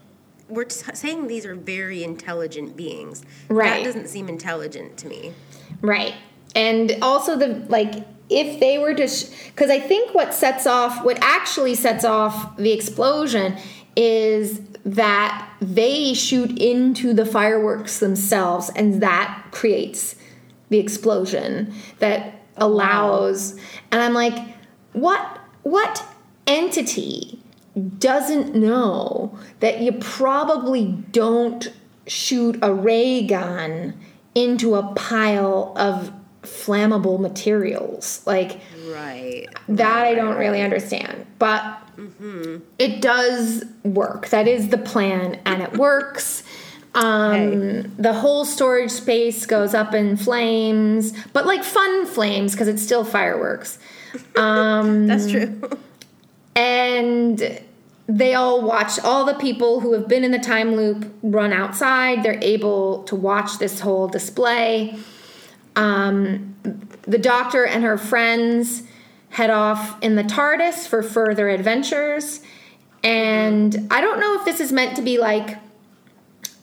we're 0.50 0.66
t- 0.66 0.94
saying 0.94 1.28
these 1.28 1.46
are 1.46 1.56
very 1.56 2.04
intelligent 2.04 2.76
beings. 2.78 3.24
Right. 3.50 3.70
That 3.70 3.84
doesn't 3.84 4.08
seem 4.08 4.30
intelligent 4.30 4.98
to 4.98 5.08
me. 5.08 5.34
Right. 5.82 6.14
And 6.56 6.98
also 7.02 7.38
the 7.38 7.66
like 7.70 8.06
if 8.30 8.60
they 8.60 8.78
were 8.78 8.94
to 8.94 9.08
cuz 9.56 9.70
I 9.70 9.80
think 9.80 10.14
what 10.14 10.34
sets 10.34 10.66
off 10.66 11.04
what 11.04 11.18
actually 11.22 11.76
sets 11.76 12.06
off 12.06 12.56
the 12.58 12.72
explosion 12.72 13.58
is 13.96 14.62
that 14.86 15.50
they 15.62 16.14
shoot 16.14 16.58
into 16.60 17.14
the 17.14 17.26
fireworks 17.26 18.00
themselves 18.00 18.70
and 18.76 19.02
that 19.02 19.44
creates 19.52 20.16
the 20.70 20.80
explosion 20.80 21.74
that 22.00 22.42
allows 22.58 23.58
and 23.92 24.02
I'm 24.02 24.14
like 24.14 24.38
what 24.92 25.40
what 25.64 26.06
entity 26.46 27.40
doesn't 27.98 28.54
know 28.56 29.38
that 29.60 29.80
you 29.80 29.94
probably 29.94 30.86
don't 31.12 31.72
shoot 32.06 32.60
a 32.62 32.74
ray 32.74 33.26
gun 33.26 33.94
into 34.36 34.76
a 34.76 34.94
pile 34.94 35.74
of 35.76 36.12
flammable 36.44 37.20
materials. 37.20 38.22
Like 38.26 38.60
Right. 38.88 39.48
that 39.70 40.06
I 40.06 40.14
don't 40.16 40.36
really 40.38 40.62
understand. 40.62 41.26
But 41.40 41.82
it 42.80 43.02
does 43.02 43.64
work. 43.84 44.30
That 44.30 44.48
is 44.48 44.70
the 44.70 44.78
plan 44.78 45.40
and 45.46 45.62
it 45.62 45.74
works. 45.74 46.44
Um, 46.96 47.92
the 47.98 48.14
whole 48.14 48.46
storage 48.46 48.92
space 48.92 49.48
goes 49.48 49.74
up 49.74 49.96
in 49.96 50.16
flames, 50.16 51.12
but 51.34 51.48
like 51.48 51.64
fun 51.64 52.06
flames 52.06 52.52
because 52.52 52.68
it's 52.68 52.84
still 52.84 53.04
fireworks. 53.04 53.80
That's 55.08 55.32
true. 55.32 55.60
and 56.56 57.60
they 58.08 58.36
all 58.36 58.62
watch 58.62 59.00
all 59.00 59.26
the 59.26 59.34
people 59.34 59.80
who 59.80 59.94
have 59.94 60.08
been 60.08 60.24
in 60.24 60.32
the 60.32 60.40
time 60.40 60.76
loop 60.76 61.12
run 61.24 61.54
outside 61.54 62.22
they're 62.22 62.40
able 62.44 63.04
to 63.06 63.16
watch 63.16 63.58
this 63.60 63.80
whole 63.80 64.08
display 64.08 64.96
um, 65.76 66.56
the 67.04 67.18
doctor 67.18 67.66
and 67.66 67.84
her 67.84 67.98
friends 67.98 68.84
head 69.34 69.50
off 69.50 70.02
in 70.02 70.16
the 70.16 70.24
tardis 70.24 70.88
for 70.88 71.04
further 71.04 71.50
adventures 71.50 72.42
and 73.04 73.88
i 73.92 74.00
don't 74.00 74.20
know 74.20 74.40
if 74.40 74.46
this 74.46 74.60
is 74.60 74.72
meant 74.72 74.96
to 74.96 75.02
be 75.02 75.18
like 75.18 75.58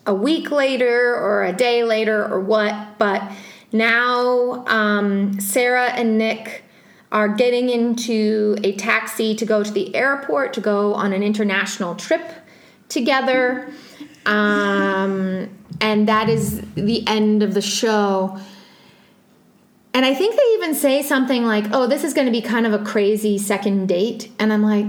a 0.05 0.13
week 0.13 0.51
later 0.51 1.15
or 1.15 1.43
a 1.43 1.53
day 1.53 1.83
later 1.83 2.25
or 2.25 2.39
what, 2.39 2.97
but 2.97 3.31
now 3.71 4.65
um, 4.67 5.39
Sarah 5.39 5.89
and 5.91 6.17
Nick 6.17 6.63
are 7.11 7.27
getting 7.27 7.69
into 7.69 8.57
a 8.63 8.73
taxi 8.73 9.35
to 9.35 9.45
go 9.45 9.63
to 9.63 9.71
the 9.71 9.93
airport 9.95 10.53
to 10.53 10.61
go 10.61 10.93
on 10.93 11.13
an 11.13 11.23
international 11.23 11.95
trip 11.95 12.21
together. 12.89 13.69
Um, 14.25 15.49
and 15.79 16.07
that 16.07 16.29
is 16.29 16.61
the 16.75 17.05
end 17.07 17.43
of 17.43 17.53
the 17.53 17.61
show. 17.61 18.39
And 19.93 20.05
I 20.05 20.13
think 20.13 20.35
they 20.35 20.53
even 20.53 20.73
say 20.73 21.01
something 21.01 21.43
like, 21.43 21.65
oh, 21.73 21.85
this 21.87 22.03
is 22.03 22.13
going 22.13 22.25
to 22.27 22.31
be 22.31 22.41
kind 22.41 22.65
of 22.65 22.73
a 22.73 22.79
crazy 22.83 23.37
second 23.37 23.87
date. 23.87 24.31
And 24.39 24.53
I'm 24.53 24.63
like, 24.63 24.85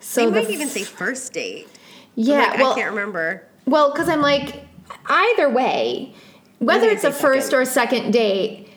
so 0.00 0.20
they 0.20 0.26
the 0.26 0.32
might 0.32 0.44
f- 0.44 0.50
even 0.50 0.68
say 0.68 0.82
first 0.84 1.32
date. 1.32 1.68
yeah, 2.14 2.38
Like, 2.50 2.58
well, 2.58 2.72
I 2.72 2.74
can't 2.76 2.90
remember. 2.90 3.44
well, 3.66 3.90
because 3.92 4.08
I'm 4.08 4.20
like, 4.22 4.64
either 5.06 5.48
way, 5.50 6.14
whether 6.60 6.88
it's 6.88 7.02
a 7.04 7.10
first 7.12 7.48
second. 7.48 7.60
or 7.60 7.64
second 7.64 8.10
date, 8.12 8.68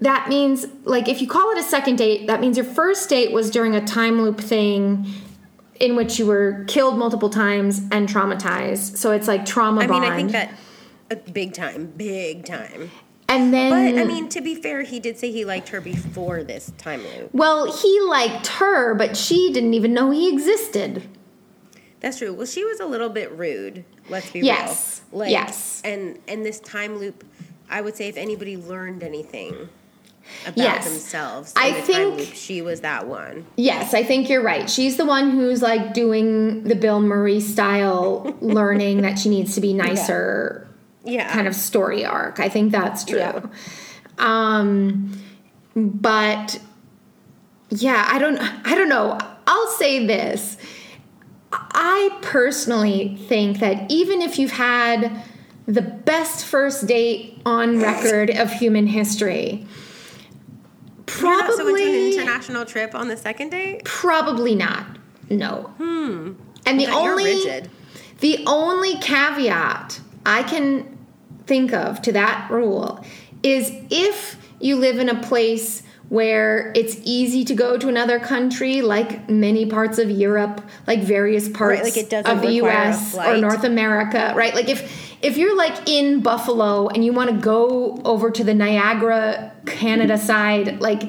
that 0.00 0.28
means, 0.28 0.66
like, 0.84 1.08
if 1.08 1.22
you 1.22 1.28
call 1.28 1.50
it 1.52 1.58
a 1.58 1.62
second 1.62 1.96
date, 1.96 2.26
that 2.26 2.40
means 2.40 2.56
your 2.56 2.66
first 2.66 3.08
date 3.08 3.32
was 3.32 3.48
during 3.50 3.74
a 3.74 3.84
time 3.84 4.20
loop 4.20 4.40
thing 4.40 5.06
in 5.80 5.94
which 5.96 6.18
you 6.18 6.26
were 6.26 6.64
killed 6.68 6.98
multiple 6.98 7.30
times 7.30 7.80
and 7.92 8.08
traumatized. 8.08 8.96
So 8.96 9.12
it's 9.12 9.28
like 9.28 9.46
trauma 9.46 9.82
I 9.82 9.86
mean. 9.86 10.02
I 10.02 10.16
think 10.16 10.32
that 10.32 10.50
uh, 11.10 11.14
big 11.32 11.54
time, 11.54 11.92
big 11.96 12.44
time. 12.44 12.90
And 13.28 13.52
then, 13.52 13.70
But 13.94 14.00
I 14.00 14.04
mean, 14.04 14.28
to 14.30 14.40
be 14.40 14.54
fair, 14.54 14.82
he 14.82 15.00
did 15.00 15.18
say 15.18 15.30
he 15.32 15.44
liked 15.44 15.68
her 15.70 15.80
before 15.80 16.42
this 16.44 16.72
time 16.78 17.02
loop. 17.02 17.30
well, 17.32 17.72
he 17.76 18.00
liked 18.02 18.46
her, 18.48 18.94
but 18.94 19.16
she 19.16 19.52
didn't 19.52 19.74
even 19.74 19.92
know 19.92 20.10
he 20.10 20.32
existed. 20.32 21.02
That's 22.00 22.18
true. 22.18 22.32
Well, 22.32 22.46
she 22.46 22.64
was 22.64 22.78
a 22.78 22.86
little 22.86 23.08
bit 23.08 23.32
rude. 23.32 23.84
Let's 24.08 24.30
be 24.30 24.40
Yes. 24.40 25.00
real. 25.10 25.28
Yes. 25.28 25.80
And 25.84 26.18
and 26.28 26.44
this 26.44 26.60
time 26.60 26.98
loop, 26.98 27.24
I 27.68 27.80
would 27.80 27.96
say, 27.96 28.08
if 28.08 28.16
anybody 28.16 28.56
learned 28.56 29.02
anything, 29.02 29.68
about 30.44 30.56
Yes. 30.58 30.84
themselves. 30.88 31.52
I 31.56 31.70
the 31.70 31.76
time 31.78 31.84
think- 31.86 32.16
loop. 32.18 32.34
she 32.34 32.60
was 32.62 32.80
that 32.82 33.06
one. 33.08 33.46
Yes, 33.56 33.94
I 33.94 34.02
think 34.02 34.28
you're 34.28 34.42
right. 34.42 34.68
She's 34.68 34.96
the 34.96 35.04
one 35.06 35.30
who's 35.30 35.62
like 35.62 35.94
doing 35.94 36.64
the 36.64 36.74
Bill 36.74 37.00
Murray 37.00 37.40
style 37.40 38.36
learning 38.40 39.02
that 39.02 39.18
she 39.18 39.28
needs 39.28 39.54
to 39.54 39.60
be 39.60 39.72
nicer 39.72 40.65
Yeah, 40.65 40.65
kind 41.06 41.46
of 41.46 41.54
story 41.54 42.04
arc. 42.04 42.40
I 42.40 42.48
think 42.48 42.72
that's 42.72 43.04
true. 43.04 43.18
Yeah. 43.18 43.46
Um 44.18 45.20
but 45.74 46.60
yeah, 47.70 48.08
I 48.10 48.18
don't 48.18 48.38
I 48.38 48.74
don't 48.74 48.88
know. 48.88 49.18
I'll 49.46 49.68
say 49.72 50.06
this. 50.06 50.56
I 51.52 52.18
personally 52.22 53.16
think 53.28 53.60
that 53.60 53.90
even 53.90 54.20
if 54.20 54.38
you've 54.38 54.50
had 54.50 55.22
the 55.66 55.82
best 55.82 56.44
first 56.44 56.86
date 56.86 57.40
on 57.46 57.80
record 57.80 58.30
of 58.30 58.52
human 58.52 58.86
history, 58.86 59.66
not 61.22 61.52
so 61.52 61.60
into 61.60 61.62
an 61.62 61.66
probably 61.66 62.16
international 62.16 62.64
trip 62.64 62.94
on 62.94 63.08
the 63.08 63.16
second 63.16 63.50
date. 63.50 63.84
Probably 63.84 64.54
not. 64.54 64.86
No. 65.30 65.72
Hmm. 65.78 66.32
And 66.66 66.80
the 66.80 66.86
only 66.86 67.24
rigid. 67.24 67.70
the 68.20 68.44
only 68.46 68.96
caveat 68.98 70.00
I 70.24 70.42
can 70.42 70.95
think 71.46 71.72
of 71.72 72.02
to 72.02 72.12
that 72.12 72.50
rule 72.50 73.04
is 73.42 73.72
if 73.90 74.36
you 74.60 74.76
live 74.76 74.98
in 74.98 75.08
a 75.08 75.20
place 75.22 75.82
where 76.08 76.72
it's 76.76 76.96
easy 77.02 77.44
to 77.44 77.54
go 77.54 77.76
to 77.76 77.88
another 77.88 78.20
country, 78.20 78.80
like 78.80 79.28
many 79.28 79.66
parts 79.66 79.98
of 79.98 80.08
Europe, 80.10 80.60
like 80.86 81.00
various 81.00 81.48
parts 81.48 81.82
like 81.82 81.96
it 81.96 82.12
of 82.12 82.42
the 82.42 82.52
US 82.62 83.16
or. 83.16 83.36
North 83.36 83.64
America, 83.64 84.32
right? 84.36 84.54
Like 84.54 84.68
if 84.68 85.16
if 85.22 85.36
you're 85.36 85.56
like 85.56 85.88
in 85.88 86.20
Buffalo 86.20 86.88
and 86.88 87.04
you 87.04 87.12
want 87.12 87.30
to 87.30 87.36
go 87.36 88.00
over 88.04 88.30
to 88.30 88.44
the 88.44 88.54
Niagara, 88.54 89.52
Canada 89.66 90.16
side, 90.16 90.80
like 90.80 91.02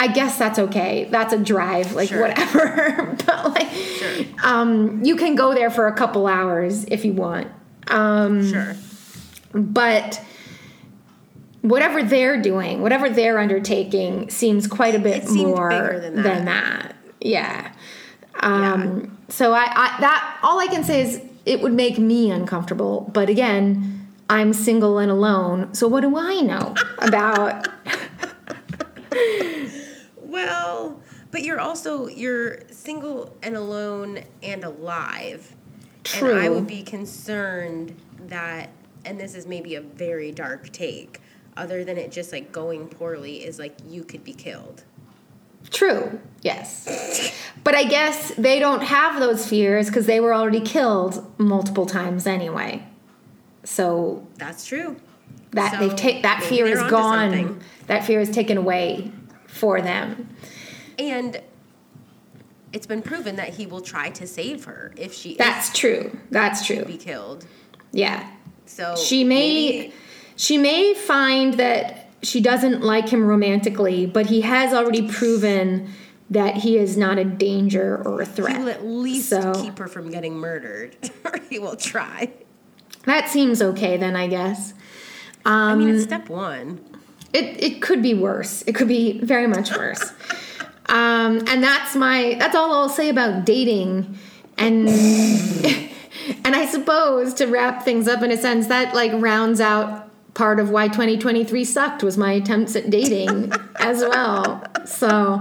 I 0.00 0.08
guess 0.08 0.38
that's 0.38 0.58
okay. 0.58 1.06
That's 1.10 1.32
a 1.32 1.38
drive, 1.38 1.92
like 1.92 2.08
Sure. 2.08 2.22
whatever. 2.22 3.16
but 3.26 3.54
like, 3.54 4.44
um, 4.44 5.04
you 5.04 5.14
can 5.14 5.34
go 5.34 5.54
there 5.54 5.70
for 5.70 5.86
a 5.86 5.92
couple 5.92 6.26
hours 6.26 6.84
if 6.86 7.04
you 7.04 7.12
want. 7.12 7.48
Um, 7.88 8.50
Sure. 8.50 8.74
But 9.52 10.20
whatever 11.62 12.02
they're 12.02 12.40
doing, 12.40 12.80
whatever 12.82 13.08
they're 13.10 13.38
undertaking, 13.38 14.30
seems 14.30 14.66
quite 14.66 14.94
a 14.94 14.98
bit 14.98 15.28
more 15.30 15.98
than 16.00 16.16
that. 16.16 16.22
than 16.22 16.44
that. 16.46 16.96
Yeah. 17.20 17.72
Um, 18.40 19.18
So 19.28 19.52
I, 19.52 19.64
I 19.64 19.96
that 20.00 20.38
all 20.42 20.58
I 20.58 20.66
can 20.66 20.82
say 20.84 21.02
is 21.02 21.22
it 21.46 21.60
would 21.60 21.72
make 21.74 21.98
me 21.98 22.30
uncomfortable. 22.30 23.10
But 23.12 23.28
again, 23.28 24.08
I'm 24.28 24.52
single 24.52 24.98
and 24.98 25.10
alone, 25.10 25.74
so 25.74 25.86
what 25.88 26.00
do 26.02 26.16
I 26.16 26.40
know 26.40 26.74
about? 26.98 27.68
Well, 30.16 31.00
but 31.30 31.42
you're 31.42 31.60
also 31.60 32.06
you're 32.06 32.60
single 32.70 33.36
and 33.42 33.56
alone 33.56 34.20
and 34.42 34.64
alive. 34.64 35.54
True. 36.04 36.30
And 36.30 36.40
I 36.40 36.48
would 36.48 36.66
be 36.66 36.82
concerned 36.82 37.96
that 38.28 38.70
and 39.04 39.18
this 39.18 39.34
is 39.34 39.46
maybe 39.46 39.74
a 39.74 39.80
very 39.80 40.32
dark 40.32 40.70
take, 40.72 41.20
other 41.56 41.84
than 41.84 41.96
it 41.98 42.12
just 42.12 42.32
like 42.32 42.52
going 42.52 42.88
poorly, 42.88 43.44
is 43.44 43.58
like 43.58 43.76
you 43.88 44.04
could 44.04 44.24
be 44.24 44.32
killed. 44.32 44.84
True. 45.70 46.20
Yes. 46.42 47.32
But 47.62 47.74
I 47.74 47.84
guess 47.84 48.32
they 48.36 48.58
don't 48.58 48.82
have 48.82 49.20
those 49.20 49.46
fears 49.46 49.86
because 49.86 50.06
they 50.06 50.18
were 50.20 50.34
already 50.34 50.60
killed 50.60 51.30
multiple 51.38 51.84
times 51.86 52.26
anyway. 52.26 52.86
So 53.64 54.26
That's 54.36 54.64
true. 54.66 54.96
that 55.52 55.72
So, 55.72 55.78
they've 55.80 55.96
ta- 55.96 56.22
that 56.22 56.42
fear 56.42 56.66
is 56.66 56.82
gone. 56.90 57.60
That 57.88 58.04
fear 58.06 58.20
is 58.20 58.30
taken 58.30 58.56
away 58.56 59.12
for 59.46 59.82
them. 59.82 60.34
And 60.98 61.42
it's 62.72 62.86
been 62.86 63.02
proven 63.02 63.36
that 63.36 63.50
he 63.50 63.66
will 63.66 63.82
try 63.82 64.10
to 64.10 64.26
save 64.26 64.64
her 64.64 64.92
if 64.96 65.12
she 65.12 65.34
That's 65.36 65.76
true. 65.76 66.18
That's 66.30 66.64
true. 66.64 66.84
be 66.84 66.96
killed. 66.96 67.46
Yeah. 67.92 68.30
So 68.70 68.94
She 68.96 69.24
may 69.24 69.48
maybe- 69.72 69.92
she 70.36 70.56
may 70.56 70.94
find 70.94 71.54
that 71.54 72.08
she 72.22 72.40
doesn't 72.40 72.82
like 72.82 73.08
him 73.08 73.26
romantically, 73.26 74.06
but 74.06 74.26
he 74.26 74.40
has 74.42 74.72
already 74.72 75.02
proven 75.08 75.88
that 76.30 76.56
he 76.58 76.78
is 76.78 76.96
not 76.96 77.18
a 77.18 77.24
danger 77.24 78.00
or 78.04 78.20
a 78.22 78.26
threat. 78.26 78.56
he 78.56 78.62
will 78.62 78.68
at 78.70 78.86
least 78.86 79.28
So- 79.30 79.52
keep 79.54 79.78
her 79.78 79.88
from 79.88 80.10
getting 80.10 80.34
murdered. 80.38 80.96
or 81.24 81.34
he 81.50 81.58
will 81.58 81.76
try. 81.76 82.30
That 83.06 83.28
seems 83.28 83.60
okay 83.60 83.96
then, 83.96 84.14
I 84.16 84.26
guess. 84.28 84.72
I 85.44 85.74
mean, 85.74 85.88
Um, 85.88 85.94
it's 85.96 86.04
step 86.04 86.28
one. 86.28 86.80
It 87.32 87.62
it 87.62 87.82
could 87.82 88.02
be 88.02 88.14
worse. 88.14 88.62
It 88.66 88.74
could 88.74 88.88
be 88.88 89.18
very 89.22 89.46
much 89.46 89.74
worse. 89.76 90.12
um, 90.88 91.42
and 91.48 91.62
that's 91.62 91.94
my 91.96 92.36
that's 92.38 92.54
all 92.54 92.72
I'll 92.72 92.88
say 92.88 93.08
about 93.08 93.44
dating. 93.44 94.18
And 94.58 94.88
and 96.44 96.54
I 96.56 96.66
suppose 96.66 97.34
to 97.34 97.46
wrap 97.46 97.84
things 97.84 98.08
up 98.08 98.22
in 98.22 98.30
a 98.30 98.36
sense 98.36 98.66
that 98.68 98.94
like 98.94 99.12
rounds 99.14 99.60
out 99.60 100.08
part 100.34 100.60
of 100.60 100.70
why 100.70 100.88
2023 100.88 101.64
sucked 101.64 102.02
was 102.02 102.16
my 102.16 102.32
attempts 102.32 102.76
at 102.76 102.90
dating 102.90 103.52
as 103.80 104.00
well. 104.00 104.64
So 104.86 105.38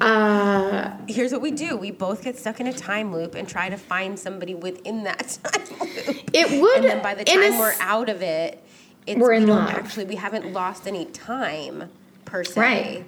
uh 0.00 0.90
Here's 1.08 1.32
what 1.32 1.40
we 1.42 1.50
do: 1.52 1.76
we 1.76 1.90
both 1.90 2.24
get 2.24 2.38
stuck 2.38 2.60
in 2.60 2.66
a 2.66 2.72
time 2.72 3.12
loop 3.14 3.34
and 3.34 3.48
try 3.48 3.68
to 3.68 3.76
find 3.76 4.18
somebody 4.18 4.54
within 4.54 5.04
that 5.04 5.38
time 5.44 5.78
loop. 5.80 6.30
it 6.32 6.60
would 6.60 6.76
And 6.76 6.84
then 6.84 7.02
by 7.02 7.14
the 7.14 7.30
in 7.30 7.42
a 7.42 7.50
time 7.50 7.58
we're 7.58 7.74
out 7.80 8.08
of 8.08 8.22
it, 8.22 8.62
it's, 9.06 9.20
We're 9.20 9.32
in 9.32 9.44
we 9.44 9.52
love. 9.52 9.70
Actually, 9.70 10.06
we 10.06 10.16
haven't 10.16 10.52
lost 10.52 10.86
any 10.88 11.04
time 11.06 11.90
per 12.24 12.42
se. 12.42 12.60
Right. 12.60 13.04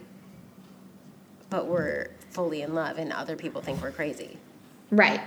But 1.49 1.67
we're 1.67 2.11
fully 2.31 2.63
in 2.63 2.75
love, 2.75 2.99
and 2.99 3.13
other 3.13 3.35
people 3.37 3.63
think 3.63 3.81
we're 3.83 3.93
crazy. 3.93 4.39
right. 4.91 5.21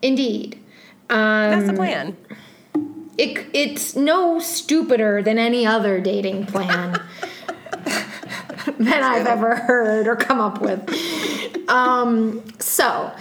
Indeed. 0.00 0.62
Um 1.10 1.50
That's 1.50 1.66
the 1.66 1.72
plan. 1.74 2.16
it, 3.16 3.46
it's 3.52 3.96
no 3.96 4.38
stupider 4.38 5.22
than 5.22 5.38
any 5.38 5.66
other 5.66 6.00
dating 6.00 6.46
plan 6.46 6.92
that 8.78 9.02
I've 9.02 9.26
ever 9.26 9.56
heard 9.56 10.06
or 10.06 10.16
come 10.16 10.40
up 10.40 10.60
with. 10.60 10.88
Um, 11.68 12.42
so, 12.58 13.12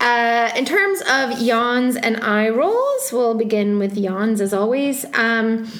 uh, 0.00 0.50
in 0.56 0.64
terms 0.64 1.02
of 1.08 1.40
yawns 1.40 1.96
and 1.96 2.18
eye 2.22 2.48
rolls, 2.48 3.10
we'll 3.12 3.34
begin 3.34 3.78
with 3.78 3.96
yawns 3.96 4.40
as 4.40 4.52
always. 4.52 5.04
Um, 5.14 5.70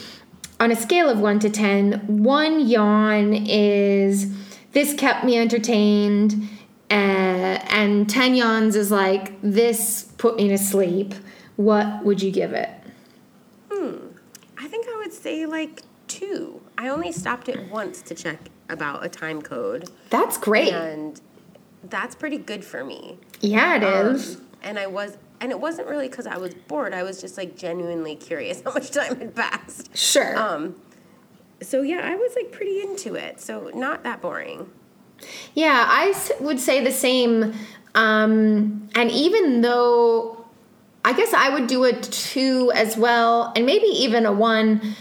on 0.58 0.70
a 0.70 0.76
scale 0.76 1.08
of 1.08 1.20
1 1.20 1.38
to 1.40 1.50
10, 1.50 2.22
one 2.22 2.66
yawn 2.66 3.34
is 3.34 4.34
this 4.72 4.94
kept 4.94 5.24
me 5.24 5.38
entertained, 5.38 6.48
uh, 6.90 6.94
and 6.94 8.08
10 8.08 8.34
yawns 8.34 8.74
is 8.74 8.90
like 8.90 9.34
this 9.42 10.04
put 10.18 10.36
me 10.36 10.48
to 10.48 10.58
sleep. 10.58 11.14
What 11.56 12.04
would 12.04 12.22
you 12.22 12.30
give 12.30 12.52
it? 12.52 12.70
Hmm. 13.70 13.96
I 14.58 14.68
think 14.68 14.86
I 14.88 14.96
would 14.98 15.12
say 15.12 15.46
like 15.46 15.82
two. 16.08 16.60
I 16.78 16.88
only 16.88 17.12
stopped 17.12 17.48
it 17.48 17.70
once 17.70 18.02
to 18.02 18.14
check 18.14 18.38
about 18.68 19.04
a 19.04 19.08
time 19.08 19.40
code, 19.42 19.88
That's 20.10 20.36
great. 20.38 20.72
and 20.72 21.20
that's 21.84 22.14
pretty 22.14 22.38
good 22.38 22.64
for 22.64 22.84
me. 22.84 23.18
yeah, 23.40 23.76
it 23.76 23.84
Um, 23.84 24.16
is. 24.16 24.40
and 24.62 24.78
I 24.78 24.86
was, 24.88 25.16
and 25.40 25.50
it 25.52 25.60
wasn't 25.60 25.88
really 25.88 26.08
because 26.08 26.26
I 26.26 26.36
was 26.36 26.52
bored. 26.54 26.92
I 26.92 27.02
was 27.04 27.20
just 27.20 27.36
like 27.36 27.56
genuinely 27.56 28.16
curious 28.16 28.62
how 28.64 28.72
much 28.72 28.90
time 28.90 29.18
had 29.20 29.34
passed. 29.34 29.96
Sure. 29.96 30.36
Um, 30.36 30.74
so 31.62 31.82
yeah, 31.82 32.00
I 32.02 32.16
was 32.16 32.32
like 32.36 32.50
pretty 32.52 32.80
into 32.80 33.14
it. 33.14 33.40
So 33.40 33.70
not 33.74 34.02
that 34.04 34.20
boring. 34.20 34.68
Yeah, 35.54 35.86
I 35.88 36.12
would 36.40 36.58
say 36.60 36.82
the 36.84 36.92
same. 36.92 37.54
Um, 37.94 38.88
and 38.94 39.10
even 39.10 39.60
though 39.62 40.44
I 41.06 41.12
guess 41.12 41.32
I 41.32 41.48
would 41.50 41.68
do 41.68 41.84
a 41.84 41.92
two 41.92 42.72
as 42.74 42.96
well, 42.96 43.52
and 43.54 43.64
maybe 43.64 43.86
even 43.86 44.26
a 44.26 44.32
one, 44.32 44.96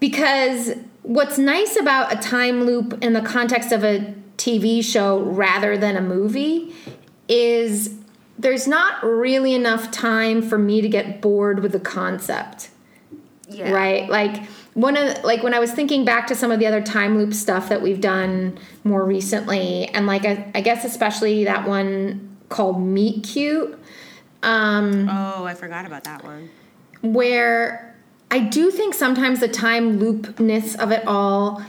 because 0.00 0.74
what's 1.02 1.38
nice 1.38 1.76
about 1.76 2.12
a 2.12 2.16
time 2.16 2.64
loop 2.64 3.02
in 3.02 3.12
the 3.12 3.22
context 3.22 3.72
of 3.72 3.84
a 3.84 4.12
TV 4.36 4.84
show 4.84 5.20
rather 5.20 5.78
than 5.78 5.96
a 5.96 6.00
movie 6.00 6.74
is 7.28 7.94
there's 8.38 8.66
not 8.66 9.04
really 9.04 9.54
enough 9.54 9.90
time 9.90 10.42
for 10.42 10.58
me 10.58 10.80
to 10.80 10.88
get 10.88 11.20
bored 11.20 11.60
with 11.60 11.72
the 11.72 11.80
concept 11.80 12.70
Yeah. 13.48 13.70
right 13.70 14.08
like 14.08 14.44
one 14.74 14.96
of 14.96 15.22
like 15.24 15.42
when 15.42 15.52
i 15.52 15.58
was 15.58 15.72
thinking 15.72 16.04
back 16.04 16.26
to 16.28 16.34
some 16.34 16.50
of 16.50 16.58
the 16.58 16.66
other 16.66 16.80
time 16.80 17.18
loop 17.18 17.34
stuff 17.34 17.68
that 17.68 17.82
we've 17.82 18.00
done 18.00 18.58
more 18.82 19.04
recently 19.04 19.86
and 19.88 20.06
like 20.06 20.24
i, 20.24 20.50
I 20.54 20.60
guess 20.62 20.84
especially 20.84 21.44
that 21.44 21.68
one 21.68 22.36
called 22.48 22.80
meet 22.82 23.24
cute 23.24 23.78
um, 24.42 25.08
Oh, 25.08 25.44
I 25.44 25.54
forgot 25.54 25.84
about 25.86 26.04
that 26.04 26.24
one. 26.24 26.48
where 27.02 27.94
i 28.30 28.38
do 28.38 28.70
think 28.70 28.94
sometimes 28.94 29.40
the 29.40 29.48
time 29.48 29.98
loopness 29.98 30.76
of 30.78 30.92
it 30.92 31.02
all 31.06 31.62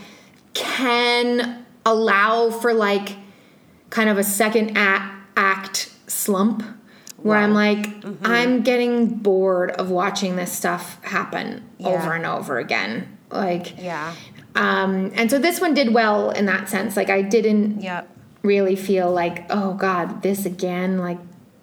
can 0.54 1.66
allow 1.86 2.50
for 2.52 2.74
like 2.74 3.16
kind 3.90 4.10
of 4.10 4.18
a 4.18 4.24
second 4.24 4.78
act, 4.78 5.14
act 5.38 5.92
slump 6.08 6.64
where 7.18 7.38
i'm 7.38 7.54
like 7.54 7.88
i'm 8.24 8.62
getting 8.62 9.08
bored 9.08 9.72
of 9.72 9.90
watching 9.90 10.36
this 10.36 10.52
stuff 10.52 11.02
happen 11.04 11.64
Yeah. 11.78 11.88
over 11.90 12.14
and 12.14 12.26
over 12.26 12.58
again 12.60 13.18
like 13.32 13.78
Yeah. 13.82 14.14
Um, 14.54 15.12
and 15.16 15.32
so 15.32 15.40
this 15.40 15.62
one 15.62 15.74
did 15.74 15.94
well 15.94 16.32
in 16.32 16.46
that 16.48 16.68
sense. 16.68 16.98
Like 16.98 17.10
I 17.10 17.22
didn't 17.22 17.80
Yep. 17.82 18.10
really 18.44 18.76
feel 18.76 19.10
like, 19.10 19.46
oh 19.50 19.74
God, 19.76 20.22
this 20.22 20.46
again, 20.46 20.98
like 20.98 21.18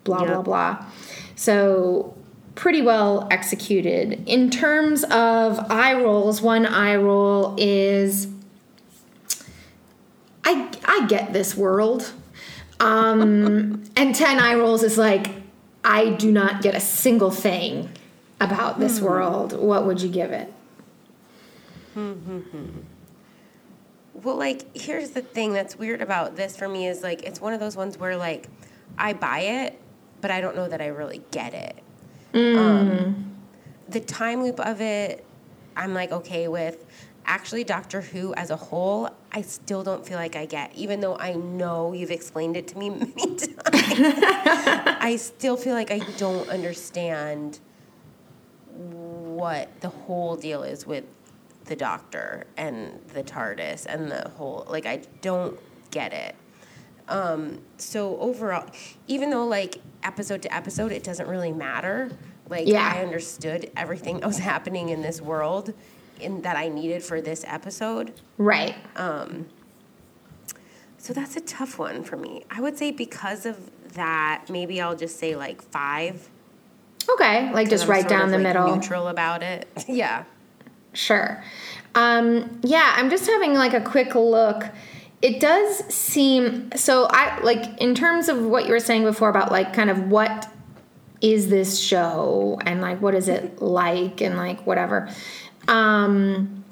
blah, 0.08 0.24
blah, 0.24 0.36
Yep. 0.36 0.44
blah. 0.44 0.84
So 1.36 2.14
pretty 2.54 2.82
well 2.82 3.28
executed. 3.30 4.22
In 4.26 4.50
terms 4.50 5.04
of 5.04 5.70
eye 5.70 5.94
rolls, 5.94 6.42
one 6.42 6.66
eye 6.66 6.96
roll 6.96 7.54
is 7.56 8.26
I 10.44 10.68
I 10.84 11.06
get 11.06 11.32
this 11.32 11.56
world. 11.56 12.12
Um 12.80 13.84
and 13.96 14.14
10 14.14 14.40
eye 14.40 14.54
rolls 14.54 14.82
is 14.82 14.98
like 14.98 15.30
I 15.84 16.10
do 16.10 16.32
not 16.32 16.62
get 16.62 16.74
a 16.74 16.80
single 16.80 17.30
thing 17.30 17.90
about 18.40 18.80
this 18.80 18.98
hmm. 18.98 19.04
world. 19.04 19.52
What 19.52 19.86
would 19.86 20.02
you 20.02 20.08
give 20.08 20.32
it? 20.32 20.52
Hmm, 21.94 22.12
hmm, 22.12 22.80
well, 24.22 24.36
like, 24.36 24.76
here's 24.76 25.10
the 25.10 25.22
thing 25.22 25.52
that's 25.52 25.76
weird 25.76 26.02
about 26.02 26.36
this 26.36 26.56
for 26.56 26.68
me 26.68 26.88
is 26.88 27.02
like, 27.02 27.22
it's 27.22 27.40
one 27.40 27.52
of 27.52 27.60
those 27.60 27.76
ones 27.76 27.98
where 27.98 28.16
like, 28.16 28.48
I 28.96 29.12
buy 29.12 29.40
it, 29.40 29.80
but 30.20 30.30
I 30.30 30.40
don't 30.40 30.56
know 30.56 30.68
that 30.68 30.80
I 30.80 30.88
really 30.88 31.22
get 31.30 31.54
it. 31.54 31.82
Um, 32.34 33.36
the 33.88 34.00
time 34.00 34.42
loop 34.42 34.60
of 34.60 34.80
it, 34.80 35.24
I'm 35.76 35.94
like 35.94 36.12
okay 36.12 36.48
with. 36.48 36.84
Actually, 37.24 37.64
Doctor 37.64 38.00
Who 38.00 38.32
as 38.34 38.50
a 38.50 38.56
whole, 38.56 39.10
I 39.32 39.42
still 39.42 39.82
don't 39.82 40.06
feel 40.06 40.16
like 40.16 40.34
I 40.34 40.46
get, 40.46 40.74
even 40.74 41.00
though 41.00 41.16
I 41.16 41.34
know 41.34 41.92
you've 41.92 42.10
explained 42.10 42.56
it 42.56 42.68
to 42.68 42.78
me 42.78 42.90
many 42.90 43.12
times. 43.14 43.54
I 43.64 45.16
still 45.20 45.56
feel 45.56 45.74
like 45.74 45.90
I 45.90 45.98
don't 46.16 46.48
understand 46.48 47.60
what 48.78 49.68
the 49.80 49.88
whole 49.88 50.36
deal 50.36 50.62
is 50.62 50.86
with 50.86 51.04
the 51.66 51.76
doctor 51.76 52.46
and 52.56 52.98
the 53.12 53.22
TARDIS 53.22 53.86
and 53.86 54.10
the 54.10 54.30
whole 54.36 54.66
like 54.68 54.86
I 54.86 55.02
don't 55.20 55.58
get 55.90 56.12
it. 56.12 56.34
Um, 57.08 57.60
so 57.76 58.18
overall, 58.18 58.66
even 59.06 59.30
though 59.30 59.46
like 59.46 59.80
episode 60.02 60.42
to 60.42 60.54
episode, 60.54 60.92
it 60.92 61.02
doesn't 61.04 61.28
really 61.28 61.52
matter. 61.52 62.10
Like 62.48 62.66
Yeah. 62.66 62.92
I 62.94 63.02
understood 63.02 63.70
everything 63.76 64.20
that 64.20 64.26
was 64.26 64.38
happening 64.52 64.88
in 64.90 65.02
this 65.02 65.20
world, 65.20 65.74
in 66.20 66.42
that 66.42 66.56
I 66.56 66.68
needed 66.68 67.02
for 67.02 67.20
this 67.20 67.44
episode. 67.46 68.12
Right. 68.38 68.74
So 70.98 71.12
that's 71.12 71.36
a 71.36 71.40
tough 71.40 71.78
one 71.78 72.02
for 72.02 72.16
me. 72.16 72.44
I 72.50 72.60
would 72.60 72.76
say 72.76 72.90
because 72.90 73.46
of 73.46 73.70
that, 73.94 74.44
maybe 74.50 74.80
I'll 74.80 74.96
just 74.96 75.18
say 75.18 75.36
like 75.36 75.62
five. 75.62 76.28
Okay. 77.10 77.50
like 77.52 77.70
just 77.70 77.84
I'm 77.84 77.90
right 77.90 78.08
down 78.08 78.28
the 78.30 78.36
like, 78.38 78.42
middle. 78.42 78.74
Neutral 78.74 79.08
about 79.08 79.42
it. 79.42 79.66
yeah. 79.88 80.24
Sure. 80.92 81.42
Um, 81.94 82.60
yeah, 82.62 82.94
I'm 82.96 83.08
just 83.10 83.26
having 83.26 83.54
like 83.54 83.72
a 83.74 83.80
quick 83.80 84.14
look. 84.14 84.64
It 85.20 85.40
does 85.40 85.78
seem 85.92 86.70
so. 86.76 87.08
I 87.10 87.40
like 87.40 87.80
in 87.80 87.94
terms 87.94 88.28
of 88.28 88.44
what 88.44 88.66
you 88.66 88.72
were 88.72 88.80
saying 88.80 89.02
before 89.02 89.28
about 89.28 89.50
like 89.50 89.72
kind 89.72 89.90
of 89.90 90.08
what 90.08 90.48
is 91.20 91.48
this 91.48 91.80
show 91.80 92.60
and 92.64 92.80
like 92.80 93.02
what 93.02 93.14
is 93.14 93.28
it 93.28 93.60
like 93.60 94.20
and 94.20 94.36
like 94.36 94.64
whatever. 94.64 95.08
Um, 95.66 96.64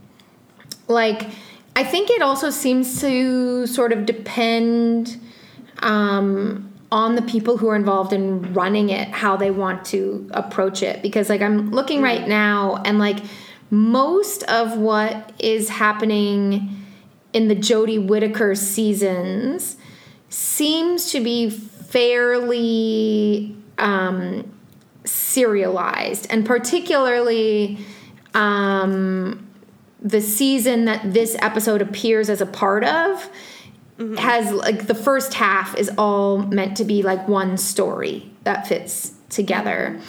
like 0.87 1.29
I 1.75 1.83
think 1.83 2.09
it 2.11 2.23
also 2.23 2.51
seems 2.51 3.01
to 3.01 3.67
sort 3.67 3.93
of 3.93 4.07
depend 4.07 5.21
um, 5.81 6.73
on 6.93 7.17
the 7.17 7.23
people 7.23 7.57
who 7.57 7.69
are 7.69 7.77
involved 7.77 8.13
in 8.13 8.55
running 8.55 8.91
it, 8.91 9.09
how 9.09 9.37
they 9.37 9.51
want 9.51 9.85
to 9.87 10.31
approach 10.33 10.83
it. 10.83 11.03
Because 11.03 11.29
like 11.29 11.43
I'm 11.43 11.73
looking 11.73 12.01
right 12.01 12.27
now 12.27 12.81
and 12.85 12.99
like 12.99 13.19
most 13.71 14.45
of 14.45 14.79
what 14.79 15.33
is 15.41 15.69
happening 15.69 16.86
in 17.37 17.49
the 17.49 17.55
Jodie 17.55 18.05
Whittaker 18.05 18.55
seasons 18.55 19.77
seems 20.31 21.13
to 21.13 21.21
be 21.21 21.51
fairly 21.51 23.55
um, 23.77 24.51
serialized, 25.05 26.27
and 26.31 26.47
particularly 26.47 27.79
um, 28.33 29.47
the 30.01 30.23
season 30.23 30.87
that 30.87 31.13
this 31.13 31.37
episode 31.41 31.83
appears 31.83 32.31
as 32.31 32.41
a 32.41 32.47
part 32.47 32.85
of 32.85 33.29
has 34.19 34.51
like 34.53 34.87
the 34.87 34.95
first 34.95 35.35
half 35.35 35.77
is 35.77 35.91
all 35.99 36.39
meant 36.39 36.79
to 36.79 36.85
be 36.85 37.03
like 37.03 37.29
one 37.29 37.59
story 37.59 38.31
that 38.45 38.67
fits 38.67 39.13
together. 39.29 40.01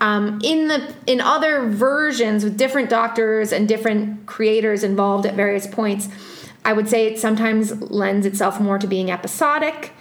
Um, 0.00 0.40
in 0.42 0.68
the 0.68 0.94
in 1.06 1.20
other 1.20 1.68
versions 1.68 2.42
with 2.42 2.56
different 2.56 2.88
doctors 2.88 3.52
and 3.52 3.68
different 3.68 4.24
creators 4.24 4.82
involved 4.82 5.26
at 5.26 5.34
various 5.34 5.66
points, 5.66 6.08
I 6.64 6.72
would 6.72 6.88
say 6.88 7.06
it 7.06 7.18
sometimes 7.18 7.80
lends 7.90 8.26
itself 8.26 8.60
more 8.60 8.78
to 8.78 8.86
being 8.86 9.10
episodic, 9.10 9.92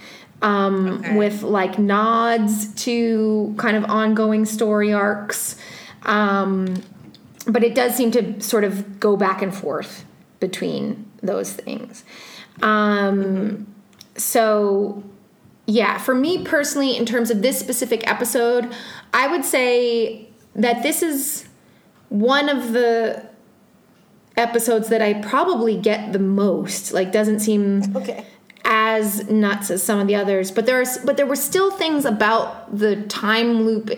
um, 0.41 0.99
Okay. 0.99 1.17
with 1.17 1.41
like 1.43 1.79
nods 1.79 2.73
to 2.83 3.53
kind 3.57 3.77
of 3.77 3.85
ongoing 3.85 4.45
story 4.45 4.91
arcs. 4.93 5.55
Um, 6.03 6.75
but 7.47 7.63
it 7.63 7.75
does 7.75 7.95
seem 7.95 8.11
to 8.11 8.39
sort 8.41 8.63
of 8.63 8.99
go 8.99 9.15
back 9.17 9.41
and 9.41 9.53
forth 9.55 10.05
between 10.39 11.05
those 11.23 11.51
things. 11.53 12.03
Um, 12.61 13.67
so, 14.15 15.03
yeah, 15.65 15.97
for 15.97 16.13
me 16.13 16.43
personally, 16.43 16.95
in 16.97 17.05
terms 17.05 17.31
of 17.31 17.41
this 17.41 17.59
specific 17.59 18.07
episode, 18.09 18.71
I 19.13 19.27
would 19.27 19.45
say 19.45 20.27
that 20.55 20.83
this 20.83 21.01
is 21.01 21.47
one 22.09 22.49
of 22.49 22.73
the 22.73 23.28
episodes 24.39 24.89
that 24.89 25.01
I 25.01 25.13
probably 25.15 25.75
get 25.77 26.13
the 26.13 26.19
most. 26.19 26.93
Like, 26.93 27.11
doesn't 27.11 27.39
seem 27.41 27.83
Okay. 27.95 28.25
as 28.65 29.29
nuts 29.29 29.69
as 29.69 29.83
some 29.83 29.99
of 29.99 30.07
the 30.07 30.15
others, 30.15 30.51
but 30.51 30.65
there 30.65 30.79
are, 30.81 30.85
but 31.05 31.17
there 31.17 31.25
were 31.25 31.35
still 31.35 31.71
things 31.71 32.05
about 32.05 32.77
the 32.77 32.95
time 33.03 33.63
loop, 33.63 33.91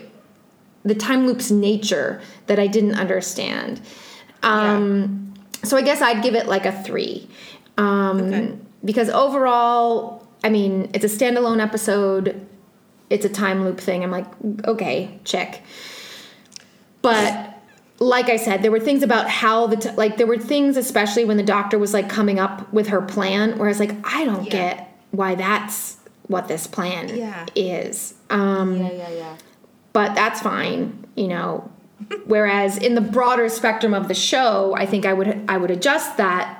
the 0.84 0.94
time 0.94 1.26
loop's 1.26 1.50
nature 1.50 2.20
that 2.46 2.58
I 2.58 2.66
didn't 2.66 2.94
understand. 2.96 3.80
Um, 4.42 5.18
So 5.64 5.76
I 5.76 5.82
guess 5.82 6.02
I'd 6.02 6.24
give 6.24 6.34
it 6.34 6.48
like 6.48 6.66
a 6.66 6.72
three, 6.72 7.28
um, 7.78 8.20
Okay. 8.20 8.52
because 8.84 9.08
overall, 9.10 10.26
I 10.42 10.48
mean, 10.48 10.90
it's 10.92 11.04
a 11.04 11.08
standalone 11.08 11.60
episode. 11.62 12.44
It's 13.10 13.24
a 13.24 13.28
time 13.28 13.62
loop 13.64 13.78
thing. 13.78 14.02
I'm 14.02 14.10
like, 14.10 14.26
okay, 14.66 15.20
check. 15.22 15.62
But 17.00 17.51
like 17.98 18.28
I 18.28 18.36
said, 18.36 18.62
there 18.62 18.70
were 18.72 18.80
things 18.80 19.02
about 19.02 19.28
how 19.28 19.66
the 19.66 19.76
t- 19.76 19.90
like 19.92 20.16
there 20.16 20.26
were 20.26 20.38
things, 20.38 20.76
especially 20.76 21.24
when 21.24 21.36
the 21.36 21.42
doctor 21.42 21.78
was 21.78 21.92
like 21.94 22.08
coming 22.08 22.38
up 22.38 22.72
with 22.72 22.88
her 22.88 23.00
plan, 23.02 23.58
where 23.58 23.68
I 23.68 23.70
was 23.70 23.78
like, 23.80 23.94
I 24.04 24.24
don't 24.24 24.44
Yeah. 24.44 24.50
get 24.50 24.96
why 25.12 25.34
that's 25.34 25.98
what 26.26 26.48
this 26.48 26.66
plan 26.66 27.14
Yeah. 27.16 27.46
is. 27.54 28.14
Um, 28.30 28.76
Yeah, 28.76 28.90
yeah, 28.92 29.08
yeah. 29.10 29.34
but 29.92 30.14
that's 30.14 30.40
fine, 30.40 31.04
you 31.14 31.28
know. 31.28 31.68
Whereas 32.24 32.76
in 32.78 32.94
the 32.96 33.00
broader 33.00 33.48
spectrum 33.48 33.94
of 33.94 34.08
the 34.08 34.14
show, 34.14 34.74
I 34.76 34.86
think 34.86 35.06
I 35.06 35.12
would 35.12 35.44
I 35.48 35.56
would 35.56 35.70
adjust 35.70 36.16
that 36.16 36.58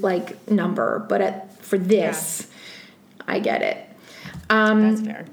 like 0.00 0.48
number, 0.50 1.04
but 1.08 1.20
at, 1.20 1.62
for 1.64 1.78
this, 1.78 2.46
I 3.26 3.38
get 3.40 3.62
it. 3.62 3.78
That's 4.48 5.00
fair. 5.00 5.24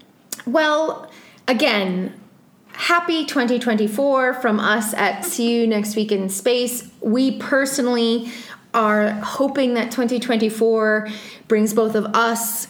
Well, 0.47 1.11
again, 1.47 2.13
happy 2.81 3.23
2024 3.27 4.33
from 4.33 4.59
us 4.59 4.91
at 4.95 5.23
See 5.23 5.53
You 5.53 5.67
Next 5.67 5.95
Week 5.95 6.11
in 6.11 6.29
Space. 6.29 6.89
We 6.99 7.37
personally 7.37 8.31
are 8.73 9.11
hoping 9.11 9.75
that 9.75 9.91
2024 9.91 11.07
brings 11.47 11.75
both 11.75 11.93
of 11.93 12.05
us 12.15 12.67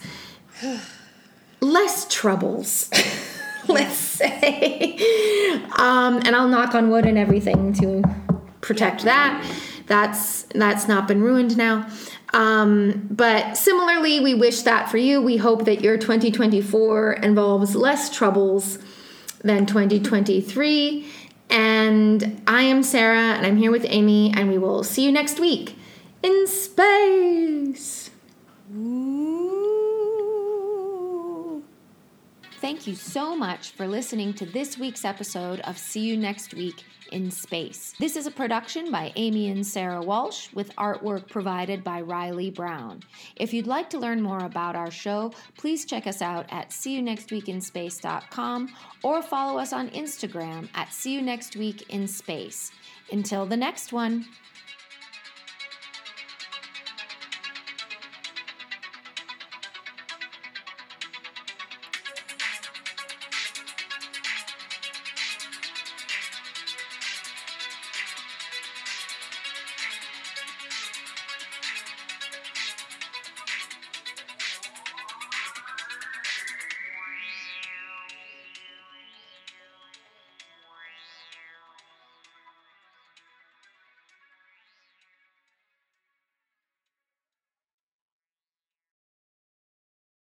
less 1.62 2.06
troubles. 2.12 2.90
Let's 3.68 3.94
say. 3.94 4.98
Um, 5.78 6.18
and 6.18 6.36
I'll 6.36 6.48
knock 6.48 6.74
on 6.74 6.90
wood 6.90 7.06
and 7.06 7.16
everything 7.16 7.72
to 7.74 8.02
protect 8.60 9.04
that. 9.04 9.50
That's 9.86 10.42
that's 10.54 10.88
not 10.88 11.08
been 11.08 11.22
ruined 11.22 11.56
now. 11.56 11.88
Um, 12.34 13.08
but 13.10 13.56
similarly, 13.56 14.20
we 14.20 14.34
wish 14.34 14.60
that 14.62 14.90
for 14.90 14.98
you. 14.98 15.22
We 15.22 15.38
hope 15.38 15.64
that 15.64 15.80
your 15.80 15.96
2024 15.96 17.14
involves 17.14 17.74
less 17.74 18.14
troubles 18.14 18.78
than 19.42 19.66
2023. 19.66 21.06
And 21.50 22.42
I 22.46 22.62
am 22.62 22.82
Sarah, 22.82 23.34
and 23.34 23.46
I'm 23.46 23.56
here 23.58 23.70
with 23.70 23.84
Amy, 23.86 24.32
and 24.34 24.48
we 24.48 24.56
will 24.58 24.82
see 24.82 25.04
you 25.04 25.12
next 25.12 25.38
week 25.38 25.76
in 26.22 26.46
space. 26.46 28.10
Ooh. 28.74 29.62
Thank 32.60 32.86
you 32.86 32.94
so 32.94 33.36
much 33.36 33.72
for 33.72 33.86
listening 33.88 34.32
to 34.34 34.46
this 34.46 34.78
week's 34.78 35.04
episode 35.04 35.60
of 35.60 35.76
See 35.76 36.00
You 36.06 36.16
Next 36.16 36.54
Week 36.54 36.84
in 37.12 37.30
Space. 37.30 37.94
This 37.98 38.16
is 38.16 38.26
a 38.26 38.30
production 38.30 38.90
by 38.90 39.12
Amy 39.16 39.50
and 39.50 39.66
Sarah 39.66 40.02
Walsh 40.02 40.48
with 40.52 40.74
artwork 40.76 41.28
provided 41.28 41.84
by 41.84 42.00
Riley 42.00 42.50
Brown. 42.50 43.02
If 43.36 43.54
you'd 43.54 43.66
like 43.66 43.90
to 43.90 43.98
learn 43.98 44.20
more 44.20 44.44
about 44.44 44.74
our 44.74 44.90
show, 44.90 45.32
please 45.56 45.84
check 45.84 46.06
us 46.06 46.22
out 46.22 46.46
at 46.50 46.70
seeyounextweekinspace.com 46.70 48.74
or 49.02 49.22
follow 49.22 49.58
us 49.58 49.72
on 49.72 49.90
Instagram 49.90 50.68
at 50.74 50.92
See 50.92 51.14
You 51.14 51.22
Next 51.22 51.56
Week 51.56 51.88
in 51.90 52.08
Space. 52.08 52.72
Until 53.12 53.46
the 53.46 53.56
next 53.56 53.92
one. 53.92 54.26